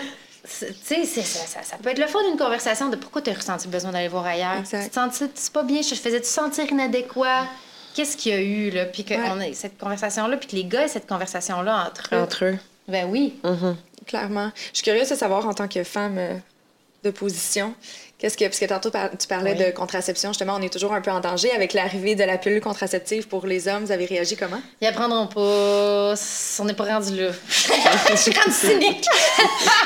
sais, 0.52 1.04
ça, 1.04 1.22
ça, 1.22 1.62
ça 1.62 1.76
peut 1.82 1.90
être 1.90 1.98
le 1.98 2.06
fond 2.06 2.18
d'une 2.28 2.38
conversation 2.38 2.88
de 2.88 2.96
pourquoi 2.96 3.22
tu 3.22 3.30
as 3.30 3.34
ressenti 3.34 3.66
le 3.66 3.72
besoin 3.72 3.92
d'aller 3.92 4.08
voir 4.08 4.26
ailleurs. 4.26 4.58
Exact. 4.58 4.90
Tu 4.92 5.28
te 5.28 5.30
c'est 5.34 5.52
pas 5.52 5.62
bien, 5.62 5.82
je 5.82 5.90
te 5.90 5.94
faisais 5.94 6.20
te 6.20 6.26
sentir 6.26 6.70
inadéquat. 6.70 7.46
Qu'est-ce 7.94 8.16
qu'il 8.16 8.32
y 8.32 8.34
a 8.34 8.40
eu, 8.40 8.70
là? 8.70 8.86
Puis 8.86 9.04
qu'on 9.04 9.40
ait 9.40 9.52
cette 9.52 9.78
conversation-là, 9.78 10.36
puis 10.36 10.48
que 10.48 10.56
les 10.56 10.64
gars 10.64 10.84
aient 10.84 10.88
cette 10.88 11.08
conversation-là 11.08 11.88
entre 11.88 12.14
eux. 12.14 12.18
Entre 12.18 12.44
eux. 12.44 12.58
Ben 12.86 13.08
oui. 13.08 13.40
Clairement. 14.06 14.50
Je 14.72 14.78
suis 14.78 14.84
curieuse 14.84 15.08
de 15.08 15.14
savoir, 15.14 15.46
en 15.46 15.54
tant 15.54 15.68
que 15.68 15.84
femme 15.84 16.18
euh, 16.18 16.34
de 17.04 17.10
position, 17.10 17.74
qu'est-ce 18.20 18.36
que. 18.36 18.44
Parce 18.44 18.58
que 18.60 18.66
tantôt, 18.66 18.90
par- 18.90 19.10
tu 19.18 19.26
parlais 19.26 19.52
Oui. 19.58 19.64
de 19.66 19.70
contraception. 19.72 20.30
Justement, 20.30 20.54
on 20.58 20.62
est 20.62 20.72
toujours 20.72 20.92
un 20.94 21.00
peu 21.00 21.10
en 21.10 21.20
danger. 21.20 21.50
Avec 21.52 21.72
l'arrivée 21.72 22.14
de 22.14 22.22
la 22.24 22.38
pilule 22.38 22.60
contraceptive 22.60 23.26
pour 23.26 23.46
les 23.46 23.66
hommes, 23.66 23.84
vous 23.84 23.92
avez 23.92 24.04
réagi 24.04 24.36
comment? 24.36 24.60
Ils 24.80 24.86
apprendront 24.86 25.26
pas. 25.26 26.14
On 26.60 26.64
n'est 26.64 26.74
pas 26.74 26.84
rendu 26.84 27.16
là. 27.20 27.30
je 27.48 28.16
suis 28.16 28.32
rendue 28.32 28.52
cynique. 28.54 29.06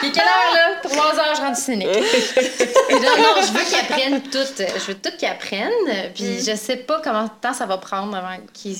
Il 0.03 0.09
est 0.09 0.12
quelle 0.12 0.22
heure, 0.22 0.55
là? 0.55 0.80
Trois 0.82 1.14
heures, 1.18 1.30
je 1.30 1.35
suis 1.37 1.45
rendue 1.45 1.61
cynique. 1.61 1.89
Non, 2.91 3.43
je 3.43 3.53
veux 3.59 3.64
qu'ils 3.64 3.78
apprennent 3.78 4.22
tout. 4.22 4.39
Je 4.59 4.87
veux 4.87 4.95
tout 4.95 5.11
qu'ils 5.18 5.28
apprennent. 5.28 6.12
Puis 6.14 6.41
je 6.45 6.55
sais 6.57 6.76
pas 6.76 7.01
comment 7.03 7.24
de 7.24 7.30
temps 7.41 7.55
ça 7.55 7.66
va 7.66 7.78
prendre 7.78 8.16
avant 8.16 8.37
qu'ils. 8.53 8.78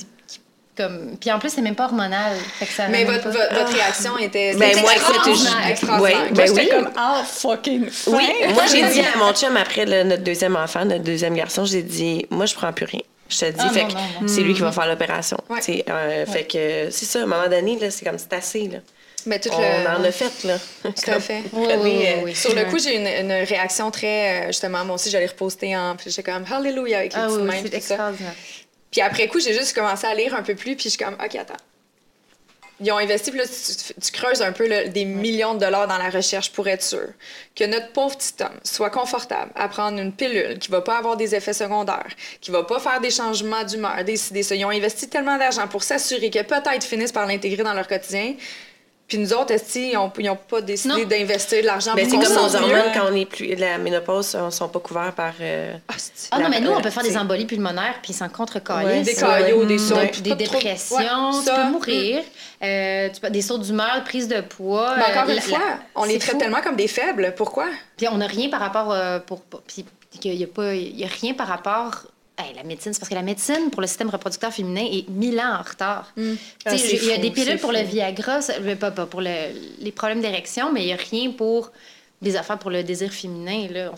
Comme... 0.75 1.17
Puis 1.19 1.31
en 1.31 1.39
plus, 1.39 1.49
c'est 1.49 1.61
même 1.61 1.75
pas 1.75 1.85
hormonal. 1.85 2.35
Fait 2.59 2.65
que 2.65 2.71
ça 2.71 2.87
Mais 2.87 3.03
votre, 3.05 3.23
pas. 3.23 3.29
votre, 3.59 3.73
réaction 3.73 4.17
était. 4.17 4.53
Ben, 4.55 4.69
c'était 4.69 4.81
moi, 4.81 4.91
écoute. 4.95 6.01
Ouais, 6.01 6.15
ben 6.31 6.51
oui. 6.55 6.69
comme, 6.69 6.89
ah, 6.97 7.23
fucking 7.25 7.89
fin. 7.89 8.11
Oui, 8.11 8.27
moi 8.53 8.63
j'ai 8.71 8.83
dit 8.89 9.01
à 9.01 9.17
mon 9.17 9.33
chum 9.33 9.55
après 9.57 9.85
le- 9.85 10.03
notre 10.03 10.23
deuxième 10.23 10.55
enfant, 10.55 10.85
notre 10.85 11.03
deuxième 11.03 11.35
garçon, 11.35 11.65
j'ai 11.65 11.81
dit 11.81 12.25
moi 12.29 12.45
je 12.45 12.55
prends 12.55 12.71
plus 12.73 12.85
rien. 12.85 13.01
Je 13.27 13.39
te 13.39 13.45
dis, 13.45 13.55
Ah, 13.59 13.69
fait 13.71 13.87
c'est 14.27 14.41
lui 14.41 14.53
qui 14.53 14.61
va 14.61 14.71
faire 14.71 14.87
l'opération. 14.87 15.37
Ouais. 15.49 15.59
Euh, 15.89 16.25
Fait 16.27 16.43
que 16.43 16.91
c'est 16.91 17.05
ça, 17.05 17.19
à 17.19 17.23
un 17.23 17.25
moment 17.25 17.47
donné, 17.49 17.79
là, 17.79 17.89
c'est 17.89 18.05
comme 18.05 18.19
c'est 18.19 18.33
assez. 18.33 18.67
Là. 18.67 18.77
Mais 19.25 19.39
tout 19.39 19.49
On 19.51 19.59
le- 19.59 19.99
en 19.99 20.03
a 20.03 20.11
fait. 20.11 20.43
Là. 20.43 20.59
Tout 20.83 20.91
à 21.11 21.19
fait. 21.19 21.41
Oui, 21.51 21.67
Comme, 21.71 21.81
oui, 21.81 21.95
oui, 21.97 22.05
euh, 22.05 22.21
oui. 22.25 22.35
Sur 22.35 22.53
le 22.53 22.65
coup, 22.65 22.77
j'ai 22.77 22.95
une, 22.97 23.07
une 23.07 23.31
réaction 23.45 23.89
très. 23.89 24.43
euh, 24.43 24.47
Justement, 24.47 24.85
moi 24.85 24.93
aussi, 24.95 25.09
j'allais 25.09 25.25
reposter 25.25 25.75
en. 25.75 25.95
Puis 25.95 26.11
j'étais 26.11 26.31
comme 26.31 26.45
Hallelujah 26.51 26.99
avec 26.99 27.13
les 27.13 27.19
Ah 27.19 27.25
petites 27.25 27.39
oui, 27.39 27.47
mains. 27.47 28.31
Puis 28.95 29.01
après 29.01 29.27
coup, 29.27 29.41
j'ai 29.41 29.51
juste 29.51 29.75
commencé 29.75 30.07
à 30.07 30.15
lire 30.15 30.33
un 30.33 30.41
peu 30.41 30.55
plus, 30.55 30.77
puis 30.77 30.85
je 30.85 30.89
suis 30.91 30.97
comme, 30.97 31.15
OK, 31.15 31.35
attends. 31.35 31.53
Ils 32.79 32.89
ont 32.93 32.97
investi, 32.97 33.29
puis 33.29 33.41
là, 33.41 33.45
tu, 33.45 33.93
tu 33.99 34.11
creuses 34.13 34.41
un 34.41 34.53
peu 34.53 34.65
là, 34.69 34.87
des 34.87 35.03
millions 35.03 35.53
de 35.53 35.59
dollars 35.59 35.85
dans 35.85 35.97
la 35.97 36.09
recherche 36.09 36.53
pour 36.53 36.65
être 36.69 36.81
sûr 36.81 37.09
que 37.57 37.65
notre 37.65 37.91
pauvre 37.91 38.15
petit 38.15 38.41
homme 38.41 38.57
soit 38.63 38.89
confortable 38.89 39.51
à 39.55 39.67
prendre 39.67 39.99
une 39.99 40.13
pilule 40.13 40.59
qui 40.59 40.71
va 40.71 40.79
pas 40.79 40.97
avoir 40.97 41.17
des 41.17 41.35
effets 41.35 41.51
secondaires, 41.51 42.07
qui 42.39 42.51
va 42.51 42.63
pas 42.63 42.79
faire 42.79 43.01
des 43.01 43.11
changements 43.11 43.65
d'humeur, 43.65 44.01
décider 44.05 44.43
ça. 44.43 44.55
Ils 44.55 44.63
ont 44.63 44.69
investi 44.69 45.09
tellement 45.09 45.37
d'argent 45.37 45.67
pour 45.67 45.83
s'assurer 45.83 46.29
que 46.29 46.41
peut-être 46.43 46.85
finissent 46.85 47.11
par 47.11 47.25
l'intégrer 47.25 47.63
dans 47.63 47.73
leur 47.73 47.89
quotidien. 47.89 48.35
Puis 49.07 49.19
nous 49.19 49.31
autres, 49.33 49.53
ils 49.75 49.93
n'ont 49.93 50.11
ont 50.31 50.35
pas 50.35 50.61
décidé 50.61 50.95
Non. 51.03 51.03
d'investir 51.07 51.61
de 51.61 51.67
l'argent 51.67 51.93
Ben, 51.93 52.07
pour 52.09 52.23
c'est 52.23 52.27
comme 52.27 52.35
nos 52.43 52.55
hormones 52.55 52.91
quand 52.91 53.05
on 53.11 53.15
est 53.15 53.25
plus. 53.27 53.53
La 53.53 53.77
ménopause, 53.77 54.33
ne 54.35 54.49
sont 54.49 54.67
pas 54.67 54.79
couverts 54.79 55.13
par. 55.13 55.33
euh, 55.39 55.75
Ah, 55.87 55.93
c'est- 55.97 56.29
Ah 56.31 56.39
non, 56.39 56.49
mais 56.49 56.59
nous, 56.59 56.71
on 56.71 56.81
peut 56.81 56.89
faire 56.89 57.03
des 57.03 57.15
embolies 57.15 57.45
pulmonaires 57.45 57.99
puis 58.01 58.13
sans 58.13 58.29
contre 58.29 58.55
Ouais, 58.83 59.01
des 59.03 59.13
caillots, 59.13 59.65
des 59.65 59.77
sauts, 59.77 59.95
des, 60.23 60.33
dépressions, 60.33 60.95
Ouais, 60.97 61.43
tu 61.45 61.51
peux 61.51 61.63
mourir, 61.71 62.23
euh, 62.63 63.09
tu 63.13 63.21
peux- 63.21 63.29
des 63.29 63.41
sauts 63.43 63.59
d'humeur, 63.59 64.03
prise 64.05 64.27
de 64.27 64.41
poids. 64.41 64.95
Mais 64.97 65.03
euh, 65.03 65.19
encore 65.19 65.29
une 65.29 65.35
la- 65.35 65.41
fois, 65.41 65.59
la- 65.59 65.79
on 65.95 66.05
les 66.05 66.17
traite 66.17 66.31
fou. 66.33 66.37
tellement 66.39 66.61
comme 66.61 66.75
des 66.75 66.87
faibles. 66.87 67.33
Pourquoi? 67.37 67.67
Puis 67.97 68.07
on 68.07 68.17
n'a 68.17 68.27
rien 68.27 68.49
par 68.49 68.59
rapport 68.59 68.91
euh, 68.91 69.19
pour 69.19 69.41
pour- 69.41 69.61
puis 69.61 69.85
qu'il 70.19 70.33
y 70.33 70.43
a 70.43 70.47
pas 70.47 70.73
il 70.73 70.97
y 70.99 71.03
a 71.03 71.07
rien 71.21 71.33
par 71.35 71.47
rapport 71.47 72.05
Hey, 72.37 72.53
la 72.53 72.63
médecine, 72.63 72.91
c'est 72.93 72.99
parce 72.99 73.09
que 73.09 73.15
la 73.15 73.21
médecine 73.21 73.69
pour 73.71 73.79
le 73.81 73.87
système 73.87 74.09
reproducteur 74.09 74.51
féminin 74.51 74.85
est 74.91 75.07
mille 75.09 75.39
ans 75.39 75.53
en 75.57 75.61
retard. 75.63 76.11
Sais, 76.17 76.35
Ah, 76.65 76.75
il 76.75 77.05
y 77.05 77.11
a 77.11 77.15
fou, 77.15 77.21
des 77.21 77.31
pilules 77.31 77.59
pour 77.59 77.71
le. 77.71 77.79
Viagra, 77.81 78.41
ça- 78.41 78.53
pas, 78.79 78.91
pas 78.91 79.05
pour 79.05 79.21
le- 79.21 79.53
les 79.79 79.91
problèmes 79.93 80.19
d'érection, 80.21 80.71
mais 80.73 80.81
il 80.83 80.87
n'y 80.87 80.93
a 80.93 80.97
rien 80.97 81.31
pour 81.31 81.71
des 82.21 82.35
affaires 82.35 82.59
pour 82.59 82.71
le 82.71 82.83
désir 82.83 83.11
féminin. 83.13 83.67
Là. 83.71 83.89
On 83.93 83.95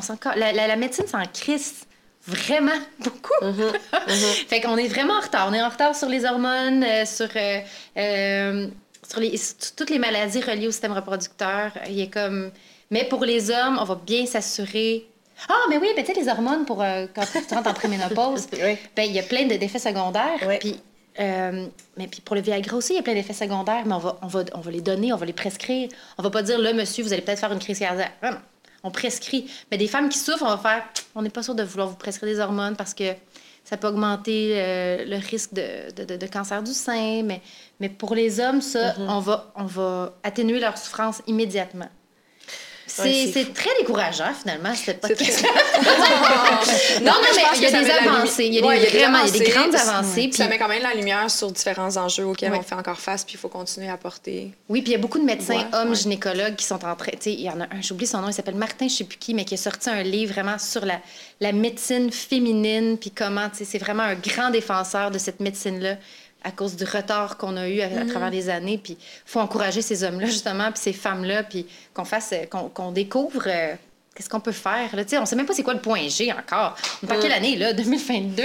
s'en, 0.00 0.16
on 0.24 0.38
la, 0.38 0.52
la- 0.52 0.66
la 0.66 0.76
médecine 0.76 1.06
s'en 1.06 1.22
crisse 1.32 1.86
vraiment 2.26 2.78
beaucoup. 3.00 3.32
fait 4.48 4.60
qu'on 4.60 4.76
est 4.76 4.88
vraiment 4.88 5.14
en 5.14 5.20
retard. 5.20 5.48
On 5.50 5.54
est 5.54 5.62
en 5.62 5.68
retard 5.70 5.96
sur 5.96 6.08
les 6.10 6.26
hormones, 6.26 6.84
euh, 6.84 7.06
sur, 7.06 7.28
euh, 7.36 7.60
euh, 7.96 8.68
sur, 9.10 9.20
les, 9.20 9.36
sur 9.38 9.54
toutes 9.76 9.88
les 9.90 9.98
maladies 9.98 10.42
reliées 10.42 10.68
au 10.68 10.72
système 10.72 10.92
reproducteur. 10.92 11.70
Il 11.88 12.00
est 12.00 12.10
comme... 12.12 12.50
Mais 12.90 13.04
pour 13.04 13.24
les 13.24 13.50
hommes, 13.50 13.78
on 13.80 13.84
va 13.84 13.94
bien 13.94 14.26
s'assurer 14.26 15.06
Ah, 15.48 15.54
mais 15.70 15.78
oui, 15.78 15.88
ben, 15.96 16.04
tu 16.04 16.12
sais, 16.14 16.20
les 16.20 16.28
hormones 16.28 16.64
pour 16.64 16.82
euh, 16.82 17.06
quand 17.14 17.24
tu 17.48 17.54
rentres 17.54 17.68
en 17.70 17.74
préménopause, 17.74 18.46
Oui. 18.52 18.76
ben, 18.96 19.02
il 19.02 19.12
y 19.12 19.18
a 19.18 19.22
plein 19.22 19.46
de- 19.46 19.54
d'effets 19.56 19.78
secondaires. 19.78 20.38
Oui. 20.46 20.58
Puis, 20.58 20.80
euh, 21.20 21.66
mais 21.96 22.06
puis 22.06 22.20
pour 22.20 22.34
le 22.36 22.42
Viagra 22.42 22.76
aussi, 22.76 22.92
il 22.94 22.96
y 22.96 22.98
a 22.98 23.02
plein 23.02 23.14
d'effets 23.14 23.32
secondaires, 23.34 23.82
mais 23.86 23.94
on 23.94 23.98
va, 23.98 24.18
on, 24.22 24.26
va, 24.26 24.44
on 24.54 24.60
va 24.60 24.70
les 24.70 24.80
donner, 24.80 25.12
on 25.12 25.16
va 25.16 25.26
les 25.26 25.32
prescrire. 25.32 25.88
On 26.18 26.22
va 26.22 26.30
pas 26.30 26.42
dire, 26.42 26.58
là, 26.58 26.72
monsieur, 26.72 27.04
vous 27.04 27.12
allez 27.12 27.22
peut-être 27.22 27.40
faire 27.40 27.52
une 27.52 27.58
crise 27.58 27.78
cardiaque. 27.78 28.12
On 28.84 28.90
prescrit. 28.90 29.48
Mais 29.70 29.76
des 29.78 29.86
femmes 29.88 30.08
qui 30.08 30.18
souffrent, 30.18 30.42
on 30.44 30.56
va 30.56 30.58
faire, 30.58 30.82
on 31.14 31.22
n'est 31.22 31.30
pas 31.30 31.42
sûr 31.42 31.54
de 31.54 31.62
vouloir 31.62 31.88
vous 31.88 31.94
prescrire 31.96 32.28
des 32.34 32.40
hormones 32.40 32.74
parce 32.76 32.94
que 32.94 33.12
ça 33.64 33.76
peut 33.76 33.86
augmenter 33.86 34.54
euh, 34.56 35.04
le 35.04 35.16
risque 35.18 35.52
de, 35.54 35.92
de- 35.94 36.04
de- 36.04 36.16
de 36.16 36.26
cancer 36.26 36.62
du 36.64 36.72
sein. 36.72 37.22
Mais, 37.22 37.40
mais 37.78 37.88
pour 37.88 38.14
les 38.16 38.40
hommes, 38.40 38.60
ça, 38.60 38.94
on, 38.98 39.20
va, 39.20 39.52
on 39.54 39.64
va 39.66 40.14
atténuer 40.24 40.58
leur 40.58 40.76
souffrance 40.76 41.22
immédiatement. 41.28 41.88
C'est 42.94 43.54
très 43.54 43.70
décourageant, 43.80 44.32
finalement, 44.40 44.74
cette 44.74 45.04
C'est 45.06 45.14
podcast. 45.16 45.44
non, 47.02 47.12
Non, 47.12 47.18
mais 47.22 47.42
il 47.56 47.62
y 47.62 47.66
a 47.66 47.70
des 47.82 47.90
avancées. 47.90 48.44
Il 48.46 48.54
y 48.54 48.58
a 48.58 48.60
des- 48.60 48.66
Ouais, 48.66 48.78
vraiment, 48.86 49.18
il 49.26 49.36
y 49.36 49.40
a 49.40 49.44
des 49.44 49.50
grandes 49.50 49.74
avancées. 49.74 50.30
Ça 50.32 50.48
met 50.48 50.58
quand 50.58 50.68
même 50.68 50.82
la 50.82 50.94
lumière 50.94 51.30
sur 51.30 51.50
différents 51.50 51.96
enjeux 51.96 52.24
auxquels 52.26 52.52
on 52.52 52.62
fait 52.62 52.74
encore 52.74 52.98
face, 52.98 53.24
puis 53.24 53.34
il 53.34 53.38
faut 53.38 53.48
continuer 53.48 53.88
à 53.88 53.96
porter. 53.96 54.52
Oui, 54.68 54.82
puis 54.82 54.90
il 54.90 54.94
y 54.94 54.98
a 54.98 55.00
beaucoup 55.00 55.18
de 55.18 55.24
médecins 55.24 55.66
hommes 55.72 55.94
gynécologues 55.94 56.56
qui 56.56 56.64
sont 56.64 56.84
en 56.84 56.94
train. 56.96 57.12
Il 57.26 57.40
y 57.40 57.48
en 57.50 57.60
a 57.60 57.64
un, 57.64 57.80
j'oublie 57.82 58.06
son 58.06 58.20
nom, 58.20 58.28
il 58.28 58.34
s'appelle 58.34 58.54
Martin, 58.56 58.88
je 58.88 58.94
sais 58.94 59.04
plus 59.04 59.18
qui, 59.18 59.34
mais 59.34 59.44
qui 59.44 59.54
a 59.54 59.58
sorti 59.58 59.88
un 59.90 60.02
livre 60.02 60.32
vraiment 60.32 60.58
sur 60.58 60.84
la, 60.84 61.00
la 61.40 61.52
médecine 61.52 62.10
féminine, 62.12 62.98
puis 62.98 63.10
comment, 63.10 63.48
c'est 63.52 63.78
vraiment 63.78 64.02
un 64.04 64.14
grand 64.14 64.50
défenseur 64.50 65.10
de 65.10 65.18
cette 65.18 65.40
médecine-là 65.40 65.96
à 66.44 66.50
cause 66.50 66.76
du 66.76 66.84
retard 66.84 67.36
qu'on 67.36 67.56
a 67.56 67.68
eu 67.68 67.80
à, 67.80 67.86
à 67.86 68.04
travers 68.06 68.30
les 68.30 68.48
années. 68.48 68.78
Puis 68.82 68.96
il 69.00 69.30
faut 69.30 69.40
encourager 69.40 69.82
ces 69.82 70.04
hommes-là, 70.04 70.26
justement, 70.26 70.70
puis 70.72 70.80
ces 70.82 70.92
femmes-là, 70.92 71.42
puis 71.44 71.66
qu'on 71.94 72.04
fasse, 72.04 72.32
euh, 72.32 72.46
qu'on 72.72 72.90
découvre. 72.92 73.44
euh, 73.46 73.74
Qu'est-ce 74.14 74.28
qu'on 74.28 74.40
peut 74.40 74.52
faire? 74.52 74.94
Là? 74.94 75.04
Tu 75.04 75.10
sais, 75.12 75.18
On 75.18 75.24
sait 75.24 75.36
même 75.36 75.46
pas 75.46 75.54
c'est 75.54 75.62
quoi 75.62 75.72
le 75.72 75.80
point 75.80 76.06
G 76.06 76.30
encore. 76.30 76.76
On 77.02 77.06
parle 77.06 77.20
quelle 77.20 77.32
année, 77.32 77.56
là? 77.56 77.72
2022. 77.72 78.42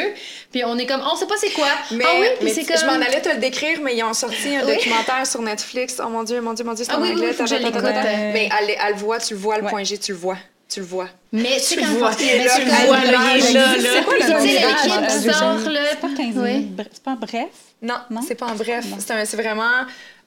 Puis 0.49 0.63
on 0.63 0.77
est 0.77 0.85
comme, 0.85 1.01
on 1.01 1.13
sait 1.17 1.27
pas 1.27 1.35
c'est 1.37 1.49
quoi. 1.51 1.67
Mais, 1.91 2.05
ah 2.07 2.11
oui, 2.21 2.27
puis 2.37 2.45
mais 2.45 2.53
c'est 2.53 2.61
tu- 2.61 2.67
comme... 2.67 2.77
je 2.79 2.85
m'en 2.85 2.93
allais 2.93 3.19
te 3.21 3.27
le 3.27 3.35
décrire, 3.37 3.81
mais 3.83 3.93
ils 3.97 4.01
ont 4.03 4.13
sorti 4.13 4.55
un 4.55 4.65
Oui. 4.65 4.75
documentaire 4.75 5.27
sur 5.27 5.41
Netflix. 5.41 5.99
Oh 6.01 6.07
mon 6.07 6.23
Dieu, 6.23 6.39
mon 6.39 6.53
Dieu, 6.53 6.63
mon 6.63 6.73
Dieu, 6.73 6.85
c'est 6.85 6.93
Ah 6.93 6.99
en 6.99 7.01
oui, 7.01 7.11
anglais. 7.11 7.33
je 7.37 7.55
l'écoute. 7.55 7.83
Mais 7.83 8.49
elle, 8.61 8.69
elle 8.81 8.93
le 8.93 8.97
voit, 8.97 9.19
tu 9.19 9.33
le 9.33 9.39
vois, 9.41 9.57
le 9.57 9.63
Ouais. 9.65 9.69
point 9.69 9.83
G, 9.83 9.97
tu 9.97 10.13
le 10.13 10.17
vois. 10.17 10.37
Tu 10.70 10.82
le 10.82 10.86
vois. 10.86 11.07
Mais 11.32 11.55
tu 11.57 11.59
sais, 11.61 11.76
Tu 11.76 11.82
quand 11.82 11.88
le 11.93 11.97
vois, 11.97 12.11
mais 12.18 12.24
il 12.26 12.30
est 12.30 12.43
là, 12.43 12.55
tu 12.55 12.65
le 12.65 12.72
vois, 12.72 12.97
là, 12.97 13.03
il 13.38 13.45
est 13.45 13.53
là, 13.53 13.68
là, 13.68 13.78
là. 13.78 13.89
C'est 13.93 14.03
quoi 14.03 14.13
le 14.15 14.43
l'équipe 14.43 15.32
sort, 15.32 15.70
là. 15.72 15.80
C'est 15.91 15.99
pas 15.99 16.07
15 16.18 16.26
Oui. 16.36 16.53
minutes. 16.53 16.76
bre- 16.78 16.86
C'est 16.91 17.03
pas 17.03 17.15
bref? 17.15 17.45
Non, 17.82 17.95
Non? 18.09 18.22
c'est 18.28 18.36
pas 18.36 18.47
en 18.47 18.55
bref. 18.55 18.84
C'est 18.99 19.38
vraiment 19.38 19.70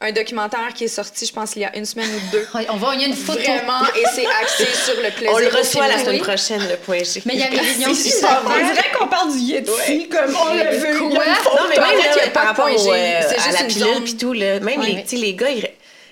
un 0.00 0.12
documentaire 0.12 0.72
qui 0.74 0.84
est 0.84 0.88
sorti, 0.88 1.26
je 1.26 1.32
pense, 1.32 1.56
il 1.56 1.62
y 1.62 1.64
a 1.66 1.76
une 1.76 1.84
semaine 1.84 2.08
ou 2.08 2.32
deux. 2.32 2.46
On 2.70 2.76
va, 2.76 2.94
il 2.94 3.00
y 3.02 3.04
a 3.04 3.08
une 3.08 3.14
photo. 3.16 3.38
Vraiment, 3.40 3.82
et 3.94 4.04
c'est 4.14 4.24
axé 4.26 4.64
sur 4.84 4.94
le 5.02 5.10
plaisir. 5.10 5.30
On 5.34 5.38
le 5.38 5.48
reçoit 5.48 5.88
la 5.88 5.98
semaine 5.98 6.20
prochaine, 6.20 6.62
le 6.70 6.76
point 6.76 7.02
G. 7.02 7.22
Mais 7.26 7.34
il 7.34 7.40
y 7.40 7.42
avait 7.42 7.58
aussi 7.90 8.14
On 8.24 8.72
dirait 8.72 8.90
qu'on 8.98 9.08
parle 9.08 9.32
du 9.32 9.38
Yeti, 9.40 10.08
comme 10.08 10.34
on 10.36 10.54
l'a 10.54 10.70
vu. 10.74 10.92
Non, 11.00 11.08
mais 11.10 11.78
En 11.78 11.82
même 11.82 12.00
fait, 12.00 12.08
là, 12.08 12.14
il 12.14 12.18
y 12.18 12.20
a 12.20 12.30
pas 12.30 12.30
par 12.30 12.42
de 12.44 12.48
rapport 12.48 12.66
euh, 12.68 13.20
C'est 13.28 13.38
à 13.38 13.42
juste 13.44 13.60
la 13.60 13.64
pilule 13.66 14.04
puis 14.04 14.16
tout, 14.16 14.32
là, 14.32 14.60
même 14.60 14.80
les 14.80 15.34
gars, 15.34 15.50
ils- 15.50 15.68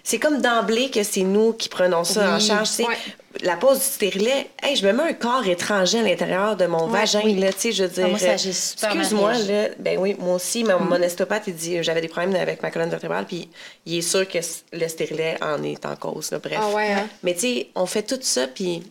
c'est 0.09 0.19
comme 0.19 0.41
d'emblée 0.41 0.89
que 0.89 1.03
c'est 1.03 1.21
nous 1.21 1.53
qui 1.53 1.69
prenons 1.69 2.03
ça 2.03 2.37
en 2.37 2.41
charge. 2.41 2.71
Ouais. 2.79 2.97
La 3.43 3.57
pause 3.57 3.77
du 3.77 3.85
stérilet, 3.85 4.49
hey, 4.63 4.75
je 4.75 4.87
me 4.87 4.93
mets 4.95 5.03
un 5.03 5.13
corps 5.13 5.47
étranger 5.47 5.99
à 5.99 6.03
l'intérieur 6.03 6.57
de 6.57 6.65
mon 6.65 6.87
Ouais, 6.87 7.01
vagin, 7.01 7.21
oui. 7.27 7.35
là, 7.35 7.53
tu 7.53 7.59
sais, 7.61 7.73
je 7.73 7.83
veux 7.85 7.91
dire. 7.91 8.05
Ah, 8.07 8.09
moi, 8.09 8.19
ça, 8.19 8.39
j'ai 8.39 8.55
super 8.55 8.89
mal 8.95 8.99
Excuse-moi, 9.01 9.33
là, 9.35 9.69
ben 9.79 9.99
oui, 9.99 10.17
moi 10.19 10.37
aussi, 10.37 10.65
mon, 10.65 10.81
mon 10.81 11.03
ostéopathe, 11.03 11.49
il 11.49 11.55
dit, 11.57 11.83
j'avais 11.83 12.01
des 12.01 12.09
problèmes 12.09 12.35
avec 12.37 12.63
ma 12.63 12.71
colonne 12.71 12.89
vertébrale, 12.89 13.27
puis 13.27 13.51
il 13.85 13.99
est 13.99 14.01
sûr 14.01 14.27
que 14.27 14.39
le 14.73 14.89
stérilet 14.89 15.37
en 15.43 15.63
est 15.63 15.85
en 15.85 15.95
cause, 15.95 16.31
là, 16.31 16.39
bref. 16.39 16.59
Ah 16.59 16.71
ouais, 16.75 16.91
hein? 16.91 17.07
Mais 17.23 17.35
tu 17.35 17.41
sais, 17.41 17.69
on 17.75 17.85
fait 17.85 18.03
tout 18.03 18.19
ça, 18.23 18.47
puis 18.47 18.83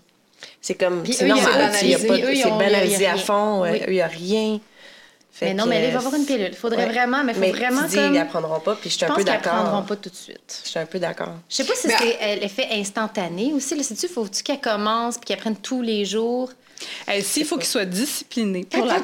c'est 0.61 0.75
comme, 0.75 1.01
Puis 1.01 1.13
c'est 1.13 1.27
banalisé. 1.27 3.07
à 3.07 3.17
fond, 3.17 3.65
euh, 3.65 3.75
il 3.87 3.93
n'y 3.93 4.01
a 4.01 4.07
rien. 4.07 4.59
Fait 5.37 5.45
Mais 5.49 5.53
non, 5.53 5.67
mais 5.67 5.79
là, 5.81 5.87
il 5.89 5.93
va 5.93 5.99
avoir 5.99 6.15
une 6.15 6.25
pilule. 6.25 6.47
Il 6.49 6.55
faudrait 6.55 6.85
Ouais. 6.87 6.91
vraiment, 6.91 7.23
mais 7.23 7.33
il 7.33 7.35
faut 7.35 7.41
mais 7.41 7.51
vraiment 7.51 7.83
tu 7.83 7.89
dis, 7.89 7.95
comme... 7.97 8.15
ils 8.15 8.17
apprendront 8.17 8.59
pas, 8.59 8.73
puis 8.73 8.89
je 8.89 8.95
suis 8.95 8.99
Je 9.01 9.05
un 9.05 9.07
pense 9.09 9.17
peu 9.17 9.23
qu'ils 9.23 9.33
apprendront 9.33 9.63
d'accord. 9.65 9.85
pas 9.85 9.95
tout 9.97 10.09
de 10.09 10.15
suite. 10.15 10.61
Je 10.63 10.69
suis 10.69 10.79
un 10.79 10.85
peu 10.87 10.97
d'accord. 10.97 11.33
Je 11.47 11.55
sais 11.57 11.63
pas 11.63 11.75
si 11.75 11.87
Mais- 11.87 11.93
c'est 11.99 12.17
euh, 12.23 12.35
l'effet 12.41 12.67
instantané 12.71 13.53
aussi. 13.53 13.75
Là, 13.75 13.83
sais-tu, 13.83 14.07
faut-tu 14.07 14.41
qu'elle 14.41 14.59
commence 14.59 15.17
puis 15.19 15.25
qu'elle 15.25 15.37
prenne 15.37 15.55
tous 15.57 15.83
les 15.83 16.05
jours? 16.05 16.51
Eh, 17.11 17.21
S'il 17.21 17.45
faut 17.45 17.57
qu'il 17.57 17.67
soit 17.67 17.85
discipliné 17.85 18.65
pour 18.69 18.85
la 18.85 18.97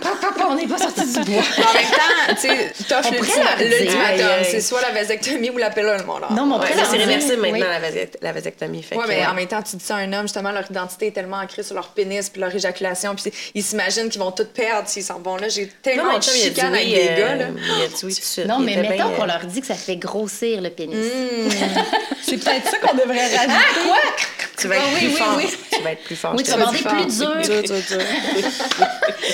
On 0.49 0.55
n'est 0.55 0.67
pas 0.67 0.78
sorti 0.78 1.01
du 1.05 1.19
bois. 1.32 1.41
Mais 1.57 1.63
en 1.65 1.74
même 1.74 1.86
temps, 1.91 2.30
tu 2.30 2.36
sais, 2.41 2.71
l'ultimatum. 3.11 4.43
C'est 4.43 4.61
soit 4.61 4.82
la 4.82 4.91
vasectomie 4.91 5.49
ou 5.49 5.57
la 5.57 5.69
pilule, 5.69 6.03
mon 6.05 6.19
là. 6.19 6.28
Non, 6.32 6.45
mais 6.45 6.53
on 6.55 6.59
Ouais, 6.59 6.67
pourrait 6.67 6.76
là, 6.76 6.82
leur 6.84 6.91
c'est 6.91 6.97
réversible 6.97 7.41
maintenant, 7.41 7.53
oui. 7.53 7.59
la, 7.59 7.80
vasect- 7.80 8.17
la 8.21 8.32
vasectomie. 8.32 8.82
Que, 8.84 9.07
mais 9.07 9.26
en 9.26 9.34
même 9.34 9.47
temps, 9.47 9.61
tu 9.61 9.76
dis 9.78 9.84
ça 9.84 9.95
à 9.95 9.99
un 9.99 10.13
homme, 10.13 10.24
justement, 10.24 10.51
leur 10.51 10.69
identité 10.69 11.07
est 11.07 11.11
tellement 11.11 11.38
ancrée 11.38 11.63
sur 11.63 11.76
leur 11.76 11.89
pénis 11.89 12.30
puis 12.30 12.41
leur 12.41 12.53
éjaculation, 12.53 13.15
puis 13.15 13.32
ils 13.55 13.63
s'imaginent 13.63 14.09
qu'ils 14.09 14.21
vont 14.21 14.32
tout 14.32 14.45
perdre 14.45 14.88
s'ils 14.88 15.03
s'en 15.03 15.19
vont 15.19 15.38
là. 15.38 15.47
J'ai 15.49 15.67
tellement 15.82 16.11
mon 16.11 16.17
de 16.17 16.24
chicanes 16.24 16.74
avec 16.74 16.86
oui, 16.88 16.93
des 16.93 17.07
euh, 17.09 17.17
gars, 17.17 17.36
là. 17.36 17.45
Oui 18.03 18.09
de 18.13 18.19
suite. 18.19 18.45
Non, 18.47 18.59
mais 18.59 18.76
mettons 18.78 19.09
qu'on 19.11 19.24
euh, 19.24 19.28
leur 19.28 19.45
dit 19.45 19.61
que 19.61 19.67
ça 19.67 19.76
fait 19.76 19.95
grossir 19.97 20.61
le 20.61 20.69
pénis. 20.69 20.95
C'est 22.21 22.38
peut-être 22.38 22.69
ça 22.69 22.78
qu'on 22.78 22.95
devrait 22.95 23.36
rajouter. 23.36 23.53
Tu 24.57 24.67
vas 24.67 24.76
être 24.76 24.84
Ah, 24.86 24.89
oui, 24.93 24.99
plus 24.99 25.07
oui, 25.07 25.13
fort. 25.15 25.34
oui. 25.38 25.47
Tu 25.71 25.82
vas 25.82 25.91
être 25.91 26.03
plus 26.03 26.15
fort. 26.15 26.34
Oui, 26.38 26.43
tu 26.43 26.51
vas 26.51 26.65
plus 26.67 27.17
dur. 27.17 27.62
Dur, 27.66 27.76
dur, 27.88 27.97
dur. 27.97 28.07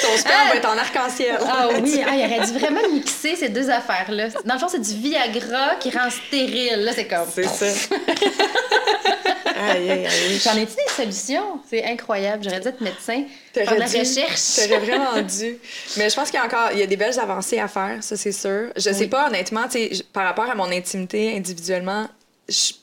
Ton 0.01 0.17
sperme 0.17 0.47
va 0.49 0.55
être 0.55 0.69
en 0.69 0.77
arc-en-ciel. 0.77 1.38
Ah 1.47 1.67
oui, 1.82 2.01
ah, 2.07 2.15
il 2.15 2.25
aurait 2.25 2.45
dû 2.45 2.57
vraiment 2.59 2.88
mixer 2.91 3.36
ces 3.36 3.49
deux 3.49 3.69
affaires-là. 3.69 4.27
Dans 4.45 4.53
le 4.53 4.59
fond, 4.59 4.67
c'est 4.69 4.82
du 4.82 4.93
Viagra 5.01 5.75
qui 5.80 5.89
rend 5.91 6.09
stérile. 6.09 6.84
Là, 6.84 6.91
c'est 6.93 7.07
comme... 7.07 7.27
C'est 7.34 7.43
ça. 7.45 7.65
aïe, 9.59 9.91
aïe, 9.91 10.05
aïe. 10.07 10.39
J'en 10.43 10.55
ai-tu 10.55 10.75
des 10.75 10.93
solutions? 10.95 11.59
C'est 11.69 11.84
incroyable. 11.86 12.43
J'aurais 12.43 12.59
dû 12.59 12.67
être 12.67 12.82
médecin, 12.82 13.23
faire 13.53 13.77
la 13.77 13.88
dû. 13.88 13.97
recherche. 13.97 14.55
T'aurais 14.55 14.80
vraiment 14.80 15.21
dû. 15.21 15.57
Mais 15.97 16.09
je 16.09 16.15
pense 16.15 16.30
qu'il 16.30 16.39
y 16.39 16.41
a 16.41 16.45
encore 16.45 16.69
il 16.73 16.80
y 16.80 16.84
a 16.84 16.88
des 16.88 16.97
belles 16.97 17.19
avancées 17.19 17.59
à 17.59 17.67
faire, 17.67 17.97
ça 18.01 18.15
c'est 18.15 18.32
sûr. 18.32 18.69
Je 18.75 18.82
sais 18.82 18.95
Oui. 19.01 19.07
pas 19.07 19.27
honnêtement, 19.27 19.69
sais, 19.69 19.91
par 20.13 20.25
rapport 20.25 20.49
à 20.49 20.55
mon 20.55 20.71
intimité 20.71 21.36
individuellement, 21.36 22.07
je, 22.47 22.73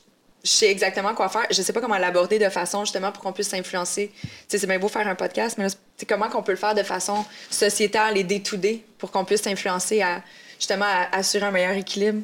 je 0.46 0.50
sais 0.52 0.70
exactement 0.70 1.12
quoi 1.14 1.28
faire. 1.28 1.46
Je 1.50 1.60
sais 1.60 1.72
pas 1.72 1.80
comment 1.80 1.98
l'aborder 1.98 2.38
de 2.38 2.48
façon 2.48 2.84
justement 2.84 3.10
pour 3.12 3.22
qu'on 3.22 3.32
puisse 3.32 3.48
s'influencer. 3.48 4.12
C'est 4.48 4.64
bien 4.66 4.78
beau 4.78 4.88
faire 4.88 5.06
un 5.08 5.14
podcast, 5.16 5.56
mais 5.58 5.64
là, 5.64 5.70
comment 6.08 6.28
qu'on 6.28 6.42
peut 6.42 6.52
le 6.52 6.58
faire 6.58 6.74
de 6.74 6.82
façon 6.84 7.24
sociétale 7.50 8.16
et 8.16 8.24
day-to-day 8.24 8.84
pour 8.98 9.10
qu'on 9.10 9.24
puisse 9.24 9.42
s'influencer 9.42 10.02
à 10.02 10.22
justement 10.58 10.84
à 10.86 11.16
assurer 11.16 11.46
un 11.46 11.50
meilleur 11.50 11.72
équilibre 11.76 12.22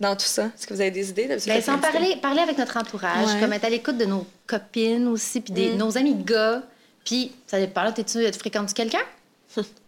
dans 0.00 0.16
tout 0.16 0.26
ça? 0.26 0.46
Est-ce 0.46 0.66
que 0.66 0.74
vous 0.74 0.80
avez 0.80 0.90
des 0.90 1.10
idées? 1.10 1.26
Ben, 1.46 1.62
sans 1.62 1.78
parler, 1.78 2.16
parler 2.16 2.40
avec 2.40 2.58
notre 2.58 2.76
entourage, 2.76 3.34
Ouais. 3.34 3.40
comme 3.40 3.52
être 3.52 3.64
à 3.64 3.70
l'écoute 3.70 3.98
de 3.98 4.04
nos 4.04 4.26
copines 4.46 5.06
aussi, 5.08 5.40
puis 5.40 5.52
des, 5.52 5.74
nos 5.74 5.96
amis 5.96 6.14
gars. 6.16 6.62
Puis, 7.04 7.32
ça 7.46 7.58
dépend, 7.60 7.82
là, 7.84 7.92
t'es-tu- 7.92 8.30
tu 8.30 8.38
fréquentes 8.38 8.72
quelqu'un? 8.74 9.02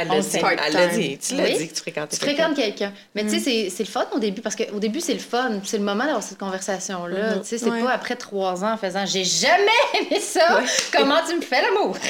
Elle 0.00 0.08
l'a 0.08 0.20
dit. 0.20 0.36
Elle 0.66 0.72
l'a 0.72 0.86
dit. 0.88 1.18
Tu 1.18 1.34
l'as 1.34 1.42
Oui. 1.44 1.58
dit 1.58 1.68
que 1.68 1.74
tu 1.74 1.80
fréquentais 1.80 2.16
Tu 2.16 2.22
fréquentes 2.22 2.54
quelqu'un. 2.56 2.92
Mais 3.14 3.22
tu 3.24 3.30
sais, 3.30 3.38
c'est- 3.40 3.70
c'est 3.70 3.82
le 3.84 3.88
fun 3.88 4.06
au 4.12 4.18
début, 4.18 4.40
parce 4.40 4.56
qu'au 4.56 4.78
début, 4.78 5.00
c'est 5.00 5.14
le 5.14 5.18
fun. 5.20 5.60
C'est 5.64 5.78
le 5.78 5.84
moment 5.84 6.04
d'avoir 6.04 6.22
cette 6.22 6.38
conversation-là. 6.38 7.36
Mhm. 7.36 7.40
Tu 7.42 7.46
sais, 7.48 7.58
c'est 7.58 7.70
Ouais. 7.70 7.82
pas 7.82 7.90
après 7.92 8.16
trois 8.16 8.64
ans 8.64 8.72
en 8.72 8.76
faisant 8.76 9.04
«J'ai 9.06 9.24
jamais 9.24 9.62
aimé 10.00 10.20
ça! 10.20 10.60
Comment 10.96 11.20
tu 11.28 11.34
me 11.36 11.40
fais 11.42 11.62
l'amour? 11.62 11.96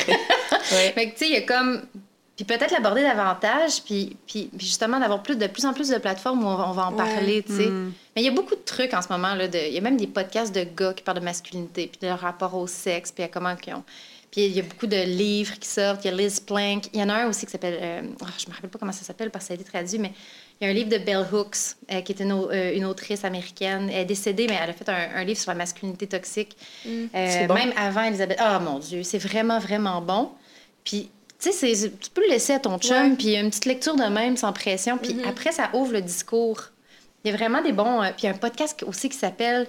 Ouais. 0.72 0.92
Fait 0.94 1.06
que, 1.06 1.12
tu 1.12 1.18
sais, 1.18 1.26
il 1.28 1.32
y 1.32 1.36
a 1.36 1.42
comme... 1.42 1.82
Puis 2.36 2.44
peut-être 2.44 2.70
l'aborder 2.70 3.02
davantage, 3.02 3.82
puis, 3.84 4.16
puis, 4.26 4.48
puis 4.56 4.66
justement 4.66 5.00
d'avoir 5.00 5.22
plus, 5.22 5.34
de 5.36 5.46
plus 5.48 5.64
en 5.66 5.72
plus 5.72 5.88
de 5.88 5.98
plateformes 5.98 6.44
où 6.44 6.46
on 6.46 6.54
va, 6.56 6.68
on 6.68 6.72
va 6.72 6.86
en 6.86 6.92
parler, 6.92 7.42
tu 7.42 7.56
sais. 7.56 7.66
Mais 8.14 8.22
il 8.22 8.24
y 8.24 8.28
a 8.28 8.30
beaucoup 8.30 8.54
de 8.54 8.60
trucs 8.64 8.94
en 8.94 9.02
ce 9.02 9.08
moment, 9.08 9.34
là. 9.34 9.46
Il 9.46 9.72
y 9.72 9.78
a 9.78 9.80
même 9.80 9.96
des 9.96 10.06
podcasts 10.06 10.54
de 10.54 10.62
gars 10.64 10.92
qui 10.92 11.02
parlent 11.02 11.18
de 11.18 11.24
masculinité, 11.24 11.88
puis 11.88 11.98
de 12.00 12.06
leur 12.06 12.20
rapport 12.20 12.54
au 12.54 12.66
sexe, 12.68 13.10
puis 13.12 13.24
à 13.24 13.28
comment 13.28 13.54
ils 13.66 13.74
ont... 13.74 13.82
Puis 14.30 14.44
il 14.44 14.52
y 14.52 14.60
a 14.60 14.62
beaucoup 14.62 14.86
de 14.86 15.02
livres 15.04 15.58
qui 15.58 15.68
sortent. 15.68 16.04
Il 16.04 16.10
y 16.10 16.14
a 16.14 16.16
Liz 16.16 16.38
Plank. 16.40 16.84
Il 16.92 17.00
y 17.00 17.02
en 17.02 17.08
a 17.08 17.14
un 17.14 17.28
aussi 17.28 17.46
qui 17.46 17.52
s'appelle... 17.52 17.78
euh, 17.80 18.02
ah, 18.22 18.26
je 18.38 18.46
me 18.48 18.54
rappelle 18.54 18.68
pas 18.68 18.78
comment 18.78 18.92
ça 18.92 19.02
s'appelle 19.02 19.30
parce 19.30 19.44
que 19.44 19.48
ça 19.48 19.54
a 19.54 19.56
été 19.56 19.64
traduit, 19.64 19.98
mais 19.98 20.12
il 20.60 20.64
y 20.64 20.66
a 20.66 20.70
un 20.70 20.74
livre 20.74 20.90
de 20.90 20.98
Bell 20.98 21.26
Hooks, 21.32 21.76
euh, 21.90 22.00
qui 22.02 22.12
est 22.12 22.20
une, 22.20 22.32
euh, 22.32 22.74
une 22.74 22.84
autrice 22.84 23.24
américaine. 23.24 23.88
Elle 23.90 24.00
est 24.00 24.04
décédée, 24.04 24.46
mais 24.48 24.58
elle 24.62 24.70
a 24.70 24.72
fait 24.74 24.88
un, 24.88 25.08
un 25.14 25.24
livre 25.24 25.40
sur 25.40 25.50
la 25.50 25.56
masculinité 25.56 26.06
toxique. 26.06 26.56
C'est 26.82 27.46
bon. 27.46 27.54
Même 27.54 27.72
avant 27.76 28.02
Elisabeth. 28.02 28.38
Ah, 28.40 28.58
mon 28.58 28.78
Dieu, 28.78 29.02
c'est 29.02 29.18
vraiment, 29.18 29.58
vraiment 29.60 30.02
bon. 30.02 30.30
Puis, 30.84 31.10
tu 31.40 31.52
sais, 31.52 31.90
tu 32.00 32.10
peux 32.10 32.22
le 32.22 32.28
laisser 32.28 32.52
à 32.52 32.58
ton 32.58 32.78
chum, 32.78 33.16
puis 33.16 33.36
une 33.36 33.48
petite 33.48 33.66
lecture 33.66 33.94
de 33.94 34.04
même, 34.04 34.36
sans 34.36 34.52
pression. 34.52 34.98
Puis 34.98 35.16
après, 35.26 35.52
ça 35.52 35.70
ouvre 35.72 35.92
le 35.92 36.02
discours. 36.02 36.64
Il 37.24 37.30
y 37.30 37.34
a 37.34 37.36
vraiment 37.36 37.62
des 37.62 37.72
bons... 37.72 38.02
euh, 38.02 38.10
puis 38.10 38.22
il 38.22 38.26
y 38.26 38.28
a 38.28 38.32
un 38.32 38.38
podcast 38.38 38.82
aussi 38.86 39.08
qui 39.08 39.16
s'appelle 39.16 39.66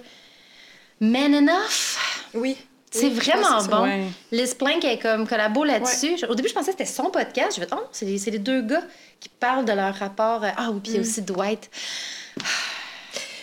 Man 1.00 1.34
Enough? 1.34 1.98
Oui. 2.34 2.56
C'est 2.90 3.10
vraiment 3.10 3.62
bon. 3.64 3.82
Ouais. 3.84 4.04
Liz 4.32 4.54
Plank 4.54 4.84
est 4.84 4.98
comme 4.98 5.26
collabo 5.26 5.64
là-dessus. 5.64 6.16
Au 6.28 6.34
début, 6.34 6.48
je 6.48 6.54
pensais 6.54 6.72
que 6.72 6.78
c'était 6.78 6.90
son 6.92 7.10
podcast. 7.10 7.56
Je 7.56 7.60
me 7.60 7.66
oh, 7.72 7.86
c'est 7.92 8.04
les, 8.04 8.18
c'est 8.18 8.30
les 8.32 8.38
deux 8.40 8.62
gars 8.62 8.82
qui 9.20 9.28
parlent 9.28 9.64
de 9.64 9.72
leur 9.72 9.94
rapport. 9.94 10.42
euh, 10.44 10.48
Ah 10.56 10.70
oui, 10.72 10.80
puis 10.82 10.92
il 10.92 10.94
y 10.96 10.98
a 10.98 11.02
aussi 11.02 11.22
Dwight. 11.22 11.70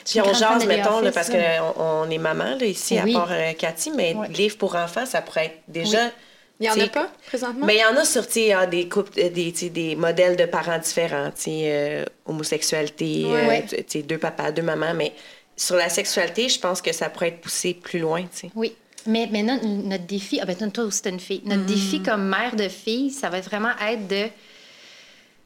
Puis 0.05 0.21
on 0.21 0.33
jase, 0.33 0.65
mettons, 0.65 0.99
là, 1.01 1.11
parce 1.11 1.29
qu'on 1.29 1.73
on 1.77 2.09
est 2.09 2.17
maman 2.17 2.55
là, 2.59 2.65
ici, 2.65 2.97
Oui. 3.03 3.13
à 3.15 3.19
part 3.19 3.31
euh, 3.31 3.53
Cathy, 3.53 3.91
mais 3.91 4.13
Ouais. 4.15 4.27
livre 4.29 4.57
pour 4.57 4.75
enfants, 4.75 5.05
ça 5.05 5.21
pourrait 5.21 5.45
être 5.47 5.59
déjà. 5.67 6.11
Il 6.59 6.65
y 6.65 6.69
en 6.69 6.73
a 6.73 6.75
T'sais, 6.77 6.87
pas 6.87 7.11
présentement? 7.27 7.65
Mais 7.67 7.75
il 7.75 7.79
y 7.81 7.85
en 7.85 7.95
a 7.95 8.03
sur 8.03 8.23
ah, 8.57 8.65
des 8.65 8.89
couples, 8.89 9.11
euh, 9.19 9.29
des, 9.29 9.51
des 9.69 9.95
modèles 9.95 10.35
de 10.35 10.45
parents 10.45 10.79
différents, 10.79 11.29
euh, 11.47 12.03
homosexualité, 12.25 13.25
Ouais. 13.25 13.65
euh, 13.73 14.01
deux 14.01 14.17
papas, 14.17 14.51
deux 14.51 14.63
mamans, 14.63 14.93
mais 14.95 15.13
sur 15.55 15.75
la 15.75 15.89
sexualité, 15.89 16.49
je 16.49 16.59
pense 16.59 16.81
que 16.81 16.91
ça 16.93 17.09
pourrait 17.09 17.27
être 17.29 17.41
poussé 17.41 17.73
plus 17.75 17.99
loin, 17.99 18.21
tu 18.23 18.27
sais. 18.47 18.49
Oui. 18.55 18.75
Mais, 19.08 19.28
non- 19.43 19.60
notre 19.64 20.05
défi, 20.05 20.39
ah 20.41 20.45
ben 20.45 20.55
toi 20.72 20.84
aussi, 20.84 21.01
t'es 21.01 21.10
une 21.10 21.20
fille. 21.20 21.41
Notre 21.45 21.66
défi 21.66 22.03
comme 22.03 22.28
mère 22.28 22.55
de 22.55 22.68
fille, 22.68 23.10
ça 23.10 23.30
va 23.30 23.39
vraiment 23.41 23.72
être 23.89 24.08
de 24.08 24.28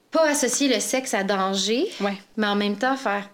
pas 0.09 0.27
associer 0.29 0.67
le 0.73 0.79
sexe 0.81 1.13
à 1.13 1.23
danger, 1.23 1.87
Ouais. 2.01 2.17
mais 2.37 2.47
en 2.47 2.55
même 2.55 2.75
temps 2.77 2.97
faire. 2.97 3.29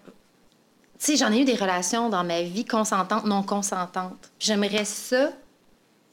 Tu 1.00 1.06
sais, 1.06 1.16
j'en 1.18 1.32
ai 1.32 1.40
eu 1.42 1.46
des 1.46 1.56
relations 1.56 2.10
dans 2.10 2.24
ma 2.24 2.42
vie 2.42 2.66
consentantes, 2.66 3.26
non 3.26 3.42
consentantes. 3.44 4.32
J'aimerais 4.40 4.86
ça, 4.86 5.32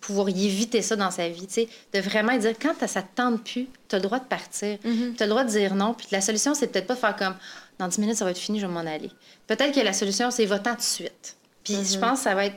pouvoir 0.01 0.29
y 0.29 0.47
éviter 0.47 0.83
ça 0.83 0.97
dans 0.97 1.11
sa 1.11 1.29
vie, 1.29 1.47
tu 1.47 1.55
sais, 1.55 1.69
de 1.93 2.01
vraiment 2.01 2.37
dire 2.37 2.53
quand 2.61 2.75
t'as- 2.79 2.87
ça 2.89 3.01
te 3.03 3.15
tente 3.17 3.43
plus, 3.43 3.67
tu 3.89 3.95
as 3.95 3.99
le 3.99 4.03
droit 4.05 4.19
de 4.19 4.25
partir, 4.27 4.79
tu 4.83 4.89
as 5.23 5.25
le 5.27 5.31
droit 5.31 5.45
de 5.45 5.49
dire 5.51 5.75
non. 5.75 5.95
Puis 5.95 6.09
la 6.13 6.21
solution, 6.21 6.55
c'est 6.55 6.67
peut-être 6.69 6.87
pas 6.87 6.97
faire 6.97 7.17
comme 7.17 7.35
dans 7.79 7.89
10 7.89 7.99
minutes, 7.99 8.17
ça 8.17 8.25
va 8.27 8.31
être 8.31 8.39
fini, 8.39 8.61
je 8.61 8.67
vais 8.67 8.73
m'en 8.73 8.81
aller. 8.81 9.11
Peut-être 9.47 9.75
que 9.75 9.81
la 9.81 9.93
solution, 9.95 10.31
c'est 10.31 10.45
va-t'en 10.47 10.73
tout 10.73 10.77
de 10.77 10.83
suite. 10.83 11.37
Puis 11.65 11.75
je 11.75 11.99
pense 11.99 12.19
que 12.19 12.25
ça 12.25 12.35
va 12.35 12.45
être. 12.47 12.57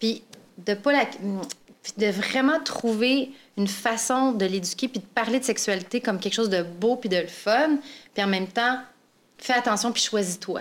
Puis 0.00 0.22
de 0.58 0.74
pas 0.74 0.92
de 1.96 2.06
vraiment 2.06 2.60
trouver 2.62 3.30
une 3.56 3.68
façon 3.68 4.32
de 4.32 4.44
l'éduquer 4.44 4.88
puis 4.88 5.00
de 5.00 5.06
parler 5.06 5.38
de 5.40 5.44
sexualité 5.44 6.00
comme 6.00 6.18
quelque 6.18 6.34
chose 6.34 6.50
de 6.50 6.62
beau 6.62 6.96
puis 6.96 7.08
de 7.08 7.16
le 7.16 7.26
fun. 7.26 7.78
Puis 8.14 8.22
en 8.22 8.26
même 8.26 8.48
temps, 8.48 8.80
fais 9.38 9.54
attention 9.54 9.92
puis 9.92 10.02
choisis-toi. 10.02 10.60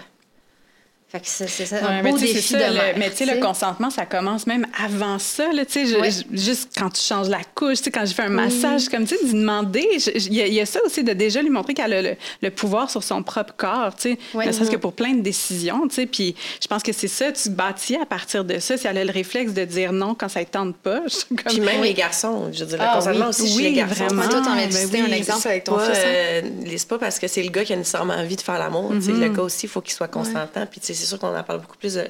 Fait 1.09 1.21
que 1.21 1.25
c'est 1.27 1.47
c'est 1.47 1.65
ça, 1.65 1.77
un 1.77 1.87
Ouais, 1.87 2.03
mais 2.03 2.11
beau 2.11 2.17
tu 2.17 2.27
sais, 2.27 2.33
défi 2.33 2.47
c'est 2.49 2.59
ça, 2.59 2.67
de 2.67 2.73
le- 2.73 2.79
mère, 2.81 2.95
mais 2.97 3.09
tu 3.11 3.15
sais, 3.15 3.25
le 3.33 3.39
consentement, 3.39 3.89
ça 3.89 4.05
commence 4.05 4.45
même 4.45 4.67
avant 4.83 5.17
ça. 5.19 5.53
Là, 5.53 5.63
tu 5.65 5.71
sais, 5.71 5.85
je- 5.85 5.95
Ouais. 5.95 6.09
je- 6.11 6.37
juste 6.37 6.71
quand 6.77 6.89
tu 6.89 6.99
changes 6.99 7.29
la 7.29 7.39
couche, 7.55 7.77
tu 7.77 7.83
sais, 7.85 7.91
quand 7.91 8.05
j'ai 8.05 8.13
fait 8.13 8.23
un 8.23 8.29
massage, 8.29 8.89
comme 8.89 9.05
tu 9.05 9.15
sais, 9.15 9.23
d'y 9.25 9.31
demander, 9.31 9.87
je- 9.93 10.19
je- 10.19 10.27
il 10.27 10.33
y, 10.33 10.41
a- 10.41 10.47
il 10.47 10.53
y 10.53 10.59
a 10.59 10.65
ça 10.65 10.81
aussi 10.85 11.05
de 11.05 11.13
déjà 11.13 11.41
lui 11.41 11.49
montrer 11.49 11.73
qu'elle 11.73 11.93
a 11.93 12.01
le, 12.01 12.15
le 12.41 12.51
pouvoir 12.51 12.91
sur 12.91 13.03
son 13.03 13.23
propre 13.23 13.53
corps, 13.55 13.95
tu 13.95 14.11
sais, 14.15 14.19
Ouais. 14.33 14.47
ne 14.47 14.51
serait-ce 14.51 14.69
que 14.69 14.75
pour 14.75 14.91
plein 14.91 15.13
de 15.13 15.21
décisions, 15.21 15.87
tu 15.87 15.95
sais. 15.95 16.07
Puis 16.07 16.35
je 16.61 16.67
pense 16.67 16.83
que 16.83 16.91
c'est 16.91 17.07
ça, 17.07 17.31
tu 17.31 17.51
bâtis 17.51 17.95
à 17.95 18.05
partir 18.05 18.43
de 18.43 18.59
ça. 18.59 18.75
Si 18.75 18.85
elle 18.85 18.97
a 18.97 19.05
le 19.05 19.11
réflexe 19.13 19.53
de 19.53 19.63
dire 19.63 19.93
non 19.93 20.13
quand 20.13 20.27
ça 20.27 20.41
ne 20.41 20.45
tente 20.45 20.75
pas, 20.75 21.03
je 21.07 21.23
comme... 21.29 21.37
Puis 21.53 21.61
même 21.61 21.83
les 21.83 21.93
garçons, 21.93 22.49
je 22.51 22.59
veux 22.59 22.65
dire, 22.65 22.79
le 22.79 22.83
Ah 22.85 22.95
consentement 22.95 23.23
oui. 23.23 23.29
aussi 23.29 23.47
chez 23.47 23.55
Oui, 23.55 23.63
les 23.63 23.73
garçons. 23.73 24.03
vraiment. 24.07 24.27
Toi, 24.27 24.41
t'en 24.41 24.55
ben 24.57 24.69
cité 24.69 25.01
oui, 25.01 25.09
un 25.09 25.15
exemple 25.15 25.47
avec 25.47 25.63
C'est 25.65 25.71
ton 25.71 25.77
pas, 25.77 25.89
fils. 25.89 25.99
hein? 25.99 26.03
euh, 26.05 26.41
c'est 26.75 26.87
pas 26.89 26.97
parce 26.97 27.17
que 27.17 27.27
c'est 27.29 27.43
le 27.43 27.49
gars 27.49 27.63
qui 27.63 27.71
a 27.71 27.77
nécessairement 27.77 28.13
envie 28.13 28.35
de 28.35 28.41
faire 28.41 28.59
l'amour. 28.59 28.91
tu 28.91 29.01
sais, 29.03 29.11
Mm-hmm. 29.13 29.19
Le 29.21 29.29
gars 29.29 29.43
aussi, 29.43 29.67
il 29.67 29.69
faut 29.69 29.79
qu'il 29.79 29.93
soit 29.93 30.09
consentant. 30.09 30.65
Puis 30.69 30.81
tu 30.81 30.87
sais, 30.87 30.93
c'est 30.97 31.05
sûr 31.07 31.19
qu'on 31.19 31.35
en 31.35 31.43
parle 31.43 31.61
beaucoup 31.61 31.77
plus 31.77 31.95
de, 31.95 32.05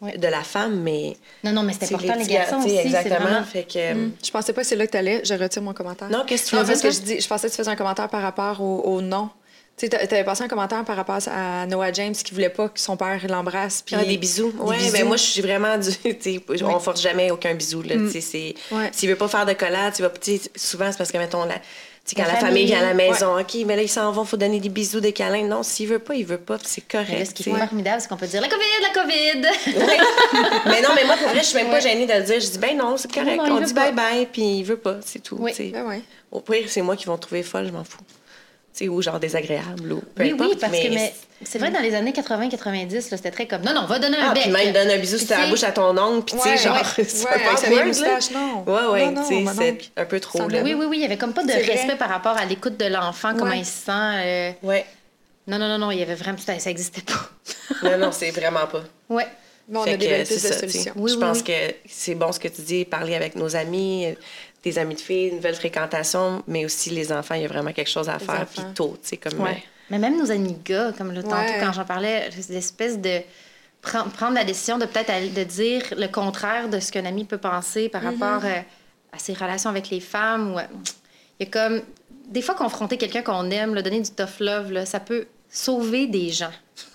Ouais. 0.00 0.16
de 0.16 0.26
la 0.28 0.42
femme, 0.42 0.80
mais. 0.80 1.16
Non, 1.44 1.52
non, 1.52 1.62
mais 1.62 1.72
c'est 1.72 1.86
tu 1.88 1.94
important, 1.94 2.14
les 2.14 2.20
petits 2.24 2.32
garçons 2.34 2.58
gars, 2.58 2.64
tu 2.64 2.70
aussi. 2.70 2.78
Exactement. 2.78 3.18
vraiment- 3.20 3.44
Fait 3.44 3.64
que. 3.64 3.94
Mm. 3.94 4.12
Je 4.24 4.30
pensais 4.30 4.52
pas 4.52 4.60
que 4.62 4.66
c'est 4.68 4.76
là 4.76 4.86
que 4.86 4.92
t'allais. 4.92 5.24
Je 5.24 5.34
retire 5.34 5.62
mon 5.62 5.72
commentaire. 5.74 6.08
Non, 6.10 6.24
qu'est-ce 6.26 6.44
que 6.44 6.48
tu 6.50 6.54
Non, 6.56 6.62
veux 6.62 6.68
parce 6.68 6.80
dire, 6.80 6.90
que 6.90 6.96
je, 6.96 7.00
dis, 7.00 7.20
je 7.20 7.26
pensais 7.28 7.48
que 7.48 7.52
tu 7.52 7.56
faisais 7.58 7.70
un 7.70 7.76
commentaire 7.76 8.08
par 8.08 8.22
rapport 8.22 8.60
au, 8.60 8.80
au 8.82 9.00
non. 9.00 9.30
Tu 9.74 9.88
t'avais 9.88 10.22
passé 10.22 10.44
un 10.44 10.48
commentaire 10.48 10.84
par 10.84 10.96
rapport 10.96 11.18
à 11.28 11.64
Noah 11.66 11.92
James 11.94 12.12
qui 12.12 12.34
voulait 12.34 12.50
pas 12.50 12.68
que 12.68 12.78
son 12.78 12.96
père 12.98 13.18
l'embrasse. 13.26 13.82
Puis 13.84 13.96
Ah, 13.98 14.04
des 14.04 14.18
bisous. 14.18 14.52
Oui, 14.60 14.76
bisous. 14.76 14.92
ben 14.92 15.06
moi, 15.06 15.16
je 15.16 15.22
suis 15.22 15.40
vraiment 15.40 15.78
du. 15.78 15.88
tu 16.02 16.16
sais, 16.20 16.40
On 16.62 16.78
force 16.78 17.00
jamais 17.00 17.30
aucun 17.30 17.54
bisou. 17.54 17.80
Là, 17.82 17.94
tu 17.96 18.10
sais, 18.10 18.20
c'est- 18.20 18.54
Ouais. 18.70 18.90
S'il 18.92 19.08
veut 19.08 19.16
pas 19.16 19.28
faire 19.28 19.46
de 19.46 19.54
collade, 19.54 19.94
tu 19.94 20.02
vas. 20.02 20.10
tu 20.10 20.36
sais, 20.36 20.50
Souvent, 20.54 20.92
c'est 20.92 20.98
parce 20.98 21.10
que, 21.10 21.16
mettons, 21.18 21.46
la. 21.46 21.54
Sais, 22.04 22.16
quand 22.16 22.26
La 22.26 22.34
la, 22.34 22.40
famille 22.40 22.66
vient 22.66 22.80
à 22.80 22.82
la 22.82 22.94
maison, 22.94 23.38
OK, 23.38 23.56
mais 23.66 23.76
là, 23.76 23.82
ils 23.82 23.88
s'en 23.88 24.10
vont, 24.12 24.24
il 24.24 24.28
faut 24.28 24.36
donner 24.36 24.60
des 24.60 24.68
bisous, 24.68 25.00
des 25.00 25.12
câlins. 25.12 25.46
Non, 25.46 25.62
s'il 25.62 25.88
veut 25.88 25.98
pas, 25.98 26.14
il 26.14 26.24
veut 26.24 26.38
pas, 26.38 26.58
c'est 26.62 26.80
correct. 26.80 27.10
Mais 27.10 27.18
là, 27.20 27.24
ce 27.24 27.30
qui 27.32 27.48
est 27.48 27.56
formidable, 27.56 28.00
c'est 28.00 28.08
qu'on 28.08 28.16
peut 28.16 28.26
dire 28.26 28.40
la 28.40 28.48
COVID, 28.48 28.62
la 28.82 29.02
COVID. 29.02 29.42
mais 30.66 30.82
non, 30.82 30.90
mais 30.94 31.04
moi, 31.04 31.16
pour 31.16 31.28
vrai, 31.28 31.40
je 31.40 31.46
suis 31.46 31.58
même 31.58 31.70
pas 31.70 31.80
gênée 31.80 32.06
de 32.06 32.12
le 32.12 32.22
dire. 32.22 32.40
Je 32.40 32.50
dis, 32.50 32.58
ben 32.58 32.76
non, 32.76 32.96
c'est 32.96 33.12
correct. 33.12 33.36
Non, 33.36 33.46
non, 33.46 33.58
il 33.58 33.62
On 33.62 33.66
dit 33.66 33.74
bye-bye, 33.74 34.26
puis 34.32 34.58
il 34.58 34.64
veut 34.64 34.76
pas, 34.76 34.96
c'est 35.04 35.22
tout. 35.22 35.36
Oui. 35.38 35.52
Ben 35.72 35.86
ouais. 35.86 36.02
Au 36.30 36.40
pire, 36.40 36.64
c'est 36.66 36.82
moi 36.82 36.96
qui 36.96 37.06
vont 37.06 37.18
trouver 37.18 37.42
folle, 37.42 37.66
je 37.66 37.72
m'en 37.72 37.84
fous. 37.84 37.98
Ou 38.88 39.00
genre 39.02 39.20
désagréable, 39.20 39.92
ou 39.92 40.00
peu 40.14 40.22
oui, 40.24 40.30
importe. 40.32 40.50
oui, 40.50 40.56
parce 40.60 40.72
que 40.72 40.88
mais 40.88 41.12
c'est 41.44 41.58
vrai, 41.58 41.70
dans 41.70 41.80
les 41.80 41.94
années 41.94 42.12
80-90, 42.12 42.94
là, 42.94 43.00
c'était 43.16 43.30
très 43.30 43.46
comme 43.46 43.62
non, 43.62 43.74
non, 43.74 43.84
va 43.86 43.98
donner 43.98 44.16
un 44.16 44.30
Ah, 44.30 44.34
bec. 44.34 44.42
puis 44.44 44.50
même 44.52 44.72
donne 44.72 44.90
un 44.90 44.98
bisou 44.98 45.18
Puis 45.18 45.26
sur 45.26 45.36
la 45.38 45.46
bouche 45.46 45.62
à 45.62 45.72
ton 45.72 45.96
ongle, 45.96 46.24
puis 46.24 46.34
tu 46.36 46.42
sais, 46.42 46.50
Ouais, 46.50 46.56
genre, 46.58 46.74
ouais. 46.76 47.04
c'est 47.04 47.24
Ouais, 47.26 47.30
awkward, 47.52 47.76
là. 47.76 47.84
moustache, 47.84 48.30
non. 48.30 48.64
Ouais, 48.66 48.86
ouais, 48.92 49.14
tu 49.14 49.44
sais, 49.44 49.44
c'est 49.56 50.00
un 50.00 50.04
peu 50.04 50.18
trop, 50.20 50.48
là. 50.48 50.62
Oui, 50.62 50.74
oui, 50.74 50.86
oui, 50.88 50.96
il 50.98 51.02
y 51.02 51.04
avait 51.04 51.16
comme 51.18 51.32
pas 51.34 51.42
de 51.44 51.52
vrai. 51.52 51.62
respect 51.62 51.96
par 51.96 52.08
rapport 52.08 52.36
à 52.36 52.44
l'écoute 52.44 52.76
de 52.76 52.86
l'enfant, 52.86 53.34
comment 53.38 53.52
il 53.52 53.66
se 53.66 53.84
sent. 53.84 53.92
euh, 53.92 54.50
Ouais. 54.62 54.84
Non, 55.46 55.58
non, 55.58 55.68
non, 55.68 55.78
non, 55.78 55.90
il 55.90 55.98
y 55.98 56.02
avait 56.02 56.14
vraiment. 56.14 56.38
Ça 56.38 56.58
ça 56.58 56.70
existait 56.70 57.02
pas. 57.02 57.88
Non, 57.90 57.98
non, 57.98 58.12
c'est 58.12 58.30
vraiment 58.30 58.66
pas. 58.66 58.84
ouais. 59.10 59.26
Mais 59.68 59.78
on 59.78 59.84
Fait 59.84 59.92
a 59.92 59.96
des 59.96 60.08
belles 60.08 60.26
solutions. 60.26 60.92
Oui, 60.96 61.10
je 61.12 61.16
oui, 61.16 61.20
pense 61.20 61.38
oui. 61.38 61.44
que 61.44 61.74
c'est 61.88 62.14
bon 62.16 62.32
ce 62.32 62.40
que 62.40 62.48
tu 62.48 62.62
dis, 62.62 62.84
parler 62.84 63.14
avec 63.14 63.36
nos 63.36 63.54
amis, 63.54 64.06
euh, 64.06 64.14
des 64.62 64.78
amis 64.78 64.94
de 64.94 65.00
filles, 65.00 65.28
une 65.28 65.36
nouvelle 65.36 65.54
fréquentation, 65.54 66.42
mais 66.46 66.64
aussi 66.64 66.90
les 66.90 67.12
enfants, 67.12 67.34
il 67.34 67.42
y 67.42 67.44
a 67.44 67.48
vraiment 67.48 67.72
quelque 67.72 67.90
chose 67.90 68.08
à 68.08 68.18
Les 68.18 68.24
faire, 68.24 68.46
puis 68.46 68.62
tôt, 68.74 68.96
tu 69.02 69.08
sais, 69.08 69.16
comme... 69.16 69.40
Ouais. 69.40 69.50
euh, 69.50 69.68
Mais 69.90 69.98
même 69.98 70.16
nos 70.16 70.30
amis 70.30 70.56
gars, 70.64 70.92
comme 70.96 71.12
le 71.12 71.22
tantôt 71.22 71.36
Ouais. 71.36 71.58
quand 71.60 71.72
j'en 71.72 71.84
parlais, 71.84 72.30
l'espèce 72.48 72.98
de 73.00 73.20
prendre, 73.80 74.10
prendre 74.10 74.34
la 74.34 74.44
décision 74.44 74.78
de 74.78 74.86
peut-être 74.86 75.34
de 75.34 75.42
dire 75.44 75.82
le 75.96 76.06
contraire 76.06 76.68
de 76.68 76.78
ce 76.80 76.92
qu'un 76.92 77.04
ami 77.04 77.24
peut 77.24 77.38
penser 77.38 77.88
par 77.88 78.02
rapport 78.02 78.44
euh, 78.44 78.60
à 79.12 79.18
ses 79.18 79.34
relations 79.34 79.70
avec 79.70 79.90
les 79.90 80.00
femmes. 80.00 80.54
Ou, 80.54 80.58
euh, 80.58 80.62
il 81.40 81.46
y 81.46 81.48
a 81.48 81.50
comme 81.50 81.82
des 82.28 82.40
fois 82.42 82.54
confronter 82.54 82.96
quelqu'un 82.96 83.22
qu'on 83.22 83.50
aime, 83.50 83.74
le 83.74 83.82
donner 83.82 84.00
du 84.00 84.10
tough 84.10 84.38
love, 84.40 84.70
là, 84.72 84.86
ça 84.86 85.00
peut 85.00 85.26
sauver 85.50 86.06
des 86.06 86.30
gens. 86.30 86.52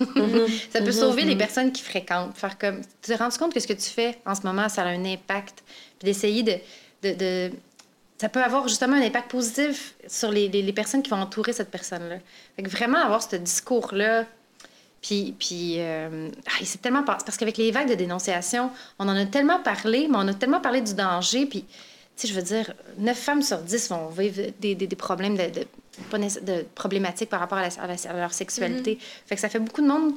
ça 0.72 0.80
peut 0.80 0.90
sauver 0.90 1.22
les 1.24 1.36
personnes 1.36 1.70
qui 1.70 1.82
fréquentent. 1.82 2.36
Faire 2.36 2.58
comme 2.58 2.80
tu 3.02 3.12
te 3.12 3.18
rends 3.18 3.28
compte 3.30 3.54
que 3.54 3.60
ce 3.60 3.66
que 3.68 3.74
tu 3.74 3.88
fais 3.88 4.18
en 4.26 4.34
ce 4.34 4.42
moment, 4.42 4.68
ça 4.68 4.82
a 4.82 4.86
un 4.86 5.04
impact? 5.04 5.62
Puis 5.98 6.06
d'essayer 6.06 6.42
de, 6.42 6.54
de, 7.02 7.12
de- 7.14 7.52
ça 8.20 8.28
peut 8.28 8.42
avoir 8.42 8.66
justement 8.68 8.96
un 8.96 9.02
impact 9.02 9.30
positif 9.30 9.94
sur 10.08 10.30
les, 10.30 10.48
les- 10.48 10.62
les 10.62 10.72
personnes 10.72 11.02
qui 11.02 11.10
vont 11.10 11.20
entourer 11.20 11.52
cette 11.52 11.70
personne-là. 11.70 12.16
Fait 12.56 12.62
que 12.62 12.68
vraiment 12.68 12.98
avoir 12.98 13.22
ce 13.22 13.36
discours-là. 13.36 14.24
Puis, 15.00 15.34
puis 15.38 15.76
euh, 15.78 16.28
ah, 16.46 16.64
c'est 16.64 16.82
tellement 16.82 17.04
parce 17.04 17.36
qu'avec 17.36 17.56
les 17.56 17.70
vagues 17.70 17.88
de 17.88 17.94
dénonciation, 17.94 18.70
on 18.98 19.08
en 19.08 19.14
a 19.16 19.24
tellement 19.26 19.60
parlé, 19.60 20.08
mais 20.10 20.16
on 20.18 20.26
a 20.26 20.34
tellement 20.34 20.60
parlé 20.60 20.80
du 20.80 20.94
danger. 20.94 21.46
Puis, 21.46 21.62
tu 21.62 21.68
sais, 22.16 22.28
je 22.28 22.34
veux 22.34 22.42
dire, 22.42 22.72
9 22.98 23.16
femmes 23.16 23.42
sur 23.42 23.58
10 23.58 23.90
vont 23.90 24.08
vivre 24.08 24.42
des, 24.58 24.74
des- 24.74 24.86
des 24.88 24.96
problèmes 24.96 25.36
de, 25.36 26.64
problématiques 26.74 27.28
par 27.30 27.38
rapport 27.38 27.58
à, 27.58 27.62
la- 27.68 27.82
à 27.82 27.86
la- 27.86 28.10
à 28.10 28.12
leur 28.14 28.32
sexualité. 28.32 28.98
Fait 29.26 29.36
que 29.36 29.40
ça 29.40 29.48
fait 29.48 29.60
beaucoup 29.60 29.82
de 29.82 29.86
monde 29.86 30.14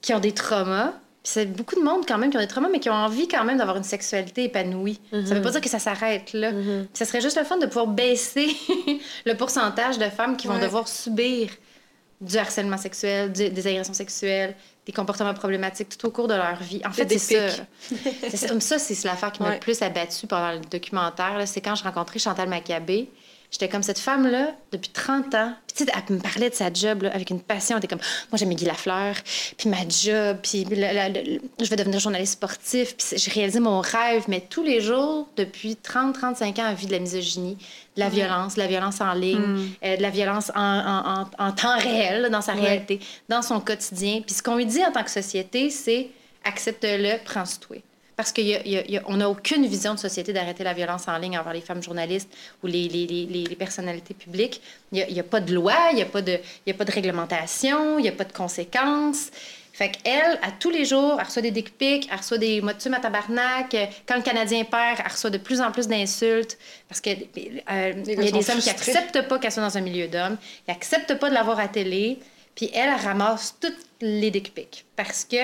qui 0.00 0.14
ont 0.14 0.20
des 0.20 0.32
traumas. 0.32 0.92
Puis 1.26 1.32
c'est 1.32 1.46
beaucoup 1.46 1.74
de 1.74 1.80
monde 1.80 2.04
quand 2.06 2.18
même 2.18 2.30
qui 2.30 2.36
ont 2.36 2.40
des 2.40 2.46
traumas, 2.46 2.68
mais 2.70 2.78
qui 2.78 2.88
ont 2.88 2.92
envie 2.94 3.26
quand 3.26 3.42
même 3.44 3.58
d'avoir 3.58 3.76
une 3.76 3.82
sexualité 3.82 4.44
épanouie. 4.44 5.00
Ça 5.10 5.34
veut 5.34 5.42
pas 5.42 5.50
dire 5.50 5.60
que 5.60 5.68
ça 5.68 5.80
s'arrête 5.80 6.32
là. 6.32 6.52
Puis 6.52 6.88
ça 6.94 7.04
serait 7.04 7.20
juste 7.20 7.36
le 7.36 7.42
fun 7.42 7.56
de 7.58 7.66
pouvoir 7.66 7.88
baisser 7.88 8.46
le 9.26 9.34
pourcentage 9.34 9.98
de 9.98 10.04
femmes 10.08 10.36
qui 10.36 10.46
vont 10.46 10.54
Ouais. 10.54 10.60
devoir 10.60 10.86
subir 10.86 11.50
du 12.20 12.36
harcèlement 12.38 12.76
sexuel, 12.78 13.32
du- 13.32 13.50
des 13.50 13.66
agressions 13.66 13.92
sexuelles, 13.92 14.54
des 14.86 14.92
comportements 14.92 15.34
problématiques 15.34 15.88
tout 15.98 16.06
au 16.06 16.10
cours 16.12 16.28
de 16.28 16.34
leur 16.34 16.62
vie. 16.62 16.80
En 16.86 16.92
fait, 16.92 17.10
c'est 17.18 17.18
ça. 17.50 17.64
C'est 18.30 18.36
ça. 18.36 18.60
Ça, 18.60 18.78
c'est 18.78 19.04
l'affaire 19.04 19.32
qui 19.32 19.42
m'a 19.42 19.48
Ouais. 19.48 19.54
le 19.54 19.60
plus 19.60 19.82
abattue 19.82 20.28
pendant 20.28 20.52
le 20.52 20.60
documentaire. 20.60 21.38
là. 21.38 21.44
C'est 21.46 21.60
quand 21.60 21.74
je 21.74 21.82
rencontrais 21.82 22.20
Chantal 22.20 22.48
Maccabé. 22.48 23.10
J'étais 23.50 23.68
comme 23.68 23.82
cette 23.82 23.98
femme-là 23.98 24.52
depuis 24.72 24.90
30 24.90 25.34
ans. 25.34 25.52
Puis, 25.66 25.76
tu 25.76 25.84
sais, 25.84 25.92
elle 26.08 26.16
me 26.16 26.20
parlait 26.20 26.50
de 26.50 26.54
sa 26.54 26.72
job 26.72 27.02
là, 27.02 27.10
avec 27.14 27.30
une 27.30 27.40
passion. 27.40 27.76
Elle 27.76 27.84
était 27.84 27.88
comme, 27.94 28.04
moi, 28.30 28.38
j'aimais 28.38 28.54
Guy 28.56 28.64
Lafleur, 28.64 29.14
puis 29.56 29.68
ma 29.68 29.86
job, 29.88 30.38
puis 30.42 30.64
la- 30.70 30.92
la- 30.92 31.08
la- 31.08 31.20
je 31.22 31.70
vais 31.70 31.76
devenir 31.76 32.00
journaliste 32.00 32.34
sportif. 32.34 32.96
Puis 32.96 33.16
j'ai 33.18 33.30
réalisé 33.30 33.60
mon 33.60 33.80
rêve. 33.80 34.24
Mais 34.28 34.40
tous 34.40 34.62
les 34.62 34.80
jours, 34.80 35.28
depuis 35.36 35.76
30-35 35.76 36.58
ans, 36.58 36.66
elle 36.68 36.74
vit 36.76 36.86
de 36.86 36.92
la 36.92 36.98
misogynie, 36.98 37.56
de 37.96 38.00
la 38.00 38.08
violence, 38.08 38.54
de 38.56 38.60
la 38.60 38.66
violence 38.66 39.00
en 39.00 39.12
ligne, 39.14 39.70
euh, 39.84 39.96
de 39.96 40.02
la 40.02 40.10
violence 40.10 40.50
en, 40.54 40.60
en- 40.60 41.20
en- 41.22 41.46
en 41.48 41.52
temps 41.52 41.78
réel, 41.78 42.22
là, 42.22 42.28
dans 42.28 42.42
sa 42.42 42.52
réalité, 42.62 43.00
dans 43.28 43.42
son 43.42 43.60
quotidien. 43.60 44.20
Puis 44.26 44.34
ce 44.34 44.42
qu'on 44.42 44.56
lui 44.56 44.66
dit 44.66 44.84
en 44.84 44.92
tant 44.92 45.04
que 45.04 45.10
société, 45.10 45.70
c'est 45.70 46.08
accepte-le, 46.44 47.18
prends 47.24 47.44
sur 47.46 47.60
toi. 47.60 47.76
Parce 48.16 48.32
qu'on 48.32 49.16
n'a 49.16 49.28
aucune 49.28 49.66
vision 49.66 49.92
de 49.94 49.98
société 49.98 50.32
d'arrêter 50.32 50.64
la 50.64 50.72
violence 50.72 51.06
en 51.06 51.18
ligne 51.18 51.38
envers 51.38 51.52
les 51.52 51.60
femmes 51.60 51.82
journalistes 51.82 52.30
ou 52.62 52.66
les, 52.66 52.88
les, 52.88 53.06
les- 53.06 53.26
les- 53.26 53.44
les 53.44 53.56
personnalités 53.56 54.14
publiques. 54.14 54.62
Il 54.90 55.06
n'y 55.12 55.20
a, 55.20 55.22
pas 55.22 55.40
de 55.40 55.54
loi, 55.54 55.74
il 55.92 55.96
n'y 55.96 56.02
a, 56.02 56.06
pas 56.06 56.22
de- 56.22 56.38
il 56.64 56.68
y 56.68 56.70
a 56.70 56.74
pas 56.74 56.86
de 56.86 56.92
réglementation, 56.92 57.98
il 57.98 58.02
n'y 58.02 58.08
a 58.08 58.12
pas 58.12 58.24
de 58.24 58.32
conséquences. 58.32 59.30
Fait 59.74 59.90
qu'elle, 59.90 60.38
à 60.42 60.50
tous 60.58 60.70
les 60.70 60.86
jours, 60.86 61.16
elle 61.20 61.26
reçoit 61.26 61.42
des 61.42 61.50
dick 61.50 61.76
pics, 61.76 62.08
elle 62.10 62.16
reçoit 62.16 62.38
des 62.38 62.62
mots 62.62 62.70
de 62.72 62.94
à 62.94 62.98
tabarnak. 62.98 63.76
Quand 64.08 64.16
le 64.16 64.22
Canadien 64.22 64.64
perd, 64.64 65.00
elle 65.04 65.12
reçoit 65.12 65.28
de 65.28 65.36
plus 65.36 65.60
en 65.60 65.70
plus 65.70 65.86
d'insultes. 65.86 66.56
Parce 66.88 67.02
que 67.02 67.10
euh, 67.10 67.92
y 68.06 68.12
a 68.12 68.16
des 68.16 68.32
hommes 68.32 68.40
qui 68.40 68.70
frustrés. 68.70 68.70
acceptent 68.70 69.28
pas 69.28 69.38
qu'elle 69.38 69.52
soit 69.52 69.62
dans 69.62 69.76
un 69.76 69.82
milieu 69.82 70.08
d'hommes. 70.08 70.38
Ils 70.66 70.70
n'acceptent 70.70 71.18
pas 71.18 71.28
de 71.28 71.34
la 71.34 71.42
voir 71.42 71.60
à 71.60 71.68
télé. 71.68 72.18
Puis 72.54 72.70
elle, 72.72 72.88
elle 72.88 73.04
ramasse 73.04 73.56
toutes 73.60 73.76
les 74.00 74.30
dick 74.30 74.54
pics. 74.54 74.86
Parce 74.96 75.26
que 75.26 75.36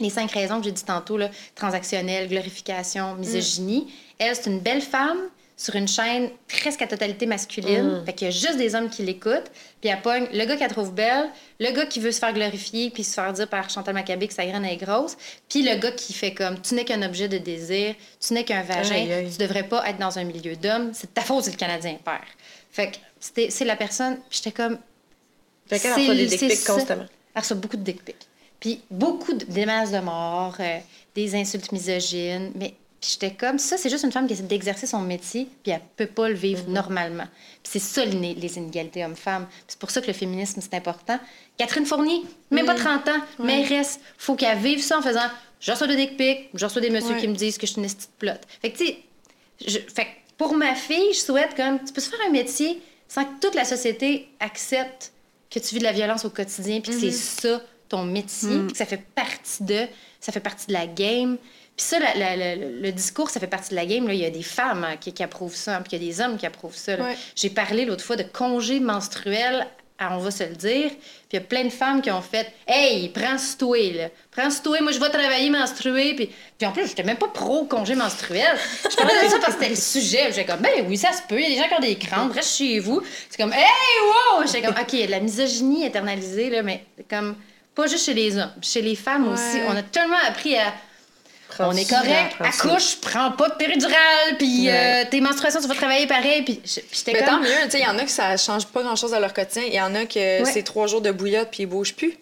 les 0.00 0.10
cinq 0.10 0.30
raisons 0.32 0.58
que 0.58 0.64
j'ai 0.64 0.72
dit 0.72 0.84
tantôt, 0.84 1.16
là, 1.16 1.30
transactionnelle, 1.54 2.28
glorification, 2.28 3.14
misogynie. 3.14 3.92
Elle, 4.18 4.34
c'est 4.34 4.50
une 4.50 4.60
belle 4.60 4.82
femme 4.82 5.18
sur 5.56 5.74
une 5.74 5.88
chaîne 5.88 6.30
presque 6.46 6.82
à 6.82 6.86
totalité 6.86 7.26
masculine. 7.26 8.02
Fait 8.06 8.12
qu'il 8.12 8.26
y 8.26 8.28
a 8.28 8.30
juste 8.30 8.56
des 8.58 8.76
hommes 8.76 8.88
qui 8.88 9.02
l'écoutent. 9.02 9.50
Puis 9.80 9.90
elle 9.90 10.00
pogne 10.00 10.28
le 10.32 10.44
gars 10.44 10.56
qu'elle 10.56 10.70
trouve 10.70 10.94
belle, 10.94 11.28
le 11.58 11.72
gars 11.72 11.84
qui 11.84 11.98
veut 11.98 12.12
se 12.12 12.20
faire 12.20 12.32
glorifier 12.32 12.90
puis 12.90 13.02
se 13.02 13.14
faire 13.14 13.32
dire 13.32 13.48
par 13.48 13.68
Chantal 13.68 13.92
Maccabé 13.92 14.28
que 14.28 14.34
sa 14.34 14.46
graine 14.46 14.64
est 14.64 14.76
grosse, 14.76 15.16
puis 15.48 15.62
le 15.62 15.74
gars 15.76 15.90
qui 15.90 16.12
fait 16.12 16.32
comme 16.32 16.60
tu 16.62 16.74
n'es 16.74 16.84
qu'un 16.84 17.02
objet 17.02 17.26
de 17.26 17.38
désir, 17.38 17.96
tu 18.20 18.34
n'es 18.34 18.44
qu'un 18.44 18.62
vagin, 18.62 18.94
Aïe, 18.94 19.12
aïe. 19.12 19.30
tu 19.30 19.38
devrais 19.38 19.64
pas 19.64 19.88
être 19.90 19.98
dans 19.98 20.16
un 20.16 20.24
milieu 20.24 20.54
d'hommes, 20.54 20.90
c'est 20.94 21.12
ta 21.12 21.22
faute 21.22 21.44
si 21.44 21.50
le 21.50 21.56
Canadien 21.56 21.96
perd. 22.04 22.22
Fait 22.70 22.92
que 22.92 22.96
c'est 23.50 23.64
la 23.64 23.74
personne, 23.74 24.18
j'étais 24.30 24.52
comme 24.52 24.78
Fait 25.66 25.80
qu'elle 25.80 25.92
reçoit 25.92 26.14
des 26.14 26.26
dick 26.26 26.64
constamment. 26.64 27.06
Elle 27.34 27.42
reçoit 27.42 27.56
beaucoup 27.56 27.76
de 27.76 27.82
dick 27.82 28.04
pics. 28.04 28.28
Puis 28.60 28.80
beaucoup 28.90 29.32
de, 29.34 29.44
des 29.44 29.60
menaces 29.60 29.92
de 29.92 29.98
mort, 30.00 30.56
euh, 30.60 30.78
des 31.14 31.34
insultes 31.34 31.70
misogynes. 31.72 32.52
Mais 32.56 32.74
j'étais 33.00 33.30
comme, 33.32 33.58
ça, 33.58 33.76
c'est 33.76 33.88
juste 33.90 34.04
une 34.04 34.12
femme 34.12 34.26
qui 34.26 34.32
essaie 34.32 34.42
d'exercer 34.42 34.86
son 34.86 35.00
métier, 35.00 35.48
puis 35.62 35.72
elle 35.72 35.80
peut 35.96 36.06
pas 36.06 36.28
le 36.28 36.34
vivre 36.34 36.64
Mhm. 36.66 36.72
normalement. 36.74 37.26
Puis 37.62 37.72
c'est 37.72 37.78
ça, 37.78 38.04
les, 38.04 38.34
les 38.34 38.56
inégalités 38.58 39.04
hommes-femmes. 39.04 39.46
C'est 39.68 39.78
pour 39.78 39.90
ça 39.90 40.00
que 40.00 40.06
le 40.08 40.12
féminisme, 40.12 40.60
c'est 40.60 40.74
important. 40.74 41.18
Catherine 41.56 41.86
Fournier, 41.86 42.22
même 42.50 42.66
pas 42.66 42.74
30 42.74 43.08
ans, 43.08 43.20
mais 43.38 43.62
elle 43.62 43.68
reste. 43.68 44.00
Faut 44.16 44.34
qu'elle 44.34 44.58
vive 44.58 44.82
ça 44.82 44.98
en 44.98 45.02
faisant, 45.02 45.28
je 45.60 45.70
reçois 45.72 45.86
des 45.86 45.96
dick 45.96 46.16
pics, 46.16 46.50
je 46.54 46.64
reçois 46.64 46.80
des 46.82 46.90
messieurs 46.90 47.16
qui 47.16 47.28
me 47.28 47.34
disent 47.34 47.58
que 47.58 47.66
je 47.66 47.72
suis 47.72 47.80
une 47.80 47.86
petite 47.86 48.10
plotte. 48.18 48.42
Fait 48.62 48.70
que, 48.72 48.78
tu 48.78 48.86
sais, 48.86 49.80
fait 49.94 50.06
pour 50.36 50.54
ma 50.54 50.74
fille, 50.76 51.12
je 51.12 51.18
souhaite 51.18 51.56
comme, 51.56 51.82
tu 51.84 51.92
peux 51.92 52.00
se 52.00 52.08
faire 52.10 52.20
un 52.26 52.30
métier 52.30 52.80
sans 53.08 53.24
que 53.24 53.40
toute 53.40 53.54
la 53.56 53.64
société 53.64 54.28
accepte 54.38 55.12
que 55.50 55.58
tu 55.58 55.74
vis 55.74 55.78
de 55.80 55.84
la 55.84 55.92
violence 55.92 56.24
au 56.24 56.30
quotidien, 56.30 56.80
puis 56.80 56.92
que 56.92 56.98
c'est 57.00 57.10
ça 57.10 57.60
ton 57.88 58.04
métier, 58.04 58.58
puis 58.60 58.72
que 58.72 58.76
ça 58.78 58.86
fait 58.86 59.02
partie 59.14 59.62
de, 59.62 59.86
ça 60.20 60.32
fait 60.32 60.40
partie 60.40 60.66
de 60.66 60.72
la 60.72 60.86
game. 60.86 61.36
Puis 61.76 61.86
ça, 61.86 61.98
la- 62.00 62.14
la- 62.14 62.36
la- 62.36 62.56
le 62.56 62.90
discours, 62.92 63.30
ça 63.30 63.38
fait 63.38 63.46
partie 63.46 63.70
de 63.70 63.76
la 63.76 63.86
game. 63.86 64.06
Là. 64.08 64.12
Il 64.14 64.20
y 64.20 64.24
a 64.26 64.30
des 64.30 64.42
femmes 64.42 64.84
hein, 64.84 64.96
qui, 65.00 65.12
qui 65.12 65.22
approuvent 65.22 65.54
ça, 65.54 65.76
hein, 65.76 65.82
puis 65.82 65.96
il 65.96 66.02
y 66.02 66.08
a 66.08 66.12
des 66.12 66.20
hommes 66.20 66.36
qui 66.36 66.44
approuvent 66.46 66.74
ça. 66.76 66.96
Ouais. 66.96 67.16
J'ai 67.36 67.50
parlé 67.50 67.84
l'autre 67.84 68.04
fois 68.04 68.16
de 68.16 68.24
congé 68.24 68.80
menstruel, 68.80 69.66
à, 70.00 70.16
on 70.16 70.18
va 70.20 70.30
se 70.32 70.44
le 70.44 70.54
dire. 70.54 70.90
Puis 70.90 70.98
il 71.32 71.36
y 71.36 71.38
a 71.38 71.40
plein 71.42 71.64
de 71.64 71.70
femmes 71.70 72.00
qui 72.02 72.10
ont 72.10 72.20
fait 72.22 72.52
Hey, 72.66 73.08
prends 73.10 73.36
ce 73.38 73.56
toi, 73.56 73.76
là. 73.92 74.08
Prends 74.30 74.48
ce 74.50 74.60
toi, 74.62 74.80
moi 74.80 74.90
je 74.92 74.98
vais 75.00 75.08
travailler 75.10 75.50
menstruer. 75.50 76.14
Puis, 76.14 76.30
puis 76.58 76.66
en 76.68 76.72
plus, 76.72 76.86
j'étais 76.88 77.02
même 77.04 77.16
pas 77.16 77.28
pro 77.28 77.64
congé 77.64 77.94
menstruel. 77.96 78.56
Je 78.90 78.96
parlais 78.96 79.24
de 79.24 79.28
ça 79.28 79.38
parce 79.40 79.54
que 79.54 79.60
c'était 79.64 79.70
le 79.70 79.76
sujet. 79.76 80.26
J'étais 80.32 80.44
comme 80.46 80.60
Ben 80.60 80.84
oui, 80.88 80.96
ça 80.96 81.12
se 81.12 81.22
peut. 81.28 81.38
Il 81.40 81.42
y 81.42 81.46
a 81.46 81.48
des 81.50 81.56
gens 81.56 81.68
qui 81.68 81.74
ont 81.74 81.88
des 81.88 81.96
crampes, 81.98 82.32
reste 82.32 82.56
chez 82.56 82.78
vous. 82.80 83.02
C'est 83.30 83.40
comme 83.40 83.52
Hey, 83.52 83.60
wow! 84.04 84.44
J'étais 84.46 84.62
comme 84.62 84.74
OK, 84.80 84.92
il 84.94 85.00
y 85.00 85.02
a 85.02 85.06
de 85.06 85.10
la 85.12 85.20
misogynie 85.20 85.84
internalisée, 85.86 86.50
là, 86.50 86.62
mais 86.62 86.84
comme 87.10 87.36
pas 87.78 87.86
juste 87.86 88.04
chez 88.06 88.14
les 88.14 88.36
hommes, 88.36 88.52
chez 88.60 88.82
les 88.82 88.96
femmes 88.96 89.32
aussi. 89.32 89.58
On 89.68 89.76
a 89.76 89.82
tellement 89.82 90.16
appris 90.26 90.56
à. 90.56 90.72
Prends 91.48 91.68
On 91.70 91.72
est 91.72 91.88
correct, 91.88 92.34
prends 92.38 92.44
accouche, 92.44 92.96
prends 93.00 93.30
pas 93.32 93.48
de 93.48 93.54
péridurale, 93.54 94.36
puis 94.36 94.66
Ouais. 94.66 95.04
euh, 95.06 95.10
tes 95.10 95.20
menstruations, 95.22 95.60
tu 95.62 95.66
vas 95.68 95.74
travailler 95.74 96.06
pareil. 96.06 96.42
Puis 96.42 96.60
j'étais 96.64 97.12
Mais 97.12 97.18
comme. 97.20 97.28
tant 97.28 97.40
mieux, 97.40 97.48
tu 97.64 97.70
sais, 97.70 97.78
il 97.78 97.84
y 97.84 97.86
en 97.86 97.98
a 97.98 98.04
que 98.04 98.10
ça 98.10 98.36
change 98.36 98.66
pas 98.66 98.82
grand-chose 98.82 99.14
à 99.14 99.20
leur 99.20 99.32
quotidien. 99.32 99.62
Il 99.66 99.72
y 99.74 99.80
en 99.80 99.94
a 99.94 100.04
que 100.04 100.42
Ouais. 100.44 100.50
c'est 100.52 100.62
trois 100.62 100.86
jours 100.88 101.00
de 101.00 101.10
bouillotte 101.10 101.48
puis 101.50 101.62
ils 101.62 101.66
bougent 101.66 101.94
plus. 101.94 102.14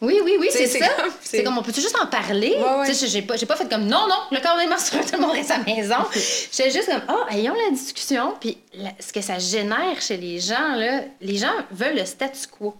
Oui, 0.00 0.20
oui, 0.24 0.36
oui, 0.38 0.46
c'est 0.52 0.68
ça. 0.68 0.86
C'est 1.20 1.42
comme, 1.42 1.58
on 1.58 1.62
peut-tu 1.62 1.80
juste 1.80 1.96
en 2.00 2.06
parler? 2.06 2.50
Ouais, 2.56 2.78
ouais. 2.80 2.86
Tu 2.86 2.94
sais, 2.94 3.08
j'ai 3.08 3.22
pas, 3.22 3.34
pas 3.36 3.56
fait 3.56 3.68
comme, 3.68 3.86
non, 3.86 4.06
non, 4.06 4.20
le 4.30 4.38
corps 4.40 4.56
des 4.56 4.68
menstruels, 4.68 5.04
tout 5.04 5.14
le 5.16 5.22
monde 5.22 5.32
reste 5.32 5.50
à 5.50 5.58
la 5.58 5.64
maison. 5.64 5.96
J'étais 6.52 6.70
juste 6.70 6.86
comme, 6.88 7.02
oh, 7.08 7.24
ayons 7.34 7.54
la 7.66 7.72
discussion. 7.72 8.34
Puis 8.40 8.58
ce 9.00 9.12
que 9.12 9.20
ça 9.20 9.40
génère 9.40 10.00
chez 10.00 10.16
les 10.16 10.38
gens, 10.38 10.76
là, 10.76 11.00
les 11.20 11.36
gens 11.36 11.50
veulent 11.72 11.96
le 11.96 12.04
statu 12.04 12.46
quo. 12.46 12.76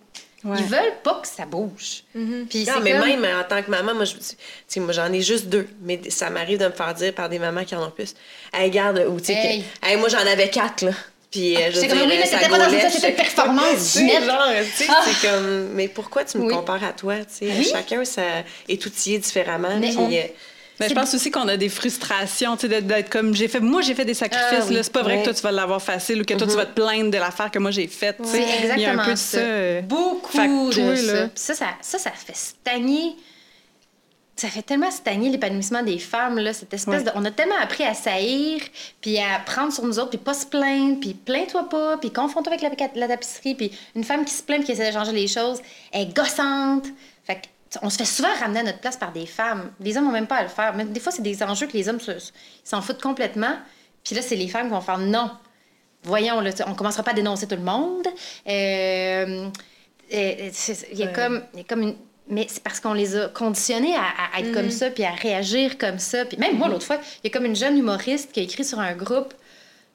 Ouais. 0.49 0.57
Ils 0.61 0.65
veulent 0.67 0.95
pas 1.03 1.21
que 1.23 1.29
ça 1.29 1.45
bouge. 1.47 2.03
Puis 2.13 2.21
Non, 2.21 2.73
c'est 2.77 2.81
mais 2.83 2.93
comme- 2.93 3.01
même 3.21 3.25
en 3.39 3.45
tant 3.45 3.63
que 3.63 3.71
maman, 3.71 3.95
moi, 3.95 4.05
je, 4.05 4.81
moi 4.81 4.93
j'en 4.93 5.13
ai 5.13 5.21
juste 5.21 5.47
deux. 5.47 5.69
Mais 5.83 6.01
ça 6.09 6.31
m'arrive 6.31 6.59
de 6.59 6.67
me 6.67 6.73
faire 6.73 6.95
dire 6.95 7.15
par 7.15 7.29
des 7.29 7.39
mamans 7.39 7.65
qui 7.65 7.75
en 7.75 7.87
ont 7.87 7.91
plus. 7.91 8.15
Hey, 8.53 8.71
garde, 8.71 9.05
ou 9.09 9.19
tu 9.21 9.27
sais, 9.27 9.35
Hey. 9.35 9.63
que- 9.81 9.87
hey, 9.87 9.97
moi 9.97 10.09
j'en 10.09 10.19
avais 10.27 10.49
quatre, 10.51 10.83
là. 10.83 10.93
Puis, 11.31 11.57
euh, 11.57 11.67
je 11.71 11.73
J'étais 11.75 11.89
comme, 11.89 11.99
oui, 12.01 12.07
mais 12.09 12.25
ça 12.25 12.39
t'étais 12.39 12.51
pas 12.51 12.59
dans 12.59 12.71
une 12.71 12.91
j'étais- 12.91 13.13
performance, 13.13 13.93
Tu 13.93 14.09
sais, 14.09 14.25
genre, 14.25 14.45
tu 14.65 14.85
sais, 14.85 14.87
Ah. 14.89 15.05
c'est 15.05 15.29
comme, 15.29 15.69
mais 15.75 15.87
pourquoi 15.89 16.25
tu 16.25 16.39
me 16.39 16.45
Oui. 16.45 16.55
compares 16.55 16.83
à 16.83 16.95
toi, 16.95 17.17
tu 17.19 17.25
sais? 17.47 17.53
Oui. 17.55 17.69
Chacun 17.71 18.03
ça, 18.07 18.23
est 18.67 18.87
outillé 18.87 19.19
différemment. 19.19 19.77
Mais 19.79 19.89
puis, 19.89 19.99
on- 19.99 20.11
euh, 20.11 20.23
Mais 20.81 20.89
je 20.89 20.95
pense 20.95 21.13
aussi 21.15 21.31
qu'on 21.31 21.49
a 21.49 21.57
des 21.57 21.69
frustrations, 21.69 22.57
tu 22.57 22.69
sais, 22.69 22.81
d'être- 22.83 23.11
comme 23.11 23.35
j'ai 23.35 23.49
fait. 23.49 23.61
Moi, 23.61 23.83
j'ai 23.83 23.95
fait 23.95 24.05
des 24.05 24.15
sacrifices. 24.15 24.49
Ah 24.61 24.65
oui. 24.69 24.75
là, 24.75 24.83
c'est 24.83 24.93
pas 24.93 25.03
vrai 25.03 25.19
que 25.21 25.25
toi, 25.25 25.35
tu 25.35 25.43
vas 25.43 25.51
l'avoir 25.53 25.83
facile 25.83 26.23
ou 26.23 26.25
que 26.25 26.35
toi, 26.35 26.47
tu 26.47 26.55
vas 26.55 26.67
te 26.67 26.81
plaindre 26.81 27.11
de 27.11 27.19
l'affaire 27.19 27.51
que 27.51 27.59
moi, 27.59 27.71
j'ai 27.71 27.87
faite. 27.89 28.17
C'est 28.25 28.39
Il 28.39 28.43
y 28.43 28.45
a 28.45 28.49
un 28.49 28.59
exactement 28.63 29.05
peu 29.05 29.11
de 29.13 29.17
ça. 29.17 29.39
ça. 29.39 29.45
euh, 29.45 29.81
Beaucoup 29.83 30.39
de 30.39 30.73
ça. 30.73 31.13
là- 31.13 31.29
ça, 31.35 31.55
ça. 31.55 31.67
Ça, 31.81 31.99
ça 31.99 32.11
fait 32.13 32.37
stagner. 32.37 33.17
Ça 34.37 34.47
fait 34.47 34.63
tellement 34.63 34.91
stagner 34.93 35.31
l'épanouissement 35.31 35.83
des 35.83 35.99
femmes, 35.99 36.39
là, 36.39 36.53
cette 36.53 36.73
espèce 36.73 37.03
de... 37.03 37.11
On 37.17 37.25
a 37.25 37.31
tellement 37.33 37.57
appris 37.61 37.83
à 37.83 37.93
saillir, 37.93 38.61
puis 39.01 39.19
à 39.19 39.41
prendre 39.45 39.73
sur 39.73 39.85
nous 39.85 39.99
autres, 39.99 40.11
puis 40.11 40.19
pas 40.19 40.33
se 40.33 40.47
plaindre, 40.47 41.01
puis 41.01 41.13
plains-toi 41.15 41.69
pas, 41.69 41.97
puis 41.97 42.13
confonds-toi 42.13 42.53
avec 42.55 42.79
la, 42.79 42.89
la 42.95 43.09
tapisserie, 43.09 43.57
puis 43.57 43.73
une 43.97 44.05
femme 44.05 44.25
qui 44.25 44.33
se 44.33 44.45
plaint 44.45 44.59
puis 44.59 44.67
qui 44.67 44.73
essaie 44.81 44.93
de 44.93 44.97
changer 44.97 45.11
les 45.11 45.27
choses 45.27 45.59
est 45.93 46.15
gossante. 46.15 46.85
Fait 47.27 47.35
que, 47.35 47.41
on 47.83 47.91
se 47.91 47.99
fait 47.99 48.05
souvent 48.05 48.33
ramener 48.41 48.61
à 48.61 48.63
notre 48.63 48.79
place 48.79 48.97
par 48.97 49.13
des 49.13 49.27
femmes. 49.27 49.71
Les 49.81 49.97
hommes 49.97 50.05
n'ont 50.05 50.13
même 50.13 50.27
pas 50.27 50.37
à 50.37 50.43
le 50.43 50.49
faire. 50.49 50.75
Mais 50.75 50.85
des 50.85 51.01
fois, 51.01 51.13
c'est 51.13 51.23
des 51.23 51.43
enjeux 51.43 51.67
que 51.67 51.77
les 51.77 51.89
hommes 51.89 51.99
s'en 52.65 52.83
foutent 52.83 53.03
complètement. 53.03 53.57
Puis 54.05 54.15
là, 54.15 54.23
c'est 54.23 54.37
les 54.37 54.49
femmes 54.49 54.67
qui 54.69 54.73
vont 54.73 54.81
faire 54.81 54.99
non. 54.99 55.31
Voyons, 56.05 56.41
là, 56.41 56.51
on 56.67 56.75
commencera 56.75 57.03
pas 57.03 57.11
à 57.11 57.15
dénoncer 57.15 57.47
tout 57.47 57.57
le 57.57 57.63
monde. 57.63 58.07
Euh, 58.49 59.49
euh, 60.15 60.51
il 60.93 60.99
y 60.99 61.03
a 61.03 61.07
Ouais. 61.07 61.13
comme, 61.13 61.43
il 61.53 61.59
y 61.59 61.63
a 61.63 61.65
comme 61.65 61.83
une. 61.83 61.97
Mais 62.31 62.47
c'est 62.49 62.63
parce 62.63 62.79
qu'on 62.79 62.93
les 62.93 63.17
a 63.17 63.29
conditionnés 63.29 63.97
à, 63.97 64.39
être 64.39 64.53
comme 64.53 64.71
ça, 64.71 64.91
puis 64.91 65.03
à 65.03 65.13
réagir 65.13 65.79
comme 65.79 65.99
ça. 65.99 66.27
Puis 66.27 66.37
même 66.37 66.59
moi, 66.59 66.69
l'autre 66.69 66.85
fois, 66.85 66.97
il 67.25 67.27
y 67.27 67.27
a 67.29 67.31
comme 67.31 67.47
une 67.47 67.57
jeune 67.57 67.79
humoriste 67.79 68.33
qui 68.33 68.41
a 68.41 68.43
écrit 68.43 68.67
sur 68.67 68.79
un 68.79 68.95
groupe 68.95 69.33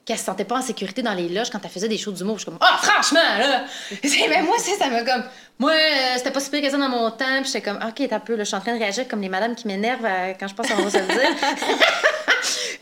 qu'elle 0.05 0.17
se 0.17 0.25
sentait 0.25 0.43
pas 0.43 0.57
en 0.57 0.61
sécurité 0.61 1.01
dans 1.01 1.13
les 1.13 1.29
loges 1.29 1.49
quand 1.49 1.59
elle 1.63 1.69
faisait 1.69 1.87
des 1.87 1.97
shows 1.97 2.11
d'humour. 2.11 2.37
Je 2.37 2.43
suis 2.43 2.51
comme, 2.51 2.59
ah, 2.61 2.77
franchement, 2.81 3.37
là! 3.39 3.65
Mais 4.03 4.41
moi, 4.41 4.57
ça, 4.57 4.71
ça 4.77 4.89
m'a 4.89 5.03
comme. 5.03 5.23
Moi, 5.59 5.71
euh, 5.71 6.13
c'était 6.17 6.31
pas 6.31 6.39
si 6.39 6.49
pire 6.49 6.61
que 6.61 6.69
ça 6.69 6.77
dans 6.77 6.89
mon 6.89 7.09
temps. 7.11 7.41
Puis 7.41 7.51
j'étais 7.53 7.61
comme, 7.61 7.77
OK, 7.77 8.07
t'as 8.09 8.19
peu, 8.19 8.35
là, 8.35 8.43
je 8.43 8.49
suis 8.49 8.55
en 8.55 8.59
train 8.59 8.73
de 8.73 8.79
réagir 8.79 9.07
comme 9.07 9.21
les 9.21 9.29
madames 9.29 9.55
qui 9.55 9.67
m'énervent 9.67 10.05
euh, 10.05 10.33
quand 10.37 10.47
je 10.47 10.55
pense 10.55 10.67
qu'on 10.67 10.81
va 10.81 10.89
se 10.89 10.97
le 10.97 11.07
dire. 11.07 11.37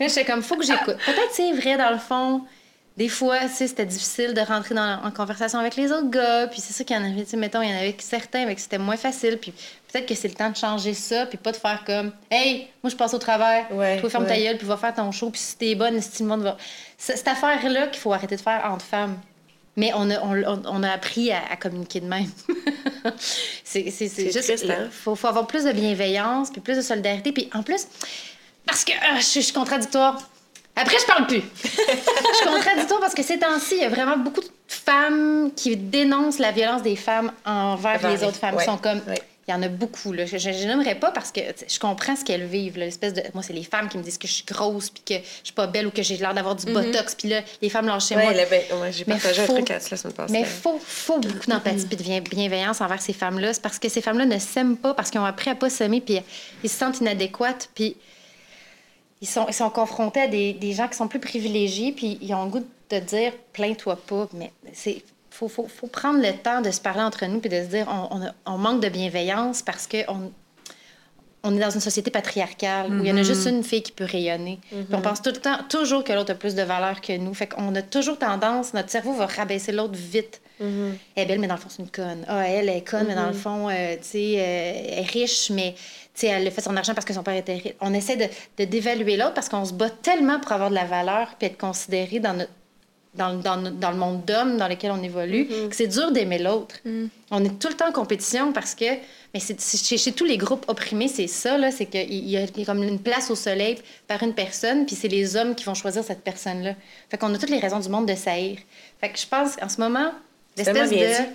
J'étais 0.00 0.24
comme, 0.24 0.42
faut 0.42 0.56
que 0.56 0.64
j'écoute. 0.64 0.96
Peut-être 1.04 1.30
c'est 1.32 1.52
vrai, 1.52 1.76
dans 1.76 1.90
le 1.90 1.98
fond. 1.98 2.42
Des 2.96 3.08
fois, 3.08 3.48
c'était 3.48 3.86
difficile 3.86 4.34
de 4.34 4.40
rentrer 4.40 4.74
en 4.78 5.10
conversation 5.12 5.58
avec 5.58 5.76
les 5.76 5.90
autres 5.92 6.10
gars. 6.10 6.46
Puis 6.48 6.60
c'est 6.60 6.74
ça 6.74 6.84
qu'il 6.84 6.94
y 6.94 6.98
en 6.98 7.04
avait, 7.04 7.24
mettons, 7.36 7.62
il 7.62 7.70
y 7.70 7.72
en 7.72 7.78
avait 7.78 7.96
certains 7.98 8.42
avec 8.42 8.56
qui 8.56 8.64
c'était 8.64 8.78
moins 8.78 8.98
facile. 8.98 9.38
Puis 9.38 9.54
peut-être 9.92 10.06
que 10.06 10.14
c'est 10.14 10.28
le 10.28 10.34
temps 10.34 10.50
de 10.50 10.56
changer 10.56 10.94
ça, 10.94 11.26
puis 11.26 11.36
pas 11.38 11.52
de 11.52 11.56
faire 11.56 11.82
comme, 11.84 12.12
hey, 12.30 12.68
moi, 12.82 12.90
je 12.90 12.96
passe 12.96 13.12
au 13.14 13.18
travers. 13.18 13.66
Ouais, 13.72 14.00
toi, 14.00 14.08
ferme 14.10 14.26
ta 14.26 14.36
gueule, 14.38 14.56
puis 14.58 14.66
va 14.66 14.76
faire 14.76 14.94
ton 14.94 15.12
show. 15.12 15.30
Puis 15.30 15.40
si 15.40 15.56
t'es 15.56 15.74
bonne, 15.74 16.00
si 16.00 16.10
tout 16.10 16.22
le 16.22 16.28
monde 16.28 16.42
va. 16.42 16.56
Cette 16.98 17.26
affaire-là 17.28 17.88
qu'il 17.88 18.00
faut 18.00 18.12
arrêter 18.12 18.36
de 18.36 18.40
faire 18.40 18.62
entre 18.64 18.84
femmes. 18.84 19.18
Mais 19.76 19.90
on 19.94 20.10
a, 20.10 20.20
on, 20.20 20.82
a 20.82 20.90
appris 20.90 21.32
à, 21.32 21.38
à 21.50 21.56
communiquer 21.56 22.00
de 22.00 22.06
même. 22.06 22.26
c'est 23.64 23.84
juste. 23.90 24.42
triste, 24.42 24.66
hein? 24.68 24.84
Il 24.84 24.90
faut, 24.90 25.14
faut 25.14 25.26
avoir 25.28 25.46
plus 25.46 25.64
de 25.64 25.72
bienveillance, 25.72 26.50
puis 26.50 26.60
plus 26.60 26.76
de 26.76 26.82
solidarité. 26.82 27.32
Puis 27.32 27.48
en 27.54 27.62
plus, 27.62 27.86
parce 28.66 28.84
que 28.84 28.92
ah, 29.00 29.16
je, 29.18 29.22
suis- 29.24 29.40
je 29.40 29.46
suis 29.46 29.54
contradictoire. 29.54 30.18
Après, 30.76 30.96
je 30.98 31.06
parle 31.06 31.26
plus. 31.26 31.42
je 31.64 32.36
suis 32.36 32.46
contradictoire 32.46 33.00
parce 33.00 33.14
que 33.14 33.22
ces 33.22 33.38
temps-ci, 33.38 33.74
il 33.76 33.82
y 33.82 33.84
a 33.84 33.88
vraiment 33.90 34.16
beaucoup 34.16 34.40
de 34.40 34.48
femmes 34.66 35.50
qui 35.54 35.76
dénoncent 35.76 36.38
la 36.38 36.50
violence 36.50 36.82
des 36.82 36.96
femmes 36.96 37.30
envers 37.44 38.06
les 38.08 38.24
autres 38.24 38.36
femmes. 38.38 38.54
ouais, 38.54 38.64
Qui 38.64 38.70
sont 38.70 38.78
comme. 38.78 39.00
ouais. 39.06 39.22
Il 39.48 39.50
y 39.50 39.54
en 39.54 39.62
a 39.62 39.68
beaucoup. 39.68 40.12
Là. 40.12 40.24
Je, 40.24 40.36
je 40.38 40.48
n'aimerais 40.66 40.94
pas 40.94 41.10
parce 41.10 41.32
que 41.32 41.40
je 41.68 41.78
comprends 41.80 42.14
ce 42.14 42.24
qu'elles 42.24 42.46
vivent. 42.46 42.78
L'espèce 42.78 43.12
de... 43.12 43.22
Moi, 43.34 43.42
c'est 43.42 43.52
les 43.52 43.64
femmes 43.64 43.88
qui 43.88 43.98
me 43.98 44.02
disent 44.04 44.16
que 44.18 44.28
je 44.28 44.32
suis 44.34 44.44
grosse, 44.44 44.88
puis 44.88 45.02
que 45.04 45.14
je 45.14 45.44
suis 45.46 45.52
pas 45.52 45.66
belle 45.66 45.88
ou 45.88 45.90
que 45.90 46.00
j'ai 46.02 46.16
l'air 46.16 46.32
d'avoir 46.32 46.54
du 46.54 46.66
botox. 46.72 47.16
Puis 47.16 47.28
là, 47.28 47.40
les 47.60 47.68
femmes 47.68 47.86
lâchent 47.86 48.06
chez 48.06 48.14
moi. 48.14 48.26
ouais, 48.26 48.46
ben, 48.48 48.80
ouais, 48.80 48.92
j'ai 48.92 49.04
partagé 49.04 49.44
faut- 49.44 49.52
un 49.54 49.56
truc 49.56 49.68
là 49.70 49.78
la 49.90 49.96
semaine 49.96 50.14
passée. 50.14 50.32
Mais 50.32 50.40
il 50.40 50.46
faut, 50.46 50.78
faut 50.80 51.18
beaucoup 51.18 51.46
d'empathie 51.50 51.86
et 51.90 51.96
de 51.96 52.02
bien- 52.02 52.20
bienveillance 52.20 52.80
envers 52.80 53.02
ces 53.02 53.12
femmes-là. 53.12 53.52
C'est 53.52 53.62
parce 53.62 53.80
que 53.80 53.88
ces 53.88 54.00
femmes-là 54.00 54.26
ne 54.26 54.38
s'aiment 54.38 54.76
pas, 54.76 54.94
parce 54.94 55.10
qu'ils 55.10 55.20
ont 55.20 55.24
appris 55.24 55.50
à 55.50 55.56
pas 55.56 55.68
s'aimer, 55.70 56.00
puis 56.00 56.20
ils 56.62 56.70
se 56.70 56.78
sentent 56.78 57.00
inadéquates, 57.00 57.68
puis 57.74 57.96
ils 59.20 59.28
sont, 59.28 59.46
ils 59.48 59.54
sont 59.54 59.70
confrontés 59.70 60.20
à 60.20 60.28
des, 60.28 60.52
des 60.52 60.72
gens 60.72 60.86
qui 60.86 60.96
sont 60.96 61.08
plus 61.08 61.20
privilégiés, 61.20 61.90
puis 61.92 62.16
ils 62.22 62.32
ont 62.34 62.44
le 62.44 62.50
goût 62.50 62.66
de 62.90 62.98
dire 63.00 63.32
«plains-toi 63.52 63.96
pas», 64.06 64.28
mais 64.34 64.52
c'est... 64.72 65.02
Faut, 65.42 65.48
faut, 65.48 65.66
faut 65.66 65.88
prendre 65.88 66.20
le 66.20 66.32
temps 66.34 66.60
de 66.60 66.70
se 66.70 66.80
parler 66.80 67.02
entre 67.02 67.26
nous 67.26 67.40
puis 67.40 67.50
de 67.50 67.56
se 67.62 67.66
dire 67.66 67.86
on, 67.88 68.16
on, 68.16 68.22
a- 68.26 68.32
on 68.46 68.58
manque 68.58 68.80
de 68.80 68.88
bienveillance 68.88 69.60
parce 69.62 69.88
que 69.88 69.96
on, 70.08 71.56
est 71.56 71.58
dans 71.58 71.70
une 71.70 71.80
société 71.80 72.12
patriarcale 72.12 72.92
où 72.92 73.00
il 73.02 73.08
y 73.08 73.12
en 73.12 73.16
a 73.16 73.24
juste 73.24 73.46
une 73.48 73.64
fille 73.64 73.82
qui 73.82 73.90
peut 73.90 74.04
rayonner. 74.04 74.60
Puis 74.70 74.86
on 74.92 75.00
pense 75.00 75.20
tout 75.20 75.30
le 75.30 75.38
temps, 75.40 75.58
toujours 75.68 76.04
que 76.04 76.12
l'autre 76.12 76.30
a 76.30 76.34
plus 76.36 76.54
de 76.54 76.62
valeur 76.62 77.00
que 77.00 77.16
nous. 77.16 77.34
Fait 77.34 77.48
qu'on 77.48 77.74
a 77.74 77.82
toujours 77.82 78.16
tendance, 78.18 78.72
notre 78.72 78.90
cerveau 78.90 79.12
va 79.14 79.26
rabaisser 79.26 79.72
l'autre 79.72 79.94
vite. 79.96 80.40
Elle 80.60 81.24
est 81.24 81.26
belle, 81.26 81.40
mais 81.40 81.48
dans 81.48 81.56
le 81.56 81.60
fond, 81.60 81.68
c'est 81.68 81.82
une 81.82 81.90
conne. 81.90 82.24
Ah, 82.28 82.46
elle 82.48 82.68
est 82.68 82.88
conne, 82.88 83.06
mais 83.08 83.16
dans 83.16 83.26
le 83.26 83.32
fond, 83.32 83.68
euh, 83.68 83.96
tu 83.96 84.02
sais, 84.04 84.34
euh, 84.38 84.72
elle 84.92 84.98
est 85.00 85.08
riche, 85.10 85.50
mais 85.50 85.74
tu 85.74 85.80
sais, 86.20 86.26
elle 86.28 86.46
a 86.46 86.50
fait 86.52 86.60
son 86.60 86.76
argent 86.76 86.94
parce 86.94 87.04
que 87.04 87.12
son 87.12 87.24
père 87.24 87.34
était 87.34 87.54
riche. 87.54 87.74
On 87.80 87.92
essaie 87.92 88.14
de, 88.16 88.26
de 88.58 88.64
dévaluer 88.70 89.16
l'autre 89.16 89.34
parce 89.34 89.48
qu'on 89.48 89.64
se 89.64 89.72
bat 89.72 89.90
tellement 89.90 90.38
pour 90.38 90.52
avoir 90.52 90.70
de 90.70 90.76
la 90.76 90.84
valeur 90.84 91.34
puis 91.36 91.48
être 91.48 91.58
considéré 91.58 92.20
dans 92.20 92.34
notre 92.34 92.52
dans, 93.14 93.34
dans, 93.34 93.70
dans 93.72 93.90
le 93.90 93.96
monde 93.98 94.24
d'hommes 94.24 94.56
dans 94.56 94.68
lequel 94.68 94.90
on 94.90 95.02
évolue, 95.02 95.46
que 95.46 95.76
c'est 95.76 95.86
dur 95.86 96.12
d'aimer 96.12 96.38
l'autre. 96.38 96.76
On 97.30 97.44
est 97.44 97.58
tout 97.58 97.68
le 97.68 97.74
temps 97.74 97.88
en 97.88 97.92
compétition 97.92 98.52
parce 98.52 98.74
que, 98.74 98.86
mais 99.34 99.40
c'est, 99.40 99.60
c'est- 99.60 99.84
chez, 99.84 99.98
chez 99.98 100.12
tous 100.12 100.24
les 100.24 100.38
groupes 100.38 100.64
opprimés, 100.68 101.08
c'est 101.08 101.26
ça, 101.26 101.58
là, 101.58 101.70
c'est 101.70 101.86
qu'il 101.86 102.00
y 102.28 102.36
a, 102.36 102.42
il 102.44 102.58
y 102.58 102.62
a 102.62 102.64
comme 102.64 102.82
une 102.82 102.98
place 103.00 103.30
au 103.30 103.34
soleil 103.34 103.76
par 104.08 104.22
une 104.22 104.34
personne, 104.34 104.86
puis 104.86 104.96
c'est 104.96 105.08
les 105.08 105.36
hommes 105.36 105.54
qui 105.54 105.64
vont 105.64 105.74
choisir 105.74 106.02
cette 106.02 106.22
personne-là. 106.22 106.74
Fait 107.10 107.18
qu'on 107.18 107.32
a 107.34 107.38
toutes 107.38 107.50
les 107.50 107.58
raisons 107.58 107.80
du 107.80 107.88
monde 107.90 108.06
de 108.08 108.14
saillir. 108.14 108.58
Fait 109.00 109.10
que 109.10 109.18
je 109.18 109.26
pense 109.26 109.56
qu'en 109.56 109.68
ce 109.68 109.80
moment, 109.80 110.12
l'espèce 110.56 110.90
de... 110.90 110.96
dit. 110.96 111.28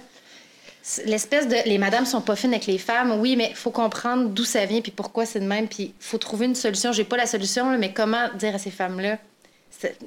L'espèce 1.06 1.48
de 1.50 1.58
les 1.66 1.78
madames 1.78 2.06
sont 2.06 2.22
pas 2.22 2.38
fines 2.38 2.54
avec 2.54 2.66
les 2.66 2.78
femmes, 2.78 3.20
oui, 3.20 3.36
mais 3.36 3.50
il 3.50 3.56
faut 3.56 3.72
comprendre 3.72 4.30
d'où 4.30 4.46
ça 4.46 4.66
vient 4.66 4.80
puis 4.80 4.92
pourquoi 4.92 5.26
c'est 5.26 5.42
de 5.42 5.46
même, 5.46 5.68
puis 5.68 5.94
faut 6.00 6.18
trouver 6.18 6.46
une 6.46 6.56
solution. 6.56 6.94
J'ai 6.94 7.04
pas 7.04 7.18
la 7.18 7.26
solution, 7.26 7.70
là, 7.70 7.78
mais 7.78 7.92
comment 7.92 8.30
dire 8.36 8.56
à 8.56 8.58
ces 8.58 8.72
femmes-là? 8.72 9.18
C'est- 9.70 9.98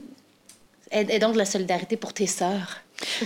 Et, 0.93 1.19
donc, 1.21 1.35
de 1.35 1.39
la 1.39 1.45
solidarité 1.45 1.97
pour 1.97 2.13
tes 2.13 2.27
sœurs. 2.27 2.79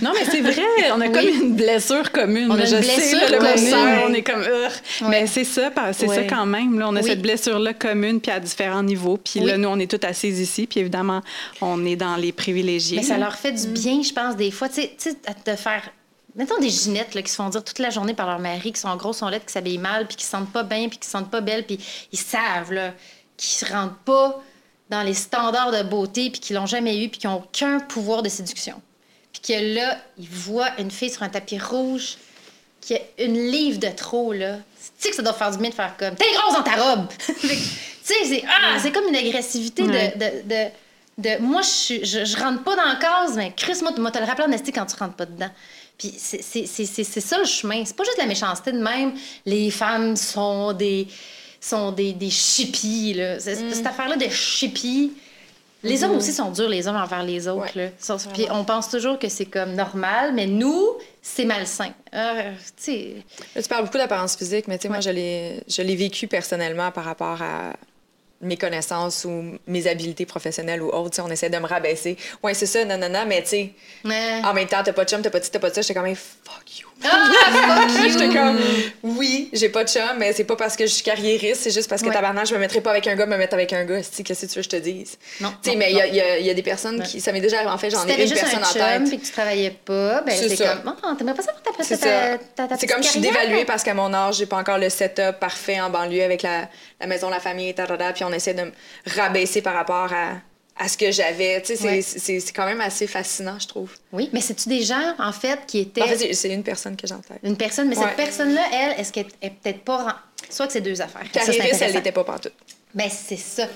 Non, 0.02 0.12
mais 0.14 0.24
c'est 0.30 0.42
vrai, 0.42 0.62
on 0.94 1.00
a 1.00 1.08
comme 1.08 1.26
une 1.26 1.56
blessure 1.56 2.12
commune. 2.12 2.48
On 2.50 2.54
a 2.54 2.60
une 2.60 2.66
je 2.66 2.76
blessure 2.76 3.18
sais, 3.20 3.28
là, 3.30 3.52
le 3.54 3.58
sœur, 3.58 4.04
on 4.08 4.12
est 4.14 4.22
comme. 4.22 4.40
Ouais. 4.40 5.08
Mais 5.08 5.26
c'est 5.26 5.44
ça, 5.44 5.70
c'est 5.92 6.06
ça 6.06 6.22
quand 6.24 6.46
même. 6.46 6.78
Là, 6.78 6.88
on 6.90 6.94
a 6.96 7.00
Oui. 7.00 7.08
cette 7.08 7.22
blessure-là 7.22 7.72
commune, 7.74 8.20
puis 8.20 8.30
à 8.30 8.38
différents 8.38 8.82
niveaux. 8.82 9.16
Puis 9.16 9.40
là, 9.40 9.54
Oui. 9.54 9.58
nous, 9.60 9.68
on 9.68 9.78
est 9.80 9.90
toutes 9.90 10.04
assises 10.04 10.38
ici, 10.40 10.66
puis 10.66 10.80
évidemment, 10.80 11.22
on 11.60 11.84
est 11.86 11.96
dans 11.96 12.16
les 12.16 12.32
privilégiés. 12.32 12.98
Mais 12.98 13.02
ça 13.02 13.18
leur 13.18 13.34
fait 13.34 13.52
Mm. 13.52 13.56
du 13.56 13.66
bien, 13.80 14.02
je 14.02 14.12
pense, 14.12 14.36
des 14.36 14.50
fois, 14.50 14.68
tu 14.68 14.82
sais, 14.98 15.16
de 15.46 15.56
faire. 15.56 15.90
Mettons 16.36 16.58
des 16.58 16.68
ginettes 16.70 17.14
là, 17.14 17.22
qui 17.22 17.30
se 17.30 17.36
font 17.36 17.48
dire 17.48 17.62
toute 17.64 17.78
la 17.78 17.90
journée 17.90 18.12
par 18.14 18.26
leur 18.28 18.40
mari, 18.40 18.72
qui 18.72 18.80
sont 18.80 18.94
grosses, 18.96 19.18
sont 19.18 19.28
laides, 19.28 19.44
qui 19.46 19.52
s'habillent 19.52 19.78
mal, 19.78 20.06
puis 20.06 20.16
qui 20.16 20.24
se 20.24 20.30
sentent 20.30 20.52
pas 20.52 20.64
bien, 20.64 20.88
puis 20.88 20.98
qui 20.98 21.06
se 21.06 21.12
sentent 21.12 21.30
pas 21.30 21.40
belles, 21.40 21.64
puis 21.64 21.78
ils 22.12 22.18
savent 22.18 22.72
là, 22.72 22.92
qu'ils 23.36 23.66
se 23.66 23.72
rendent 23.72 23.96
pas 24.04 24.40
dans 24.94 25.02
les 25.02 25.14
standards 25.14 25.72
de 25.72 25.82
beauté, 25.82 26.30
puis 26.30 26.40
qu'ils 26.40 26.56
l'ont 26.56 26.66
jamais 26.66 27.02
eu, 27.04 27.08
puis 27.08 27.18
qu'ils 27.20 27.30
n'ont 27.30 27.36
aucun 27.36 27.80
pouvoir 27.80 28.22
de 28.22 28.28
séduction. 28.28 28.80
Puis 29.32 29.42
que 29.54 29.74
là, 29.74 29.98
ils 30.18 30.28
voient 30.28 30.70
une 30.78 30.90
fille 30.90 31.10
sur 31.10 31.22
un 31.22 31.28
tapis 31.28 31.58
rouge 31.58 32.16
qui 32.80 32.94
a 32.94 33.00
une 33.18 33.50
livre 33.50 33.78
de 33.78 33.88
trop, 33.88 34.32
là. 34.32 34.56
Tu 34.56 34.90
sais 34.98 35.10
que 35.10 35.16
ça 35.16 35.22
doit 35.22 35.32
faire 35.32 35.50
du 35.50 35.58
bien 35.58 35.70
de 35.70 35.74
faire 35.74 35.96
comme 35.98 36.14
T'es 36.14 36.26
grosse 36.34 36.54
dans 36.54 36.62
ta 36.62 36.76
robe! 36.76 37.06
Tu 38.06 38.12
sais, 38.12 38.24
c'est 38.26 38.44
ah, 38.46 38.76
c'est 38.78 38.92
comme 38.92 39.08
une 39.08 39.16
agressivité 39.16 39.82
de- 39.82 39.88
Ouais. 39.88 40.14
de, 40.14 40.48
de, 41.26 41.36
de- 41.38 41.42
Moi, 41.42 41.62
je, 41.62 42.04
je, 42.04 42.26
je 42.26 42.36
rentre 42.36 42.62
pas 42.62 42.76
dans 42.76 42.84
la 42.84 42.96
case, 42.96 43.34
mais 43.34 43.50
Chris, 43.56 43.78
moi, 43.80 43.92
tu 43.94 44.00
moi, 44.02 44.10
te 44.10 44.18
le 44.18 44.24
en 44.42 44.52
esti 44.52 44.72
quand 44.72 44.84
tu 44.84 44.94
rentres 44.96 45.14
pas 45.14 45.24
dedans. 45.24 45.48
Puis 45.96 46.12
c'est- 46.18 46.42
c'est 46.42 46.66
c'est- 46.66 46.84
c'est- 46.84 47.04
c'est 47.04 47.22
ça 47.22 47.38
le 47.38 47.46
chemin. 47.46 47.82
C'est 47.86 47.96
pas 47.96 48.04
juste 48.04 48.18
la 48.18 48.26
méchanceté 48.26 48.72
de 48.72 48.78
même. 48.78 49.14
Les 49.46 49.70
femmes 49.70 50.16
sont 50.16 50.74
des 50.74 51.08
sont 51.64 51.92
des, 51.92 52.12
des 52.12 52.30
chippies, 52.30 53.14
là. 53.14 53.40
C'est- 53.40 53.62
Mm. 53.62 53.72
Cette 53.72 53.86
affaire-là 53.86 54.16
de 54.16 54.28
chippies. 54.28 55.12
Les 55.82 56.02
hommes 56.02 56.16
aussi 56.16 56.32
sont 56.32 56.50
durs, 56.50 56.68
les 56.68 56.88
hommes 56.88 56.96
envers 56.96 57.22
les 57.22 57.46
autres. 57.46 57.76
là. 57.76 57.88
Puis 58.32 58.46
on 58.50 58.64
pense 58.64 58.88
toujours 58.88 59.18
que 59.18 59.28
c'est 59.28 59.44
comme 59.44 59.74
normal, 59.74 60.32
mais 60.32 60.46
nous, 60.46 60.82
c'est 61.20 61.44
malsain. 61.44 61.92
Euh, 62.14 62.52
tu 62.76 62.82
sais, 62.84 63.14
Là, 63.54 63.60
tu 63.62 63.68
parles 63.68 63.84
beaucoup 63.84 63.98
d'apparence 63.98 64.34
physique, 64.34 64.66
mais 64.66 64.78
tu 64.78 64.84
sais, 64.84 64.88
moi, 64.88 65.00
je 65.00 65.10
l'ai 65.10 65.62
je 65.68 65.82
l'ai 65.82 65.94
vécu 65.94 66.26
personnellement 66.26 66.90
par 66.90 67.04
rapport 67.04 67.42
à 67.42 67.74
mes 68.40 68.56
connaissances 68.56 69.26
ou 69.26 69.58
mes 69.66 69.86
habiletés 69.86 70.24
professionnelles 70.24 70.80
ou 70.82 70.88
autres. 70.88 71.20
On 71.22 71.30
essaie 71.30 71.50
de 71.50 71.58
me 71.58 71.66
rabaisser. 71.66 72.16
Ouais, 72.42 72.54
c'est 72.54 72.66
ça, 72.66 72.82
non, 72.86 72.96
non, 72.96 73.10
non, 73.10 73.24
mais 73.26 73.42
tu 73.42 73.48
sais, 73.50 73.72
Ouais. 74.06 74.40
en 74.42 74.54
même 74.54 74.66
temps, 74.68 74.82
t'as 74.82 74.94
pas 74.94 75.04
de 75.04 75.10
chum, 75.10 75.20
t'as 75.20 75.28
pas 75.30 75.40
de 75.40 75.44
ci, 75.44 75.50
t'as 75.50 75.58
pas 75.58 75.68
de 75.68 75.74
ça. 75.74 75.82
J'étais 75.82 75.94
comme, 75.94 76.14
fuck 76.14 76.80
you. 76.80 76.83
Ah! 77.04 77.86
J'étais 78.08 78.28
comme, 78.28 78.58
oui, 79.02 79.50
j'ai 79.52 79.68
pas 79.68 79.84
de 79.84 79.88
chum, 79.88 80.02
mais 80.18 80.32
c'est 80.32 80.44
pas 80.44 80.56
parce 80.56 80.76
que 80.76 80.86
je 80.86 80.92
suis 80.92 81.02
carriériste, 81.02 81.62
c'est 81.62 81.70
juste 81.70 81.88
parce 81.88 82.02
que 82.02 82.08
Ouais. 82.08 82.14
tabarnak, 82.14 82.46
je 82.46 82.54
me 82.54 82.58
mettrais 82.58 82.80
pas 82.80 82.90
avec 82.90 83.06
un 83.06 83.14
gars, 83.14 83.26
me 83.26 83.36
mettre 83.36 83.54
avec 83.54 83.72
un 83.72 83.84
gars. 83.84 84.02
Si, 84.02 84.24
qu'est-ce 84.24 84.46
que 84.46 84.52
tu 84.52 84.58
veux 84.58 84.62
que 84.62 84.64
je 84.64 84.68
te 84.70 84.76
dise? 84.76 85.18
Non, 85.40 85.52
Tu 85.62 85.70
sais, 85.70 85.76
mais 85.76 85.90
il 85.90 85.96
y 85.96 86.00
a- 86.00 86.06
y, 86.06 86.20
a- 86.20 86.38
y 86.38 86.50
a 86.50 86.54
des 86.54 86.62
personnes 86.62 87.02
qui. 87.02 87.20
Ça 87.20 87.32
m'est 87.32 87.40
déjà 87.40 87.56
arrivé, 87.58 87.70
en 87.72 87.78
fait, 87.78 87.90
j'en 87.90 88.06
ai 88.06 88.22
une 88.24 88.30
personne 88.32 88.58
un 88.60 88.62
en 88.62 88.72
chum 88.72 88.80
tête. 88.80 89.04
puis 89.08 89.18
que 89.18 89.26
tu 89.26 89.32
travaillais 89.32 89.70
pas, 89.84 90.22
ben 90.22 90.34
C'est 90.36 90.56
comme, 90.56 90.94
oh, 91.02 91.14
t'aimerais 91.16 91.34
pas 91.34 91.42
ça 91.42 91.52
pour 91.52 91.76
ta 91.76 91.82
C'est 91.84 91.98
ta, 91.98 92.38
ta, 92.38 92.68
ta 92.68 92.76
C'est 92.76 92.86
comme 92.86 93.02
je 93.02 93.08
suis 93.08 93.20
dévaluée 93.20 93.64
parce 93.64 93.82
qu'à 93.82 93.94
mon 93.94 94.12
âge, 94.14 94.36
j'ai 94.36 94.46
pas 94.46 94.56
encore 94.56 94.78
le 94.78 94.88
setup 94.88 95.38
parfait 95.40 95.80
en 95.80 95.90
banlieue 95.90 96.22
avec 96.24 96.42
la, 96.42 96.68
la 97.00 97.06
maison, 97.06 97.28
la 97.30 97.40
famille, 97.40 97.74
tarada, 97.74 98.12
puis 98.12 98.24
on 98.24 98.32
essaie 98.32 98.54
de 98.54 98.62
me 98.62 98.72
rabaisser 99.16 99.60
par 99.62 99.74
rapport 99.74 100.10
à, 100.12 100.34
à 100.76 100.88
ce 100.88 100.96
que 100.98 101.10
j'avais. 101.12 101.60
Tu 101.62 101.68
sais, 101.68 101.76
c'est- 101.76 101.86
Ouais. 101.86 102.02
c'est 102.02 102.40
c'est 102.40 102.52
quand 102.52 102.66
même 102.66 102.80
assez 102.80 103.06
fascinant, 103.06 103.58
je 103.60 103.66
trouve. 103.68 103.90
Oui, 104.12 104.28
mais 104.32 104.40
c'est-tu 104.40 104.68
des 104.68 104.82
gens, 104.82 105.14
en 105.18 105.32
fait, 105.32 105.60
qui 105.66 105.78
étaient 105.80 106.02
En 106.02 106.06
fait, 106.06 106.34
c'est- 106.34 106.52
une 106.52 106.62
personne 106.64 106.96
que 106.96 107.06
tête. 107.06 107.22
une 107.42 107.56
personne, 107.56 107.88
mais 107.88 107.96
Ouais. 107.96 108.04
cette 108.06 108.16
personne-là, 108.16 108.62
elle, 108.72 109.00
est-ce 109.00 109.12
qu'elle 109.12 109.26
est 109.40 109.50
peut-être 109.50 109.80
pas... 109.84 110.18
Soit 110.50 110.66
que 110.66 110.72
c'est 110.72 110.80
deux 110.80 111.00
affaires. 111.00 111.22
Carriériste, 111.32 111.80
elle 111.82 111.92
l'était 111.92 112.12
pas 112.12 112.24
partout. 112.24 112.50
Ben, 112.94 113.08
c'est 113.10 113.36
ça. 113.38 113.66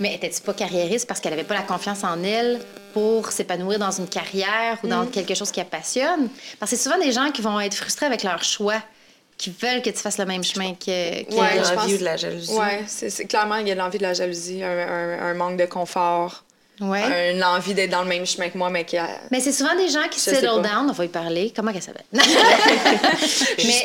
Mais 0.00 0.14
était-tu 0.16 0.42
pas 0.42 0.52
carriériste 0.52 1.06
parce 1.06 1.20
qu'elle 1.20 1.32
avait 1.32 1.44
pas 1.44 1.54
la 1.54 1.62
confiance 1.62 2.04
en 2.04 2.22
elle 2.22 2.60
pour 2.92 3.30
s'épanouir 3.32 3.78
dans 3.78 3.90
une 3.92 4.08
carrière 4.08 4.78
ou 4.82 4.86
Mm. 4.86 4.90
dans 4.90 5.06
quelque 5.06 5.34
chose 5.34 5.50
qui 5.50 5.60
la 5.60 5.64
passionne? 5.66 6.28
Parce 6.58 6.70
que 6.72 6.76
c'est 6.76 6.82
souvent 6.82 6.98
des 6.98 7.12
gens 7.12 7.30
qui 7.30 7.40
vont 7.40 7.58
être 7.60 7.74
frustrés 7.74 8.04
avec 8.06 8.22
leur 8.24 8.42
choix, 8.42 8.82
qui 9.38 9.50
veulent 9.62 9.80
que 9.82 9.90
tu 9.90 9.98
fasses 9.98 10.18
le 10.18 10.26
même 10.26 10.42
chemin 10.44 10.74
que... 10.74 11.22
que- 11.24 11.34
Ouais, 11.34 11.56
l'envie 11.56 11.74
pense- 11.74 11.92
ou 11.92 11.96
de 11.98 12.04
la 12.04 12.16
jalousie. 12.16 12.52
Ouais, 12.52 12.82
c'est 12.86 13.24
clairement, 13.26 13.56
il 13.56 13.68
y 13.68 13.70
a 13.70 13.74
de 13.74 13.78
l'envie 13.78 13.98
de 13.98 14.02
la 14.02 14.12
jalousie, 14.12 14.62
un, 14.62 14.68
un- 14.68 15.22
un 15.30 15.34
manque 15.34 15.56
de 15.56 15.64
confort, 15.66 16.44
Ouais. 16.80 17.32
une 17.34 17.42
envie 17.42 17.74
d'être 17.74 17.90
dans 17.90 18.02
le 18.02 18.08
même 18.08 18.24
chemin 18.24 18.50
que 18.50 18.56
moi, 18.58 18.70
mais 18.70 18.84
qui 18.84 18.96
a. 18.96 19.08
Mais 19.32 19.40
c'est 19.40 19.50
souvent 19.50 19.74
des 19.74 19.88
gens 19.88 20.06
qui 20.08 20.20
settle 20.20 20.62
down, 20.62 20.86
on 20.88 20.92
va 20.92 21.04
y 21.04 21.08
parler. 21.08 21.52
Comment 21.54 21.72
qu'elle 21.72 21.82
s'appelle? 21.82 22.04
Mais 22.12 22.22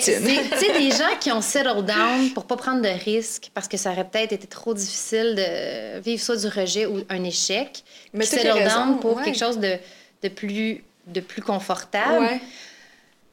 c'est 0.01 0.19
Justine. 0.21 0.49
tu 0.51 0.57
sais, 0.59 0.73
des 0.73 0.91
gens 0.91 1.17
qui 1.19 1.31
ont 1.31 1.41
settle 1.41 1.83
down 1.83 2.29
pour 2.33 2.45
pas 2.45 2.55
prendre 2.55 2.81
de 2.81 2.89
risques 3.03 3.49
parce 3.53 3.67
que 3.67 3.77
ça 3.77 3.91
aurait 3.91 4.03
peut-être 4.07 4.33
été 4.33 4.47
trop 4.47 4.73
difficile 4.75 5.33
de 5.35 5.99
vivre 6.01 6.21
soit 6.21 6.37
du 6.37 6.47
rejet 6.47 6.85
ou 6.85 7.01
un 7.09 7.23
échec. 7.23 7.83
Mais 8.13 8.25
qui 8.25 8.31
settle 8.31 8.51
raison, 8.51 8.75
down 8.87 8.99
pour 8.99 9.17
ouais. 9.17 9.23
quelque 9.23 9.39
chose 9.39 9.57
de, 9.59 9.77
de 10.21 10.29
plus 10.29 10.83
de 11.07 11.19
plus 11.19 11.41
confortable. 11.41 12.19
Ouais. 12.25 12.41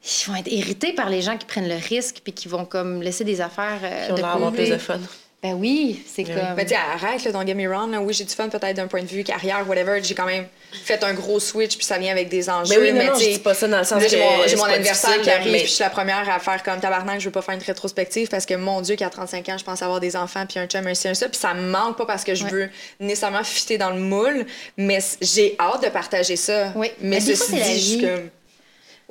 Ils 0.03 0.29
vont 0.31 0.35
être 0.35 0.51
irrités 0.51 0.93
par 0.93 1.09
les 1.09 1.21
gens 1.21 1.37
qui 1.37 1.45
prennent 1.45 1.69
le 1.69 1.75
risque 1.89 2.21
puis 2.23 2.33
qui 2.33 2.47
vont 2.47 2.65
comme 2.65 3.01
laisser 3.01 3.23
des 3.23 3.39
affaires 3.41 3.79
euh, 3.83 4.03
Puis 4.05 4.11
on 4.13 4.15
de 4.15 4.21
va 4.21 4.31
avoir 4.33 4.51
plus 4.51 4.69
de 4.69 4.77
fun. 4.77 4.99
Ben 5.43 5.53
oui, 5.53 6.03
c'est 6.05 6.21
Oui. 6.23 6.29
comme 6.35 6.53
Mais 6.55 6.67
tu 6.67 6.75
arrête, 6.75 7.23
là, 7.23 7.31
don't 7.31 7.47
get 7.47 7.55
me 7.55 7.67
wrong. 7.67 7.91
là. 7.91 7.99
Oui, 7.99 8.13
j'ai 8.13 8.25
du 8.25 8.33
fun 8.33 8.47
peut-être 8.47 8.75
d'un 8.75 8.85
point 8.85 9.01
de 9.01 9.07
vue 9.07 9.23
carrière, 9.23 9.67
whatever. 9.67 9.99
J'ai 10.03 10.13
quand 10.13 10.27
même 10.27 10.45
fait 10.71 11.03
un 11.03 11.15
gros 11.15 11.39
switch, 11.39 11.77
puis 11.77 11.85
ça 11.85 11.97
vient 11.97 12.11
avec 12.11 12.29
des 12.29 12.47
enjeux. 12.47 12.75
Mais 12.79 12.91
oui, 12.91 12.93
non, 12.97 13.05
non, 13.11 13.17
tu 13.17 13.25
je 13.25 13.29
dis 13.31 13.39
pas 13.39 13.55
ça 13.55 13.67
dans 13.67 13.79
le 13.79 13.83
sens 13.83 14.03
Là, 14.03 14.07
j'ai 14.07 14.17
que 14.19 14.21
mon, 14.23 14.43
j'ai 14.73 14.79
difficile, 14.83 15.21
qui 15.23 15.31
arrive, 15.31 15.51
mais- 15.51 15.57
puis 15.59 15.67
je 15.67 15.71
suis 15.73 15.83
la 15.83 15.89
première 15.89 16.29
à 16.29 16.37
faire 16.39 16.61
comme 16.61 16.79
tabarnak, 16.79 17.19
je 17.19 17.25
veux 17.25 17.31
pas 17.31 17.41
faire 17.41 17.55
une 17.55 17.61
rétrospective 17.63 18.27
parce 18.29 18.45
que 18.45 18.53
mon 18.53 18.81
Dieu, 18.81 18.95
qu'à 18.95 19.09
35 19.09 19.49
ans, 19.49 19.57
je 19.57 19.63
pense 19.63 19.81
avoir 19.81 19.99
des 19.99 20.15
enfants, 20.15 20.45
puis 20.47 20.59
un 20.59 20.67
chum, 20.67 20.85
un 20.85 20.93
ci, 20.93 21.07
un 21.07 21.15
ça. 21.15 21.27
Puis 21.27 21.39
ça 21.39 21.55
me 21.55 21.63
manque 21.71 21.97
pas 21.97 22.05
parce 22.05 22.23
que 22.23 22.35
je 22.35 22.43
Ouais. 22.43 22.51
veux 22.51 22.69
nécessairement 22.99 23.43
fitter 23.43 23.79
dans 23.79 23.89
le 23.89 23.99
moule, 23.99 24.45
mais 24.77 24.99
j'ai 25.21 25.55
hâte 25.59 25.83
de 25.83 25.89
partager 25.89 26.35
ça. 26.35 26.71
Oui. 26.75 26.91
Mais, 27.01 27.19
Mais 27.19 27.19
fois, 27.19 27.35
ceci 27.35 27.51
c'est 27.51 27.57
la 27.59 27.65
dit, 27.65 27.79
je 27.79 27.83
suis 27.83 27.97
vie. 27.97 28.01
comme. 28.05 28.29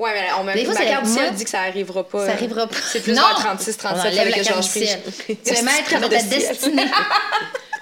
Ouais, 0.00 0.12
mais 0.14 0.28
on 0.40 0.44
me, 0.44 0.54
Des 0.54 0.64
fois, 0.64 0.72
ma 0.72 0.84
carte 0.86 1.06
moi, 1.08 1.28
dit 1.30 1.44
que 1.44 1.50
ça 1.50 1.60
arrivera 1.60 2.02
pas. 2.04 2.24
ça 2.26 2.32
arrivera 2.32 2.66
pas. 2.66 2.76
C'est 2.90 3.00
plus 3.00 3.12
Non! 3.12 3.20
vers 3.20 3.34
36, 3.34 3.76
37, 3.76 3.82
On 3.84 4.00
enlève 4.00 4.16
fallait 4.16 4.30
la 4.30 4.38
que 4.38 4.44
carte 4.44 4.62
Georges 4.62 4.72
pige. 4.72 4.98
Tu 5.44 5.52
es 5.52 5.62
maître 5.62 6.00
de 6.00 6.06
ta 6.08 6.22
destinée. 6.22 6.86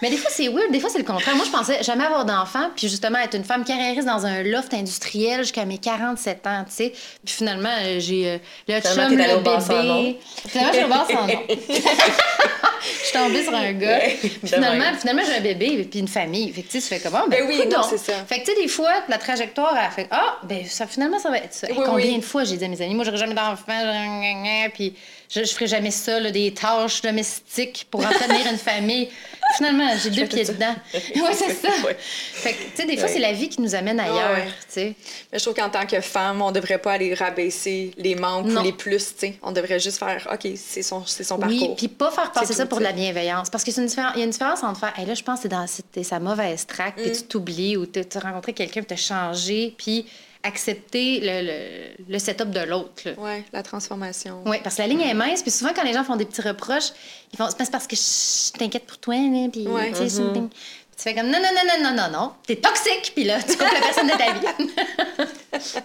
Mais 0.02 0.10
des 0.10 0.16
fois, 0.16 0.30
c'est 0.32 0.48
weird. 0.48 0.70
Des 0.70 0.80
fois, 0.80 0.90
c'est 0.90 0.98
le 0.98 1.04
contraire. 1.04 1.34
Moi, 1.36 1.44
je 1.44 1.50
pensais 1.50 1.82
jamais 1.82 2.04
avoir 2.04 2.24
d'enfant, 2.24 2.70
puis 2.76 2.88
justement 2.88 3.18
être 3.18 3.34
une 3.36 3.44
femme 3.44 3.64
carriériste 3.64 4.06
dans 4.06 4.26
un 4.26 4.42
loft 4.42 4.72
industriel 4.74 5.40
jusqu'à 5.40 5.64
mes 5.64 5.78
47 5.78 6.46
ans, 6.46 6.64
tu 6.68 6.74
sais. 6.74 6.92
Puis 7.24 7.34
finalement, 7.34 7.68
euh, 7.82 7.98
j'ai 7.98 8.28
euh, 8.28 8.38
le 8.68 8.80
Finalement, 8.80 9.08
chum, 9.08 9.18
le 9.18 10.02
bébé. 10.04 10.18
Finalement, 10.46 11.04
je 11.08 11.14
suis 11.14 11.16
sans 11.16 11.26
nom. 11.26 11.40
Je 12.80 13.04
suis 13.04 13.12
tombée 13.12 13.42
sur 13.42 13.54
un 13.54 13.72
gars. 13.72 13.98
Puis 14.20 14.28
finalement, 14.44 14.84
finalement 14.98 15.22
j'ai 15.26 15.34
un 15.36 15.40
bébé 15.40 15.84
puis 15.90 16.00
une 16.00 16.08
famille. 16.08 16.52
Fait 16.52 16.62
que 16.62 16.70
tu 16.70 16.80
fais 16.80 17.00
comment? 17.00 17.26
Ben, 17.28 17.40
Ben 17.40 17.48
oui, 17.48 17.62
non, 17.70 17.82
c'est 17.82 17.98
ça. 17.98 18.12
Fait 18.26 18.40
que 18.40 18.44
tu 18.46 18.54
sais, 18.54 18.62
des 18.62 18.68
fois, 18.68 18.92
la 19.08 19.18
trajectoire, 19.18 19.76
elle 19.76 19.90
fait 19.90 20.06
Ah, 20.10 20.38
ben 20.44 20.64
ça, 20.64 20.86
finalement, 20.86 21.18
ça 21.18 21.30
va 21.30 21.38
être 21.38 21.52
ça. 21.52 21.66
Oui, 21.70 21.76
Combien 21.84 22.06
oui. 22.06 22.18
de 22.18 22.24
fois 22.24 22.44
j'ai 22.44 22.56
dit 22.56 22.64
à 22.64 22.68
mes 22.68 22.80
amis, 22.80 22.94
moi, 22.94 23.04
j'aurais 23.04 23.16
jamais 23.18 23.34
d'enfant, 23.34 23.72
puis 24.74 24.94
je, 25.28 25.44
je 25.44 25.52
ferai 25.52 25.66
jamais 25.66 25.90
ça, 25.90 26.18
là, 26.20 26.30
des 26.30 26.52
tâches 26.54 27.02
domestiques 27.02 27.86
pour 27.90 28.00
entretenir 28.04 28.46
une 28.50 28.58
famille. 28.58 29.08
Finalement, 29.56 29.88
j'ai 30.02 30.10
deux 30.10 30.26
pieds 30.26 30.44
dedans. 30.44 30.74
Ouais, 30.94 31.34
c'est 31.34 31.54
ça. 31.54 31.68
Ouais. 31.86 31.96
Fait 31.98 32.52
que, 32.52 32.58
tu 32.62 32.70
sais, 32.76 32.86
des 32.86 32.96
fois, 32.98 33.08
c'est 33.08 33.18
la 33.18 33.32
vie 33.32 33.48
qui 33.48 33.60
nous 33.62 33.74
amène 33.74 33.98
ailleurs, 33.98 34.30
Ouais. 34.32 34.46
tu 34.46 34.52
sais. 34.68 34.94
Mais 35.32 35.38
je 35.38 35.44
trouve 35.44 35.54
qu'en 35.54 35.70
tant 35.70 35.86
que 35.86 36.00
femme, 36.00 36.42
on 36.42 36.52
devrait 36.52 36.78
pas 36.78 36.92
aller 36.92 37.14
rabaisser 37.14 37.92
les 37.96 38.14
manques 38.14 38.46
Non. 38.46 38.60
ou 38.60 38.64
les 38.64 38.72
plus, 38.72 38.98
tu 39.14 39.18
sais. 39.18 39.34
On 39.42 39.52
devrait 39.52 39.80
juste 39.80 39.98
faire, 39.98 40.28
OK, 40.32 40.50
c'est 40.56 40.82
son, 40.82 41.04
son 41.06 41.40
Oui, 41.42 41.58
parcours. 41.58 41.76
puis 41.76 41.88
pas 41.88 42.10
faire 42.10 42.30
passer 42.32 42.52
ça 42.52 42.64
tout, 42.64 42.68
pour 42.70 42.78
de 42.78 42.84
la 42.84 42.92
bienveillance. 42.92 43.48
Parce 43.50 43.64
qu'il 43.64 43.74
y 43.74 43.78
a 43.80 44.22
une 44.22 44.30
différence, 44.30 44.62
entre 44.62 44.80
faire, 44.80 44.92
hey, 44.98 45.06
là, 45.06 45.14
je 45.14 45.22
pense 45.22 45.40
que 45.40 45.42
c'est 45.42 45.48
dans 45.48 45.66
sa 46.04 46.20
mauvaise 46.20 46.66
puis 46.96 47.08
Mm. 47.10 47.12
tu 47.12 47.22
t'oublies 47.24 47.76
ou 47.76 47.86
tu 47.86 48.00
as 48.00 48.20
rencontré 48.20 48.52
quelqu'un, 48.52 48.82
puis 48.82 48.96
tu 48.96 49.02
changé, 49.02 49.74
puis 49.78 50.06
accepter 50.42 51.20
le, 51.20 51.46
le, 51.46 52.12
le 52.12 52.18
setup 52.18 52.50
de 52.50 52.60
l'autre. 52.60 53.02
Ouais, 53.18 53.44
la 53.52 53.62
transformation. 53.62 54.42
Oui, 54.46 54.58
parce 54.62 54.76
que 54.76 54.82
la 54.82 54.88
ligne 54.88 55.00
est 55.02 55.14
mince, 55.14 55.42
puis 55.42 55.50
souvent, 55.50 55.72
quand 55.74 55.84
les 55.84 55.92
gens 55.92 56.04
font 56.04 56.16
des 56.16 56.24
petits 56.24 56.42
reproches, 56.42 56.90
ils 57.32 57.36
font 57.36 57.48
c'est 57.50 57.70
parce 57.70 57.86
que 57.86 57.96
je 57.96 58.56
t'inquiète 58.58 58.86
pour 58.86 58.98
toi, 58.98 59.14
là, 59.16 59.48
puis 59.52 59.66
Ouais. 59.66 59.90
tu 59.92 60.08
sais, 60.08 60.22
tu 60.96 61.04
fais 61.04 61.14
comme 61.14 61.26
non, 61.30 61.38
non, 61.38 61.48
non, 61.54 61.62
non, 61.66 61.90
non, 61.90 61.96
non, 62.02 62.10
non, 62.18 62.32
t'es 62.46 62.56
toxique, 62.56 63.12
puis 63.14 63.22
là, 63.24 63.40
tu 63.42 63.56
coupes 63.56 63.72
la 63.72 63.80
personne 63.80 64.06
de 64.08 64.12
ta 64.12 64.32
vie. 64.32 64.70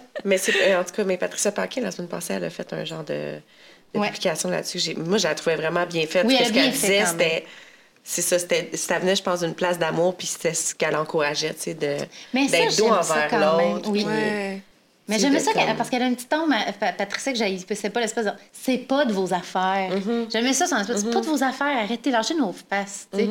Mais 0.24 0.38
c'est 0.38 0.72
euh, 0.72 0.80
en 0.80 0.84
tout 0.84 0.92
cas, 0.92 1.04
mais 1.04 1.16
Patricia 1.18 1.52
Paquin, 1.52 1.82
la 1.82 1.90
semaine 1.90 2.08
passée, 2.08 2.32
elle 2.34 2.44
a 2.44 2.50
fait 2.50 2.72
un 2.72 2.84
genre 2.84 3.04
de, 3.04 3.36
de 3.94 3.98
Ouais. 4.00 4.06
publication 4.08 4.48
là-dessus. 4.50 4.94
Moi, 4.96 5.18
je 5.18 5.24
la 5.28 5.34
trouvais 5.34 5.54
vraiment 5.56 5.84
bien 5.86 6.06
faite. 6.06 6.24
Oui, 6.26 6.36
elle 6.40 6.50
bien 6.50 6.64
fait 6.64 6.70
disait, 6.72 7.04
c'était. 7.06 7.44
C'est 8.06 8.20
ça, 8.22 8.38
c'était, 8.38 8.70
ça 8.76 8.98
venait, 8.98 9.16
je 9.16 9.22
pense, 9.22 9.40
d'une 9.40 9.54
place 9.54 9.78
d'amour, 9.78 10.14
puis 10.14 10.26
c'était 10.26 10.52
ce 10.52 10.74
qu'elle 10.74 10.94
encourageait, 10.94 11.54
tu 11.54 11.60
sais, 11.62 11.74
de, 11.74 11.96
Mais 12.34 12.46
ça, 12.48 12.58
d'être 12.58 12.76
doux 12.76 12.84
j'aime 12.84 13.02
ça 13.02 13.14
envers 13.26 13.58
l'autre. 13.72 13.90
oui. 13.90 14.04
Ouais. 14.04 14.60
Mais 15.08 15.18
j'aimais 15.18 15.38
ça 15.40 15.50
parce 15.76 15.90
qu'elle 15.90 16.02
a 16.02 16.06
une 16.06 16.14
petite 16.14 16.30
tombe, 16.30 16.50
Pa- 16.80 16.92
Patricia, 16.92 17.32
que 17.32 17.38
j'ai 17.38 17.58
c'est 17.74 17.90
pas 17.90 18.00
l'espèce 18.00 18.24
de 18.26 18.30
c'est 18.52 18.78
pas 18.78 19.04
de 19.04 19.12
vos 19.12 19.32
affaires. 19.34 19.90
J'aimais 20.30 20.52
ça, 20.54 20.66
son 20.66 20.78
espèce 20.78 21.00
c'est 21.00 21.10
pas 21.10 21.20
de 21.20 21.26
vos 21.26 21.42
affaires, 21.42 21.76
arrêtez, 21.82 22.10
lâchez 22.10 22.34
nos 22.34 22.52
faces. 22.52 23.08
tu 23.12 23.18
sais. 23.18 23.24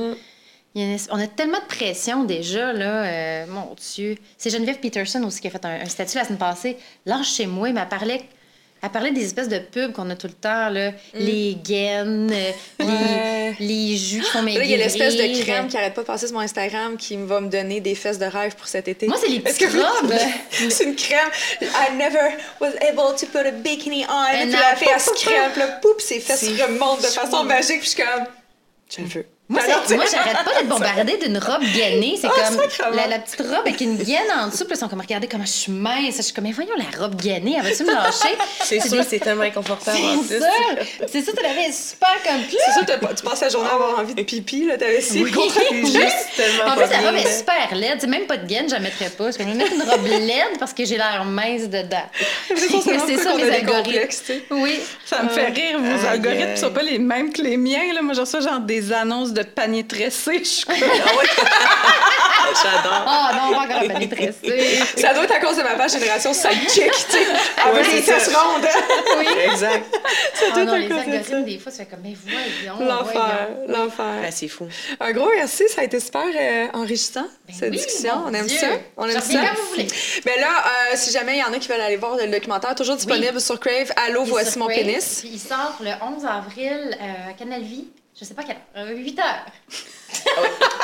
Une 0.75 0.81
es- 0.81 1.11
on 1.11 1.19
a 1.19 1.27
tellement 1.27 1.59
de 1.59 1.65
pression 1.75 2.23
déjà, 2.23 2.73
là, 2.73 3.03
euh, 3.05 3.45
mon 3.47 3.75
Dieu. 3.95 4.15
C'est 4.37 4.49
Geneviève 4.49 4.79
Peterson 4.79 5.21
aussi 5.23 5.39
qui 5.41 5.47
a 5.47 5.51
fait 5.51 5.63
un, 5.65 5.81
un 5.81 5.85
statut 5.85 6.17
la 6.17 6.25
semaine 6.25 6.39
passée. 6.39 6.77
Lâche 7.05 7.31
chez 7.33 7.45
moi, 7.47 7.69
il 7.69 7.75
m'a 7.75 7.85
parlé 7.85 8.21
Elle 8.83 8.89
parlait 8.89 9.11
des 9.11 9.23
espèces 9.23 9.47
de 9.47 9.59
pubs 9.59 9.93
qu'on 9.93 10.09
a 10.09 10.15
tout 10.17 10.27
le 10.27 10.33
temps, 10.33 10.67
là. 10.69 10.91
Les 11.13 11.55
gaines, 11.55 12.29
Ouais. 12.79 13.55
les, 13.59 13.65
les 13.65 13.95
jus 13.97 14.19
qui 14.19 14.29
font 14.29 14.41
Là, 14.43 14.61
il 14.63 14.69
y 14.69 14.73
a 14.73 14.77
l'espèce 14.77 15.15
de 15.15 15.41
crème 15.41 15.67
qui 15.69 15.77
arrête 15.77 15.93
pas 15.93 16.01
de 16.01 16.07
passer 16.07 16.27
sur 16.27 16.35
mon 16.35 16.41
Instagram 16.41 16.97
qui 16.97 17.15
va 17.15 17.39
me 17.39 17.47
donner 17.47 17.79
des 17.79 17.95
fesses 17.95 18.19
de 18.19 18.25
rêve 18.25 18.55
pour 18.55 18.67
cet 18.67 18.89
été. 18.89 19.07
Moi, 19.07 19.15
c'est 19.21 19.29
les 19.29 19.39
petites 19.39 19.69
que 19.69 19.77
robes. 19.77 20.13
C'est 20.69 20.83
une 20.83 20.95
crème. 20.95 21.29
I 21.61 21.95
never 21.95 22.35
was 22.59 22.71
able 22.81 23.15
to 23.17 23.25
put 23.27 23.45
a 23.47 23.51
bikini 23.51 24.05
on. 24.09 24.11
And 24.11 24.31
Puis 24.41 24.45
now- 24.51 24.59
la 24.59 24.75
fille, 24.75 24.87
elle 24.93 24.99
se 24.99 25.11
crème. 25.11 25.51
Puis 25.51 25.61
là, 25.61 25.67
poup, 25.81 25.99
ses 25.99 26.19
fesses 26.19 26.43
remontent 26.61 27.01
de 27.01 27.07
façon 27.07 27.43
magique. 27.45 27.79
Puis 27.79 27.91
je 27.91 27.95
suis 27.95 28.03
comme, 28.03 28.25
je 28.95 29.01
le 29.01 29.07
veux. 29.07 29.25
Moi, 29.49 29.61
moi, 29.67 30.05
j'arrête 30.09 30.45
pas 30.45 30.53
d'être 30.55 30.69
bombardée 30.69 31.17
d'une 31.17 31.37
robe 31.37 31.61
gainée. 31.75 32.15
C'est 32.19 32.27
Ah, 32.27 32.49
comme 32.49 32.95
la, 32.95 33.07
la 33.07 33.19
petite 33.19 33.41
robe 33.41 33.59
avec 33.65 33.81
une 33.81 33.97
gaine 33.97 34.23
en 34.39 34.47
dessous. 34.47 34.63
Puis 34.65 34.75
ils 34.75 34.77
sont 34.79 34.87
comme, 34.87 35.01
regardez 35.01 35.27
comment 35.27 35.45
je 35.45 35.51
suis 35.51 35.71
mince. 35.71 36.15
Je 36.15 36.21
suis 36.21 36.33
comme, 36.33 36.45
mais 36.45 36.53
voyons 36.53 36.71
la 36.77 36.97
robe 36.97 37.15
gainée. 37.21 37.55
Elle 37.57 37.63
va-tu 37.63 37.83
me 37.83 37.93
lâcher? 37.93 38.35
C'est 38.63 38.79
sûr, 38.79 39.03
c'est 39.07 39.19
tellement 39.19 39.43
inconfortable 39.43 39.97
C'est 40.27 40.37
plus. 40.37 40.45
sûr. 40.45 41.07
C'est 41.11 41.21
ça, 41.21 41.31
tu 41.33 41.43
l'avais 41.43 41.71
super 41.73 42.15
comme 42.25 42.41
C'est 42.49 42.71
sûr, 42.73 43.15
tu 43.15 43.23
passes 43.23 43.41
la 43.41 43.49
journée 43.49 43.69
à 43.69 43.73
avoir 43.73 43.99
envie 43.99 44.15
de 44.15 44.23
pipi, 44.23 44.65
là, 44.65 44.77
t'avais 44.77 45.01
si 45.01 45.21
Oui. 45.23 45.31
C'est 45.33 45.85
juste 45.85 46.15
tellement 46.37 46.71
En 46.71 46.75
plus, 46.77 46.89
la 46.89 46.99
robe 47.11 47.15
est 47.17 47.37
super 47.37 47.75
laide. 47.75 47.97
C'est 47.99 48.07
même 48.07 48.25
pas 48.25 48.37
de 48.37 48.47
gaine, 48.47 48.67
je 48.69 48.73
la 48.75 48.79
mettrais 48.79 49.09
pas. 49.09 49.29
Je 49.29 49.37
vais 49.39 49.45
me 49.45 49.55
mettre 49.55 49.73
une 49.73 49.83
robe 49.83 50.07
laide 50.07 50.57
parce 50.57 50.73
que 50.73 50.85
j'ai 50.85 50.95
l'air 50.97 51.25
mince 51.25 51.63
dedans. 51.69 52.09
C'est 52.47 52.69
ça, 52.69 53.23
ça, 53.23 53.35
mes 53.35 53.43
des 53.43 53.51
algorithmes. 53.51 54.33
Oui. 54.51 54.79
Ça 55.05 55.21
me 55.21 55.29
fait 55.29 55.47
rire, 55.49 55.79
vos 55.79 56.07
algorithmes 56.07 56.55
sont 56.55 56.71
pas 56.71 56.81
les 56.83 56.97
mêmes 56.97 57.33
que 57.33 57.41
les 57.41 57.57
miens. 57.57 57.93
Là. 57.93 58.01
Moi, 58.01 58.13
je 58.13 58.21
reçois 58.21 58.39
genre 58.39 58.59
des 58.61 58.91
annonces 58.93 59.32
de 59.33 59.43
paniers 59.43 59.85
tressés. 59.85 60.39
Je 60.39 60.43
suis 60.43 60.65
comme, 60.65 60.75
J'adore. 62.61 63.03
Ah 63.07 63.31
non, 63.33 63.53
pas 63.55 63.61
encore 63.63 63.77
un 63.83 63.87
panier 63.87 64.09
tressé. 64.09 64.79
Ça 64.97 65.13
doit 65.13 65.23
être 65.23 65.33
à 65.35 65.39
cause 65.39 65.57
de 65.57 65.63
ma 65.63 65.75
page 65.75 65.91
Génération 65.91 66.33
Sidechick, 66.33 66.91
tu 66.91 67.11
sais. 67.11 67.25
Avec 67.65 67.91
les 67.91 68.01
fesses 68.01 68.29
ça. 68.29 68.39
rondes. 68.39 68.67
Oui. 69.17 69.25
Exact. 69.51 69.85
Ah 70.55 70.63
non, 70.65 70.73
à 70.73 70.77
les 70.77 70.87
cause 70.87 70.97
de 70.97 71.03
ça. 71.03 71.09
algorithmes, 71.11 71.45
des 71.45 71.59
fois, 71.59 71.71
tu 71.71 71.77
fais 71.79 71.85
comme, 71.85 71.99
mais 72.03 72.15
voyons, 72.23 72.85
L'enfer, 72.85 73.47
l'enfer. 73.67 74.05
Ah, 74.25 74.31
c'est 74.31 74.47
fou. 74.47 74.67
Un 74.99 75.11
gros 75.13 75.29
merci, 75.35 75.63
ça 75.69 75.81
a 75.81 75.83
été 75.85 75.99
super 75.99 76.23
euh, 76.25 76.67
enrichissant, 76.73 77.25
Ben 77.47 77.55
cette 77.57 77.71
oui, 77.71 77.77
discussion. 77.77 78.23
On 78.27 78.33
aime 78.33 78.45
Dieu. 78.45 78.57
ça. 78.59 78.67
On 78.97 79.05
aime 79.07 79.19
ça. 79.21 79.33
quand 79.33 79.55
vous 79.61 79.69
voulez. 79.71 79.87
Mais 80.25 80.39
là, 80.39 80.49
euh, 80.91 80.95
si 80.95 81.11
jamais 81.11 81.37
il 81.37 81.39
y 81.39 81.43
en 81.43 81.53
a 81.53 81.57
qui 81.57 81.67
veulent 81.69 81.81
aller 81.81 81.97
voir 81.97 82.15
le 82.17 82.27
documentaire, 82.27 82.75
toujours 82.75 82.95
disponible 82.97 83.39
sur 83.41 83.59
Crave. 83.59 83.91
Allô, 84.07 84.23
voici 84.25 84.59
mon 84.59 84.67
Crave, 84.67 84.79
pénis. 84.79 85.19
Puis 85.21 85.31
il 85.33 85.39
sort 85.39 85.77
le 85.81 85.91
11 86.01 86.25
avril 86.25 86.97
euh, 87.01 87.29
à 87.31 87.33
Canal 87.33 87.61
Vie. 87.61 87.87
Je 88.19 88.25
sais 88.25 88.33
pas 88.35 88.43
quelle 88.43 88.57
heure. 88.57 88.87
Euh, 88.87 88.95
8 88.95 89.19
heures. 89.19 89.45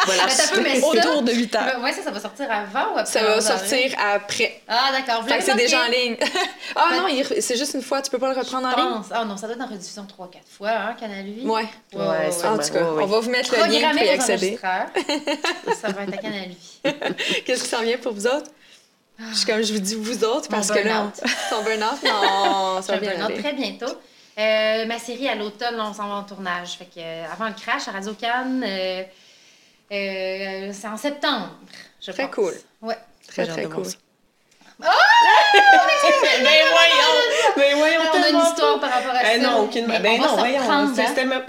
Voilà. 0.05 0.23
Mais 0.63 0.81
autour 0.83 1.21
de 1.21 1.31
8 1.31 1.55
heures. 1.55 1.79
Ouais, 1.81 1.93
ça, 1.93 2.01
ça 2.01 2.09
va 2.11 2.19
sortir 2.19 2.51
avant 2.51 2.93
ou 2.95 2.97
après? 2.97 3.05
Ça 3.05 3.21
va 3.23 3.37
11 3.37 3.47
avril? 3.47 3.69
sortir 3.69 3.99
après. 3.99 4.61
Ah, 4.67 4.89
d'accord. 4.91 5.21
Vous 5.21 5.29
Fait 5.29 5.37
que 5.37 5.43
c'est 5.43 5.55
déjà 5.55 5.85
en 5.85 5.89
ligne. 5.89 6.17
ah 6.75 6.87
Ben- 6.91 7.01
non, 7.01 7.23
c'est 7.39 7.55
juste 7.55 7.75
une 7.75 7.83
fois, 7.83 8.01
tu 8.01 8.09
peux 8.09 8.17
pas 8.17 8.33
le 8.33 8.39
reprendre 8.39 8.67
en 8.67 8.71
Je 8.71 8.75
ligne? 8.77 8.89
pense. 8.89 9.05
Ah 9.11 9.25
non, 9.25 9.37
ça 9.37 9.45
doit 9.45 9.55
être 9.55 9.61
en 9.61 9.67
rediffusion 9.67 10.03
3-4 10.05 10.37
fois, 10.57 10.69
hein, 10.71 10.95
Canal 10.99 11.25
Vie. 11.25 11.45
Ouais. 11.45 11.65
En 11.93 12.57
tout 12.57 12.69
cas, 12.73 12.81
ouais, 12.81 12.89
ouais. 12.89 13.03
on 13.03 13.05
va 13.05 13.19
vous 13.19 13.29
mettre 13.29 13.51
le 13.55 13.79
lien 13.79 13.91
pour 13.91 14.01
y 14.01 14.09
accéder. 14.09 14.59
ça 15.81 15.89
va 15.91 16.03
être 16.03 16.13
à 16.13 16.17
Canal 16.17 16.49
Vie. 16.49 16.81
Qu'est-ce 17.45 17.63
qui 17.63 17.69
s'en 17.69 17.81
vient 17.83 17.97
pour 17.99 18.13
vous 18.13 18.25
autres? 18.25 18.49
Je 19.31 19.35
suis 19.35 19.45
comme 19.45 19.61
je 19.61 19.73
vous 19.73 19.79
dis 19.79 19.95
vous 19.95 20.23
autres 20.23 20.49
Mon 20.49 20.57
parce 20.57 20.69
que 20.71 20.79
là, 20.79 20.83
burn-out. 21.03 21.13
on- 21.23 21.55
ton 21.57 21.63
burn-out, 21.63 22.03
non, 22.03 22.81
ça 22.81 22.93
va 22.93 22.97
bien 22.99 23.23
aller. 23.25 23.37
très 23.37 23.53
bientôt. 23.53 23.93
Euh, 24.39 24.85
ma 24.85 24.97
série 24.99 25.27
à 25.27 25.35
l'automne, 25.35 25.79
on 25.79 25.93
s'en 25.93 26.07
va 26.07 26.15
en 26.15 26.23
tournage. 26.23 26.69
Fait 26.77 26.85
que, 26.85 26.99
euh, 26.99 27.25
avant 27.31 27.47
le 27.47 27.53
crash 27.53 27.87
à 27.87 27.91
Radio 27.91 28.13
Cannes, 28.13 28.63
euh, 28.65 29.03
euh, 29.91 30.71
c'est 30.73 30.87
en 30.87 30.95
septembre. 30.97 31.49
Je 32.01 32.11
Très 32.11 32.23
pense. 32.27 32.35
cool. 32.35 32.53
Ouais. 32.81 32.97
Très, 33.27 33.45
très 33.45 33.65
voir 33.65 33.75
cool. 33.77 33.85
ça. 33.85 33.97
Mais 36.41 36.61
voyons! 36.71 37.55
Mais 37.57 37.73
voyons! 37.73 37.99
On 38.13 38.23
a 38.23 38.29
une 38.29 38.37
histoire 38.47 38.79
pas. 38.79 38.87
par 38.87 38.97
rapport 38.97 39.13
à 39.15 39.33
Eh 39.35 39.41
ça. 39.41 39.47
non, 39.49 39.59
aucune. 39.63 39.87
Mais 39.87 39.99
Ben 39.99 40.13
on 40.13 40.21
va 40.21 40.27
non, 40.27 40.33
se 40.35 40.39
voyons. 40.39 40.71
hein. 40.71 40.93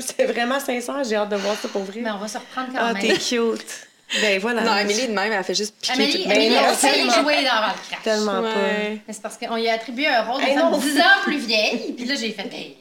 C'était 0.00 0.24
vraiment 0.26 0.58
sincère. 0.58 1.04
J'ai 1.04 1.14
hâte 1.14 1.28
de 1.28 1.36
voir 1.36 1.54
ça 1.56 1.68
pour 1.68 1.82
vrai. 1.84 2.00
Mais 2.00 2.10
on 2.10 2.18
va 2.18 2.26
se 2.26 2.38
reprendre 2.38 2.68
quand 2.72 2.78
Ah, 2.80 2.92
même. 2.92 3.00
t'es 3.02 3.16
cute. 3.18 3.86
Ben 4.20 4.40
voilà. 4.40 4.62
Non, 4.62 4.72
Amélie, 4.72 5.06
de 5.06 5.12
même, 5.12 5.32
elle 5.32 5.44
fait 5.44 5.54
juste 5.54 5.76
piquer 5.80 5.92
Amélie, 5.92 6.12
toute 6.14 6.24
Ben 6.28 6.32
Amélie 6.36 6.74
failli 6.74 6.94
tellement. 7.06 7.12
jouer 7.22 7.34
dans 7.36 7.40
le 7.40 7.88
crash. 7.88 8.02
Tellement 8.02 8.42
pas. 8.42 8.48
Ouais. 8.48 9.00
Mais 9.06 9.12
c'est 9.14 9.22
parce 9.22 9.36
qu'on 9.38 9.54
lui 9.54 9.68
a 9.68 9.74
attribué 9.74 10.08
un 10.08 10.22
rôle 10.24 10.42
de 10.42 10.48
Hey, 10.48 10.54
femme 10.56 10.72
non. 10.72 10.78
10 10.78 10.98
ans 11.00 11.04
plus 11.22 11.38
vieille. 11.38 11.92
Puis 11.96 12.06
là, 12.06 12.16
j'ai 12.16 12.32
fait. 12.32 12.52
Hey, 12.52 12.76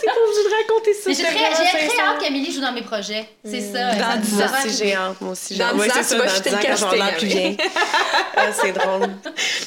T'es 0.00 0.06
pas 0.06 0.12
obligée 0.12 0.48
de 0.48 0.54
raconter 0.68 0.94
ça. 0.94 1.02
Mais 1.06 1.14
j'ai 1.14 1.22
très, 1.24 1.88
très 1.88 2.00
hâte 2.00 2.20
qu'Amélie 2.20 2.52
joue 2.52 2.60
dans 2.60 2.72
mes 2.72 2.82
projets. 2.82 3.26
C'est 3.44 3.60
ça. 3.72 3.94
Dans 3.94 4.00
ça- 4.12 4.16
10 4.18 4.38
ça 4.38 4.44
ans, 4.46 4.50
j'ai 4.78 4.94
hâte. 4.94 5.20
Moi 5.20 5.32
aussi, 5.32 5.54
j'ai 5.54 5.60
Dans 5.60 5.66
hâte. 5.66 5.74
10 5.74 5.80
Ouais, 5.80 5.90
ans, 5.90 5.92
c'est 5.94 6.00
tu 6.00 6.04
ça, 6.06 6.16
vas 6.18 6.26
dans 6.26 6.34
jeter 6.34 6.50
10 6.50 6.84
ans, 6.84 6.90
le 6.92 7.18
plus 7.18 7.26
bien. 7.26 7.56
Ah, 8.36 8.52
c'est 8.52 8.72
drôle. 8.72 9.10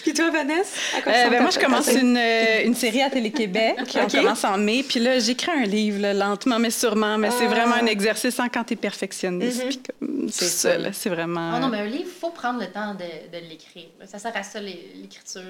Puis 0.04 0.14
toi, 0.14 0.30
Vanessa? 0.30 0.70
à 0.98 1.02
quoi 1.02 1.12
Euh, 1.14 1.30
ben, 1.30 1.42
moi, 1.42 1.52
je 1.52 1.60
commence 1.60 1.88
une, 1.88 2.18
euh, 2.18 2.64
une 2.66 2.76
série 2.76 3.02
à 3.02 3.10
Télé-Québec. 3.10 3.78
On 3.96 4.08
commence 4.08 4.44
en 4.44 4.58
mai. 4.58 4.84
Puis 4.88 5.00
là, 5.00 5.20
j'écris 5.20 5.52
un 5.52 5.64
livre, 5.64 6.02
là, 6.02 6.14
lentement, 6.14 6.60
mais 6.60 6.70
sûrement. 6.72 7.18
Mais 7.18 7.32
c'est 7.32 7.46
Ah. 7.46 7.50
vraiment 7.50 7.76
un 7.76 7.86
exercice 7.86 8.40
hein, 8.40 8.50
quand 8.54 8.66
t'es 8.66 8.76
perfectionniste. 8.76 9.64
Mhm. 9.66 9.72
Comme, 10.00 10.30
C'est 10.30 10.46
c'est 10.46 10.68
ça, 10.70 10.92
c'est 10.94 11.10
vraiment... 11.10 11.54
Oh 11.56 11.60
non, 11.60 11.70
mais 11.70 11.80
un 11.80 11.86
livre, 11.86 12.04
il 12.14 12.20
faut 12.20 12.30
prendre 12.32 12.60
le 12.60 12.68
temps 12.68 12.94
de, 12.94 13.38
de 13.38 13.44
l'écrire. 13.50 13.88
Ça 14.06 14.20
sert 14.20 14.36
à 14.36 14.44
ça, 14.44 14.60
l'é- 14.60 14.92
l'écriture. 14.96 15.42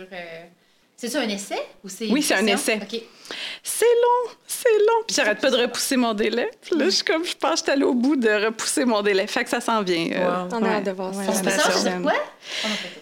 C'est 0.99 1.10
ça 1.10 1.19
un 1.22 1.30
essai 1.30 1.60
ou 1.84 1.90
c'est 1.90 2.07
Oui, 2.10 2.24
c'est 2.24 2.34
un 2.34 2.48
essai. 2.48 2.80
OK. 2.82 2.99
C'est 3.61 3.86
long, 3.86 4.32
c'est 4.48 4.69
long. 4.80 5.03
Puis 5.06 5.15
j'arrête 5.15 5.40
pas 5.40 5.52
de 5.52 5.57
repousser 5.57 5.95
mon 5.95 6.15
délai. 6.15 6.49
Puis 6.61 6.76
là, 6.76 6.86
je 6.86 6.90
suis 6.90 7.03
comme, 7.03 7.24
je 7.24 7.36
pense 7.36 7.52
que 7.52 7.57
je 7.57 7.64
suis 7.65 7.72
allée 7.72 7.84
au 7.84 7.94
bout 7.94 8.15
de 8.15 8.45
repousser 8.45 8.84
mon 8.84 9.03
délai. 9.03 9.28
Fait 9.28 9.44
que 9.44 9.49
ça 9.52 9.61
s'en 9.61 9.84
vient. 9.84 10.07
euh, 10.14 10.44
Wow. 10.45 10.49
On 10.53 10.57
a 10.57 10.60
ouais. 10.61 10.69
hâte 10.76 10.84
de 10.86 10.91
voir 10.91 11.14
ça. 11.14 11.19
Ouais, 11.19 12.02
quoi? 12.02 12.14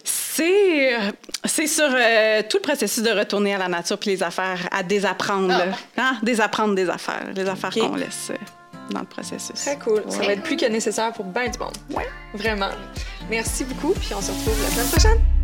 C'est 0.03 0.95
euh, 0.95 1.11
c'est 1.45 1.67
sur 1.67 1.87
euh, 1.89 2.41
tout 2.49 2.57
le 2.57 2.61
processus 2.63 3.01
de 3.01 3.11
retourner 3.11 3.55
à 3.55 3.59
la 3.59 3.69
nature 3.69 3.97
puis 3.97 4.09
les 4.09 4.21
affaires, 4.23 4.67
à 4.71 4.83
désapprendre. 4.83 5.53
Ah. 5.95 6.01
Hein? 6.01 6.17
Désapprendre 6.21 6.75
des 6.75 6.89
affaires. 6.89 7.27
Les 7.33 7.47
affaires 7.47 7.69
qu'on 7.69 7.95
laisse 7.95 8.31
euh, 8.31 8.35
dans 8.91 8.99
le 8.99 9.05
processus. 9.05 9.55
Très 9.55 9.77
cool. 9.79 10.03
Ça 10.09 10.19
va 10.19 10.33
être 10.33 10.43
plus 10.43 10.57
que 10.57 10.65
nécessaire 10.65 11.13
pour 11.13 11.23
bien 11.23 11.47
du 11.47 11.57
monde. 11.59 11.77
Ouais. 11.91 12.07
Vraiment. 12.33 12.71
Merci 13.29 13.63
beaucoup, 13.63 13.93
puis 13.93 14.13
on 14.13 14.21
se 14.21 14.31
retrouve 14.31 14.61
la 14.61 14.69
semaine 14.69 14.89
prochaine. 14.89 15.34